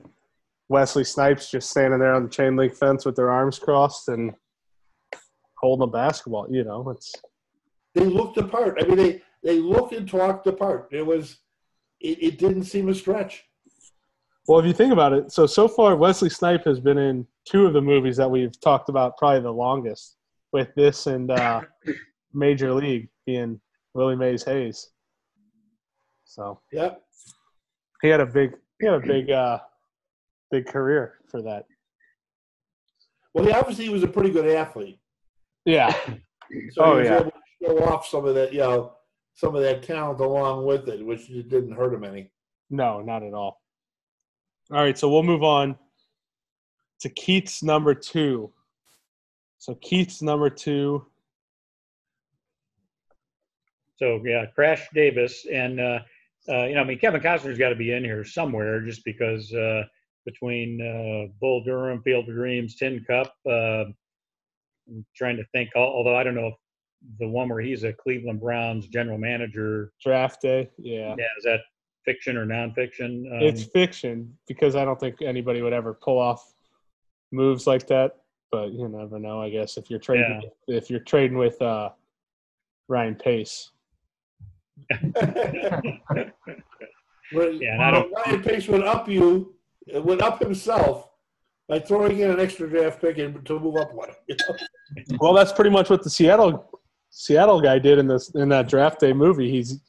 Wesley 0.70 1.04
Snipes 1.04 1.50
just 1.50 1.70
standing 1.70 2.00
there 2.00 2.14
on 2.14 2.24
the 2.24 2.30
chain 2.30 2.56
link 2.56 2.76
fence 2.76 3.06
with 3.06 3.16
their 3.16 3.32
arms 3.32 3.58
crossed 3.60 4.08
and 4.10 4.34
holding 5.58 5.84
a 5.84 5.92
basketball. 5.92 6.48
You 6.50 6.64
know, 6.64 6.90
it's 6.90 7.14
They 7.98 8.06
looked 8.06 8.36
the 8.36 8.44
part. 8.44 8.78
I 8.80 8.86
mean, 8.86 8.98
they 8.98 9.22
they 9.44 9.60
looked 9.60 9.92
and 9.92 10.08
talked 10.08 10.46
the 10.46 10.54
part. 10.54 10.88
It 10.92 11.04
was, 11.04 11.38
it, 12.00 12.22
it 12.22 12.38
didn't 12.38 12.66
seem 12.66 12.90
a 12.90 12.94
stretch. 12.94 13.44
Well, 14.48 14.60
if 14.60 14.66
you 14.68 14.74
think 14.74 14.94
about 14.94 15.14
it, 15.14 15.32
so 15.32 15.48
so 15.48 15.68
far 15.68 15.96
Wesley 15.96 16.30
Snipe 16.30 16.64
has 16.66 16.80
been 16.80 17.00
in 17.00 17.26
two 17.46 17.66
of 17.66 17.74
the 17.74 17.82
movies 17.82 18.16
that 18.18 18.30
we've 18.30 18.60
talked 18.62 18.90
about 18.90 19.18
probably 19.18 19.42
the 19.42 19.52
longest, 19.52 20.18
with 20.54 20.70
this 20.76 21.08
and 21.08 21.32
uh, 21.32 21.62
Major 22.34 22.72
League 22.72 23.10
being 23.26 23.60
Willie 23.96 24.16
Mays 24.16 24.44
Hayes. 24.44 24.92
So 26.26 26.62
yeah, 26.72 26.92
he 28.04 28.10
had 28.10 28.22
a 28.22 28.28
big 28.28 28.54
he 28.80 28.86
had 28.86 28.96
a 28.96 29.08
big 29.08 29.32
uh, 29.32 29.58
big 30.52 30.68
career 30.68 31.16
for 31.32 31.42
that. 31.42 31.66
Well, 33.34 33.46
he 33.46 33.52
obviously 33.52 33.90
was 33.90 34.04
a 34.04 34.08
pretty 34.08 34.30
good 34.30 34.46
athlete. 34.46 35.00
Yeah, 35.66 35.96
So 36.72 36.84
Oh, 36.84 37.00
yeah. 37.00 37.30
Able 37.64 37.78
show 37.78 37.86
off 37.86 38.08
some 38.08 38.26
of 38.26 38.36
that, 38.36 38.54
you 38.54 38.60
know, 38.60 38.94
some 39.34 39.56
of 39.56 39.62
that 39.62 39.84
talent 39.84 40.20
along 40.20 40.66
with 40.66 40.88
it, 40.88 41.06
which 41.06 41.28
didn't 41.28 41.72
hurt 41.72 41.94
him 41.94 42.04
any. 42.04 42.32
no, 42.70 43.02
not 43.02 43.24
at 43.24 43.34
all. 43.34 43.62
All 44.72 44.78
right, 44.78 44.98
so 44.98 45.10
we'll 45.10 45.24
move 45.24 45.44
on 45.44 45.78
to 47.00 47.10
Keith's 47.10 47.64
number 47.64 47.94
two. 47.94 48.52
So 49.60 49.76
Keith's 49.76 50.22
number 50.22 50.50
two. 50.50 51.06
So 53.98 54.22
yeah, 54.26 54.46
Crash 54.54 54.88
Davis, 54.94 55.46
and 55.52 55.80
uh, 55.80 56.00
uh, 56.50 56.66
you 56.66 56.76
know, 56.76 56.82
I 56.82 56.84
mean, 56.84 57.00
Kevin 57.00 57.22
Costner's 57.22 57.58
got 57.58 57.70
to 57.70 57.76
be 57.76 57.94
in 57.94 58.04
here 58.04 58.24
somewhere, 58.24 58.82
just 58.82 59.04
because 59.04 59.52
uh, 59.54 59.84
between 60.26 60.82
uh, 60.82 61.32
Bull 61.40 61.64
Durham, 61.64 62.02
Field 62.04 62.30
of 62.30 62.36
Dreams, 62.36 62.76
Tin 62.76 63.04
Cup, 63.08 63.34
uh, 63.50 63.86
I'm 64.88 65.06
trying 65.16 65.38
to 65.38 65.46
think. 65.52 65.70
Although 65.76 66.16
I 66.16 66.24
don't 66.24 66.36
know 66.36 66.48
if 66.48 66.54
the 67.20 67.28
one 67.28 67.50
where 67.50 67.62
he's 67.62 67.84
a 67.84 67.94
Cleveland 67.94 68.42
Browns 68.42 68.88
general 68.88 69.18
manager, 69.18 69.92
Draft 70.04 70.42
day, 70.42 70.70
yeah. 70.78 71.16
yeah, 71.18 71.26
is 71.38 71.44
that 71.44 71.60
fiction 72.06 72.38
or 72.38 72.46
nonfiction? 72.46 73.32
Um, 73.32 73.42
it's 73.42 73.64
fiction 73.64 74.36
because 74.48 74.76
I 74.76 74.86
don't 74.86 75.00
think 75.00 75.22
anybody 75.22 75.62
would 75.62 75.74
ever 75.74 75.94
pull 75.94 76.18
off 76.20 76.54
moves 77.32 77.68
like 77.68 77.88
that. 77.88 78.18
But 78.52 78.72
you 78.72 78.88
never 78.88 79.20
know. 79.20 79.42
I 79.42 79.50
guess 79.50 79.76
if 79.78 79.90
you're 79.90 80.00
trading, 80.00 80.42
if 80.68 80.90
you're 80.90 81.02
trading 81.02 81.38
with 81.38 81.62
uh, 81.62 81.90
Ryan 82.88 83.16
Pace, 83.16 83.72
But 87.34 87.56
Yeah, 87.60 87.74
and 87.74 87.84
I 87.84 87.92
don't- 87.92 88.12
Ryan 88.14 88.42
Pace 88.42 88.68
would 88.70 88.84
up 88.84 89.10
you, 89.10 89.56
would 89.94 90.22
up 90.22 90.42
himself 90.42 91.10
by 91.68 91.80
throwing 91.80 92.20
in 92.20 92.32
an 92.32 92.40
extra 92.40 92.70
draft 92.70 93.02
pick 93.02 93.18
and 93.18 93.46
to 93.46 93.60
move 93.60 93.76
up 93.76 93.94
one. 93.94 94.10
you 94.28 94.36
know? 94.48 94.56
well, 95.20 95.34
that's 95.34 95.52
pretty 95.52 95.70
much 95.70 95.90
what 95.90 96.04
the 96.04 96.10
Seattle 96.10 96.70
Seattle 97.20 97.60
guy 97.60 97.80
did 97.80 97.98
in 97.98 98.08
this 98.08 98.30
in 98.36 98.50
that 98.50 98.70
draft 98.70 99.00
day 99.00 99.12
movie. 99.12 99.50
He's 99.50 99.82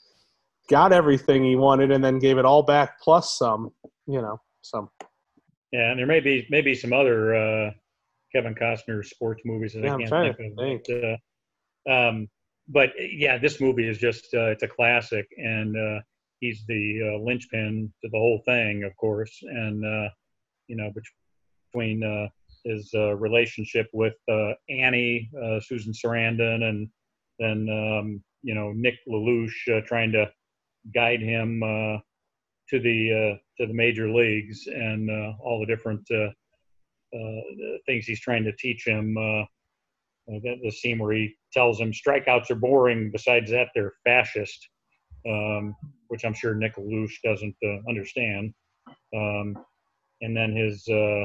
got 0.70 0.92
everything 0.92 1.44
he 1.44 1.56
wanted 1.56 1.90
and 1.90 2.02
then 2.02 2.18
gave 2.18 2.38
it 2.38 2.46
all 2.46 2.62
back 2.62 3.00
plus 3.02 3.36
some. 3.36 3.70
You 4.06 4.22
know, 4.22 4.40
some. 4.62 4.88
yeah, 5.70 5.90
and 5.90 5.98
there 5.98 6.06
may 6.06 6.20
be 6.20 6.46
maybe 6.48 6.74
some 6.74 6.94
other 6.94 7.34
uh, 7.34 7.70
Kevin 8.34 8.54
Costner 8.54 9.04
sports 9.04 9.42
movies 9.44 9.74
that 9.74 9.82
Yeah, 9.82 9.96
I 9.96 9.98
can't 9.98 10.36
think 10.36 10.88
of. 10.88 11.18
But, 11.84 11.90
uh, 11.90 12.08
um, 12.08 12.28
but 12.66 12.90
yeah, 12.98 13.36
this 13.36 13.60
movie 13.60 13.86
is 13.86 13.98
just 13.98 14.28
uh, 14.32 14.46
it's 14.46 14.62
a 14.62 14.68
classic, 14.68 15.26
and 15.36 15.76
uh, 15.76 16.00
he's 16.40 16.64
the 16.66 17.12
uh, 17.12 17.22
linchpin 17.22 17.92
to 18.02 18.08
the 18.10 18.18
whole 18.18 18.40
thing, 18.46 18.84
of 18.84 18.96
course. 18.96 19.38
And 19.42 19.84
uh, 19.84 20.08
you 20.66 20.76
know, 20.76 20.90
between 21.72 22.02
uh, 22.02 22.28
his 22.64 22.90
uh, 22.94 23.16
relationship 23.16 23.88
with 23.92 24.14
uh, 24.30 24.52
Annie, 24.70 25.30
uh, 25.42 25.60
Susan 25.60 25.92
Sarandon, 25.92 26.62
and 26.64 26.88
then 27.38 27.68
um, 27.70 28.22
you 28.42 28.54
know 28.54 28.72
Nuke 28.76 28.98
LaLoosh 29.08 29.76
uh, 29.76 29.80
trying 29.86 30.12
to 30.12 30.30
guide 30.94 31.20
him 31.20 31.62
uh, 31.62 31.98
to 32.68 32.80
the 32.80 33.12
uh, 33.12 33.36
to 33.58 33.66
the 33.66 33.74
major 33.74 34.10
leagues 34.10 34.66
and 34.66 35.10
all 35.40 35.60
the 35.60 35.66
different 35.66 36.06
things 37.86 38.04
he's 38.06 38.20
trying 38.20 38.44
to 38.44 38.52
teach 38.56 38.86
him. 38.86 39.14
The, 40.30 40.56
the 40.62 40.70
scene 40.70 40.98
where 40.98 41.14
he 41.14 41.34
tells 41.54 41.80
him 41.80 41.90
strikeouts 41.90 42.50
are 42.50 42.54
boring. 42.54 43.10
Besides 43.10 43.50
that, 43.50 43.68
they're 43.74 43.94
fascist, 44.04 44.68
um, 45.26 45.74
which 46.08 46.22
I'm 46.22 46.34
sure 46.34 46.54
Nuke 46.54 46.76
LaLoosh 46.76 47.14
doesn't 47.24 47.56
understand. 47.88 48.52
Um, 49.16 49.56
and 50.20 50.36
then 50.36 50.54
his 50.54 50.86
uh, 50.88 51.24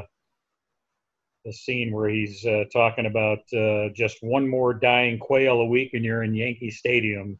the 1.44 1.52
scene 1.52 1.92
where 1.92 2.08
he's 2.08 2.44
uh, 2.46 2.64
talking 2.72 3.06
about 3.06 3.40
uh, 3.52 3.88
just 3.94 4.18
one 4.22 4.48
more 4.48 4.72
dying 4.72 5.18
quail 5.18 5.60
a 5.60 5.66
week 5.66 5.90
and 5.92 6.04
you're 6.04 6.22
in 6.22 6.34
Yankee 6.34 6.70
Stadium, 6.70 7.38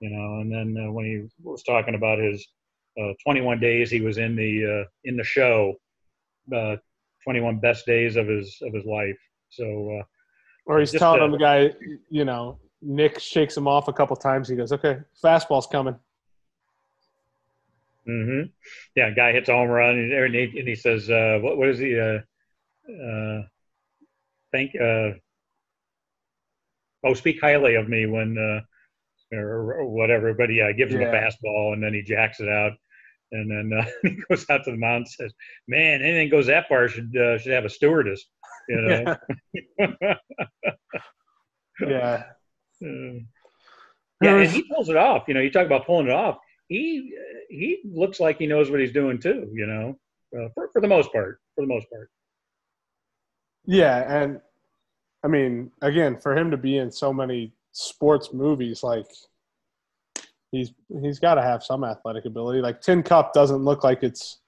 you 0.00 0.10
know. 0.10 0.40
And 0.40 0.52
then 0.52 0.84
uh, 0.84 0.92
when 0.92 1.04
he 1.04 1.28
was 1.42 1.62
talking 1.62 1.94
about 1.94 2.18
his 2.18 2.46
uh, 3.00 3.12
21 3.22 3.60
days 3.60 3.90
he 3.90 4.00
was 4.00 4.18
in 4.18 4.34
the 4.34 4.82
uh, 4.82 4.88
in 5.04 5.16
the 5.16 5.24
show, 5.24 5.74
uh, 6.54 6.76
21 7.22 7.58
best 7.60 7.86
days 7.86 8.16
of 8.16 8.26
his 8.26 8.58
of 8.62 8.74
his 8.74 8.84
life. 8.84 9.18
So 9.50 10.00
uh, 10.00 10.02
Or 10.66 10.80
he's 10.80 10.92
telling 10.92 11.22
him 11.22 11.30
the 11.30 11.38
guy, 11.38 11.72
you 12.10 12.24
know, 12.24 12.58
Nick 12.82 13.20
shakes 13.20 13.56
him 13.56 13.68
off 13.68 13.86
a 13.86 13.92
couple 13.92 14.16
times. 14.16 14.48
He 14.48 14.56
goes, 14.56 14.72
"Okay, 14.72 14.98
fastball's 15.22 15.68
coming." 15.68 15.96
Mm-hmm. 18.08 18.48
Yeah, 18.96 19.10
guy 19.10 19.32
hits 19.32 19.48
a 19.48 19.52
home 19.52 19.68
run, 19.68 19.96
and, 19.96 20.34
he, 20.34 20.58
and 20.58 20.66
he 20.66 20.74
says, 20.74 21.08
uh, 21.10 21.38
"What? 21.40 21.58
What 21.58 21.68
is 21.68 21.78
he? 21.78 21.94
Uh, 22.88 23.42
thank. 24.52 24.74
Uh, 24.74 25.18
oh, 27.04 27.14
speak 27.14 27.40
highly 27.40 27.74
of 27.74 27.88
me 27.88 28.06
when, 28.06 28.36
uh, 28.38 29.36
or, 29.36 29.86
whatever." 29.86 30.34
But 30.34 30.52
yeah, 30.52 30.72
gives 30.72 30.94
him 30.94 31.02
a 31.02 31.04
Yeah. 31.04 31.30
fastball, 31.30 31.74
and 31.74 31.82
then 31.82 31.94
he 31.94 32.02
jacks 32.02 32.40
it 32.40 32.48
out, 32.48 32.72
and 33.32 33.50
then 33.50 33.78
uh, 33.78 33.84
he 34.02 34.16
goes 34.28 34.48
out 34.50 34.64
to 34.64 34.70
the 34.70 34.76
mound 34.76 35.06
and 35.06 35.08
says, 35.08 35.34
"Man, 35.66 36.02
anything 36.02 36.30
goes 36.30 36.46
that 36.46 36.68
far 36.68 36.88
should 36.88 37.14
uh, 37.16 37.38
should 37.38 37.52
have 37.52 37.64
a 37.64 37.70
stewardess." 37.70 38.24
You 38.68 38.82
know. 38.82 39.16
Yeah, 41.80 41.86
Uh, 41.86 42.22
yeah, 44.22 44.36
and 44.36 44.50
he 44.50 44.62
pulls 44.64 44.88
it 44.88 44.96
off. 44.96 45.24
You 45.28 45.34
know, 45.34 45.40
you 45.40 45.50
talk 45.50 45.66
about 45.66 45.86
pulling 45.86 46.06
it 46.06 46.12
off. 46.12 46.38
He 46.68 47.14
he 47.48 47.80
looks 47.84 48.20
like 48.20 48.38
he 48.38 48.46
knows 48.46 48.70
what 48.70 48.80
he's 48.80 48.92
doing 48.92 49.18
too. 49.18 49.48
You 49.52 49.66
know, 49.66 49.98
uh, 50.36 50.48
for 50.54 50.70
for 50.72 50.80
the 50.80 50.88
most 50.88 51.12
part. 51.12 51.40
For 51.54 51.62
the 51.62 51.68
most 51.68 51.88
part. 51.90 52.10
Yeah, 53.68 54.22
and 54.22 54.40
I 55.22 55.28
mean, 55.28 55.70
again, 55.82 56.16
for 56.16 56.34
him 56.34 56.50
to 56.50 56.56
be 56.56 56.78
in 56.78 56.90
so 56.90 57.12
many 57.12 57.52
sports 57.72 58.32
movies, 58.32 58.82
like 58.82 59.06
he's 60.50 60.72
he's 61.02 61.18
got 61.18 61.34
to 61.34 61.42
have 61.42 61.62
some 61.62 61.84
athletic 61.84 62.24
ability. 62.24 62.62
Like 62.62 62.80
Tin 62.80 63.02
Cup 63.02 63.34
doesn't 63.34 63.62
look 63.62 63.84
like 63.84 64.02
it's, 64.02 64.38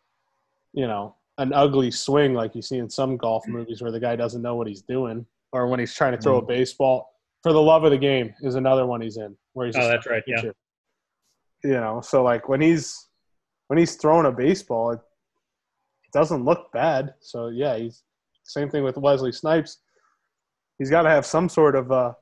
you 0.73 0.87
know, 0.87 1.17
an 1.37 1.53
ugly 1.53 1.91
swing 1.91 2.33
like 2.33 2.55
you 2.55 2.63
see 2.63 2.79
in 2.79 2.89
some 2.89 3.19
golf 3.19 3.45
mm. 3.47 3.51
movies 3.51 3.83
where 3.83 3.93
the 3.93 4.01
guy 4.01 4.17
doesn't 4.17 4.41
know 4.41 4.55
what 4.55 4.67
he's 4.67 4.81
doing, 4.81 5.27
or 5.53 5.67
when 5.67 5.81
he's 5.81 5.95
trying 5.95 6.13
to 6.13 6.19
throw 6.19 6.39
a 6.39 6.43
mm. 6.43 6.49
baseball. 6.49 7.07
For 7.43 7.53
the 7.53 7.61
love 7.61 7.85
of 7.85 7.91
the 7.91 7.99
game 7.99 8.35
is 8.41 8.55
another 8.55 8.87
one 8.87 9.03
he's 9.03 9.19
in 9.19 9.37
where 9.53 9.67
he's 9.67 9.77
Oh, 9.77 9.87
that's 9.87 10.07
right. 10.07 10.23
Yeah. 10.27 10.45
You 11.63 11.73
know, 11.73 12.01
so 12.03 12.23
like 12.23 12.49
when 12.49 12.63
he's 12.63 13.09
when 13.67 13.79
he's 13.79 13.97
throwing 13.97 14.25
a 14.25 14.33
baseball, 14.33 14.93
it, 14.93 15.01
it 16.05 16.13
doesn't 16.13 16.43
look 16.43 16.73
bad. 16.73 17.13
So 17.21 17.49
yeah, 17.49 17.77
he's 17.77 18.03
same 18.45 18.69
thing 18.71 18.83
with 18.85 18.97
Wesley 18.97 19.33
Snipes. 19.33 19.79
He's 20.79 20.91
got 20.91 21.03
to 21.03 21.11
have 21.11 21.27
some 21.27 21.49
sort 21.49 21.77
of 21.77 21.93
uh, 21.93 22.13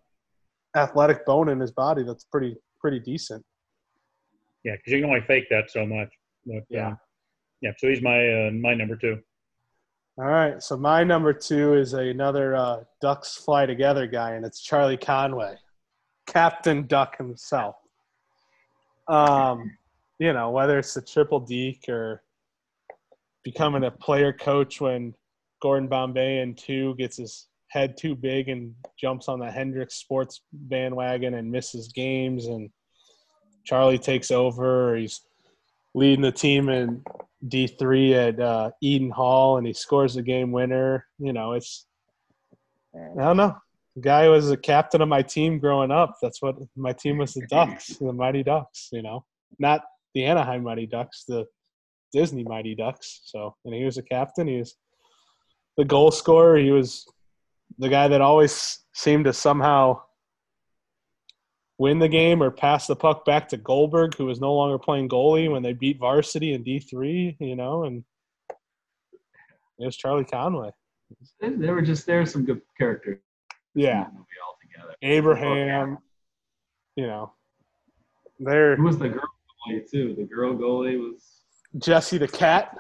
athletic 0.77 1.25
bone 1.25 1.49
in 1.49 1.61
his 1.61 1.71
body 1.71 2.03
that's 2.03 2.25
pretty 2.25 2.57
pretty 2.81 3.01
decent. 3.01 3.45
Yeah, 4.65 4.73
because 4.77 4.93
you 4.93 5.01
can 5.01 5.09
only 5.11 5.23
fake 5.23 5.47
that 5.51 5.71
so 5.71 5.87
much. 5.87 6.09
But, 6.45 6.65
Yeah. 6.69 6.89
uh, 6.89 6.95
yeah. 7.61 7.73
So 7.79 7.89
he's 7.89 8.03
my 8.03 8.49
uh, 8.49 8.51
my 8.51 8.75
number 8.75 8.97
two. 8.97 9.21
All 10.19 10.25
right, 10.25 10.61
so 10.61 10.77
my 10.77 11.05
number 11.05 11.33
two 11.33 11.75
is 11.75 11.93
another 11.93 12.57
uh, 12.57 12.81
Ducks 13.01 13.37
Fly 13.37 13.67
Together 13.67 14.09
guy, 14.09 14.33
and 14.33 14.45
it's 14.45 14.61
Charlie 14.61 14.97
Conway, 14.97 15.55
Captain 16.27 16.89
Duck 16.89 17.17
himself. 17.17 17.77
Um, 19.07 19.79
you 20.19 20.33
know, 20.33 20.51
whether 20.51 20.77
it's 20.81 20.95
the 20.95 21.03
triple 21.03 21.39
deke 21.39 21.89
or 21.89 22.25
becoming 23.45 23.85
a 23.85 23.93
player 23.93 24.33
coach 24.33 24.81
when 24.81 25.15
Gordon 25.61 25.89
Bombay 25.89 26.41
in 26.41 26.55
two 26.55 26.95
gets 26.97 27.17
his 27.17 27.49
head 27.69 27.97
too 27.97 28.15
big 28.15 28.49
and 28.49 28.75
jumps 28.99 29.29
on 29.29 29.39
the 29.39 29.51
Hendricks 29.51 29.97
sports 29.97 30.43
bandwagon 30.53 31.35
and 31.35 31.51
misses 31.51 31.89
games, 31.89 32.47
and 32.47 32.71
Charlie 33.65 33.99
takes 33.99 34.31
over. 34.31 34.97
He's 34.97 35.21
leading 35.95 36.23
the 36.23 36.33
team 36.33 36.69
in 36.69 37.03
D 37.47 37.67
three 37.67 38.15
at 38.15 38.41
uh, 38.41 38.71
Eden 38.81 39.11
Hall, 39.11 39.59
and 39.59 39.67
he 39.67 39.73
scores 39.73 40.15
the 40.15 40.23
game 40.23 40.53
winner. 40.53 41.07
You 41.19 41.33
know, 41.33 41.53
it's 41.53 41.87
I 42.95 43.23
don't 43.23 43.37
know. 43.37 43.57
The 43.97 44.03
guy 44.03 44.29
was 44.29 44.51
a 44.51 44.57
captain 44.57 45.03
of 45.03 45.09
my 45.09 45.23
team 45.23 45.59
growing 45.59 45.91
up. 45.91 46.17
That's 46.23 46.41
what 46.41 46.57
my 46.77 46.93
team 46.93 47.19
was. 47.19 47.35
The 47.35 47.47
Ducks, 47.49 47.89
the 48.01 48.13
Mighty 48.13 48.43
Ducks. 48.43 48.89
You 48.93 49.03
know, 49.03 49.25
not 49.59 49.83
the 50.15 50.25
Anaheim 50.25 50.63
Mighty 50.63 50.87
Ducks, 50.87 51.25
the 51.27 51.47
Disney 52.13 52.45
Mighty 52.45 52.75
Ducks. 52.75 53.21
So, 53.25 53.55
and 53.65 53.75
he 53.75 53.85
was 53.85 53.99
a 53.99 54.03
captain. 54.03 54.47
He 54.47 54.59
was 54.59 54.77
the 55.79 55.85
goal 55.85 56.11
scorer. 56.11 56.59
He 56.59 56.71
was 56.71 57.07
the 57.79 57.89
guy 57.89 58.09
that 58.09 58.21
always 58.21 58.81
seemed 58.93 59.25
to 59.25 59.33
somehow 59.33 60.03
win 61.79 62.01
the 62.01 62.09
game 62.09 62.43
or 62.43 62.51
pass 62.51 62.87
the 62.87 62.97
puck 62.97 63.25
back 63.25 63.49
to 63.49 63.57
Goldberg, 63.57 64.17
who 64.17 64.27
was 64.27 64.41
no 64.41 64.53
longer 64.53 64.79
playing 64.79 65.09
goalie 65.09 65.51
when 65.51 65.63
they 65.63 65.73
beat 65.73 65.99
varsity 65.99 66.53
in 66.53 66.65
D 66.65 66.81
three, 66.81 67.37
you 67.41 67.57
know, 67.57 67.85
and 67.85 68.05
it 68.51 69.87
was 69.87 69.97
Charlie 69.97 70.25
Conway. 70.25 70.71
They, 71.41 71.71
were 71.71 71.81
just 71.81 72.05
there. 72.05 72.27
Some 72.27 72.45
good 72.45 72.61
characters. 72.77 73.21
Yeah. 73.75 74.07
all 74.07 74.59
together. 74.61 74.95
Abraham, 75.01 75.99
you 76.97 77.07
know. 77.07 77.33
They're 78.41 78.77
Who 78.77 78.83
was 78.83 78.99
the 78.99 79.09
girl 79.09 79.23
goalie 79.71 79.89
too? 79.91 80.15
The 80.19 80.25
girl 80.25 80.55
goalie 80.55 80.99
was 80.99 81.43
Jesse 81.79 82.19
the 82.19 82.29
cat. 82.29 82.77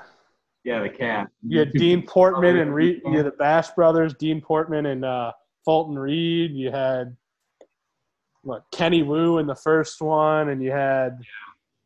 Yeah, 0.65 0.83
the 0.83 0.89
cat. 0.89 1.29
You 1.47 1.61
had 1.61 1.73
Dean 1.75 2.07
Portman 2.07 2.59
and 2.59 2.75
Reed, 2.75 3.03
you 3.05 3.17
had 3.17 3.27
the 3.27 3.33
Bash 3.33 3.71
brothers, 3.71 4.15
Dean 4.15 4.41
Portman 4.41 4.87
and 4.87 5.05
uh, 5.05 5.33
Fulton 5.65 5.99
Reed. 5.99 6.53
You 6.53 6.71
had 6.71 7.17
what 8.43 8.65
Kenny 8.73 9.03
Wu 9.03 9.39
in 9.39 9.47
the 9.47 9.55
first 9.55 10.01
one, 10.01 10.49
and 10.51 10.63
you 10.63 10.71
had 10.71 11.19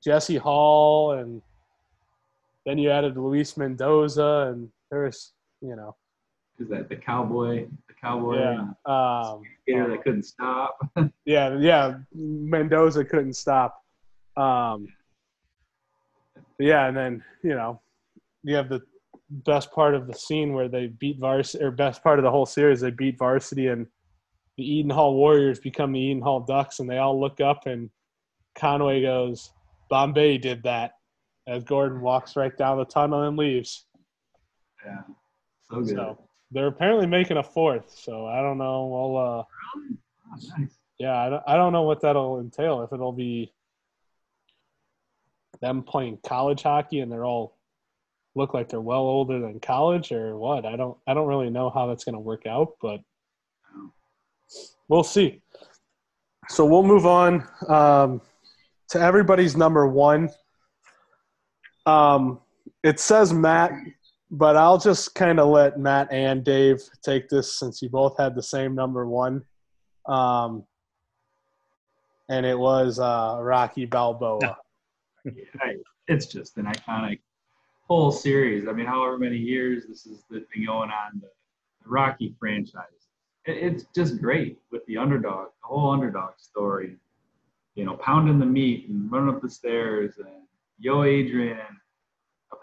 Jesse 0.02 0.36
Hall, 0.36 1.12
and 1.12 1.42
then 2.66 2.78
you 2.78 2.90
added 2.90 3.16
Luis 3.16 3.56
Mendoza, 3.56 4.52
and 4.52 4.68
there 4.90 5.04
was, 5.04 5.32
you 5.60 5.76
know, 5.76 5.96
Is 6.58 6.68
that 6.68 6.88
the 6.88 6.96
cowboy? 6.96 7.66
The 7.88 7.94
cowboy 8.00 8.38
yeah, 8.38 8.60
um, 8.84 9.42
skater 9.62 9.90
that 9.90 10.02
couldn't 10.02 10.24
stop. 10.24 10.78
yeah, 11.24 11.56
yeah. 11.58 11.98
Mendoza 12.14 13.04
couldn't 13.04 13.34
stop. 13.34 13.80
Um, 14.36 14.88
yeah, 16.58 16.86
and 16.86 16.96
then 16.96 17.24
you 17.42 17.54
know, 17.54 17.80
you 18.42 18.54
have 18.56 18.68
the 18.68 18.82
best 19.30 19.72
part 19.72 19.94
of 19.94 20.06
the 20.06 20.14
scene 20.14 20.52
where 20.52 20.68
they 20.68 20.86
beat 20.88 21.18
varsity, 21.18 21.64
or 21.64 21.70
best 21.70 22.02
part 22.02 22.18
of 22.18 22.22
the 22.24 22.30
whole 22.30 22.46
series, 22.46 22.80
they 22.80 22.90
beat 22.90 23.18
varsity, 23.18 23.68
and 23.68 23.86
the 24.56 24.64
Eden 24.64 24.90
Hall 24.90 25.14
Warriors 25.14 25.58
become 25.58 25.92
the 25.92 26.00
Eden 26.00 26.22
Hall 26.22 26.40
Ducks, 26.40 26.80
and 26.80 26.88
they 26.90 26.98
all 26.98 27.18
look 27.18 27.40
up, 27.40 27.66
and 27.66 27.88
Conway 28.54 29.02
goes, 29.02 29.52
"Bombay 29.88 30.38
did 30.38 30.62
that," 30.64 30.98
as 31.46 31.64
Gordon 31.64 32.00
walks 32.02 32.36
right 32.36 32.56
down 32.56 32.78
the 32.78 32.84
tunnel 32.84 33.22
and 33.22 33.36
leaves. 33.36 33.86
yeah, 34.84 35.02
so 35.62 35.76
good. 35.80 35.88
So 35.88 36.18
they're 36.50 36.66
apparently 36.66 37.06
making 37.06 37.38
a 37.38 37.42
fourth. 37.42 37.90
So 37.90 38.26
I 38.26 38.42
don't 38.42 38.58
know. 38.58 38.86
Well, 38.86 39.16
uh, 39.16 39.44
Oh, 39.74 40.36
nice. 40.58 40.78
yeah, 40.98 41.16
I 41.16 41.30
don't, 41.30 41.42
I 41.46 41.56
don't 41.56 41.72
know 41.72 41.82
what 41.82 42.00
that'll 42.02 42.40
entail. 42.40 42.82
If 42.82 42.92
it'll 42.92 43.12
be 43.12 43.52
them 45.60 45.82
playing 45.82 46.18
college 46.26 46.62
hockey 46.62 47.00
and 47.00 47.10
they're 47.10 47.24
all 47.24 47.56
look 48.34 48.54
like 48.54 48.68
they're 48.68 48.80
well 48.80 49.00
older 49.00 49.40
than 49.40 49.60
college 49.60 50.12
or 50.12 50.36
what. 50.36 50.64
I 50.64 50.76
don't 50.76 50.96
I 51.06 51.14
don't 51.14 51.28
really 51.28 51.50
know 51.50 51.70
how 51.70 51.86
that's 51.86 52.04
going 52.04 52.14
to 52.14 52.20
work 52.20 52.46
out, 52.46 52.74
but 52.80 53.00
we'll 54.88 55.04
see. 55.04 55.42
So 56.48 56.64
we'll 56.64 56.82
move 56.82 57.06
on 57.06 57.46
um, 57.68 58.20
to 58.90 59.00
everybody's 59.00 59.56
number 59.56 59.86
one. 59.86 60.28
Um, 61.86 62.40
it 62.82 63.00
says 63.00 63.32
Matt, 63.32 63.72
but 64.30 64.56
I'll 64.56 64.78
just 64.78 65.14
kind 65.14 65.38
of 65.38 65.48
let 65.48 65.78
Matt 65.78 66.12
and 66.12 66.44
Dave 66.44 66.82
take 67.04 67.28
this 67.28 67.58
since 67.58 67.80
you 67.80 67.88
both 67.88 68.16
had 68.18 68.34
the 68.34 68.42
same 68.42 68.74
number 68.74 69.06
one. 69.06 69.42
Um, 70.06 70.64
and 72.28 72.44
it 72.46 72.58
was 72.58 72.98
uh, 72.98 73.38
Rocky 73.40 73.86
Balboa. 73.86 74.56
It's 76.08 76.26
just 76.26 76.58
an 76.58 76.64
iconic 76.64 77.20
whole 77.92 78.10
series. 78.10 78.66
I 78.66 78.72
mean, 78.72 78.86
however 78.86 79.18
many 79.18 79.36
years 79.36 79.84
this 79.86 80.04
has 80.04 80.22
been 80.30 80.64
going 80.64 80.90
on, 80.90 81.20
the, 81.20 81.28
Rocky 81.84 82.34
franchise. 82.38 83.02
It, 83.44 83.56
it's 83.56 83.84
just 83.94 84.22
great 84.22 84.58
with 84.70 84.86
the 84.86 84.96
underdog, 84.96 85.48
the 85.60 85.66
whole 85.66 85.90
underdog 85.90 86.34
story. 86.38 86.96
You 87.74 87.84
know, 87.84 87.96
pounding 87.96 88.38
the 88.38 88.46
meat 88.46 88.88
and 88.88 89.10
running 89.10 89.34
up 89.34 89.42
the 89.42 89.50
stairs 89.50 90.14
and 90.18 90.46
Yo 90.78 91.02
Adrian, 91.02 91.58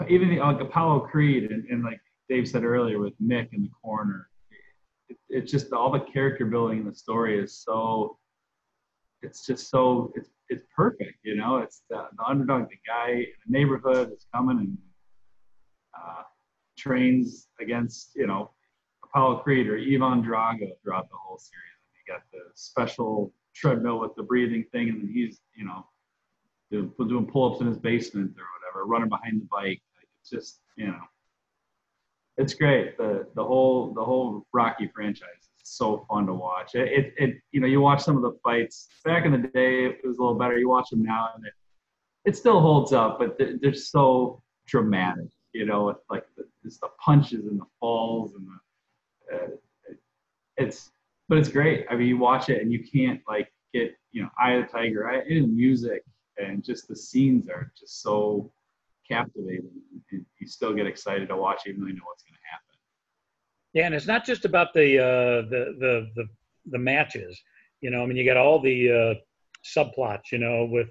even 0.07 0.30
the, 0.30 0.39
like 0.39 0.61
Apollo 0.61 1.01
Creed 1.01 1.51
and, 1.51 1.65
and 1.69 1.84
like 1.84 1.99
Dave 2.27 2.47
said 2.47 2.64
earlier 2.64 2.99
with 2.99 3.14
Mick 3.22 3.49
in 3.53 3.64
the 3.64 3.69
corner. 3.84 4.30
It, 5.10 5.18
it's 5.30 5.51
just 5.51 5.73
all 5.73 5.91
the 5.91 5.99
character 5.99 6.45
building 6.45 6.80
in 6.80 6.85
the 6.85 6.95
story 6.95 7.38
is 7.38 7.56
so. 7.56 8.18
It's 9.22 9.45
just 9.45 9.69
so 9.69 10.11
it's 10.15 10.30
it's 10.47 10.64
perfect, 10.76 11.19
you 11.23 11.35
know. 11.35 11.57
It's 11.57 11.84
the, 11.89 12.07
the 12.18 12.23
underdog, 12.23 12.69
the 12.69 12.80
guy 12.88 13.10
in 13.11 13.26
the 13.45 13.60
neighborhood 13.60 14.11
is 14.14 14.26
coming 14.34 14.60
and 14.60 14.77
uh, 15.99 16.23
trains 16.77 17.47
against 17.59 18.15
you 18.15 18.27
know 18.27 18.51
Apollo 19.03 19.38
Creed 19.38 19.67
or 19.67 19.77
Ivan 19.77 20.23
Drago 20.23 20.69
throughout 20.81 21.09
the 21.09 21.17
whole 21.17 21.38
series. 21.38 21.77
And 21.84 21.95
you 21.97 22.13
got 22.13 22.23
the 22.31 22.51
special 22.53 23.34
treadmill 23.55 23.99
with 23.99 24.15
the 24.15 24.23
breathing 24.23 24.65
thing, 24.71 24.89
and 24.89 25.09
he's 25.09 25.41
you 25.55 25.65
know 25.65 25.85
doing, 26.71 26.91
doing 27.07 27.26
pull-ups 27.26 27.61
in 27.61 27.67
his 27.67 27.77
basement 27.77 28.31
or 28.38 28.45
whatever, 28.59 28.85
running 28.85 29.09
behind 29.09 29.41
the 29.41 29.47
bike. 29.51 29.81
It's 30.21 30.30
just 30.30 30.61
you 30.77 30.88
know, 30.88 31.01
it's 32.38 32.53
great. 32.53 32.97
The 32.97 33.27
the 33.35 33.43
whole 33.43 33.93
the 33.93 34.03
whole 34.03 34.45
Rocky 34.53 34.89
franchise 34.93 35.27
is 35.41 35.49
so 35.63 36.05
fun 36.09 36.27
to 36.27 36.34
watch. 36.34 36.76
It, 36.76 36.88
it, 36.88 37.13
it 37.17 37.35
you 37.51 37.59
know 37.59 37.67
you 37.67 37.81
watch 37.81 38.01
some 38.01 38.15
of 38.15 38.21
the 38.21 38.38
fights 38.43 38.88
back 39.03 39.26
in 39.26 39.31
the 39.31 39.49
day, 39.49 39.85
it 39.85 39.99
was 40.03 40.17
a 40.17 40.21
little 40.21 40.38
better. 40.38 40.57
You 40.57 40.69
watch 40.69 40.89
them 40.89 41.03
now, 41.03 41.30
and 41.35 41.45
it 41.45 41.53
it 42.26 42.35
still 42.38 42.59
holds 42.59 42.93
up, 42.93 43.17
but 43.19 43.38
they're, 43.38 43.57
they're 43.61 43.73
so 43.73 44.41
dramatic. 44.67 45.30
You 45.53 45.65
know, 45.65 45.89
it's 45.89 46.05
like 46.09 46.26
the, 46.38 46.45
the 46.63 46.89
punches 47.03 47.45
and 47.45 47.59
the 47.59 47.65
falls 47.80 48.34
and 48.35 48.47
the 48.47 49.35
uh, 49.35 49.47
it's 50.57 50.91
but 51.27 51.38
it's 51.38 51.49
great. 51.49 51.85
I 51.89 51.95
mean, 51.95 52.07
you 52.07 52.17
watch 52.17 52.49
it 52.49 52.61
and 52.61 52.71
you 52.71 52.84
can't 52.84 53.21
like 53.27 53.51
get 53.73 53.95
you 54.11 54.23
know 54.23 54.30
Eye 54.39 54.53
of 54.53 54.65
the 54.65 54.71
Tiger, 54.71 55.09
I, 55.09 55.17
and 55.19 55.55
music 55.55 56.03
and 56.39 56.63
just 56.63 56.88
the 56.88 56.95
scenes 56.95 57.49
are 57.49 57.71
just 57.77 58.01
so 58.01 58.51
captivating. 59.07 59.69
You 60.11 60.47
still 60.47 60.73
get 60.73 60.88
excited 60.88 61.27
to 61.30 61.35
watch, 61.35 61.61
even 61.67 61.81
though 61.81 61.88
you 61.88 61.93
know 61.93 62.03
what's 62.05 62.23
going 62.23 62.34
to 62.34 62.49
happen. 62.49 62.65
Yeah, 63.73 63.85
and 63.85 63.95
it's 63.95 64.07
not 64.07 64.26
just 64.26 64.45
about 64.45 64.73
the 64.73 64.99
uh, 64.99 65.49
the, 65.49 65.76
the 65.80 66.09
the 66.15 66.26
the 66.71 66.77
matches. 66.77 67.39
You 67.81 67.91
know, 67.91 68.03
I 68.03 68.05
mean, 68.05 68.17
you 68.17 68.26
got 68.26 68.38
all 68.38 68.59
the 68.59 68.91
uh, 68.91 69.13
subplots. 69.65 70.31
You 70.31 70.39
know, 70.39 70.65
with 70.65 70.89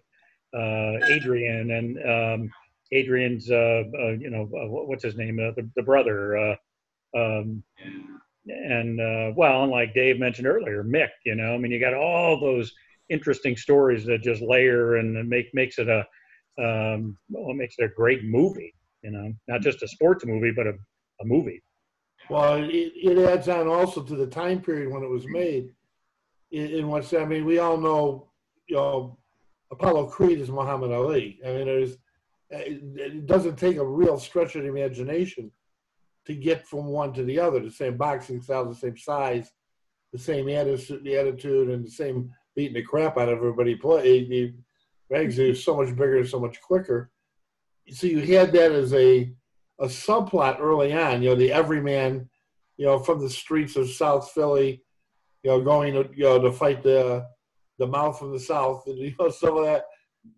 uh, 0.54 1.06
Adrian 1.10 1.70
and 1.70 2.42
um, 2.42 2.50
Adrian's, 2.92 3.50
uh, 3.50 3.82
uh, 3.98 4.10
you 4.10 4.30
know, 4.30 4.42
uh, 4.44 4.84
what's 4.86 5.04
his 5.04 5.16
name, 5.16 5.38
uh, 5.38 5.52
the, 5.56 5.68
the 5.76 5.82
brother. 5.82 6.36
Uh, 6.36 6.56
um, 7.16 7.62
and 8.46 8.98
well, 9.36 9.62
and 9.62 9.70
like 9.70 9.94
Dave 9.94 10.18
mentioned 10.18 10.46
earlier, 10.46 10.82
Mick. 10.82 11.10
You 11.26 11.34
know, 11.34 11.54
I 11.54 11.58
mean, 11.58 11.70
you 11.70 11.80
got 11.80 11.94
all 11.94 12.40
those 12.40 12.72
interesting 13.10 13.56
stories 13.56 14.04
that 14.06 14.22
just 14.22 14.42
layer 14.42 14.96
and 14.96 15.28
make 15.28 15.46
makes 15.52 15.78
it 15.78 15.88
a 15.88 16.00
um, 16.58 17.16
well, 17.30 17.54
makes 17.54 17.76
it 17.78 17.84
a 17.84 17.94
great 17.94 18.24
movie. 18.24 18.74
You 19.02 19.10
know, 19.10 19.32
not 19.46 19.60
just 19.60 19.82
a 19.82 19.88
sports 19.88 20.24
movie, 20.24 20.50
but 20.50 20.66
a, 20.66 20.72
a 21.20 21.24
movie. 21.24 21.62
Well, 22.30 22.62
it, 22.62 22.70
it 22.70 23.18
adds 23.18 23.48
on 23.48 23.68
also 23.68 24.02
to 24.02 24.16
the 24.16 24.26
time 24.26 24.60
period 24.60 24.92
when 24.92 25.02
it 25.02 25.08
was 25.10 25.26
made. 25.26 25.70
In, 26.50 26.66
in 26.66 26.88
what's 26.88 27.12
I 27.12 27.24
mean, 27.24 27.44
we 27.44 27.58
all 27.58 27.76
know, 27.76 28.30
you 28.66 28.76
know, 28.76 29.18
Apollo 29.70 30.06
Creed 30.08 30.40
is 30.40 30.50
Muhammad 30.50 30.90
Ali. 30.90 31.38
I 31.44 31.48
mean, 31.48 31.66
there's 31.66 31.96
it, 32.50 33.26
doesn't 33.26 33.56
take 33.56 33.76
a 33.76 33.86
real 33.86 34.18
stretch 34.18 34.56
of 34.56 34.62
the 34.62 34.68
imagination 34.68 35.50
to 36.26 36.34
get 36.34 36.66
from 36.66 36.86
one 36.86 37.12
to 37.14 37.24
the 37.24 37.38
other. 37.38 37.60
The 37.60 37.70
same 37.70 37.96
boxing 37.96 38.40
style, 38.40 38.66
the 38.66 38.74
same 38.74 38.96
size, 38.96 39.50
the 40.12 40.18
same 40.18 40.48
attitude, 40.48 41.04
the 41.04 41.16
attitude, 41.16 41.70
and 41.70 41.84
the 41.84 41.90
same 41.90 42.30
beating 42.54 42.74
the 42.74 42.82
crap 42.82 43.18
out 43.18 43.28
of 43.28 43.38
everybody. 43.38 43.74
Play 43.74 44.20
eh, 44.20 44.26
the 44.28 44.54
Rags 45.10 45.38
is 45.38 45.64
so 45.64 45.76
much 45.76 45.88
bigger, 45.88 46.24
so 46.26 46.38
much 46.38 46.60
quicker. 46.60 47.10
So 47.90 48.06
you 48.06 48.20
had 48.20 48.52
that 48.52 48.72
as 48.72 48.92
a 48.92 49.32
a 49.80 49.86
subplot 49.86 50.60
early 50.60 50.92
on. 50.92 51.22
You 51.22 51.30
know, 51.30 51.34
the 51.36 51.52
everyman, 51.52 52.28
you 52.76 52.86
know, 52.86 52.98
from 52.98 53.20
the 53.20 53.30
streets 53.30 53.76
of 53.76 53.88
South 53.88 54.30
Philly, 54.32 54.82
you 55.42 55.50
know, 55.50 55.62
going 55.62 55.94
to 55.94 56.10
you 56.14 56.24
know 56.24 56.38
to 56.40 56.52
fight 56.52 56.82
the 56.82 57.26
the 57.78 57.86
mouth 57.86 58.18
from 58.18 58.32
the 58.32 58.40
south, 58.40 58.84
and 58.86 58.98
you 58.98 59.14
know 59.18 59.30
some 59.30 59.56
of 59.56 59.64
that. 59.64 59.84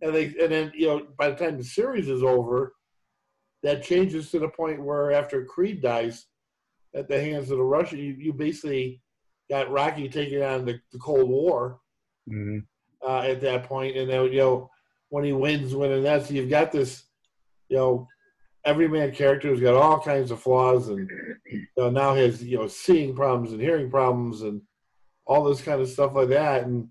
And 0.03 0.15
they 0.15 0.27
and 0.41 0.53
then 0.53 0.73
you 0.75 0.87
know 0.87 1.07
by 1.19 1.31
the 1.31 1.37
time 1.37 1.59
the 1.59 1.65
series 1.65 2.09
is 2.09 2.23
over, 2.23 2.75
that 3.63 3.83
changes 3.83 4.31
to 4.31 4.39
the 4.39 4.49
point 4.49 4.83
where 4.83 5.13
after 5.13 5.45
Creed 5.45 5.83
dies 5.83 6.27
at 6.95 7.09
the 7.09 7.21
hands 7.21 7.51
of 7.51 7.59
the 7.59 7.65
Russian, 7.65 7.99
you, 7.99 8.15
you 8.19 8.33
basically 8.33 9.03
got 9.49 9.71
Rocky 9.71 10.09
taking 10.09 10.43
on 10.43 10.65
the, 10.65 10.81
the 10.93 10.99
Cold 10.99 11.29
War 11.29 11.81
Mm-hmm. 12.31 12.59
uh, 13.05 13.23
at 13.23 13.41
that 13.41 13.65
point, 13.65 13.97
and 13.97 14.09
then 14.09 14.27
you 14.27 14.39
know 14.39 14.71
when 15.09 15.25
he 15.25 15.33
wins, 15.33 15.75
winning 15.75 16.05
that, 16.05 16.27
so 16.27 16.35
you've 16.35 16.51
got 16.51 16.71
this, 16.71 17.05
you 17.69 17.77
know, 17.77 18.07
Every 18.65 18.89
man 18.89 19.11
character 19.13 19.49
who's 19.49 19.61
got 19.61 19.75
all 19.75 19.99
kinds 19.99 20.31
of 20.31 20.43
flaws, 20.43 20.89
and 20.89 21.09
you 21.51 21.67
know, 21.79 21.89
now 21.89 22.15
has 22.15 22.45
you 22.45 22.59
know 22.59 22.67
seeing 22.69 23.17
problems 23.17 23.53
and 23.53 23.61
hearing 23.61 23.91
problems 23.91 24.43
and 24.43 24.61
all 25.25 25.45
this 25.45 25.63
kind 25.63 25.81
of 25.81 25.89
stuff 25.89 26.15
like 26.15 26.29
that, 26.29 26.65
and 26.65 26.89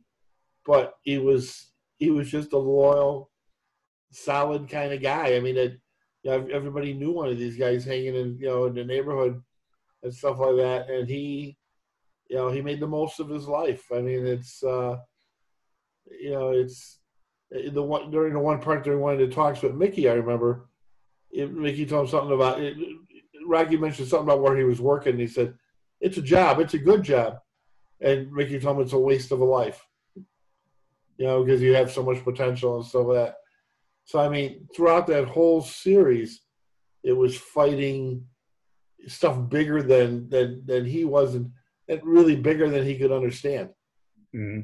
but 0.66 0.96
he 1.04 1.20
was 1.20 1.69
he 2.00 2.10
was 2.10 2.32
just 2.32 2.54
a 2.54 2.58
loyal, 2.58 3.30
solid 4.12 4.68
kind 4.68 4.92
of 4.92 5.02
guy. 5.02 5.36
I 5.36 5.40
mean, 5.40 5.58
it, 5.58 5.80
you 6.24 6.32
know, 6.32 6.48
everybody 6.52 6.94
knew 6.94 7.12
one 7.12 7.30
of 7.30 7.38
these 7.38 7.58
guys 7.58 7.86
hanging 7.86 8.16
in 8.16 8.38
you 8.40 8.48
know 8.48 8.66
in 8.66 8.74
the 8.74 8.84
neighborhood 8.84 9.42
and 10.02 10.14
stuff 10.14 10.40
like 10.40 10.58
that, 10.58 10.90
and 10.90 11.08
he, 11.08 11.58
you 12.30 12.38
know, 12.38 12.50
he 12.50 12.62
made 12.62 12.80
the 12.80 12.88
most 12.88 13.20
of 13.20 13.30
his 13.30 13.48
life. 13.48 13.86
I 13.94 14.00
mean, 14.02 14.26
it's. 14.26 14.64
uh 14.64 14.98
you 16.20 16.32
know, 16.32 16.50
it's 16.50 17.00
eh, 17.54 17.70
the 17.72 17.84
one 17.84 18.12
during 18.12 18.34
the 18.34 18.40
one 18.40 18.60
part 18.60 18.84
during 18.84 19.00
one 19.00 19.14
of 19.14 19.20
the 19.20 19.28
talks 19.28 19.62
with 19.62 19.76
Mickey. 19.76 20.10
I 20.10 20.14
remember 20.14 20.70
it, 21.32 21.54
Mickey 21.54 21.86
told 21.86 22.08
him 22.08 22.12
something 22.12 22.34
about 22.34 22.60
it. 22.62 22.78
Rocky 23.46 23.78
mentioned 23.78 24.08
something 24.08 24.28
about 24.28 24.42
where 24.42 24.58
he 24.58 24.64
was 24.64 24.82
working. 24.82 25.18
He 25.18 25.28
said, 25.28 25.54
"It's 26.02 26.18
a 26.18 26.22
job. 26.22 26.60
It's 26.60 26.74
a 26.74 26.80
good 26.80 27.04
job," 27.04 27.40
and 28.02 28.32
Mickey 28.32 28.60
told 28.60 28.78
him 28.78 28.84
it's 28.84 28.94
a 28.94 29.00
waste 29.00 29.32
of 29.32 29.42
a 29.42 29.46
life. 29.46 29.86
You 31.20 31.28
know, 31.28 31.44
because 31.44 31.62
you 31.62 31.76
have 31.76 31.91
so 31.91 32.02
much 32.02 32.24
potential 32.24 32.78
and 32.78 32.86
stuff 32.86 33.06
like 33.06 33.18
that. 33.18 33.36
So 34.06 34.20
I 34.20 34.30
mean, 34.30 34.68
throughout 34.76 35.06
that 35.08 35.28
whole 35.28 35.62
series, 35.62 36.41
it 37.04 37.14
was 37.14 37.38
fighting 37.38 38.26
stuff 39.08 39.38
bigger 39.50 39.84
than 39.84 40.30
than 40.30 40.64
than 40.66 40.86
he 40.86 41.06
wasn't, 41.06 41.52
and 41.88 42.02
really 42.04 42.36
bigger 42.36 42.68
than 42.70 42.84
he 42.84 42.98
could 42.98 43.12
understand. 43.12 43.70
Mm-hmm 44.36 44.62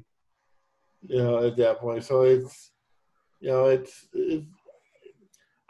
you 1.07 1.17
know, 1.17 1.45
at 1.45 1.57
that 1.57 1.79
point. 1.79 2.03
So 2.03 2.23
it's, 2.23 2.71
you 3.39 3.49
know, 3.49 3.65
it's, 3.65 4.07
it's 4.13 4.45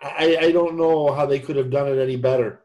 I, 0.02 0.38
I 0.40 0.52
don't 0.52 0.78
know 0.78 1.12
how 1.14 1.26
they 1.26 1.40
could 1.40 1.56
have 1.56 1.72
done 1.72 1.88
it 1.88 2.02
any 2.02 2.16
better. 2.16 2.62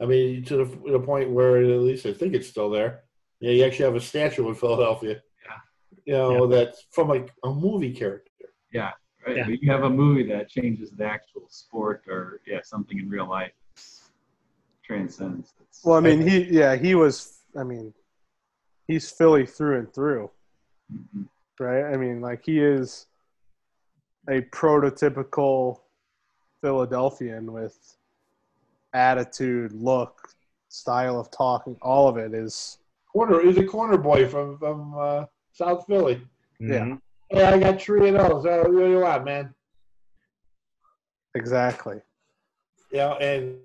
I 0.00 0.06
mean, 0.06 0.44
to 0.44 0.56
the, 0.58 0.64
to 0.64 0.92
the 0.92 1.00
point 1.00 1.30
where 1.30 1.58
at 1.58 1.80
least 1.80 2.06
I 2.06 2.12
think 2.12 2.34
it's 2.34 2.48
still 2.48 2.70
there. 2.70 3.02
Yeah, 3.40 3.50
you 3.50 3.64
actually 3.64 3.86
have 3.86 3.94
a 3.94 4.00
statue 4.00 4.48
in 4.48 4.54
Philadelphia. 4.54 5.20
Yeah. 6.06 6.28
You 6.28 6.38
know, 6.38 6.50
Yeah. 6.50 6.64
that's 6.64 6.86
from 6.92 7.08
like 7.08 7.32
a 7.44 7.52
movie 7.52 7.92
character. 7.92 8.30
Yeah, 8.72 8.92
right. 9.26 9.36
Yeah. 9.36 9.48
You 9.48 9.70
have 9.70 9.82
a 9.84 9.90
movie 9.90 10.26
that 10.28 10.48
changes 10.48 10.90
the 10.92 11.04
actual 11.04 11.46
sport 11.48 12.04
or 12.08 12.40
yeah 12.46 12.60
something 12.62 12.98
in 12.98 13.08
real 13.10 13.28
life. 13.28 13.52
Transcends. 14.84 15.52
It's, 15.60 15.84
Well, 15.84 15.96
I 15.96 16.00
mean, 16.00 16.20
he 16.22 16.44
yeah, 16.44 16.76
he 16.76 16.94
was. 16.94 17.40
I 17.58 17.64
mean, 17.64 17.92
he's 18.86 19.10
Philly 19.10 19.46
through 19.46 19.78
and 19.80 19.92
through, 19.92 20.30
Mhm. 20.92 21.28
right? 21.58 21.84
I 21.92 21.96
mean, 21.96 22.20
like 22.20 22.44
he 22.44 22.60
is 22.60 23.06
a 24.28 24.42
prototypical 24.42 25.80
Philadelphian 26.60 27.52
with 27.52 27.96
attitude, 28.92 29.72
look, 29.72 30.28
style 30.68 31.18
of 31.18 31.30
talking. 31.30 31.76
All 31.82 32.06
of 32.08 32.16
it 32.16 32.32
is 32.32 32.78
Corner 33.12 33.40
is 33.40 33.56
a 33.58 33.64
corner 33.64 33.96
boy 33.98 34.28
from 34.28 34.58
from 34.58 34.94
uh, 34.96 35.24
South 35.56 35.86
Philly. 35.86 36.20
Yeah. 36.60 36.84
Mhm. 36.84 37.00
Hey, 37.30 37.44
I 37.44 37.58
got 37.58 37.80
three 37.80 38.10
of 38.10 38.14
those. 38.14 38.44
Uh, 38.44 38.58
what 38.58 38.70
do 38.70 38.90
you 38.90 39.00
want, 39.00 39.24
man? 39.24 39.54
exactly. 41.34 42.00
You 42.90 42.98
know, 42.98 43.14
and 43.14 43.58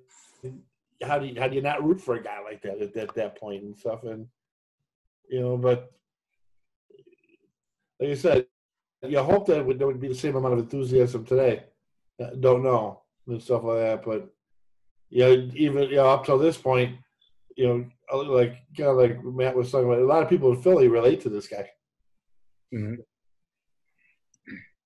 how 1.03 1.19
do 1.19 1.25
you 1.25 1.39
how 1.39 1.47
do 1.47 1.55
you 1.55 1.61
not 1.61 1.83
root 1.83 1.99
for 1.99 2.15
a 2.15 2.23
guy 2.23 2.39
like 2.41 2.61
that 2.61 2.81
at, 2.81 2.95
at 2.95 3.13
that 3.15 3.37
point 3.37 3.63
and 3.63 3.77
stuff? 3.77 4.03
And 4.03 4.27
you 5.29 5.41
know, 5.41 5.57
but 5.57 5.91
like 7.99 8.09
I 8.09 8.15
said, 8.15 8.47
you 9.03 9.21
hope 9.21 9.45
that 9.47 9.65
would, 9.65 9.77
there 9.77 9.87
would 9.87 10.01
be 10.01 10.07
the 10.07 10.15
same 10.15 10.35
amount 10.35 10.53
of 10.53 10.59
enthusiasm 10.59 11.25
today. 11.25 11.63
Uh, 12.21 12.31
Don't 12.39 12.63
know 12.63 13.01
and 13.27 13.41
stuff 13.41 13.63
like 13.63 13.79
that, 13.79 14.03
but 14.03 14.29
yeah, 15.09 15.27
even 15.27 15.89
you 15.89 15.97
know, 15.97 16.09
up 16.09 16.25
till 16.25 16.37
this 16.37 16.57
point, 16.57 16.97
you 17.55 17.67
know, 17.67 17.85
uh, 18.11 18.23
like 18.23 18.55
kind 18.77 18.89
of 18.89 18.97
like 18.97 19.23
Matt 19.23 19.55
was 19.55 19.71
talking 19.71 19.87
about, 19.87 19.99
a 19.99 20.05
lot 20.05 20.23
of 20.23 20.29
people 20.29 20.51
in 20.53 20.61
Philly 20.61 20.87
relate 20.87 21.21
to 21.21 21.29
this 21.29 21.47
guy. 21.47 21.69
Mhm. 22.73 22.97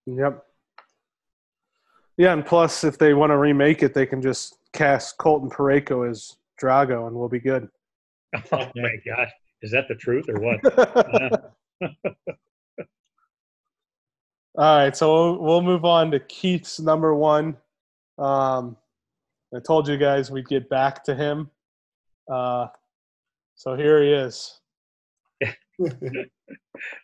Yep. 0.08 0.46
Yeah, 2.18 2.34
and 2.34 2.46
plus, 2.46 2.84
if 2.84 2.98
they 2.98 3.14
want 3.14 3.32
to 3.32 3.38
remake 3.38 3.84
it, 3.84 3.94
they 3.94 4.06
can 4.06 4.22
just 4.22 4.58
cast 4.74 5.18
Colton 5.18 5.50
Parayko 5.50 6.10
as 6.10 6.38
Drago, 6.62 7.08
and 7.08 7.16
we'll 7.16 7.30
be 7.30 7.40
good. 7.40 7.68
Oh 8.52 8.70
my 8.76 8.96
gosh, 9.06 9.32
is 9.62 9.72
that 9.72 9.88
the 9.88 9.96
truth 9.96 10.26
or 10.28 10.40
what? 10.42 10.60
All 14.58 14.78
right, 14.78 14.96
so 14.96 15.14
we'll, 15.14 15.38
we'll 15.42 15.62
move 15.62 15.86
on 15.86 16.12
to 16.12 16.20
Keith's 16.20 16.80
number 16.80 17.14
one. 17.16 17.58
Um, 18.18 18.78
I 19.54 19.60
told 19.60 19.88
you 19.88 19.98
guys 19.98 20.32
we'd 20.32 20.48
get 20.48 20.70
back 20.70 21.04
to 21.06 21.16
him. 21.16 21.50
Uh, 22.32 22.68
so 23.56 23.76
here 23.76 24.02
he 24.04 24.12
is. 24.12 24.60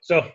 so 0.02 0.30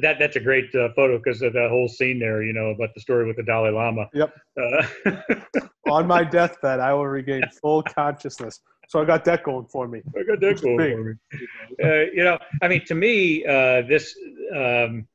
that 0.00 0.16
that's 0.18 0.36
a 0.36 0.40
great 0.40 0.74
uh, 0.74 0.88
photo 0.94 1.18
because 1.18 1.42
of 1.42 1.52
that 1.54 1.68
whole 1.70 1.88
scene 1.88 2.18
there, 2.18 2.42
you 2.42 2.52
know, 2.52 2.70
about 2.70 2.94
the 2.94 3.00
story 3.00 3.26
with 3.26 3.36
the 3.36 3.42
Dalai 3.42 3.70
Lama. 3.70 4.08
Yep. 4.12 4.34
Uh, 4.60 5.60
On 5.90 6.06
my 6.06 6.24
deathbed, 6.24 6.80
I 6.80 6.92
will 6.94 7.06
regain 7.06 7.42
full 7.60 7.82
consciousness. 7.82 8.60
So 8.88 9.00
I 9.00 9.04
got 9.04 9.24
that 9.24 9.42
going 9.42 9.66
for 9.66 9.88
me. 9.88 10.02
I 10.16 10.22
got 10.24 10.40
that 10.40 10.60
going 10.60 10.78
for 10.78 11.04
me. 11.04 11.46
Uh, 11.82 12.10
you 12.12 12.24
know, 12.24 12.38
I 12.60 12.68
mean, 12.68 12.84
to 12.86 12.94
me, 12.94 13.44
uh, 13.44 13.82
this, 13.82 14.14
um, 14.54 15.06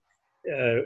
uh, 0.52 0.77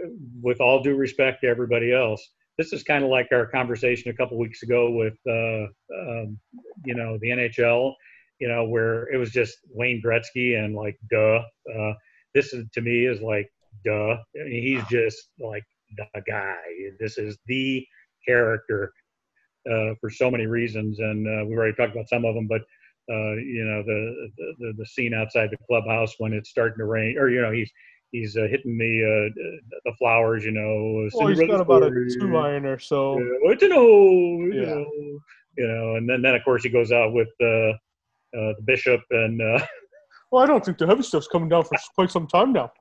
with 0.41 0.59
all 0.59 0.81
due 0.81 0.95
respect 0.95 1.41
to 1.41 1.47
everybody 1.47 1.93
else, 1.93 2.27
this 2.57 2.73
is 2.73 2.83
kind 2.83 3.03
of 3.03 3.09
like 3.09 3.29
our 3.31 3.45
conversation 3.45 4.11
a 4.11 4.13
couple 4.13 4.37
weeks 4.37 4.63
ago 4.63 4.91
with, 4.91 5.15
uh, 5.27 5.65
um, 5.97 6.37
you 6.85 6.95
know, 6.95 7.17
the 7.21 7.29
NHL. 7.29 7.93
You 8.39 8.47
know, 8.47 8.65
where 8.65 9.07
it 9.13 9.17
was 9.17 9.29
just 9.29 9.59
Wayne 9.69 10.01
Gretzky 10.03 10.57
and 10.57 10.73
like, 10.73 10.97
duh. 11.11 11.43
Uh, 11.71 11.93
this 12.33 12.53
is 12.53 12.65
to 12.73 12.81
me 12.81 13.05
is 13.05 13.21
like, 13.21 13.51
duh. 13.85 14.13
I 14.13 14.43
mean, 14.45 14.63
he's 14.63 14.83
just 14.87 15.29
like 15.39 15.63
the 15.97 16.21
guy. 16.27 16.57
This 16.99 17.17
is 17.17 17.37
the 17.47 17.85
character 18.27 18.93
uh, 19.69 19.93
for 19.99 20.09
so 20.09 20.31
many 20.31 20.45
reasons, 20.45 20.99
and 20.99 21.27
uh, 21.27 21.45
we've 21.45 21.57
already 21.57 21.75
talked 21.75 21.93
about 21.93 22.09
some 22.09 22.25
of 22.25 22.35
them. 22.35 22.47
But 22.47 22.61
uh, 23.11 23.33
you 23.35 23.65
know, 23.65 23.83
the, 23.83 24.29
the 24.59 24.73
the 24.77 24.85
scene 24.85 25.13
outside 25.13 25.49
the 25.51 25.57
clubhouse 25.67 26.15
when 26.17 26.33
it's 26.33 26.49
starting 26.49 26.77
to 26.77 26.85
rain, 26.85 27.17
or 27.17 27.29
you 27.29 27.41
know, 27.41 27.51
he's 27.51 27.71
he's 28.11 28.37
uh, 28.37 28.47
hitting 28.49 28.77
the 28.77 29.31
uh, 29.33 29.79
the 29.85 29.93
flowers. 29.97 30.45
You 30.45 30.51
know, 30.51 31.09
Well, 31.13 31.27
he's 31.27 31.39
got 31.41 31.61
about 31.61 31.83
a 31.83 31.91
two 32.19 32.35
iron 32.37 32.65
or 32.65 32.79
so. 32.79 33.19
What 33.41 33.59
to 33.59 33.67
know? 33.67 33.81
You 33.81 34.53
Yeah. 34.53 34.65
know, 34.65 35.19
you 35.57 35.67
know, 35.67 35.95
and 35.95 36.09
then 36.09 36.21
then 36.21 36.35
of 36.35 36.43
course 36.43 36.63
he 36.63 36.69
goes 36.69 36.91
out 36.91 37.13
with 37.13 37.29
uh, 37.41 37.45
uh, 37.45 38.53
the 38.57 38.63
bishop 38.63 39.01
and. 39.11 39.41
Uh, 39.41 39.65
Well, 40.31 40.41
I 40.41 40.45
don't 40.47 40.63
think 40.63 40.77
the 40.77 40.87
heavy 40.87 41.03
stuff's 41.03 41.27
coming 41.27 41.49
down 41.49 41.65
for 41.65 41.77
quite 41.93 42.09
some 42.09 42.25
time 42.25 42.53
now. 42.53 42.71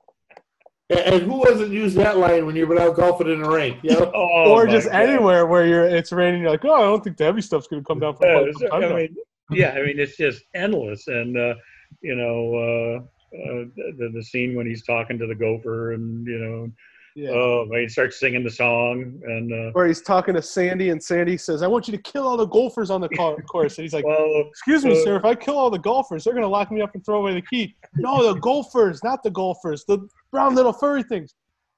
And, 0.91 1.15
and 1.15 1.23
who 1.23 1.45
hasn't 1.47 1.71
used 1.71 1.97
that 1.97 2.19
line 2.19 2.47
when 2.47 2.57
you've 2.57 2.69
been 2.69 2.79
out 2.79 2.97
golfing 2.97 3.31
in 3.31 3.43
the 3.43 3.49
rain? 3.49 3.79
You 3.83 3.93
know? 3.93 4.13
oh 4.15 4.51
or 4.53 4.67
just 4.67 4.91
God. 4.91 5.03
anywhere 5.03 5.47
where 5.47 5.67
you're 5.67 5.85
it's 5.85 6.13
raining, 6.13 6.43
you're 6.43 6.51
like, 6.51 6.65
oh, 6.65 6.75
I 6.75 6.81
don't 6.81 7.03
think 7.03 7.17
the 7.17 7.25
heavy 7.25 7.41
stuff's 7.41 7.69
going 7.69 7.83
to 7.83 7.87
come 7.87 8.01
down 8.01 8.17
for 8.17 8.27
Yeah, 8.27 8.43
quite 8.43 8.71
some 8.71 8.83
I 8.83 8.93
mean, 8.93 9.17
yeah, 9.51 9.71
I 9.71 9.83
mean, 9.83 9.99
it's 9.99 10.17
just 10.17 10.45
endless, 10.55 11.09
and 11.09 11.37
uh, 11.37 11.55
you 12.03 12.15
know, 12.15 12.55
uh, 12.55 13.37
uh, 13.37 13.65
the 13.75 14.11
the 14.15 14.23
scene 14.23 14.55
when 14.55 14.67
he's 14.67 14.85
talking 14.85 15.19
to 15.19 15.27
the 15.27 15.35
gopher, 15.35 15.93
and 15.93 16.27
you 16.27 16.39
know, 16.39 16.71
yeah. 17.15 17.31
oh, 17.31 17.67
he 17.73 17.89
starts 17.89 18.19
singing 18.21 18.45
the 18.45 18.51
song, 18.51 19.21
and 19.25 19.53
uh, 19.53 19.71
Where 19.73 19.87
he's 19.87 20.03
talking 20.03 20.35
to 20.35 20.43
Sandy, 20.43 20.91
and 20.91 21.03
Sandy 21.03 21.37
says, 21.37 21.63
"I 21.63 21.67
want 21.67 21.89
you 21.89 21.97
to 21.97 22.03
kill 22.03 22.27
all 22.27 22.37
the 22.37 22.47
golfers 22.47 22.91
on 22.91 23.01
the 23.01 23.09
course." 23.09 23.79
And 23.79 23.85
he's 23.85 23.93
like, 23.93 24.05
well, 24.05 24.45
"Excuse 24.49 24.85
me, 24.85 24.93
uh, 24.93 25.05
sir. 25.05 25.17
If 25.17 25.25
I 25.25 25.35
kill 25.35 25.57
all 25.59 25.71
the 25.71 25.79
golfers, 25.79 26.25
they're 26.25 26.33
going 26.35 26.43
to 26.45 26.49
lock 26.49 26.71
me 26.71 26.81
up 26.81 26.95
and 26.95 27.05
throw 27.05 27.19
away 27.19 27.35
the 27.35 27.43
key." 27.43 27.75
No, 27.97 28.33
the 28.33 28.39
golfers, 28.41 29.03
not 29.03 29.23
the 29.23 29.31
golfers. 29.31 29.85
The 29.87 30.07
brown 30.31 30.55
little 30.55 30.73
furry 30.73 31.03
things. 31.03 31.35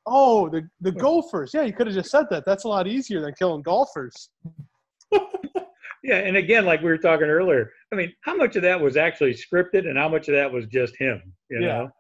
Oh, 0.07 0.49
the 0.49 0.69
the 0.81 0.93
golfers. 0.93 1.53
Yeah, 1.55 1.63
you 1.63 1.73
could 1.73 1.87
have 1.87 1.97
just 1.97 2.11
said 2.11 2.27
that. 2.31 2.45
That's 2.45 2.65
a 2.65 2.69
lot 2.69 2.87
easier 2.87 3.21
than 3.21 3.35
killing 3.35 3.63
golfers. 3.63 4.31
yeah, 6.03 6.17
and 6.17 6.37
again, 6.37 6.65
like 6.65 6.81
we 6.81 6.89
were 6.89 6.99
talking 6.99 7.27
earlier, 7.29 7.71
I 7.93 7.97
mean, 7.97 8.13
how 8.23 8.35
much 8.35 8.57
of 8.57 8.63
that 8.63 8.81
was 8.81 8.97
actually 8.97 9.35
scripted, 9.35 9.87
and 9.89 9.97
how 9.97 10.09
much 10.09 10.29
of 10.29 10.35
that 10.35 10.51
was 10.53 10.67
just 10.67 10.97
him, 10.97 11.23
you 11.51 11.61
Yeah. 11.61 11.67
know? 11.67 11.91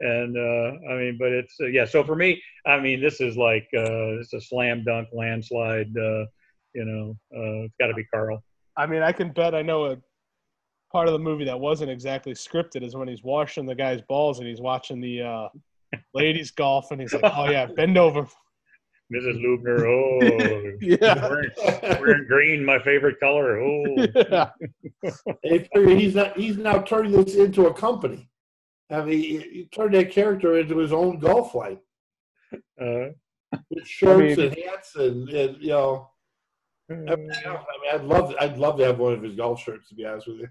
And 0.00 0.36
uh, 0.36 0.90
I 0.90 0.96
mean, 0.96 1.16
but 1.18 1.30
it's 1.30 1.54
uh, 1.60 1.66
yeah. 1.66 1.84
So 1.84 2.02
for 2.02 2.16
me, 2.16 2.42
I 2.66 2.80
mean, 2.80 3.00
this 3.00 3.20
is 3.20 3.36
like 3.36 3.68
uh, 3.76 4.18
it's 4.20 4.32
a 4.32 4.40
slam 4.40 4.82
dunk 4.84 5.08
landslide. 5.12 5.94
Uh, 5.96 6.24
you 6.74 6.84
know, 6.84 7.16
uh, 7.36 7.64
it's 7.64 7.74
got 7.78 7.88
to 7.88 7.94
be 7.94 8.04
Carl. 8.04 8.42
I 8.76 8.86
mean, 8.86 9.02
I 9.02 9.12
can 9.12 9.30
bet 9.30 9.54
I 9.54 9.62
know 9.62 9.86
a 9.86 9.98
part 10.90 11.06
of 11.06 11.12
the 11.12 11.18
movie 11.18 11.44
that 11.44 11.58
wasn't 11.58 11.90
exactly 11.90 12.32
scripted 12.32 12.82
is 12.82 12.96
when 12.96 13.08
he's 13.08 13.22
washing 13.22 13.66
the 13.66 13.74
guy's 13.74 14.00
balls 14.02 14.38
and 14.38 14.48
he's 14.48 14.60
watching 14.60 15.00
the 15.00 15.22
uh, 15.22 15.48
ladies 16.14 16.50
golf, 16.50 16.90
and 16.92 17.00
he's 17.00 17.12
like, 17.12 17.32
"Oh 17.36 17.50
yeah, 17.50 17.66
bend 17.66 17.98
over." 17.98 18.26
Mrs. 19.12 19.42
Lubner. 19.42 19.86
Oh, 19.86 20.76
Yeah. 20.80 21.28
wearing, 21.28 21.50
wearing 22.00 22.26
green, 22.28 22.64
my 22.64 22.78
favorite 22.78 23.18
color. 23.18 23.60
Oh, 23.60 24.06
yeah. 24.14 24.50
He's 25.74 26.14
not. 26.14 26.38
He's 26.38 26.56
now 26.56 26.78
turning 26.78 27.12
this 27.12 27.34
into 27.34 27.66
a 27.66 27.74
company. 27.74 28.28
I 28.90 29.02
mean, 29.04 29.18
he, 29.18 29.38
he 29.38 29.68
turned 29.70 29.94
that 29.94 30.10
character 30.10 30.58
into 30.58 30.78
his 30.78 30.92
own 30.92 31.18
golf 31.18 31.54
line 31.54 31.78
uh, 32.80 33.10
with 33.70 33.86
shirts 33.86 34.36
mean- 34.38 34.46
and 34.48 34.56
hats 34.68 34.96
and, 34.96 35.28
and 35.28 35.56
you 35.62 35.70
know 35.70 36.08
everything. 36.90 37.08
I 37.10 37.16
mean, 37.16 37.30
I'd 37.92 38.04
love. 38.04 38.34
I'd 38.40 38.58
love 38.58 38.76
to 38.78 38.84
have 38.86 38.98
one 38.98 39.12
of 39.12 39.22
his 39.22 39.36
golf 39.36 39.60
shirts. 39.62 39.88
To 39.90 39.94
be 39.94 40.04
honest 40.04 40.26
with 40.26 40.38
you, 40.38 40.48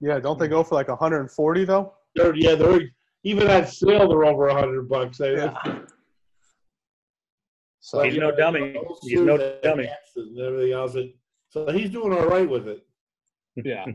Yeah, 0.00 0.18
don't 0.20 0.38
they 0.38 0.48
go 0.48 0.62
for 0.64 0.74
like 0.74 0.88
140 0.88 1.64
though? 1.64 1.94
they're, 2.14 2.34
yeah, 2.34 2.54
they're 2.54 2.80
even 3.24 3.46
at 3.48 3.68
sale. 3.68 4.08
They're 4.08 4.24
over 4.24 4.48
a 4.48 4.54
hundred 4.54 4.88
bucks. 4.88 5.20
I, 5.20 5.28
Yeah. 5.32 5.54
So 7.84 8.00
He's 8.02 8.16
no 8.16 8.30
dummy. 8.30 8.76
He's 9.02 9.20
no 9.20 9.36
dummy. 9.60 9.88
And 10.14 10.38
everything 10.40 10.72
else. 10.72 10.94
And- 10.94 11.12
So 11.48 11.66
he's 11.72 11.90
doing 11.90 12.12
all 12.12 12.26
right 12.26 12.48
with 12.48 12.68
it. 12.68 12.86
yeah. 13.56 13.84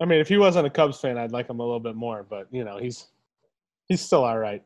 I 0.00 0.04
mean, 0.04 0.20
if 0.20 0.28
he 0.28 0.36
wasn't 0.36 0.66
a 0.66 0.70
Cubs 0.70 1.00
fan, 1.00 1.16
I'd 1.16 1.32
like 1.32 1.48
him 1.48 1.60
a 1.60 1.62
little 1.62 1.80
bit 1.80 1.96
more, 1.96 2.24
but 2.28 2.46
you 2.50 2.64
know, 2.64 2.78
he's 2.78 3.06
he's 3.86 4.00
still 4.00 4.24
all 4.24 4.38
right. 4.38 4.62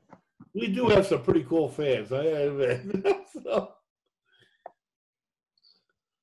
We 0.54 0.68
do 0.68 0.88
have 0.88 1.06
some 1.06 1.22
pretty 1.22 1.44
cool 1.44 1.68
fans. 1.68 2.12
I 2.12 2.24
admit. 2.24 3.06
so, 3.44 3.72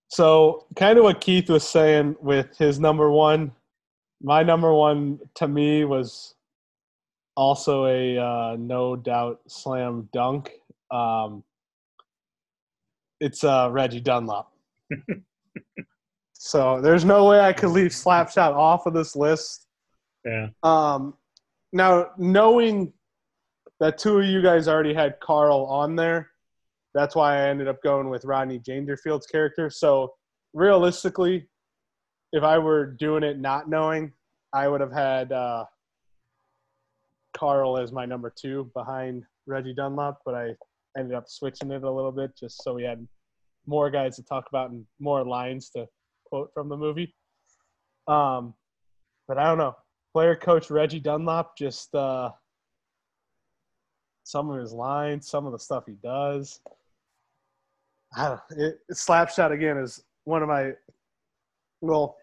So, 0.09 0.65
kind 0.75 0.97
of 0.97 1.03
what 1.03 1.21
Keith 1.21 1.49
was 1.49 1.67
saying 1.67 2.15
with 2.21 2.57
his 2.57 2.79
number 2.79 3.11
one, 3.11 3.51
my 4.21 4.43
number 4.43 4.73
one 4.73 5.19
to 5.35 5.47
me 5.47 5.85
was 5.85 6.35
also 7.35 7.85
a 7.85 8.17
uh, 8.17 8.55
no 8.57 8.95
doubt 8.95 9.41
slam 9.47 10.09
dunk. 10.11 10.51
Um, 10.91 11.43
it's 13.19 13.43
uh, 13.43 13.69
Reggie 13.71 14.01
Dunlop. 14.01 14.51
so 16.39 16.79
there's 16.81 17.03
no 17.03 17.25
way 17.25 17.39
I 17.39 17.53
could 17.53 17.69
leave 17.69 17.91
Slapshot 17.91 18.53
off 18.53 18.85
of 18.85 18.93
this 18.93 19.15
list. 19.15 19.67
yeah. 20.25 20.49
Um, 20.63 21.15
now, 21.73 22.11
knowing 22.17 22.93
that 23.79 23.97
two 23.97 24.19
of 24.19 24.25
you 24.25 24.41
guys 24.41 24.67
already 24.67 24.93
had 24.93 25.19
Carl 25.19 25.65
on 25.65 25.95
there, 25.95 26.29
that's 26.93 27.15
why 27.15 27.35
I 27.37 27.49
ended 27.49 27.67
up 27.67 27.81
going 27.83 28.09
with 28.09 28.23
Rodney 28.25 28.59
Dangerfield's 28.59 29.27
character. 29.27 29.69
So, 29.69 30.13
realistically, 30.53 31.47
if 32.31 32.43
I 32.43 32.57
were 32.57 32.85
doing 32.85 33.23
it 33.23 33.39
not 33.39 33.69
knowing, 33.69 34.13
I 34.53 34.67
would 34.67 34.81
have 34.81 34.93
had 34.93 35.31
uh, 35.31 35.65
Carl 37.35 37.77
as 37.77 37.91
my 37.91 38.05
number 38.05 38.33
two 38.35 38.71
behind 38.73 39.23
Reggie 39.45 39.73
Dunlop, 39.73 40.21
but 40.25 40.35
I 40.35 40.55
ended 40.97 41.15
up 41.15 41.25
switching 41.27 41.71
it 41.71 41.83
a 41.83 41.91
little 41.91 42.11
bit 42.11 42.31
just 42.37 42.63
so 42.63 42.73
we 42.73 42.83
had 42.83 43.05
more 43.65 43.89
guys 43.89 44.15
to 44.15 44.23
talk 44.23 44.45
about 44.49 44.71
and 44.71 44.85
more 44.99 45.25
lines 45.25 45.69
to 45.71 45.87
quote 46.29 46.51
from 46.53 46.69
the 46.69 46.77
movie. 46.77 47.13
Um, 48.07 48.53
but 49.27 49.37
I 49.37 49.45
don't 49.45 49.57
know 49.57 49.75
player 50.17 50.35
coach 50.35 50.71
Reggie 50.71 50.99
Dunlop 50.99 51.55
just 51.55 51.93
uh, 51.93 52.31
some 54.23 54.49
of 54.49 54.59
his 54.59 54.73
lines, 54.73 55.29
some 55.29 55.45
of 55.45 55.51
the 55.51 55.59
stuff 55.59 55.83
he 55.85 55.93
does. 56.03 56.59
I 58.15 58.29
don't, 58.29 58.41
it, 58.59 58.79
Slapshot 58.91 59.51
again 59.51 59.77
is 59.77 60.03
one 60.23 60.41
of 60.41 60.49
my 60.49 60.71
well, 61.81 62.17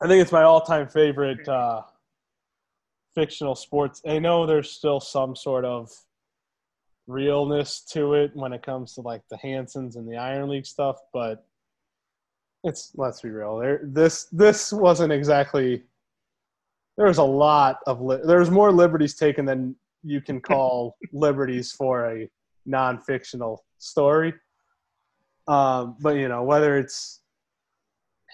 I 0.00 0.08
think 0.08 0.22
it's 0.22 0.32
my 0.32 0.44
all-time 0.44 0.88
favorite 0.88 1.46
uh, 1.46 1.82
fictional 3.14 3.54
sports. 3.54 4.00
I 4.08 4.18
know 4.18 4.46
there's 4.46 4.70
still 4.70 4.98
some 4.98 5.36
sort 5.36 5.66
of 5.66 5.90
realness 7.06 7.82
to 7.92 8.14
it 8.14 8.30
when 8.34 8.54
it 8.54 8.62
comes 8.62 8.94
to 8.94 9.02
like 9.02 9.20
the 9.28 9.36
Hansons 9.36 9.96
and 9.96 10.08
the 10.10 10.16
Iron 10.16 10.48
League 10.48 10.64
stuff, 10.64 10.96
but 11.12 11.44
it's 12.64 12.92
let's 12.96 13.20
be 13.20 13.30
real. 13.30 13.58
There, 13.58 13.80
this 13.82 14.24
this 14.32 14.72
wasn't 14.72 15.12
exactly 15.12 15.82
there 16.96 17.06
was 17.06 17.18
a 17.18 17.24
lot 17.24 17.78
of 17.86 18.00
li- 18.00 18.20
there 18.24 18.40
was 18.40 18.50
more 18.50 18.72
liberties 18.72 19.14
taken 19.14 19.44
than 19.44 19.74
you 20.02 20.20
can 20.20 20.40
call 20.52 20.96
liberties 21.12 21.72
for 21.72 22.10
a 22.10 22.28
non-fictional 22.66 23.64
story. 23.78 24.34
Um, 25.48 25.96
but 26.00 26.16
you 26.16 26.28
know 26.28 26.42
whether 26.42 26.78
it's 26.78 27.20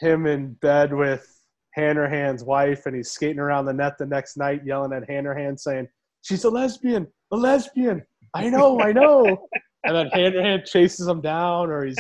him 0.01 0.27
in 0.27 0.55
bed 0.55 0.93
with 0.93 1.32
Hanrahan's 1.77 2.43
wife 2.43 2.86
and 2.86 2.97
he's 2.97 3.11
skating 3.11 3.39
around 3.39 3.66
the 3.66 3.73
net 3.73 3.98
the 3.98 4.07
next 4.07 4.36
night 4.36 4.62
yelling 4.65 4.93
at 4.93 5.09
Hanrahan 5.09 5.57
saying 5.57 5.89
she's 6.23 6.44
a 6.44 6.51
lesbian, 6.51 7.07
a 7.32 7.36
lesbian. 7.36 8.03
I 8.35 8.48
know, 8.48 8.81
I 8.81 8.93
know. 8.93 9.48
and 9.85 9.97
then 9.97 10.09
Hanrahan 10.09 10.62
chases 10.66 11.07
him 11.07 11.20
down, 11.20 11.70
or 11.70 11.85
he's 11.85 11.98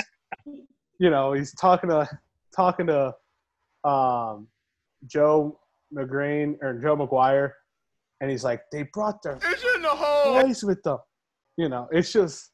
you 0.98 1.10
know 1.10 1.32
he's 1.32 1.52
talking 1.54 1.90
to 1.90 2.08
talking 2.54 2.86
to 2.86 3.14
um, 3.84 4.48
Joe 5.06 5.58
McGrain 5.94 6.56
or 6.62 6.74
Joe 6.74 6.96
McGuire, 6.96 7.52
and 8.20 8.30
he's 8.30 8.44
like, 8.44 8.62
they 8.72 8.82
brought 8.92 9.22
their 9.22 9.38
It's 9.42 9.64
in 9.76 9.82
the 9.82 9.88
hole. 9.88 10.42
boys 10.42 10.64
with 10.64 10.82
them. 10.82 10.98
You 11.56 11.68
know, 11.68 11.88
it's 11.90 12.12
just, 12.12 12.50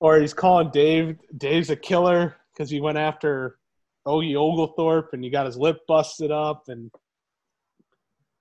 or 0.00 0.18
he's 0.20 0.32
calling 0.34 0.70
Dave. 0.70 1.16
Dave's 1.36 1.70
a 1.70 1.76
killer 1.76 2.36
because 2.52 2.70
he 2.70 2.80
went 2.80 2.96
after 2.98 3.58
Ogie 4.06 4.36
Oglethorpe 4.36 5.12
and 5.12 5.22
he 5.22 5.30
got 5.30 5.46
his 5.46 5.56
lip 5.56 5.78
busted 5.86 6.30
up, 6.30 6.64
and 6.68 6.90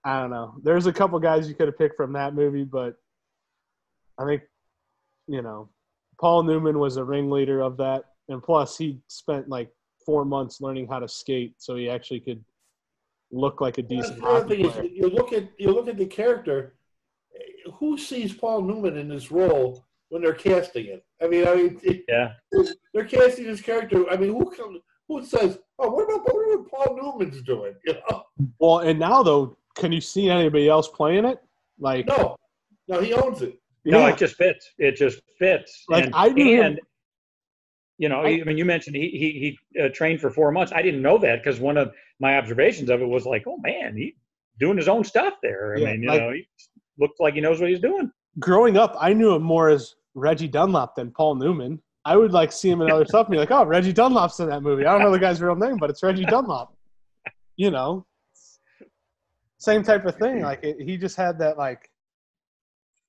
I 0.06 0.22
don't 0.22 0.30
know. 0.30 0.56
There's 0.64 0.86
a 0.86 0.94
couple 0.94 1.20
guys 1.20 1.50
you 1.50 1.56
could 1.56 1.68
have 1.68 1.78
picked 1.78 1.98
from 1.98 2.14
that 2.14 2.34
movie, 2.34 2.64
but 2.64 2.96
I 4.20 4.26
think, 4.26 4.44
you 5.28 5.42
know, 5.42 5.70
Paul 6.20 6.44
Newman 6.44 6.80
was 6.80 6.98
a 6.98 7.04
ringleader 7.04 7.62
of 7.62 7.78
that, 7.78 8.06
and 8.30 8.42
plus 8.42 8.78
he 8.78 9.00
spent 9.08 9.50
like 9.50 9.70
four 10.06 10.26
months 10.26 10.62
learning 10.62 10.88
how 10.88 11.00
to 11.00 11.08
skate, 11.08 11.56
so 11.58 11.76
he 11.76 11.90
actually 11.90 12.20
could 12.20 12.44
look 13.32 13.60
like 13.62 13.78
a 13.78 13.82
decent 13.84 14.16
the 14.20 14.22
hockey 14.26 14.64
player. 14.64 14.84
you 14.84 15.10
look 15.10 15.34
at 15.34 15.50
you 15.58 15.72
look 15.72 15.88
at 15.88 15.98
the 15.98 16.06
character. 16.06 16.76
Who 17.76 17.98
sees 17.98 18.34
Paul 18.34 18.62
Newman 18.64 18.98
in 18.98 19.10
this 19.10 19.32
role 19.32 19.86
when 20.10 20.22
they're 20.22 20.34
casting 20.34 20.86
it? 20.86 21.06
I 21.22 21.28
mean, 21.28 21.48
I 21.48 21.56
mean, 21.56 21.80
it- 21.84 22.06
Yeah. 22.08 22.34
they're 22.94 23.06
casting 23.06 23.46
this 23.46 23.62
character. 23.62 24.10
I 24.10 24.16
mean, 24.18 24.32
who 24.34 24.50
comes, 24.50 24.80
who 25.08 25.24
says, 25.24 25.60
"Oh, 25.78 25.90
what 25.92 26.04
about 26.06 26.24
what 26.34 26.70
Paul 26.70 26.96
Newman's 26.96 27.42
doing?" 27.44 27.76
You 27.86 27.94
know, 28.10 28.24
Well, 28.60 28.80
and 28.80 28.98
now 29.00 29.22
though, 29.24 29.58
can 29.76 29.92
you 29.92 30.02
see 30.02 30.30
anybody 30.30 30.68
else 30.70 30.88
playing 30.88 31.26
it? 31.26 31.40
Like, 31.80 32.08
no, 32.08 32.38
no, 32.88 33.02
he 33.02 33.14
owns 33.14 33.42
it. 33.42 33.60
No, 33.86 34.00
yeah, 34.00 34.10
it 34.14 34.18
just 34.18 34.36
fits. 34.36 34.72
It 34.80 34.96
just 34.96 35.22
fits. 35.38 35.84
Like, 35.90 36.06
and, 36.06 36.16
I 36.16 36.30
knew 36.30 36.56
him- 36.56 36.66
and 36.66 36.80
you 37.98 38.10
know, 38.10 38.22
I- 38.22 38.40
I, 38.42 38.44
mean, 38.44 38.58
you 38.58 38.66
mentioned 38.66 38.96
he 38.96 39.10
he, 39.10 39.58
he 39.74 39.82
uh, 39.82 39.90
trained 39.94 40.22
for 40.22 40.30
four 40.30 40.52
months. 40.52 40.72
I 40.76 40.82
didn't 40.82 41.02
know 41.02 41.18
that 41.20 41.44
because 41.44 41.60
one 41.60 41.78
of 41.78 41.92
my 42.20 42.38
observations 42.38 42.90
of 42.90 43.02
it 43.02 43.06
was 43.08 43.26
like, 43.26 43.44
oh 43.48 43.58
man, 43.58 43.96
he 43.98 44.16
doing 44.60 44.78
his 44.78 44.88
own 44.88 45.04
stuff 45.04 45.36
there. 45.44 45.76
I 45.76 45.80
Yeah, 45.80 45.92
mean, 45.92 46.04
you 46.04 46.10
like- 46.10 46.22
know, 46.22 46.32
he 46.32 46.48
looks 47.00 47.20
like 47.20 47.34
he 47.36 47.42
knows 47.42 47.60
what 47.60 47.70
he's 47.70 47.80
doing. 47.80 48.12
growing 48.40 48.78
up, 48.78 48.96
I 49.00 49.14
knew 49.14 49.34
him 49.36 49.44
more 49.44 49.70
as 49.70 49.96
Reggie 50.16 50.48
Dunlop 50.48 50.96
than 50.96 51.12
Paul 51.12 51.36
Newman. 51.36 51.82
I 52.06 52.16
would 52.16 52.32
like 52.32 52.52
see 52.52 52.70
him 52.70 52.82
in 52.82 52.90
other 52.90 53.06
stuff 53.06 53.28
and 53.28 53.34
be 53.34 53.38
like, 53.38 53.52
"Oh, 53.52 53.66
Reggie 53.66 53.92
Dunlop's 53.94 54.40
in 54.40 54.48
that 54.50 54.62
movie." 54.64 54.86
I 54.86 54.94
don't 54.94 55.02
know 55.02 55.12
the 55.12 55.20
guy's 55.20 55.42
real 55.42 55.56
name, 55.56 55.78
but 55.78 55.90
it's 55.90 56.02
Reggie 56.02 56.26
Dunlop. 56.26 56.74
You 57.58 57.70
know, 57.72 58.06
same 59.58 59.84
type 59.84 60.06
of 60.06 60.16
thing. 60.16 60.42
Like 60.42 60.64
it, 60.64 60.78
he 60.80 60.96
just 60.98 61.16
had 61.18 61.38
that 61.40 61.58
like, 61.58 61.90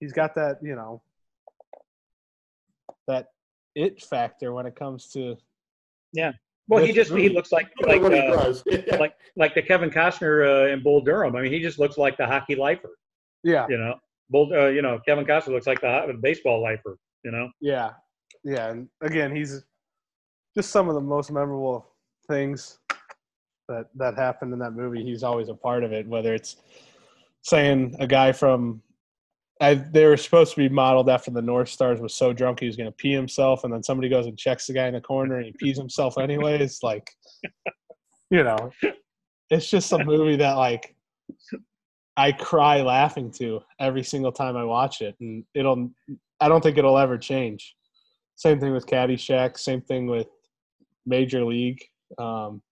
he's 0.01 0.13
got 0.13 0.35
that 0.35 0.59
you 0.63 0.75
know, 0.75 1.01
that 3.07 3.29
it 3.79 4.03
factor 4.03 4.53
when 4.53 4.67
it 4.67 4.75
comes 4.75 5.07
to 5.15 5.37
Yeah. 6.13 6.33
Well, 6.69 6.83
he 6.85 6.89
Yes, 6.89 7.09
just 7.09 7.13
he 7.13 7.29
looks 7.31 7.51
like 7.51 7.69
like 7.87 8.03
uh, 8.03 8.09
does. 8.11 8.63
like 8.99 9.15
like 9.37 9.55
the 9.55 9.63
Kevin 9.63 9.89
Costner 9.91 10.35
uh, 10.47 10.73
in 10.73 10.83
Bull 10.83 11.01
Durham. 11.01 11.35
I 11.37 11.41
mean, 11.43 11.53
he 11.53 11.61
just 11.61 11.79
looks 11.79 11.97
like 11.97 12.17
the 12.19 12.27
hockey 12.27 12.57
lifer. 12.57 12.91
yeah, 13.43 13.67
You 13.71 13.79
know, 13.79 13.95
Bull. 14.29 14.51
Uh, 14.53 14.67
you 14.67 14.83
know, 14.83 14.99
Kevin 15.07 15.25
Costner 15.25 15.53
looks 15.55 15.67
like 15.67 15.81
the 15.81 16.19
baseball 16.21 16.61
lifer. 16.61 16.99
You 17.25 17.31
know. 17.31 17.49
yeah, 17.61 17.91
yeah. 18.45 18.69
And 18.71 18.89
again, 19.01 19.35
he's 19.35 19.65
just 20.57 20.71
some 20.71 20.89
of 20.89 20.95
the 20.95 21.01
most 21.01 21.31
memorable 21.31 21.87
things 22.27 22.79
that 23.69 23.87
that 23.95 24.17
happened 24.17 24.53
in 24.53 24.59
that 24.59 24.73
movie. 24.73 25.03
He's 25.03 25.23
always 25.23 25.49
a 25.49 25.55
part 25.55 25.85
of 25.85 25.93
it. 25.93 26.07
Whether 26.07 26.35
it's 26.35 26.57
saying 27.43 27.97
a 27.99 28.07
guy 28.07 28.33
from, 28.33 28.83
I, 29.61 29.75
they 29.75 30.07
were 30.07 30.17
supposed 30.17 30.55
to 30.55 30.57
be 30.57 30.69
modeled 30.69 31.09
after 31.09 31.31
the 31.31 31.43
North 31.43 31.69
Stars 31.69 32.01
was 32.01 32.15
so 32.15 32.33
drunk 32.33 32.61
he 32.61 32.67
was 32.67 32.77
going 32.77 32.89
to 32.89 32.97
pee 32.97 33.13
himself, 33.13 33.65
and 33.65 33.73
then 33.73 33.83
somebody 33.83 34.09
goes 34.09 34.27
and 34.27 34.39
checks 34.39 34.67
the 34.67 34.73
guy 34.73 34.87
in 34.87 34.95
the 34.95 35.01
corner 35.01 35.37
and 35.37 35.47
he 35.47 35.53
pees 35.53 35.77
himself 35.77 36.17
anyways. 36.17 36.81
Like, 36.83 37.11
you 38.31 38.45
know, 38.45 38.71
it's 39.51 39.69
just 39.69 39.93
a 39.93 40.05
movie 40.05 40.37
that 40.37 40.55
like 40.55 40.95
I 42.17 42.33
cry 42.33 42.83
laughing 42.83 43.33
to 43.33 43.61
every 43.81 44.05
single 44.05 44.33
time 44.33 44.57
I 44.57 44.65
watch 44.65 45.03
it, 45.03 45.17
and 45.21 45.45
it'll. 45.55 45.91
I 46.41 46.49
don't 46.49 46.63
think 46.63 46.79
it'll 46.79 46.99
ever 46.99 47.19
change. 47.19 47.75
Same 48.37 48.61
thing 48.61 48.73
with 48.73 48.87
Caddyshack. 48.87 49.59
Same 49.59 49.81
thing 49.81 50.07
with 50.07 50.29
Major 51.05 51.45
League. 51.45 51.83
Um, 52.17 52.63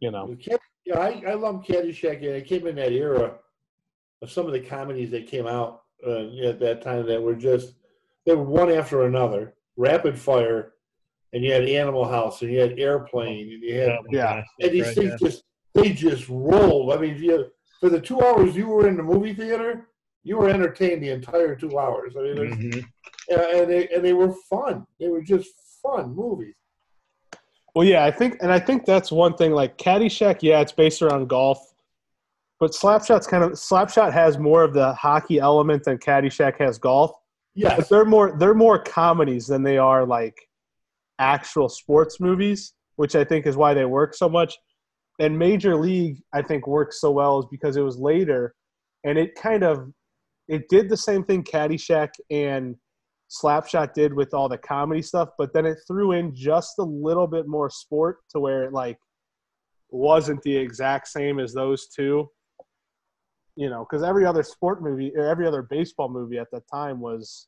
you 0.00 0.10
know, 0.10 0.36
Yeah, 0.84 0.98
I, 0.98 1.22
I 1.28 1.34
love 1.34 1.64
Caddyshack, 1.64 2.16
and 2.16 2.24
it 2.24 2.46
came 2.46 2.66
in 2.66 2.74
that 2.76 2.92
era 2.92 3.38
of 4.24 4.32
some 4.32 4.46
of 4.46 4.52
the 4.52 4.60
comedies 4.60 5.10
that 5.10 5.26
came 5.28 5.46
out 5.46 5.82
uh, 6.04 6.26
at 6.44 6.58
that 6.58 6.80
time 6.82 7.06
that 7.06 7.22
were 7.22 7.34
just 7.36 7.74
they 8.26 8.34
were 8.34 8.42
one 8.42 8.70
after 8.72 9.04
another, 9.04 9.54
rapid 9.76 10.18
fire, 10.18 10.72
and 11.34 11.44
you 11.44 11.52
had 11.52 11.68
Animal 11.68 12.06
House, 12.08 12.40
and 12.40 12.50
you 12.50 12.58
had 12.58 12.78
Airplane, 12.80 13.52
and 13.52 13.62
you 13.62 13.74
had 13.78 13.98
Yeah. 14.10 14.42
and 14.60 14.72
these 14.72 14.86
right, 14.86 14.94
things 14.94 15.10
yeah. 15.20 15.28
just 15.28 15.44
they 15.74 15.92
just 15.92 16.26
rolled. 16.28 16.92
I 16.92 16.96
mean, 16.96 17.22
you, 17.22 17.46
for 17.80 17.90
the 17.90 18.00
two 18.00 18.20
hours 18.22 18.56
you 18.56 18.66
were 18.66 18.88
in 18.88 18.96
the 18.96 19.02
movie 19.02 19.34
theater, 19.34 19.88
you 20.22 20.38
were 20.38 20.48
entertained 20.48 21.02
the 21.02 21.10
entire 21.10 21.54
two 21.54 21.78
hours. 21.78 22.14
I 22.18 22.22
mean, 22.22 22.34
there's- 22.36 22.54
Mhm. 22.54 22.84
yeah, 23.28 23.56
and 23.58 23.70
they 23.70 23.88
and 23.88 24.02
they 24.04 24.14
were 24.14 24.32
fun. 24.48 24.86
They 24.98 25.08
were 25.08 25.20
just 25.22 25.50
fun 25.82 26.14
movies. 26.14 26.54
Well, 27.74 27.84
yeah, 27.86 28.04
I 28.04 28.10
think, 28.10 28.38
and 28.40 28.50
I 28.52 28.58
think 28.60 28.86
that's 28.86 29.10
one 29.12 29.34
thing. 29.34 29.52
Like 29.52 29.76
Caddyshack, 29.76 30.38
yeah, 30.40 30.60
it's 30.60 30.72
based 30.72 31.02
around 31.02 31.28
golf, 31.28 31.73
but 32.60 32.70
Slapshot's 32.70 33.26
kind 33.26 33.44
of 33.44 33.52
Slapshot 33.52 34.12
has 34.12 34.38
more 34.38 34.62
of 34.62 34.74
the 34.74 34.94
hockey 34.94 35.38
element 35.38 35.84
than 35.84 35.98
Caddyshack 35.98 36.58
has 36.58 36.78
golf. 36.78 37.12
Yeah, 37.54 37.78
they're 37.90 38.04
more 38.04 38.36
they're 38.38 38.54
more 38.54 38.82
comedies 38.82 39.46
than 39.46 39.62
they 39.62 39.78
are 39.78 40.06
like 40.06 40.36
actual 41.18 41.68
sports 41.68 42.20
movies, 42.20 42.74
which 42.96 43.14
I 43.16 43.24
think 43.24 43.46
is 43.46 43.56
why 43.56 43.74
they 43.74 43.84
work 43.84 44.14
so 44.14 44.28
much. 44.28 44.56
And 45.20 45.38
Major 45.38 45.76
League, 45.76 46.22
I 46.32 46.42
think, 46.42 46.66
works 46.66 47.00
so 47.00 47.12
well 47.12 47.38
is 47.38 47.46
because 47.50 47.76
it 47.76 47.82
was 47.82 47.98
later, 47.98 48.54
and 49.04 49.18
it 49.18 49.34
kind 49.34 49.62
of 49.62 49.92
it 50.48 50.68
did 50.68 50.88
the 50.88 50.96
same 50.96 51.24
thing 51.24 51.42
Caddyshack 51.42 52.10
and 52.30 52.76
Slapshot 53.30 53.94
did 53.94 54.12
with 54.12 54.34
all 54.34 54.48
the 54.48 54.58
comedy 54.58 55.02
stuff, 55.02 55.30
but 55.38 55.52
then 55.52 55.66
it 55.66 55.78
threw 55.86 56.12
in 56.12 56.34
just 56.34 56.74
a 56.78 56.82
little 56.82 57.26
bit 57.26 57.46
more 57.48 57.70
sport 57.70 58.18
to 58.30 58.40
where 58.40 58.64
it 58.64 58.72
like 58.72 58.98
wasn't 59.90 60.42
the 60.42 60.56
exact 60.56 61.08
same 61.08 61.38
as 61.38 61.52
those 61.52 61.88
two. 61.88 62.28
You 63.56 63.70
know, 63.70 63.86
because 63.88 64.02
every 64.02 64.26
other 64.26 64.42
sport 64.42 64.82
movie 64.82 65.12
or 65.16 65.26
every 65.26 65.46
other 65.46 65.62
baseball 65.62 66.08
movie 66.08 66.38
at 66.38 66.50
that 66.50 66.66
time 66.68 67.00
was 67.00 67.46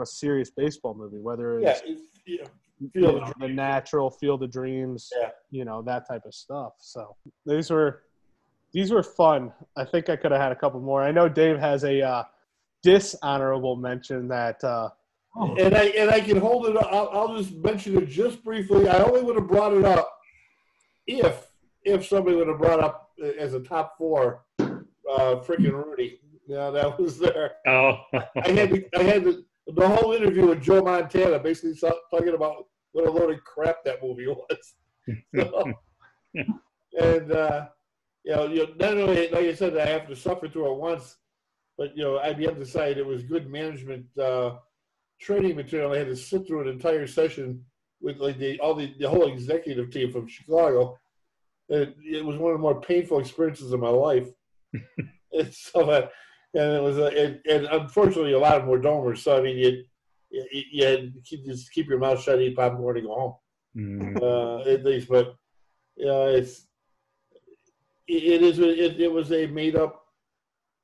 a 0.00 0.06
serious 0.06 0.50
baseball 0.50 0.94
movie, 0.94 1.18
whether 1.18 1.58
it 1.58 1.62
yeah, 1.62 1.72
was 1.72 1.80
it's- 1.82 2.00
yeah. 2.26 2.44
you 2.80 2.90
Field 2.94 3.16
know, 3.16 3.22
of 3.22 3.34
the 3.38 3.48
natural 3.48 4.10
field 4.10 4.42
of 4.42 4.50
dreams, 4.50 5.10
Yeah. 5.20 5.30
you 5.50 5.64
know, 5.64 5.82
that 5.82 6.08
type 6.08 6.24
of 6.24 6.34
stuff. 6.34 6.72
So 6.78 7.14
these 7.46 7.70
were 7.70 8.02
these 8.72 8.90
were 8.90 9.02
fun. 9.02 9.52
I 9.76 9.84
think 9.84 10.08
I 10.08 10.16
could 10.16 10.32
have 10.32 10.40
had 10.40 10.50
a 10.50 10.56
couple 10.56 10.80
more. 10.80 11.02
I 11.02 11.10
know 11.12 11.28
Dave 11.28 11.58
has 11.58 11.84
a 11.84 12.00
uh, 12.00 12.24
dishonorable 12.82 13.76
mention 13.76 14.28
that 14.28 14.62
uh, 14.64 14.88
And 15.58 15.74
I 15.76 15.84
and 16.00 16.10
I 16.10 16.20
can 16.20 16.38
hold 16.38 16.66
it. 16.66 16.76
I'll, 16.76 17.08
I'll 17.12 17.36
just 17.36 17.52
mention 17.54 17.98
it 17.98 18.06
just 18.08 18.42
briefly. 18.42 18.88
I 18.88 19.02
only 19.02 19.22
would 19.22 19.36
have 19.36 19.46
brought 19.48 19.74
it 19.74 19.84
up 19.84 20.08
if 21.06 21.48
if 21.84 22.06
somebody 22.06 22.36
would 22.36 22.48
have 22.48 22.58
brought 22.58 22.80
up 22.80 23.10
as 23.38 23.54
a 23.54 23.60
top 23.60 23.96
four, 23.98 24.44
uh, 25.12 25.36
freaking 25.42 25.72
Rudy. 25.72 26.20
Yeah, 26.46 26.70
that 26.70 26.98
was 26.98 27.18
there. 27.18 27.52
Oh. 27.66 27.98
I 28.12 28.50
had 28.50 28.70
the, 28.70 28.86
I 28.96 29.02
had 29.02 29.24
the, 29.24 29.44
the 29.66 29.88
whole 29.88 30.12
interview 30.12 30.46
with 30.46 30.62
Joe 30.62 30.82
Montana, 30.82 31.38
basically 31.38 31.78
talking 32.10 32.34
about 32.34 32.66
what 32.92 33.06
a 33.06 33.10
load 33.10 33.32
of 33.32 33.44
crap 33.44 33.84
that 33.84 34.02
movie 34.02 34.26
was. 34.26 34.74
So, 35.34 35.72
and 36.96 37.32
uh, 37.32 37.66
you 38.24 38.32
know, 38.32 38.46
you 38.46 38.56
know, 38.58 38.72
not 38.78 38.96
only 38.96 39.28
like 39.30 39.46
I 39.46 39.54
said, 39.54 39.76
I 39.76 39.86
have 39.86 40.06
to 40.06 40.14
suffer 40.14 40.48
through 40.48 40.72
it 40.72 40.78
once, 40.78 41.16
but 41.76 41.96
you 41.96 42.04
know, 42.04 42.20
IBM 42.24 42.56
decided 42.56 42.98
it 42.98 43.06
was 43.06 43.24
good 43.24 43.50
management 43.50 44.06
uh, 44.16 44.52
training 45.20 45.56
material. 45.56 45.92
I 45.92 45.98
had 45.98 46.06
to 46.06 46.16
sit 46.16 46.46
through 46.46 46.62
an 46.62 46.68
entire 46.68 47.08
session 47.08 47.64
with 48.00 48.18
like 48.18 48.38
the 48.38 48.60
all 48.60 48.74
the, 48.74 48.94
the 48.98 49.08
whole 49.08 49.26
executive 49.26 49.90
team 49.90 50.12
from 50.12 50.28
Chicago. 50.28 50.98
It, 51.68 51.96
it 52.04 52.24
was 52.24 52.36
one 52.36 52.52
of 52.52 52.58
the 52.58 52.62
more 52.62 52.80
painful 52.80 53.18
experiences 53.18 53.72
of 53.72 53.80
my 53.80 53.88
life. 53.88 54.28
and 55.32 55.52
so, 55.54 55.90
uh, 55.90 56.08
and 56.54 56.72
it 56.76 56.82
was, 56.82 56.98
uh, 56.98 57.10
and, 57.16 57.40
and 57.48 57.66
unfortunately, 57.66 58.32
a 58.32 58.38
lot 58.38 58.54
of 58.56 58.62
them 58.62 58.70
were 58.70 58.80
domers. 58.80 59.18
So 59.18 59.36
I 59.36 59.40
mean, 59.42 59.56
you 59.58 59.84
you, 60.30 60.62
you 60.72 60.84
had 60.86 61.12
keep, 61.24 61.44
just 61.44 61.72
keep 61.72 61.88
your 61.88 61.98
mouth 61.98 62.22
shut, 62.22 62.40
eat 62.40 62.56
popcorn, 62.56 62.98
and 62.98 63.06
go 63.06 63.14
home 63.14 63.34
Mm. 63.74 64.20
uh, 64.20 64.68
at 64.70 64.84
least. 64.84 65.08
But 65.08 65.34
you 65.96 66.04
know, 66.06 66.26
it's 66.26 66.66
it, 68.06 68.22
it 68.22 68.42
is 68.42 68.58
it, 68.58 69.00
it 69.00 69.10
was 69.10 69.32
a 69.32 69.46
made 69.46 69.76
up 69.76 70.02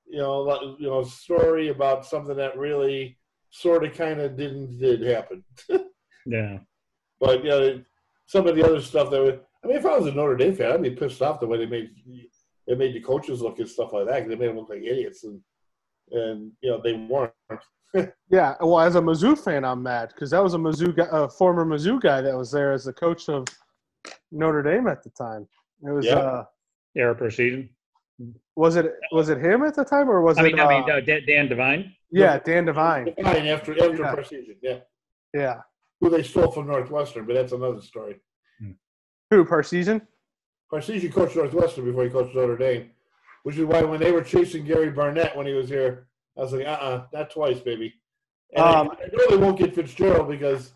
you 0.07 0.19
know 0.19 0.77
you 0.79 0.87
know 0.89 1.03
story 1.05 1.69
about 1.69 2.07
something 2.07 2.37
that 2.37 2.57
really 2.57 3.19
sort 3.51 3.85
of 3.85 3.93
kind 3.95 4.21
of 4.21 4.37
didn't 4.37 4.79
did 4.79 5.03
happen. 5.03 5.45
Yeah. 6.27 6.59
But 7.21 7.43
you 7.43 7.51
know, 7.51 7.83
some 8.27 8.47
of 8.47 8.55
the 8.55 8.63
other 8.65 8.83
stuff 8.83 9.11
that 9.11 9.23
was, 9.23 9.35
I 9.65 9.67
mean, 9.67 9.77
if 9.77 9.87
I 9.87 9.97
was 9.97 10.07
a 10.07 10.13
Notre 10.13 10.37
Dame 10.37 10.55
fan, 10.55 10.73
I'd 10.73 10.83
be 10.83 10.91
pissed 10.91 11.23
off 11.23 11.41
the 11.41 11.47
way 11.47 11.57
they 11.57 11.65
made 11.67 11.91
they 12.69 12.75
made 12.77 12.95
the 12.95 13.01
coaches 13.01 13.41
look 13.41 13.59
and 13.59 13.69
stuff 13.69 13.93
like 13.93 14.07
that. 14.07 14.21
'cause 14.21 14.29
they 14.29 14.37
made 14.37 14.49
them 14.49 14.59
look 14.59 14.69
like 14.69 14.83
idiots, 14.83 15.25
and 15.25 15.41
and 16.13 16.53
you 16.61 16.71
know 16.71 16.81
they 16.81 16.93
weren't. 16.95 17.33
yeah. 18.31 18.55
Well, 18.61 18.81
as 18.81 18.95
a 18.97 19.01
Mizzou 19.01 19.37
fan, 19.39 19.65
I'm 19.65 19.83
mad 19.83 20.11
because 20.11 20.31
that 20.31 20.43
was 20.43 20.55
a 20.55 20.59
Mizzou 20.59 20.95
guy, 20.95 21.09
a 21.11 21.29
former 21.29 21.65
Mizzou 21.65 22.01
guy 22.01 22.21
that 22.21 22.37
was 22.37 22.51
there 22.53 22.73
as 22.73 22.85
the 22.85 22.93
coach 22.93 23.29
of 23.29 23.47
Notre 24.31 24.63
Dame 24.63 24.87
at 24.87 25.03
the 25.03 25.11
time. 25.11 25.49
It 25.87 25.91
was 25.91 26.07
Yeah. 26.07 26.17
uh, 26.17 26.45
Ara 26.97 27.15
Parseghian. 27.15 27.71
Was 28.57 28.77
it 28.77 28.93
was 29.13 29.29
it 29.29 29.39
him 29.39 29.63
at 29.65 29.75
the 29.75 29.85
time 29.85 30.11
or 30.11 30.21
was 30.23 30.39
I 30.39 30.43
mean, 30.43 30.59
it? 30.59 30.61
I 30.61 30.69
mean, 30.81 30.91
uh, 30.91 30.95
uh, 30.97 31.01
Dan, 31.01 31.23
Dan 31.27 31.49
Devine. 31.49 31.95
yeah, 32.11 32.39
Dan 32.39 32.65
Devine. 32.67 33.15
Fine 33.23 33.47
after 33.47 33.73
after 33.73 33.93
Yeah. 34.03 34.15
Parseghian, 34.15 34.57
yeah. 34.63 34.81
Yeah, 35.35 35.61
Who 36.01 36.09
they 36.11 36.23
stole 36.23 36.51
from 36.51 36.67
Northwestern, 36.67 37.27
but 37.27 37.35
that's 37.35 37.53
another 37.53 37.81
story. 37.83 38.21
who 39.31 39.45
Parseghian? 39.45 40.07
Parseghian 40.73 41.13
coached 41.13 41.37
Northwestern 41.37 41.85
before 41.85 42.05
he 42.05 42.11
coached 42.11 42.35
Notre 42.35 42.57
Dame, 42.57 42.91
which 43.43 43.57
is 43.57 43.65
why 43.65 43.83
when 43.83 44.01
they 44.01 44.13
were 44.13 44.23
chasing 44.23 44.65
Gary 44.65 44.91
Barnett 44.91 45.37
when 45.37 45.47
he 45.47 45.55
was 45.55 45.69
here, 45.69 46.07
I 46.37 46.41
was 46.43 46.53
like, 46.53 46.67
uh 46.67 46.71
uh 46.71 47.07
not 47.13 47.31
twice, 47.31 47.61
baby. 47.61 47.95
And 48.53 48.65
I- 48.65 48.81
Um, 48.81 48.91
I, 48.93 49.07
know 49.13 49.27
they 49.31 49.37
won't 49.37 49.59
get 49.59 49.75
Fitzgerald 49.75 50.29
because 50.29 50.73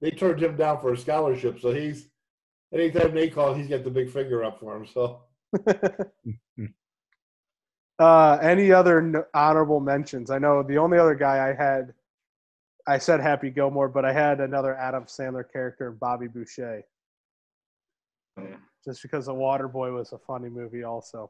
they 0.00 0.10
turned 0.10 0.42
him 0.42 0.56
down 0.56 0.80
for 0.80 0.92
a 0.92 0.96
scholarship. 0.96 1.60
So 1.60 1.72
he's, 1.72 2.08
anytime 2.72 3.14
they 3.14 3.28
call, 3.28 3.54
he's 3.54 3.68
got 3.68 3.82
the 3.84 3.90
big 3.90 4.10
finger 4.10 4.44
up 4.44 4.60
for 4.60 4.76
him. 4.76 4.86
So 4.86 5.22
Uh, 7.98 8.38
any 8.42 8.72
other 8.72 9.26
honorable 9.32 9.80
mentions? 9.80 10.30
I 10.30 10.38
know 10.38 10.62
the 10.62 10.76
only 10.76 10.98
other 10.98 11.14
guy 11.14 11.48
I 11.48 11.54
had, 11.54 11.94
I 12.86 12.98
said 12.98 13.20
Happy 13.20 13.48
Gilmore, 13.50 13.88
but 13.88 14.04
I 14.04 14.12
had 14.12 14.40
another 14.40 14.74
Adam 14.76 15.04
Sandler 15.04 15.50
character, 15.50 15.90
Bobby 15.92 16.28
Boucher, 16.28 16.82
Yeah. 18.36 18.56
Just 18.86 19.02
because 19.02 19.26
The 19.26 19.34
Waterboy 19.34 19.94
was 19.94 20.12
a 20.12 20.18
funny 20.18 20.48
movie, 20.48 20.84
also. 20.84 21.28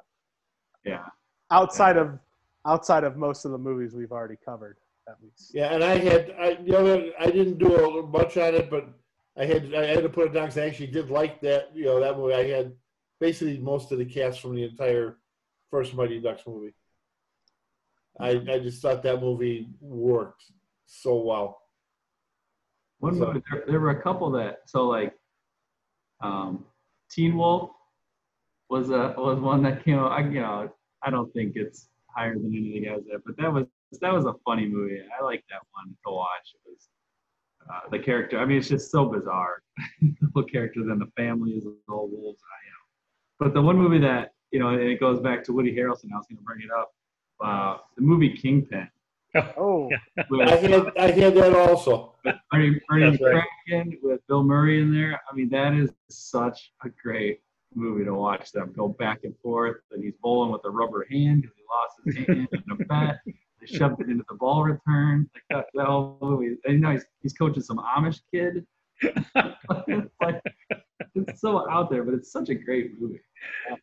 yeah. 0.84 1.06
Outside 1.50 1.96
of 1.96 2.18
outside 2.66 3.04
of 3.04 3.16
most 3.16 3.44
of 3.44 3.52
the 3.52 3.58
movies 3.58 3.94
we've 3.94 4.10
already 4.10 4.34
covered, 4.44 4.76
at 5.08 5.14
least. 5.22 5.52
yeah, 5.54 5.72
and 5.72 5.84
I 5.84 5.96
had, 5.98 6.34
I, 6.36 6.58
you 6.64 6.72
know, 6.72 7.10
I 7.20 7.26
didn't 7.30 7.58
do 7.58 7.76
a, 7.76 8.02
much 8.08 8.36
on 8.36 8.56
it, 8.56 8.68
but 8.68 8.88
I 9.38 9.44
had, 9.44 9.72
I 9.72 9.86
had 9.86 10.02
to 10.02 10.08
put 10.08 10.26
it 10.26 10.32
down 10.34 10.46
because 10.46 10.58
I 10.58 10.66
actually 10.66 10.88
did 10.88 11.08
like 11.08 11.40
that, 11.42 11.70
you 11.74 11.84
know, 11.84 12.00
that 12.00 12.16
movie. 12.18 12.34
I 12.34 12.48
had 12.48 12.72
basically 13.20 13.58
most 13.58 13.92
of 13.92 13.98
the 13.98 14.04
cast 14.04 14.40
from 14.40 14.56
the 14.56 14.64
entire 14.64 15.18
first 15.70 15.94
Mighty 15.94 16.18
Ducks 16.20 16.42
movie. 16.44 16.74
I, 18.18 18.30
I 18.30 18.58
just 18.58 18.82
thought 18.82 19.04
that 19.04 19.20
movie 19.20 19.68
worked 19.80 20.42
so 20.86 21.14
well. 21.20 21.60
One 22.98 23.14
So- 23.16 23.26
movie, 23.26 23.42
there, 23.48 23.62
there 23.68 23.80
were 23.80 23.90
a 23.90 24.02
couple 24.02 24.28
that 24.32 24.62
so 24.66 24.88
like, 24.88 25.14
um, 26.20 26.64
Teen 27.10 27.36
Wolf 27.36 27.70
was 28.68 28.90
a 28.90 29.14
was 29.16 29.40
one 29.40 29.62
that 29.62 29.84
came 29.84 29.98
out. 29.98 30.12
I 30.12 30.20
you 30.20 30.40
know 30.40 30.70
I 31.02 31.10
don't 31.10 31.32
think 31.32 31.52
it's 31.56 31.88
higher 32.08 32.34
than 32.34 32.46
any 32.46 32.68
of 32.68 32.82
the 32.82 32.88
guys 32.88 33.00
there, 33.08 33.18
but 33.24 33.36
that 33.38 33.52
was 33.52 33.66
that 34.00 34.12
was 34.12 34.24
a 34.24 34.34
funny 34.44 34.66
movie. 34.66 35.00
I 35.18 35.22
like 35.22 35.44
that 35.50 35.62
one 35.72 35.96
to 36.06 36.12
watch. 36.12 36.54
It 36.54 36.70
was 36.70 36.88
uh, 37.70 37.88
the 37.90 37.98
character. 37.98 38.38
I 38.38 38.44
mean, 38.44 38.58
it's 38.58 38.68
just 38.68 38.90
so 38.90 39.06
bizarre. 39.06 39.62
the 40.00 40.30
whole 40.34 40.44
character, 40.44 40.80
then 40.86 40.98
the 40.98 41.10
family 41.16 41.52
is 41.52 41.66
all 41.88 42.08
wolves. 42.10 42.40
I, 42.42 42.58
know. 42.68 43.46
But 43.46 43.54
the 43.54 43.62
one 43.62 43.76
movie 43.76 43.98
that 44.00 44.32
you 44.50 44.58
know, 44.58 44.68
and 44.68 44.80
it 44.82 45.00
goes 45.00 45.20
back 45.20 45.44
to 45.44 45.52
Woody 45.52 45.72
Harrelson. 45.72 46.12
I 46.12 46.16
was 46.16 46.26
going 46.28 46.38
to 46.38 46.42
bring 46.44 46.62
it 46.62 46.70
up. 46.76 46.92
Uh, 47.44 47.78
the 47.96 48.02
movie 48.02 48.36
Kingpin. 48.36 48.88
Oh, 49.58 49.90
With, 50.30 50.48
I 50.48 50.56
had, 50.56 50.92
I 50.98 51.10
had 51.10 51.34
that 51.34 51.54
also. 51.54 52.14
Ernie, 52.52 52.80
Ernie 52.90 53.10
That's 53.10 53.22
right. 53.22 53.98
With 54.02 54.26
Bill 54.28 54.42
Murray 54.42 54.80
in 54.80 54.92
there. 54.92 55.20
I 55.30 55.34
mean, 55.34 55.48
that 55.50 55.74
is 55.74 55.90
such 56.08 56.72
a 56.84 56.88
great 56.88 57.40
movie 57.74 58.04
to 58.04 58.14
watch 58.14 58.52
them 58.52 58.72
go 58.76 58.88
back 58.88 59.20
and 59.24 59.34
forth. 59.42 59.76
And 59.92 60.02
he's 60.02 60.14
bowling 60.22 60.52
with 60.52 60.62
a 60.64 60.70
rubber 60.70 61.06
hand 61.10 61.42
because 61.42 61.56
he 61.56 61.64
lost 61.70 62.16
his 62.18 62.26
hand 62.26 62.48
in 62.52 62.62
a 62.70 62.84
bet. 62.86 63.18
They 63.60 63.66
shoved 63.66 64.00
it 64.00 64.08
into 64.08 64.24
the 64.28 64.36
ball 64.36 64.64
return. 64.64 65.28
Like 65.34 65.42
that, 65.50 65.66
that 65.74 65.86
whole 65.86 66.18
movie. 66.20 66.56
And 66.64 66.74
you 66.74 66.78
know, 66.80 66.90
he's, 66.92 67.04
he's 67.22 67.32
coaching 67.34 67.62
some 67.62 67.78
Amish 67.78 68.20
kid. 68.32 68.66
it's 69.02 70.14
like 70.20 70.42
it's 71.14 71.40
so 71.40 71.68
out 71.70 71.90
there, 71.90 72.02
but 72.04 72.14
it's 72.14 72.30
such 72.30 72.48
a 72.48 72.54
great 72.54 73.00
movie. 73.00 73.20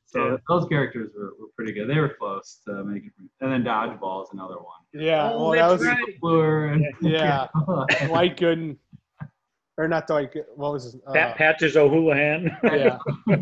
So 0.06 0.32
Yeah. 0.32 0.38
those 0.50 0.66
characters 0.68 1.12
were, 1.18 1.34
were 1.40 1.48
pretty 1.56 1.72
good. 1.74 1.90
They 1.90 2.00
were 2.00 2.16
close 2.20 2.60
to 2.66 2.84
making. 2.84 3.12
And 3.42 3.52
then 3.52 3.64
Dodgeball 3.64 4.24
is 4.24 4.30
another 4.34 4.56
one. 4.56 4.82
yeah. 4.94 5.32
Oh, 5.32 5.50
well, 5.50 5.52
that 5.52 5.72
was 5.72 5.86
right. 5.86 6.18
Lure 6.22 6.68
and 6.68 6.86
yeah. 7.02 7.48
Dwight 8.08 8.38
Gooden, 8.38 8.78
or 9.78 9.88
not 9.88 10.08
Dwight. 10.08 10.32
Good- 10.34 10.46
What 10.56 10.74
was 10.74 10.84
his? 10.86 10.96
Uh, 11.08 11.14
Pat, 11.14 11.38
Patches 11.38 11.76
O'Houlihan. 11.78 12.56
yeah. 12.64 12.98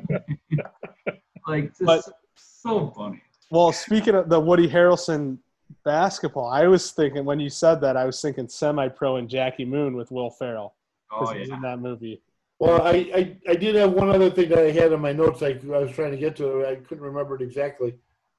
like 1.48 1.69
just 1.69 1.81
But- 1.84 2.03
so 2.35 2.91
funny. 2.95 3.22
Well, 3.49 3.72
speaking 3.73 4.15
of 4.15 4.30
the 4.30 4.39
Woody 4.39 4.69
Harrelson 4.69 5.38
basketball, 5.84 6.48
I 6.48 6.68
was 6.68 6.91
thinking 6.91 7.26
when 7.26 7.39
you 7.39 7.49
said 7.49 7.81
that, 7.81 7.98
I 7.98 8.06
was 8.06 8.22
thinking 8.22 8.48
semi-pro 8.48 9.18
and 9.18 9.27
Jackie 9.30 9.65
Moon 9.65 9.95
with 9.95 10.10
Will 10.11 10.30
Ferrell 10.30 10.73
because 10.73 10.80
Oh 11.11 11.27
he 11.27 11.39
was 11.39 11.49
yeah. 11.49 11.55
in 11.55 11.61
that 11.61 11.79
movie. 11.79 12.21
Well, 12.59 12.83
I, 12.83 13.11
I, 13.15 13.38
I 13.49 13.55
did 13.55 13.73
have 13.73 13.91
one 13.91 14.09
other 14.09 14.29
thing 14.29 14.49
that 14.49 14.59
I 14.59 14.69
had 14.69 14.91
in 14.91 15.01
my 15.01 15.13
notes. 15.13 15.41
I, 15.41 15.59
I 15.73 15.79
was 15.79 15.91
trying 15.93 16.11
to 16.11 16.17
get 16.17 16.35
to. 16.35 16.59
it. 16.59 16.67
I 16.67 16.75
couldn't 16.75 17.03
remember 17.03 17.35
it 17.35 17.41
exactly. 17.41 17.95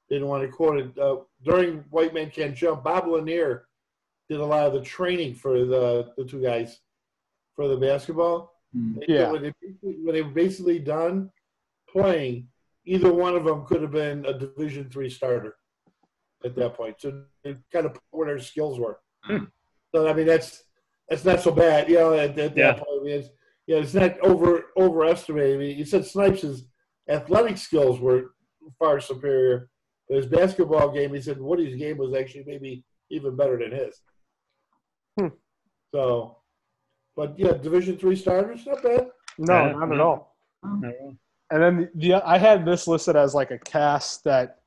Didn't 0.09 0.27
want 0.27 0.43
to 0.43 0.47
quote 0.47 0.79
it. 0.79 0.97
Uh, 0.97 1.17
during 1.43 1.79
White 1.89 2.13
Man 2.13 2.29
Can't 2.29 2.55
Jump, 2.55 2.85
Bob 2.85 3.05
Lanier 3.05 3.65
did 4.29 4.39
a 4.39 4.45
lot 4.45 4.65
of 4.65 4.73
the 4.73 4.81
training 4.81 5.35
for 5.35 5.65
the, 5.65 6.13
the 6.15 6.23
two 6.23 6.41
guys 6.41 6.79
for 7.53 7.67
the 7.67 7.75
basketball. 7.75 8.53
Mm. 8.75 9.03
Yeah. 9.09 9.29
When 9.29 9.43
they, 9.43 9.53
when 9.81 10.15
they 10.15 10.21
were 10.21 10.29
basically 10.29 10.79
done 10.79 11.29
playing, 11.89 12.47
either 12.85 13.11
one 13.11 13.35
of 13.35 13.43
them 13.43 13.65
could 13.65 13.81
have 13.81 13.91
been 13.91 14.25
a 14.25 14.33
Division 14.37 14.89
three 14.89 15.09
starter 15.09 15.57
at 16.45 16.55
that 16.55 16.75
point. 16.75 16.95
So 16.99 17.23
they 17.43 17.57
kind 17.71 17.85
of 17.85 17.93
put 17.93 18.03
where 18.11 18.27
their 18.27 18.39
skills 18.39 18.79
were. 18.79 18.99
Hmm. 19.23 19.45
So 19.93 20.07
I 20.07 20.13
mean, 20.13 20.27
that's 20.27 20.63
that's 21.09 21.25
not 21.25 21.41
so 21.41 21.51
bad, 21.51 21.89
you 21.89 21.95
know. 21.95 22.13
At, 22.13 22.37
at 22.39 22.55
Yeah. 22.57 22.73
that 22.73 22.77
point, 22.85 23.01
I 23.01 23.03
mean, 23.03 23.15
it's, 23.19 23.29
yeah, 23.67 23.77
it's 23.77 23.93
not 23.93 24.19
over 24.21 24.65
overestimated. 24.77 25.55
I 25.55 25.59
mean, 25.59 25.77
you 25.77 25.85
said 25.85 26.05
Snipes' 26.05 26.63
athletic 27.09 27.57
skills 27.57 27.99
were 27.99 28.33
far 28.79 28.99
superior, 28.99 29.69
but 30.07 30.17
his 30.17 30.25
basketball 30.27 30.91
game, 30.91 31.13
he 31.13 31.21
said 31.21 31.39
Woody's 31.39 31.75
game 31.75 31.97
was 31.97 32.13
actually 32.13 32.43
maybe 32.45 32.85
even 33.09 33.35
better 33.35 33.57
than 33.57 33.71
his. 33.71 34.01
Hmm. 35.19 35.27
So, 35.93 36.37
but 37.15 37.37
yeah, 37.37 37.53
Division 37.53 37.97
three 37.97 38.15
starters, 38.15 38.65
not 38.65 38.81
bad. 38.83 39.07
No, 39.37 39.65
Yeah, 39.67 39.71
not 39.73 39.91
at 39.91 39.97
no. 39.97 40.03
all. 40.03 40.37
And 40.63 41.61
then 41.61 41.89
the 41.95 42.15
I 42.15 42.37
had 42.37 42.65
this 42.65 42.87
listed 42.87 43.15
as 43.15 43.35
like 43.35 43.51
a 43.51 43.59
cast 43.59 44.23
that 44.23 44.59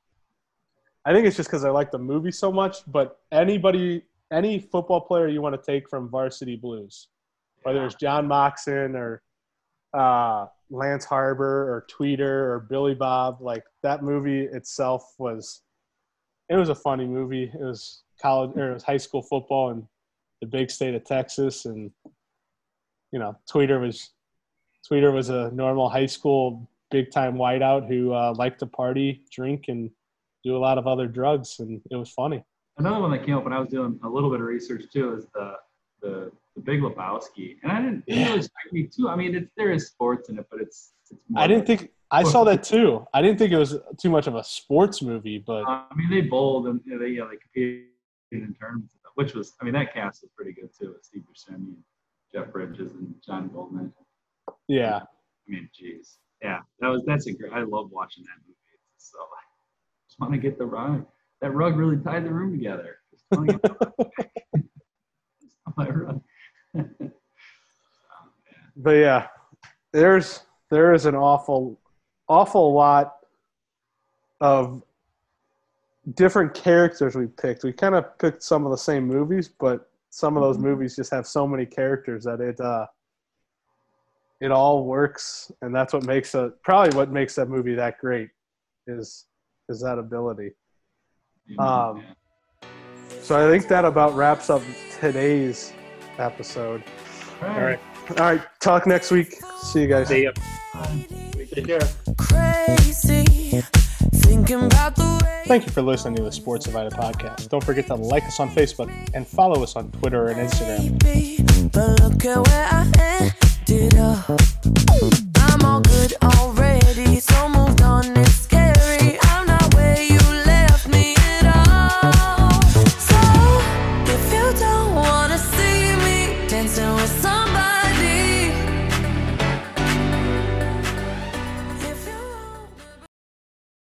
I 1.05 1.13
think 1.13 1.25
it's 1.27 1.35
just 1.35 1.49
because 1.49 1.65
I 1.65 1.69
like 1.69 1.91
the 1.91 1.97
movie 1.99 2.31
so 2.31 2.51
much. 2.51 2.77
But 2.87 3.19
anybody, 3.31 4.03
any 4.31 4.59
football 4.59 5.01
player 5.01 5.27
you 5.27 5.41
want 5.41 5.61
to 5.61 5.71
take 5.71 5.89
from 5.89 6.09
Varsity 6.09 6.55
Blues, 6.55 7.07
whether 7.63 7.85
it's 7.85 7.95
John 7.95 8.27
Moxon 8.27 8.95
or 8.95 9.21
uh, 9.93 10.47
Lance 10.69 11.05
Harbor 11.05 11.71
or 11.71 11.85
Tweeder 11.89 12.53
or 12.53 12.67
Billy 12.69 12.93
Bob, 12.93 13.37
like 13.41 13.63
that 13.83 14.03
movie 14.03 14.43
itself 14.43 15.13
was, 15.17 15.61
it 16.49 16.55
was 16.55 16.69
a 16.69 16.75
funny 16.75 17.05
movie. 17.05 17.51
It 17.53 17.63
was 17.63 18.03
college 18.21 18.51
or 18.57 18.71
it 18.71 18.73
was 18.73 18.83
high 18.83 18.97
school 18.97 19.21
football 19.21 19.71
in 19.71 19.87
the 20.41 20.47
big 20.47 20.69
state 20.69 20.93
of 20.95 21.03
Texas, 21.03 21.65
and 21.65 21.91
you 23.11 23.19
know, 23.19 23.35
Tweeder 23.51 23.79
was 23.79 24.11
Tweeder 24.87 25.11
was 25.11 25.29
a 25.29 25.51
normal 25.51 25.89
high 25.89 26.05
school 26.05 26.69
big 26.91 27.11
time 27.11 27.35
whiteout 27.35 27.87
who 27.87 28.13
uh, 28.13 28.33
liked 28.35 28.59
to 28.59 28.65
party, 28.65 29.23
drink, 29.31 29.65
and 29.67 29.89
do 30.43 30.55
a 30.55 30.59
lot 30.59 30.77
of 30.77 30.87
other 30.87 31.07
drugs, 31.07 31.59
and 31.59 31.81
it 31.91 31.95
was 31.95 32.09
funny. 32.09 32.43
Another 32.77 32.99
one 32.99 33.11
that 33.11 33.25
came 33.25 33.35
up 33.35 33.43
when 33.43 33.53
I 33.53 33.59
was 33.59 33.69
doing 33.69 33.99
a 34.03 34.09
little 34.09 34.29
bit 34.29 34.39
of 34.39 34.45
research 34.45 34.83
too 34.91 35.15
is 35.15 35.25
the 35.33 35.53
the, 36.01 36.31
the 36.55 36.61
Big 36.61 36.81
Lebowski, 36.81 37.57
and 37.63 37.71
I 37.71 37.81
didn't 37.81 38.03
it 38.07 38.13
didn't 38.13 38.29
really 38.29 38.41
strike 38.43 38.73
me 38.73 38.83
too. 38.83 39.09
I 39.09 39.15
mean, 39.15 39.35
it's 39.35 39.51
there 39.57 39.71
is 39.71 39.87
sports 39.87 40.29
in 40.29 40.37
it, 40.37 40.45
but 40.51 40.61
it's 40.61 40.93
it's. 41.09 41.19
I 41.35 41.47
didn't 41.47 41.65
think 41.65 41.91
I 42.11 42.23
saw 42.23 42.43
that 42.43 42.63
too. 42.63 43.05
I 43.13 43.21
didn't 43.21 43.39
think 43.39 43.51
it 43.51 43.57
was 43.57 43.77
too 43.97 44.09
much 44.09 44.27
of 44.27 44.35
a 44.35 44.43
sports 44.43 45.01
movie, 45.01 45.39
but 45.39 45.63
uh, 45.63 45.83
I 45.89 45.95
mean, 45.95 46.09
they 46.09 46.21
bowled 46.21 46.67
and 46.67 46.81
you 46.85 46.93
know, 46.93 46.99
they 46.99 47.11
yeah 47.11 47.25
they 47.29 47.37
competed 47.37 47.87
in 48.31 48.55
tournaments, 48.59 48.93
which 49.15 49.33
was 49.33 49.53
I 49.59 49.65
mean 49.65 49.73
that 49.73 49.93
cast 49.93 50.21
was 50.21 50.31
pretty 50.35 50.53
good 50.53 50.69
too. 50.79 50.93
With 50.93 51.03
Steve 51.03 51.23
Buscemi, 51.23 51.75
Jeff 52.31 52.51
Bridges, 52.51 52.93
and 52.93 53.13
John 53.25 53.47
Goodman. 53.47 53.91
yeah, 54.67 54.97
I 54.97 55.51
mean, 55.51 55.69
jeez, 55.73 56.17
yeah, 56.43 56.59
that 56.79 56.89
was 56.89 57.03
that's 57.05 57.25
a 57.27 57.33
great. 57.33 57.51
I 57.53 57.63
love 57.63 57.89
watching 57.91 58.23
that 58.25 58.39
movie. 58.45 58.55
So 58.97 59.17
I 59.17 59.41
just 60.07 60.19
want 60.19 60.33
to 60.33 60.39
get 60.39 60.57
the 60.59 60.65
rug. 60.65 61.05
That 61.41 61.51
rug 61.51 61.77
really 61.77 61.97
tied 61.97 62.25
the 62.25 62.33
room 62.33 62.51
together. 62.51 62.97
Just 63.11 63.25
wanna 63.31 63.47
get 63.47 63.61
the 63.61 63.77
rug. 63.79 64.11
Just 65.41 65.57
my 65.75 65.89
rug. 65.89 66.21
But 68.75 68.91
yeah, 68.91 69.27
there's 69.91 70.41
there 70.69 70.93
is 70.93 71.05
an 71.05 71.15
awful 71.15 71.79
awful 72.29 72.73
lot 72.73 73.15
of 74.39 74.83
different 76.15 76.53
characters 76.53 77.15
we 77.15 77.27
picked. 77.27 77.63
We 77.63 77.73
kind 77.73 77.95
of 77.95 78.17
picked 78.19 78.43
some 78.43 78.65
of 78.65 78.71
the 78.71 78.77
same 78.77 79.07
movies, 79.07 79.49
but 79.49 79.89
some 80.09 80.37
of 80.37 80.43
those 80.43 80.57
movies 80.57 80.95
just 80.95 81.11
have 81.11 81.27
so 81.27 81.47
many 81.47 81.65
characters 81.65 82.23
that 82.23 82.39
it 82.39 82.59
uh 82.59 82.85
it 84.39 84.51
all 84.51 84.85
works 84.85 85.51
and 85.61 85.73
that's 85.73 85.93
what 85.93 86.03
makes 86.03 86.35
a 86.35 86.53
probably 86.63 86.95
what 86.95 87.11
makes 87.11 87.33
that 87.35 87.49
movie 87.49 87.73
that 87.73 87.97
great 87.97 88.29
is 88.85 89.25
is 89.69 89.81
that 89.81 89.97
ability. 89.97 90.51
Um, 91.57 92.03
So 93.21 93.35
I 93.35 93.49
think 93.51 93.67
that 93.67 93.85
about 93.85 94.15
wraps 94.15 94.49
up 94.49 94.61
today's 94.99 95.73
episode. 96.17 96.83
All 97.41 97.49
All 97.49 97.61
right. 97.61 97.79
All 98.11 98.15
right, 98.15 98.41
talk 98.61 98.87
next 98.87 99.11
week. 99.11 99.35
See 99.61 99.81
you 99.81 99.87
guys. 99.87 100.07
See 100.07 100.23
ya. 100.23 100.31
Bye. 100.73 101.05
Take 101.53 101.67
care. 101.67 101.79
crazy. 102.17 103.61
Thinking 104.15 104.65
about 104.65 104.95
the 104.95 105.19
way 105.23 105.43
Thank 105.45 105.65
you 105.65 105.71
for 105.71 105.81
listening 105.81 106.15
to 106.17 106.23
the 106.23 106.31
Sports 106.31 106.65
Divided 106.65 106.93
podcast. 106.93 107.49
Don't 107.49 107.63
forget 107.63 107.87
to 107.87 107.95
like 107.95 108.23
us 108.23 108.39
on 108.39 108.49
Facebook 108.49 108.91
and 109.13 109.25
follow 109.25 109.63
us 109.63 109.75
on 109.75 109.91
Twitter 109.91 110.27
and 110.27 110.39
Instagram. 110.39 110.97